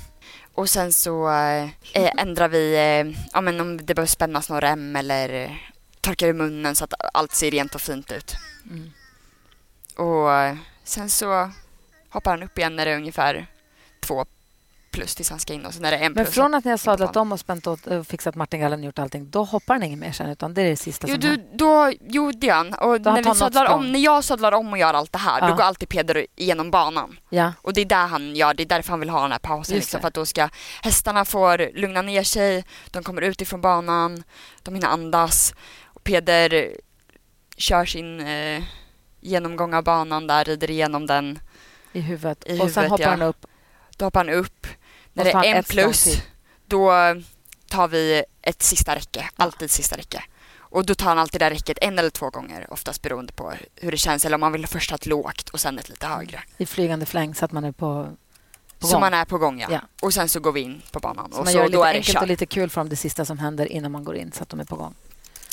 Och 0.54 0.70
sen 0.70 0.94
så 0.94 1.30
eh, 1.30 1.64
eh, 1.94 2.12
ändrar 2.18 2.50
vi, 2.50 2.74
eh, 2.76 3.20
ja 3.34 3.42
men 3.42 3.60
om 3.60 3.78
det 3.78 3.96
behöver 3.96 4.08
spännas 4.08 4.50
någon 4.50 4.62
rem 4.62 4.96
eller 4.96 5.58
torkar 6.02 6.28
i 6.28 6.34
munnen 6.34 6.76
så 6.76 6.84
att 6.84 6.94
allt 7.14 7.32
ser 7.32 7.52
rent 7.52 7.76
och 7.76 7.82
fint 7.82 8.12
ut. 8.12 8.36
Mm. 8.70 8.92
Och 9.96 10.34
eh, 10.34 10.58
sen 10.84 11.10
så 11.10 11.52
hoppar 12.10 12.32
han 12.32 12.44
upp 12.44 12.58
igen 12.58 12.76
när 12.76 12.86
det 12.86 12.92
är 12.92 12.98
ungefär 12.98 13.48
två 14.00 14.26
plus 14.92 15.16
tills 15.16 15.30
han 15.30 15.40
ska 15.40 15.54
in 15.54 15.66
och 15.66 15.74
sen 15.74 15.82
när 15.82 15.92
det 15.92 15.98
är 15.98 16.02
en 16.06 16.14
Men 16.14 16.26
plus. 16.26 16.36
från 16.36 16.54
att 16.54 16.66
ni 16.66 16.72
har 16.72 16.78
sadlat 16.78 17.16
om 17.16 17.32
och 17.32 17.40
spänt 17.40 17.68
åt 17.68 17.88
och 17.88 18.08
fixat 18.08 18.36
martingallen 18.36 18.80
och 18.80 18.86
gjort 18.86 19.00
allting, 19.00 19.30
då 19.30 19.44
hoppar 19.44 19.74
han 19.74 19.84
inget 19.84 20.00
mer 20.00 20.12
sen, 20.12 20.30
utan 20.30 20.54
det 20.54 20.62
är 20.62 20.70
det 20.70 20.76
sista 20.76 21.08
Jo, 21.08 21.14
som 21.14 21.22
du, 21.22 21.50
då, 21.54 21.92
gör 22.00 22.54
han. 22.54 22.74
Och 22.74 23.02
när, 23.02 23.24
vi 23.24 23.36
sadlar 23.36 23.66
om, 23.66 23.92
när 23.92 24.00
jag 24.00 24.24
sadlar 24.24 24.52
om 24.52 24.72
och 24.72 24.78
gör 24.78 24.94
allt 24.94 25.12
det 25.12 25.18
här, 25.20 25.40
Ja. 25.42 25.48
då 25.48 25.56
går 25.56 25.64
alltid 25.64 25.90
Peder 25.90 26.28
igenom 26.36 26.72
banan. 26.72 27.20
Ja. 27.30 27.54
Och 27.62 27.74
det 27.74 27.82
är 27.82 27.86
där 27.86 28.08
han 28.08 28.36
gör, 28.36 28.54
det 28.54 28.64
är 28.64 28.68
därför 28.68 28.90
han 28.90 29.00
vill 29.00 29.10
ha 29.10 29.22
den 29.22 29.32
här 29.32 29.40
pausen. 29.40 29.76
Liksom, 29.76 30.02
för 30.02 30.08
att 30.08 30.14
då 30.14 30.26
ska 30.26 30.50
hästarna 30.84 31.26
får 31.26 31.80
lugna 31.80 32.02
ner 32.02 32.24
sig, 32.24 32.66
de 32.92 33.04
kommer 33.04 33.22
ut 33.22 33.42
ifrån 33.42 33.62
banan, 33.62 34.24
de 34.64 34.74
hinner 34.74 34.88
andas. 34.88 35.54
Och 35.86 36.04
Peder 36.04 36.72
kör 37.58 37.86
sin 37.86 38.20
eh, 38.20 38.64
genomgång 39.22 39.74
av 39.74 39.84
banan 39.84 40.28
där, 40.28 40.44
rider 40.44 40.72
igenom 40.72 41.08
den. 41.08 41.40
I 41.94 42.00
huvudet. 42.00 42.44
I 42.46 42.54
och 42.54 42.58
sen 42.58 42.84
huvudet, 42.84 42.90
hoppar 42.90 43.04
ja. 43.04 43.10
han 43.10 43.22
upp. 43.22 43.46
Då 43.98 44.06
hoppar 44.06 44.20
han 44.26 44.30
upp. 44.30 44.68
När 45.14 45.24
det 45.24 45.32
är 45.32 45.44
en 45.56 45.64
plus, 45.64 46.08
då 46.66 46.92
tar 47.70 47.88
vi 47.88 48.24
ett 48.42 48.62
sista 48.64 48.96
räcke. 48.96 49.30
Alltid 49.36 49.72
sista 49.72 49.98
räcke. 49.98 50.24
Och 50.60 50.86
då 50.86 50.96
tar 50.96 51.06
han 51.06 51.20
alltid 51.20 51.42
det 51.42 51.46
där 51.46 51.52
räcket 51.56 51.78
en 51.82 52.00
eller 52.00 52.10
två 52.10 52.30
gånger, 52.30 52.68
oftast 52.74 53.02
beroende 53.02 53.34
på 53.34 53.54
hur 53.76 53.92
det 53.92 53.98
känns. 53.98 54.26
Eller 54.26 54.36
om 54.36 54.42
man 54.42 54.52
vill 54.52 54.68
först 54.68 54.90
ha 54.92 54.96
ett 54.96 55.06
lågt 55.06 55.50
och 55.50 55.60
sen 55.60 55.80
ett 55.80 55.90
lite 55.90 56.08
högre. 56.08 56.44
i 56.58 56.66
flygande 56.66 57.06
fläng 57.06 57.36
så 57.36 57.46
att 57.46 57.52
man 57.52 57.64
är 57.64 57.72
på 57.72 58.10
på 58.80 58.88
Så 58.88 58.94
gång. 58.94 59.02
man 59.02 59.14
är 59.14 59.26
på 59.26 59.38
gång, 59.38 59.60
ja. 59.60 59.68
Ja. 59.72 59.80
Och 60.02 60.14
sen 60.14 60.30
så 60.30 60.40
går 60.40 60.52
vi 60.52 60.62
in 60.62 60.82
på 60.92 61.00
banan. 61.00 61.32
Så 61.32 61.38
och 61.40 61.46
man 61.46 61.54
så, 61.54 61.58
gör 61.60 61.66
det 61.66 61.72
då 61.72 61.78
lite 61.84 61.90
enkelt 61.90 62.14
kört. 62.14 62.22
och 62.22 62.28
lite 62.28 62.46
kul 62.46 62.70
för 62.70 62.82
dem 62.82 62.90
det 62.90 62.96
sista 62.96 63.26
som 63.26 63.40
händer 63.40 63.66
innan 63.72 63.92
man 63.92 64.04
går 64.04 64.16
in 64.16 64.32
så 64.32 64.44
att 64.44 64.50
de 64.50 64.60
är 64.60 64.64
på 64.66 64.76
gång. 64.76 64.96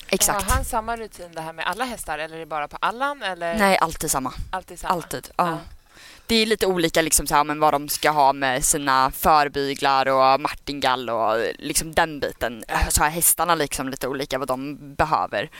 Exakt. 0.08 0.42
Har 0.44 0.54
han 0.54 0.64
samma 0.64 0.96
rutin 0.96 1.32
det 1.34 1.40
här 1.40 1.52
med 1.52 1.66
alla 1.66 1.84
hästar 1.84 2.18
eller 2.18 2.36
är 2.36 2.40
det 2.40 2.46
bara 2.46 2.68
på 2.68 2.76
Allan? 2.80 3.22
Eller 3.22 3.58
Nej, 3.58 3.78
alltid 3.78 4.10
samma. 4.10 4.32
alltid 4.50 4.78
samma? 4.78 4.94
Alltid. 4.94 5.28
Ja. 5.36 5.58
Det 6.28 6.34
är 6.34 6.46
lite 6.46 6.66
olika 6.66 7.02
liksom 7.02 7.26
så 7.26 7.34
här, 7.34 7.44
men 7.44 7.60
vad 7.60 7.74
de 7.74 7.88
ska 7.88 8.10
ha 8.10 8.32
med 8.32 8.64
sina 8.64 9.10
förbyglar 9.10 10.08
och 10.08 10.40
martingall 10.40 11.10
och 11.10 11.36
liksom 11.58 11.94
den 11.94 12.20
biten. 12.20 12.64
Så 12.88 13.02
har 13.02 13.10
hästarna 13.10 13.54
liksom 13.54 13.88
lite 13.88 14.08
olika 14.08 14.38
vad 14.38 14.48
de 14.48 14.78
behöver. 14.94 15.50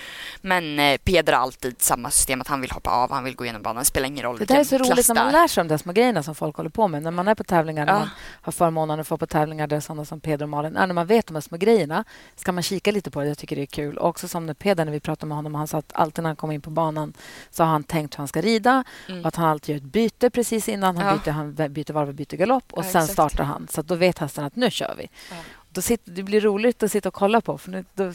Men 0.40 0.78
eh, 0.78 0.98
Peder 0.98 1.32
har 1.32 1.40
alltid 1.40 1.82
samma 1.82 2.10
system 2.10 2.40
att 2.40 2.48
han 2.48 2.60
vill 2.60 2.70
hoppa 2.70 2.90
av, 2.90 3.10
han 3.12 3.24
vill 3.24 3.34
gå 3.36 3.44
igenom 3.44 3.62
banan. 3.62 3.80
Det 3.80 3.84
spelar 3.84 4.06
ingen 4.08 4.22
roll 4.24 4.38
Det 4.38 4.44
där 4.44 4.60
är 4.60 4.64
så 4.64 4.78
roligt 4.78 5.08
när 5.08 5.14
man 5.14 5.26
är. 5.28 5.32
lär 5.32 5.48
sig 5.48 5.64
de 5.64 5.68
där 5.68 5.76
små 5.78 5.92
grejerna 5.92 6.22
som 6.22 6.34
folk 6.34 6.56
håller 6.56 6.70
på 6.70 6.88
med. 6.88 7.02
När 7.02 7.10
man 7.10 7.28
är 7.28 7.34
på 7.34 7.44
tävlingar, 7.44 7.86
när 7.86 7.92
Ja. 7.92 7.98
man 7.98 8.08
har 8.42 8.52
förmånen 8.52 9.00
att 9.00 9.08
få 9.08 9.18
på 9.18 9.26
tävlingar 9.26 9.66
där 9.66 9.80
sådana 9.80 10.04
som 10.04 10.20
Peder 10.20 10.42
och 10.44 10.48
Malin 10.48 10.76
är. 10.76 10.86
När 10.86 10.94
man 10.94 11.06
vet 11.06 11.26
de 11.26 11.34
här 11.36 11.40
små 11.40 11.56
grejerna 11.56 12.04
ska 12.36 12.52
man 12.52 12.62
kika 12.62 12.90
lite 12.92 13.10
på 13.10 13.20
det. 13.20 13.28
Jag 13.28 13.38
tycker 13.38 13.56
det 13.56 13.62
är 13.62 13.66
kul. 13.66 13.98
Och 13.98 14.08
också 14.08 14.28
som 14.28 14.46
när 14.46 14.54
Peder, 14.54 14.84
när 14.84 14.92
vi 14.92 15.00
pratade 15.00 15.26
med 15.28 15.36
honom, 15.36 15.54
han 15.54 15.68
sa 15.68 15.78
att 15.78 15.92
alltid 15.94 16.22
när 16.22 16.28
han 16.28 16.36
kommer 16.36 16.54
in 16.54 16.60
på 16.60 16.70
banan 16.70 17.12
så 17.50 17.62
har 17.62 17.70
han 17.70 17.84
tänkt 17.84 18.14
hur 18.14 18.18
han 18.18 18.28
ska 18.28 18.40
rida 18.40 18.84
Mm. 19.08 19.20
och 19.20 19.28
att 19.28 19.36
han 19.36 19.46
alltid 19.48 19.68
gör 19.74 19.76
ett 19.76 19.92
byte 19.92 20.30
precis 20.30 20.57
innan. 20.68 20.96
Han, 20.96 21.06
Ja. 21.06 21.12
byter, 21.24 21.30
han 21.32 21.72
byter 21.72 21.92
varv 21.92 22.08
och 22.08 22.14
byter 22.14 22.36
galopp 22.36 22.72
och 22.72 22.78
Ja, 22.84 22.90
sen 22.90 23.00
exakt. 23.02 23.12
startar 23.12 23.44
han. 23.44 23.68
Så 23.70 23.80
att 23.80 23.86
då 23.88 23.94
vet 23.94 24.18
hästen 24.18 24.44
att 24.44 24.56
nu 24.56 24.70
kör 24.70 24.94
vi. 24.98 25.08
Ja. 25.30 25.36
Då 25.70 25.82
sitter, 25.82 26.10
det 26.12 26.22
blir 26.22 26.40
roligt 26.40 26.82
att 26.82 26.92
sitta 26.92 27.08
och 27.08 27.14
kolla 27.14 27.40
på. 27.40 27.58
För 27.58 27.70
nu, 27.70 27.84
då, 27.94 28.04
ja. 28.04 28.12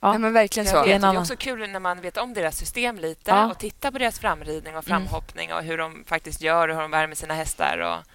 Ja, 0.00 0.18
men 0.18 0.32
verkligen 0.32 0.66
så. 0.68 0.84
Det 0.84 0.92
är 0.92 0.96
annan- 0.96 1.16
också 1.16 1.36
kul 1.36 1.70
när 1.70 1.80
man 1.80 2.00
vet 2.00 2.16
om 2.16 2.34
deras 2.34 2.56
system 2.56 2.98
lite 2.98 3.30
Ja. 3.30 3.50
och 3.50 3.58
tittar 3.58 3.90
på 3.90 3.98
deras 3.98 4.18
framridning 4.18 4.76
och 4.76 4.88
Mm. 4.88 5.06
framhoppning 5.06 5.52
och 5.52 5.62
hur 5.62 5.78
de 5.78 6.04
faktiskt 6.06 6.40
gör 6.42 6.68
och 6.68 6.74
hur 6.74 6.82
de 6.82 6.90
värmer 6.90 7.14
sina 7.14 7.34
hästar. 7.34 7.78
Och... 7.78 8.06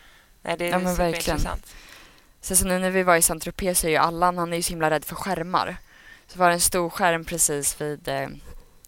Nej, 0.41 0.55
det 0.57 0.65
är 0.67 0.71
Ja, 0.71 0.79
men 0.79 0.95
verkligen. 0.95 1.21
superintressant. 1.39 1.73
Sen 2.41 2.57
så 2.57 2.65
nu 2.65 2.79
när 2.79 2.89
vi 2.89 3.03
var 3.03 3.15
i 3.15 3.21
Saint 3.21 3.43
Tropez 3.43 3.79
så 3.79 3.87
är 3.87 3.91
ju 3.91 3.97
Allan, 3.97 4.37
han 4.37 4.53
är 4.53 4.57
ju 4.57 4.63
så 4.63 4.69
himla 4.69 4.89
rädd 4.89 5.05
för 5.05 5.15
skärmar. 5.15 5.77
Så 6.27 6.39
var 6.39 6.47
det 6.47 6.53
en 6.53 6.59
stor 6.59 6.89
skärm 6.89 7.25
precis 7.25 7.81
vid 7.81 8.07
eh, 8.07 8.27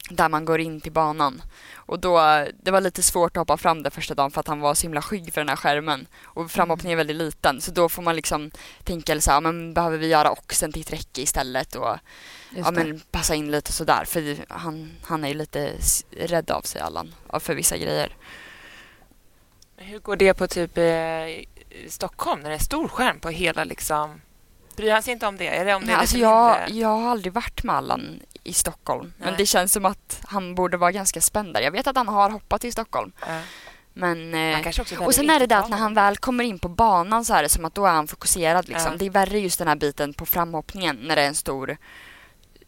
där 0.09 0.29
man 0.29 0.45
går 0.45 0.59
in 0.59 0.81
till 0.81 0.91
banan. 0.91 1.41
Och 1.75 1.99
då, 1.99 2.45
det 2.63 2.71
var 2.71 2.81
lite 2.81 3.03
svårt 3.03 3.37
att 3.37 3.41
hoppa 3.41 3.57
fram 3.57 3.83
där 3.83 3.89
första 3.89 4.13
dagen 4.13 4.31
för 4.31 4.39
att 4.39 4.47
han 4.47 4.59
var 4.59 4.73
så 4.73 4.81
himla 4.81 5.01
skygg 5.01 5.33
för 5.33 5.41
den 5.41 5.49
här 5.49 5.55
skärmen. 5.55 6.07
Och 6.23 6.51
framhoppningen 6.51 6.91
är 6.91 6.97
väldigt 6.97 7.17
liten 7.17 7.61
så 7.61 7.71
då 7.71 7.89
får 7.89 8.01
man 8.01 8.15
liksom 8.15 8.51
tänka 8.83 9.21
så 9.21 9.31
här, 9.31 9.41
men 9.41 9.73
behöver 9.73 9.97
vi 9.97 10.07
göra 10.07 10.31
oxen 10.31 10.71
till 10.71 10.81
ett 10.81 10.93
räcke 10.93 11.21
istället 11.21 11.75
och 11.75 11.97
ja, 12.55 12.71
men 12.71 13.01
passa 13.11 13.35
in 13.35 13.51
lite 13.51 13.71
sådär. 13.71 14.05
För 14.05 14.37
han, 14.47 14.91
han 15.03 15.23
är 15.23 15.27
ju 15.27 15.33
lite 15.33 15.73
rädd 16.11 16.51
av 16.51 16.61
sig 16.61 16.81
Allan, 16.81 17.15
för 17.39 17.55
vissa 17.55 17.77
grejer. 17.77 18.15
Hur 19.77 19.99
går 19.99 20.15
det 20.15 20.33
på 20.33 20.47
typ 20.47 20.77
eh, 20.77 20.83
Stockholm 21.87 22.41
när 22.41 22.49
det 22.49 22.55
är 22.55 22.59
stor 22.59 22.87
skärm 22.87 23.19
på 23.19 23.29
hela 23.29 23.63
liksom... 23.63 24.21
Bryr 24.75 24.91
han 24.91 25.03
sig 25.03 25.13
inte 25.13 25.27
om 25.27 25.37
det? 25.37 25.47
Är 25.47 25.65
det 25.65 25.75
om 25.75 25.81
det 25.81 25.87
Nej, 25.87 25.95
är 25.95 25.99
alltså 25.99 26.17
jag, 26.17 26.69
jag 26.69 26.87
har 26.87 27.11
aldrig 27.11 27.33
varit 27.33 27.63
med 27.63 27.75
Allan 27.75 28.19
i 28.49 28.53
Stockholm. 28.53 29.13
Men 29.17 29.27
Nej. 29.27 29.37
det 29.37 29.45
känns 29.45 29.73
som 29.73 29.85
att 29.85 30.21
han 30.23 30.55
borde 30.55 30.77
vara 30.77 30.91
ganska 30.91 31.21
spänd 31.21 31.53
där. 31.53 31.61
Jag 31.61 31.71
vet 31.71 31.87
att 31.87 31.95
han 31.95 32.07
har 32.07 32.29
hoppat 32.29 32.63
i 32.63 32.71
Stockholm. 32.71 33.11
Ja. 33.27 33.41
Men, 33.93 34.33
eh, 34.33 34.67
och 34.99 35.15
sen 35.15 35.29
är 35.29 35.39
det 35.39 35.45
det 35.45 35.57
att 35.57 35.69
när 35.69 35.77
han 35.77 35.93
väl 35.93 36.17
kommer 36.17 36.43
in 36.43 36.59
på 36.59 36.69
banan 36.69 37.25
så 37.25 37.33
är 37.33 37.43
det 37.43 37.49
som 37.49 37.65
att 37.65 37.75
då 37.75 37.85
är 37.85 37.91
han 37.91 38.07
fokuserad. 38.07 38.69
Liksom. 38.69 38.91
Ja. 38.91 38.97
Det 38.97 39.05
är 39.05 39.09
värre 39.09 39.39
just 39.39 39.59
den 39.59 39.67
här 39.67 39.75
biten 39.75 40.13
på 40.13 40.25
framhoppningen 40.25 40.95
när 40.95 41.15
det 41.15 41.21
är 41.21 41.27
en 41.27 41.35
stor, 41.35 41.77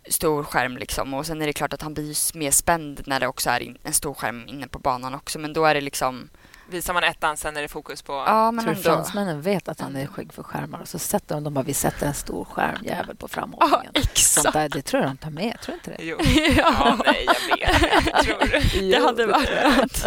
stor 0.09 0.43
skärm. 0.43 0.77
Liksom. 0.77 1.13
Och 1.13 1.25
sen 1.25 1.41
är 1.41 1.47
det 1.47 1.53
klart 1.53 1.73
att 1.73 1.81
han 1.81 1.93
blir 1.93 2.37
mer 2.37 2.51
spänd 2.51 3.01
när 3.05 3.19
det 3.19 3.27
också 3.27 3.49
är 3.49 3.75
en 3.83 3.93
stor 3.93 4.13
skärm 4.13 4.47
inne 4.47 4.67
på 4.67 4.79
banan 4.79 5.13
också. 5.13 5.39
Men 5.39 5.53
då 5.53 5.65
är 5.65 5.75
det 5.75 5.81
liksom, 5.81 6.29
Visar 6.71 6.93
man 6.93 7.03
ettan, 7.03 7.37
sen 7.37 7.57
är 7.57 7.61
det 7.61 7.67
fokus 7.67 8.01
på... 8.01 8.13
ja 8.13 8.51
men 8.51 8.63
tror 8.65 8.71
ändå. 8.75 8.83
fransmännen 8.83 9.41
vet 9.41 9.67
att 9.67 9.79
han 9.79 9.95
är 9.95 10.07
skygg 10.07 10.33
för 10.33 10.43
skärmar 10.43 10.79
och 10.81 10.87
så 10.87 10.99
sätter 10.99 11.35
de, 11.35 11.43
de 11.43 11.53
bara, 11.53 11.63
vi 11.63 11.73
sätter 11.73 12.07
en 12.07 12.13
stor 12.13 12.45
skärmjävel 12.45 13.15
på 13.15 13.23
Ja, 13.23 13.27
framhoppningen. 13.27 13.91
Exakt. 13.93 14.53
där, 14.53 14.69
det 14.69 14.81
tror 14.81 15.01
jag 15.03 15.11
de 15.11 15.17
tar 15.17 15.29
med, 15.29 15.57
tror 15.61 15.73
du 15.83 15.91
inte 15.91 15.91
det? 15.91 16.05
Jo. 16.05 16.17
Ja, 16.57 16.97
nej, 17.05 17.25
jag 17.27 17.57
vet. 17.57 18.05
Jag 18.13 18.23
tror 18.23 18.91
Det 18.91 18.97
hade 19.05 19.25
varit. 19.25 20.05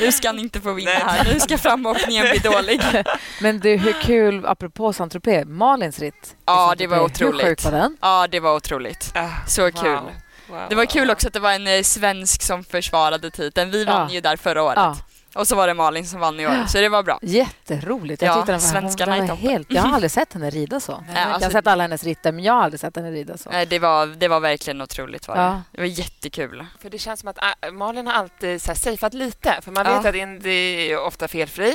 Nu 0.00 0.12
ska 0.12 0.28
han 0.28 0.38
inte 0.38 0.60
få 0.60 0.72
vinna 0.72 0.90
Nej. 0.90 1.02
här. 1.06 1.24
Nu 1.34 1.40
ska 1.40 1.58
framhoppningen 1.58 2.26
bli 2.30 2.38
dålig. 2.38 2.80
Men 3.40 3.60
du, 3.60 3.76
hur 3.76 3.92
kul, 3.92 4.46
apropå 4.46 4.92
Saint-Tropez, 4.92 5.44
Malins 5.44 5.98
ritt 5.98 6.36
Ja, 6.46 6.74
det 6.78 6.86
var 6.86 6.96
Saint-Tropez, 6.98 7.18
Hur 7.20 7.26
otroligt. 7.28 7.46
sjuk 7.46 7.64
var 7.64 7.72
den? 7.72 7.96
Ja, 8.00 8.26
det 8.30 8.40
var 8.40 8.54
otroligt. 8.56 9.12
Ah, 9.14 9.28
Så 9.46 9.72
kul. 9.72 9.90
wow. 9.94 10.10
Wow, 10.48 10.66
Det 10.68 10.74
var 10.74 10.82
wow, 10.84 10.90
kul 10.90 11.06
wow. 11.06 11.12
också 11.12 11.26
att 11.26 11.32
det 11.32 11.40
var 11.40 11.52
en 11.52 11.66
eh, 11.66 11.82
svensk 11.82 12.42
som 12.42 12.64
försvarade 12.64 13.30
titeln. 13.30 13.70
Vi 13.70 13.84
vann 13.84 14.08
Ja. 14.08 14.14
ju 14.14 14.20
där 14.20 14.36
förra 14.36 14.62
året. 14.62 14.76
Ja, 14.76 14.96
Och 15.38 15.48
så 15.48 15.56
var 15.56 15.66
det 15.66 15.74
Malin 15.74 16.06
som 16.06 16.20
vann 16.20 16.40
i 16.40 16.46
år, 16.46 16.66
så 16.66 16.78
det 16.78 16.88
var 16.88 17.02
bra. 17.02 17.18
jätteroligt. 17.22 18.22
Jag 18.22 18.30
Ja, 18.36 18.44
den 18.46 18.52
var, 18.54 18.58
svenskarna 18.68 19.16
är 19.16 19.26
var 19.26 19.36
helt, 19.36 19.72
Jag 19.72 19.82
har 19.82 19.94
aldrig 19.94 20.10
sett 20.10 20.32
henne 20.32 20.50
rida 20.50 20.80
så. 20.80 20.92
Nej, 20.92 21.04
jag 21.14 21.22
har 21.26 21.30
alltså- 21.32 21.50
sett 21.50 21.66
alla 21.66 21.82
hennes 21.84 22.04
ritter, 22.04 22.32
men 22.32 22.44
jag 22.44 22.52
har 22.52 22.62
aldrig 22.62 22.80
sett 22.80 22.96
henne 22.96 23.10
rida 23.10 23.36
så. 23.38 23.50
Nej, 23.50 23.66
Det 23.66 23.78
var, 23.78 24.06
det 24.06 24.28
var 24.28 24.40
verkligen 24.40 24.80
otroligt. 24.82 25.28
Var 25.28 25.36
det. 25.36 25.42
Ja. 25.42 25.62
det 25.72 25.80
var 25.80 25.86
jättekul. 25.88 26.66
För 26.80 26.90
det 26.90 26.98
känns 26.98 27.20
som 27.20 27.28
att 27.28 27.38
äh, 27.38 27.72
Malin 27.72 28.06
har 28.06 28.14
alltid 28.14 28.62
så 28.62 28.68
här 28.70 29.14
lite. 29.14 29.58
För 29.62 29.72
man 29.72 29.86
Ja. 29.86 29.96
vet 29.96 30.06
att 30.06 30.14
Indy 30.14 30.90
är 30.90 30.98
ofta 31.00 31.28
felfri. 31.28 31.74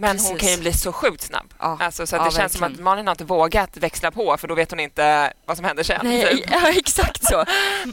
Men 0.00 0.18
hon 0.18 0.18
Precis. 0.18 0.40
kan 0.40 0.50
ju 0.50 0.56
bli 0.56 0.72
så 0.72 0.92
sjukt 0.92 1.22
snabb. 1.22 1.54
Ja. 1.58 1.76
Alltså, 1.80 2.06
så 2.06 2.16
att 2.16 2.22
Ja, 2.22 2.30
det 2.30 2.36
känns 2.36 2.52
som 2.52 2.60
verkligen. 2.60 2.80
att 2.80 2.84
Malin 2.84 3.06
har 3.06 3.12
inte 3.12 3.24
vågat 3.24 3.76
växla 3.76 4.10
på 4.10 4.36
för 4.36 4.48
då 4.48 4.54
vet 4.54 4.70
hon 4.70 4.80
inte 4.80 5.32
vad 5.46 5.56
som 5.56 5.64
händer 5.66 5.82
sen. 5.82 6.00
Nej, 6.02 6.36
typ. 6.36 6.50
ja, 6.50 6.68
exakt 6.68 7.24
så. 7.24 7.44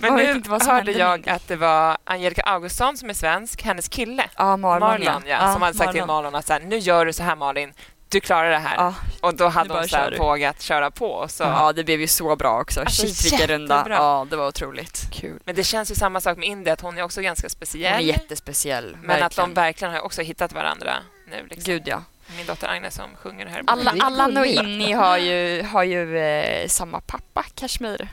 Men 0.02 0.16
nu 0.16 0.32
inte 0.32 0.50
vad 0.50 0.64
som 0.64 0.72
hörde 0.76 0.92
jag 0.92 1.26
nu. 1.26 1.32
att 1.32 1.48
det 1.48 1.56
var 1.56 1.98
Angelica 2.04 2.42
Augustsson 2.42 2.98
som 2.98 3.10
är 3.10 3.14
svensk, 3.14 3.62
hennes 3.64 3.88
kille 3.88 4.24
Ja, 4.38 4.58
Marlon, 4.58 4.90
Marlon, 4.90 5.24
ja, 5.26 5.54
som 5.54 5.62
hade 5.62 5.78
sagt 5.78 5.92
till 5.92 6.02
Marlon. 6.02 6.16
Marlon 6.24 6.36
att 6.36 6.48
så 6.48 6.54
här, 6.54 6.60
nu 6.60 6.78
gör 6.78 7.06
du 7.06 7.14
så 7.14 7.24
här 7.24 7.36
Malin, 7.36 7.74
du 8.10 8.20
klarar 8.20 8.50
det 8.50 8.58
här. 8.58 8.76
Ja, 8.76 8.94
Och 9.22 9.36
då 9.36 9.48
hade 9.48 9.74
hon 9.74 9.88
så 9.88 9.98
vågat 10.18 10.62
köra 10.62 10.92
på. 10.92 11.26
Så. 11.30 11.44
ja, 11.44 11.74
det 11.74 11.84
blev 11.84 12.00
ju 12.02 12.08
så 12.08 12.36
bra 12.36 12.62
också. 12.62 12.80
Alltså, 12.80 13.08
Shit, 13.08 13.26
vilken 13.26 13.48
runda. 13.48 13.86
Ja, 13.90 14.28
det 14.30 14.36
var 14.36 14.48
otroligt. 14.48 15.08
Kul. 15.14 15.40
Men 15.46 15.56
det 15.56 15.64
känns 15.64 15.92
ju 15.92 15.96
samma 15.96 16.22
sak 16.22 16.38
med 16.38 16.48
Indy, 16.48 16.72
att 16.72 16.82
hon 16.82 16.98
är 16.98 17.02
också 17.04 17.22
ganska 17.22 17.46
Hon 17.46 17.50
är 17.50 17.66
speciell. 17.66 18.06
jättespeciell. 18.06 18.98
men 19.04 19.24
att 19.24 19.36
de 19.36 19.42
verkligen. 19.42 19.54
verkligen 19.54 19.94
har 19.94 20.02
också 20.02 20.22
hittat 20.22 20.54
varandra 20.54 20.94
nu. 21.28 21.48
Liksom. 21.50 21.74
Gud 21.74 21.84
ja. 21.86 22.04
Min 22.38 22.46
dotter 22.46 22.68
Agnes 22.68 22.96
som 22.96 23.16
sjunger 23.16 23.46
här. 23.46 23.64
Alla, 23.68 23.96
Allan 24.00 24.38
och. 24.38 24.46
Inni 24.46 24.92
har 24.92 25.18
ju, 25.18 25.64
har 25.64 25.84
ju 25.84 26.18
eh, 26.18 26.68
samma 26.68 27.02
pappa, 27.02 27.44
Kashmir. 27.56 28.10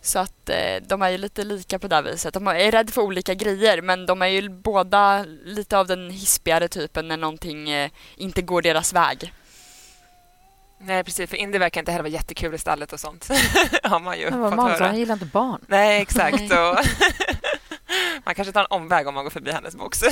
Så 0.00 0.18
att 0.18 0.48
eh, 0.48 0.82
de 0.86 1.02
är 1.02 1.08
ju 1.08 1.18
lite 1.18 1.44
lika 1.44 1.78
på 1.78 1.88
det 1.88 2.02
viset. 2.02 2.34
De 2.34 2.46
är 2.46 2.72
rädda 2.72 2.92
för 2.92 3.02
olika 3.02 3.34
grejer 3.34 3.82
men 3.82 4.06
de 4.06 4.22
är 4.22 4.26
ju 4.26 4.48
båda 4.48 5.24
lite 5.44 5.78
av 5.78 5.86
den 5.86 6.10
hispigare 6.10 6.68
typen 6.68 7.08
när 7.08 7.16
någonting 7.16 7.70
eh, 7.70 7.90
inte 8.16 8.42
går 8.42 8.62
deras 8.62 8.92
väg. 8.92 9.32
Nej, 10.78 11.04
precis. 11.04 11.30
För 11.30 11.36
Indy 11.36 11.58
verkar 11.58 11.80
inte 11.80 11.92
heller 11.92 12.02
vara 12.02 12.12
jättekul 12.12 12.54
i 12.54 12.58
stallet 12.58 12.92
och 12.92 13.00
sånt. 13.00 13.28
har 13.82 14.00
man 14.00 14.18
ju 14.18 14.30
fått 14.30 14.54
höra. 14.54 14.86
han 14.86 14.98
gillar 14.98 15.12
inte 15.12 15.26
barn. 15.26 15.64
Nej, 15.66 16.02
exakt. 16.02 16.40
Nej. 16.40 16.50
Man 18.26 18.34
kanske 18.34 18.52
tar 18.52 18.60
en 18.60 18.66
omväg 18.70 19.08
om 19.08 19.14
man 19.14 19.24
går 19.24 19.30
förbi 19.30 19.52
hennes 19.52 19.76
box. 19.76 20.02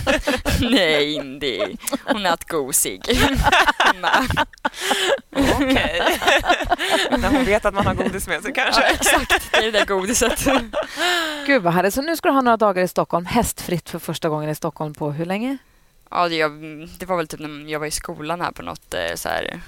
Nej, 0.60 1.14
Indy. 1.14 1.60
Hon 2.04 2.26
är 2.26 2.30
att 2.30 2.48
gosig. 2.48 3.02
Okej. 5.32 6.02
När 7.10 7.28
hon 7.28 7.44
vet 7.44 7.64
att 7.64 7.74
man 7.74 7.86
har 7.86 7.94
godis 7.94 8.28
med 8.28 8.42
sig 8.42 8.52
kanske. 8.52 8.82
Ja, 8.82 8.88
exakt, 8.88 9.52
det 9.52 9.56
är 9.56 9.62
det 9.62 9.70
där 9.70 9.86
godiset. 9.86 10.44
Gud 11.46 11.62
vad 11.62 11.72
härligt. 11.72 11.94
Så 11.94 12.02
nu 12.02 12.16
ska 12.16 12.28
du 12.28 12.34
ha 12.34 12.40
några 12.40 12.56
dagar 12.56 12.82
i 12.82 12.88
Stockholm, 12.88 13.26
hästfritt 13.26 13.90
för 13.90 13.98
första 13.98 14.28
gången 14.28 14.50
i 14.50 14.54
Stockholm 14.54 14.94
på 14.94 15.10
hur 15.10 15.26
länge? 15.26 15.58
Ja, 16.10 16.28
det, 16.28 16.36
jag, 16.36 16.52
det 16.98 17.06
var 17.06 17.16
väl 17.16 17.28
typ 17.28 17.40
när 17.40 17.72
jag 17.72 17.80
var 17.80 17.86
i 17.86 17.90
skolan 17.90 18.40
här 18.40 18.52
på 18.52 18.62
något 18.62 18.94
eh, 18.94 19.14
så 19.14 19.28
här, 19.28 19.60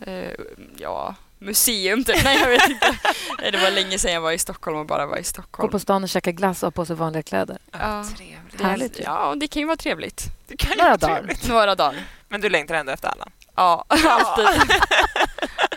eh, 0.00 0.30
ja, 0.76 1.14
museum 1.42 2.04
typ. 2.04 2.24
Nej, 2.24 2.38
jag 2.40 2.48
vet 2.48 2.68
inte. 2.68 2.94
Nej, 3.38 3.52
Det 3.52 3.58
var 3.58 3.70
länge 3.70 3.98
sedan 3.98 4.12
jag 4.12 4.20
var 4.20 4.32
i 4.32 4.38
Stockholm 4.38 4.78
och 4.78 4.86
bara 4.86 5.06
var 5.06 5.16
i 5.16 5.20
Gå 5.20 5.24
Stockholm. 5.24 5.70
på 5.70 5.78
stan 5.78 6.02
och 6.02 6.08
käka 6.08 6.32
glass 6.32 6.62
och 6.62 6.66
ha 6.66 6.70
på 6.70 6.86
sig 6.86 6.96
vanliga 6.96 7.22
kläder. 7.22 7.58
Ja. 7.72 8.04
Trevligt. 8.16 8.58
Det- 8.58 8.64
Härligt 8.64 8.98
ju. 9.00 9.02
Ja, 9.02 9.34
det 9.36 9.46
kan 9.48 9.60
ju 9.60 9.66
vara 9.66 9.76
trevligt. 9.76 10.24
Det 10.46 10.56
kan 10.56 10.70
ju 10.70 10.76
Några 10.76 10.88
vara 10.90 10.96
dagar. 10.96 11.14
trevligt. 11.16 11.48
Några 11.48 11.74
dagar. 11.74 12.04
Men 12.28 12.40
du 12.40 12.48
längtar 12.48 12.74
ändå 12.74 12.92
efter 12.92 13.08
alla. 13.08 13.26
Ja, 13.56 13.84
alltid. 13.88 14.46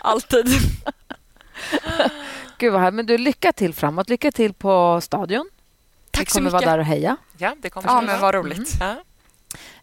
alltid. 0.02 0.46
Gud 2.58 2.72
vad 2.72 2.82
härligt. 2.82 2.94
Men 2.96 3.06
du, 3.06 3.18
lycka 3.18 3.52
till 3.52 3.74
framåt. 3.74 4.08
Lycka 4.08 4.32
till 4.32 4.52
på 4.54 5.00
stadion. 5.00 5.50
Tack 6.10 6.22
Vi 6.26 6.30
så 6.30 6.38
kommer 6.38 6.50
vara 6.50 6.60
mycket. 6.60 6.72
där 6.72 6.78
och 6.78 6.84
heja. 6.84 7.16
Ja, 7.38 7.56
det 7.62 7.70
kommer 7.70 7.88
Ja, 7.88 8.00
men 8.00 8.20
vad 8.20 8.34
roligt. 8.34 8.72
Ja. 8.80 8.96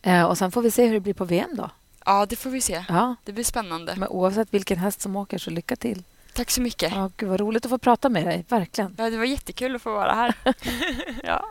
Eh, 0.02 0.24
och 0.24 0.38
sen 0.38 0.52
får 0.52 0.62
vi 0.62 0.72
se 0.72 0.86
hur 0.86 0.94
det 0.94 1.00
blir 1.00 1.14
på 1.14 1.26
VM 1.26 1.50
då. 1.56 1.70
Ja, 2.06 2.26
det 2.26 2.36
får 2.36 2.50
vi 2.50 2.62
se. 2.62 2.86
Ja, 2.90 3.16
Det 3.24 3.32
blir 3.34 3.44
spännande. 3.44 3.96
men 3.98 4.10
oavsett 4.10 4.54
vilken 4.54 4.78
häst 4.78 5.02
som 5.02 5.16
åker 5.16 5.38
så 5.38 5.50
lycka 5.50 5.76
till. 5.76 6.04
Tack 6.34 6.52
så 6.52 6.62
mycket. 6.62 6.92
Ja, 6.96 7.12
gud 7.18 7.30
vad 7.30 7.40
roligt 7.40 7.66
att 7.66 7.70
få 7.70 7.78
prata 7.78 8.10
med 8.10 8.26
dig. 8.26 8.46
Verkligen. 8.50 8.96
Ja, 8.98 9.10
det 9.10 9.18
var 9.18 9.26
jättekul 9.26 9.76
att 9.76 9.82
få 9.82 9.94
vara 9.94 10.14
här. 10.14 10.34
Ja. 11.24 11.46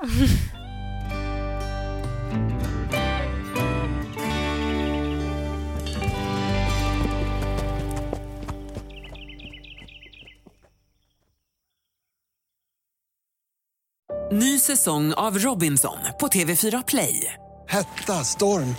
Ny 14.33 14.59
säsong 14.59 15.13
av 15.15 15.39
Robinson 15.39 15.99
på 16.21 16.27
TV4 16.29 16.85
Play. 16.87 17.35
Hetta, 17.69 18.25
storm, 18.25 18.77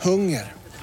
hunger. 0.00 0.52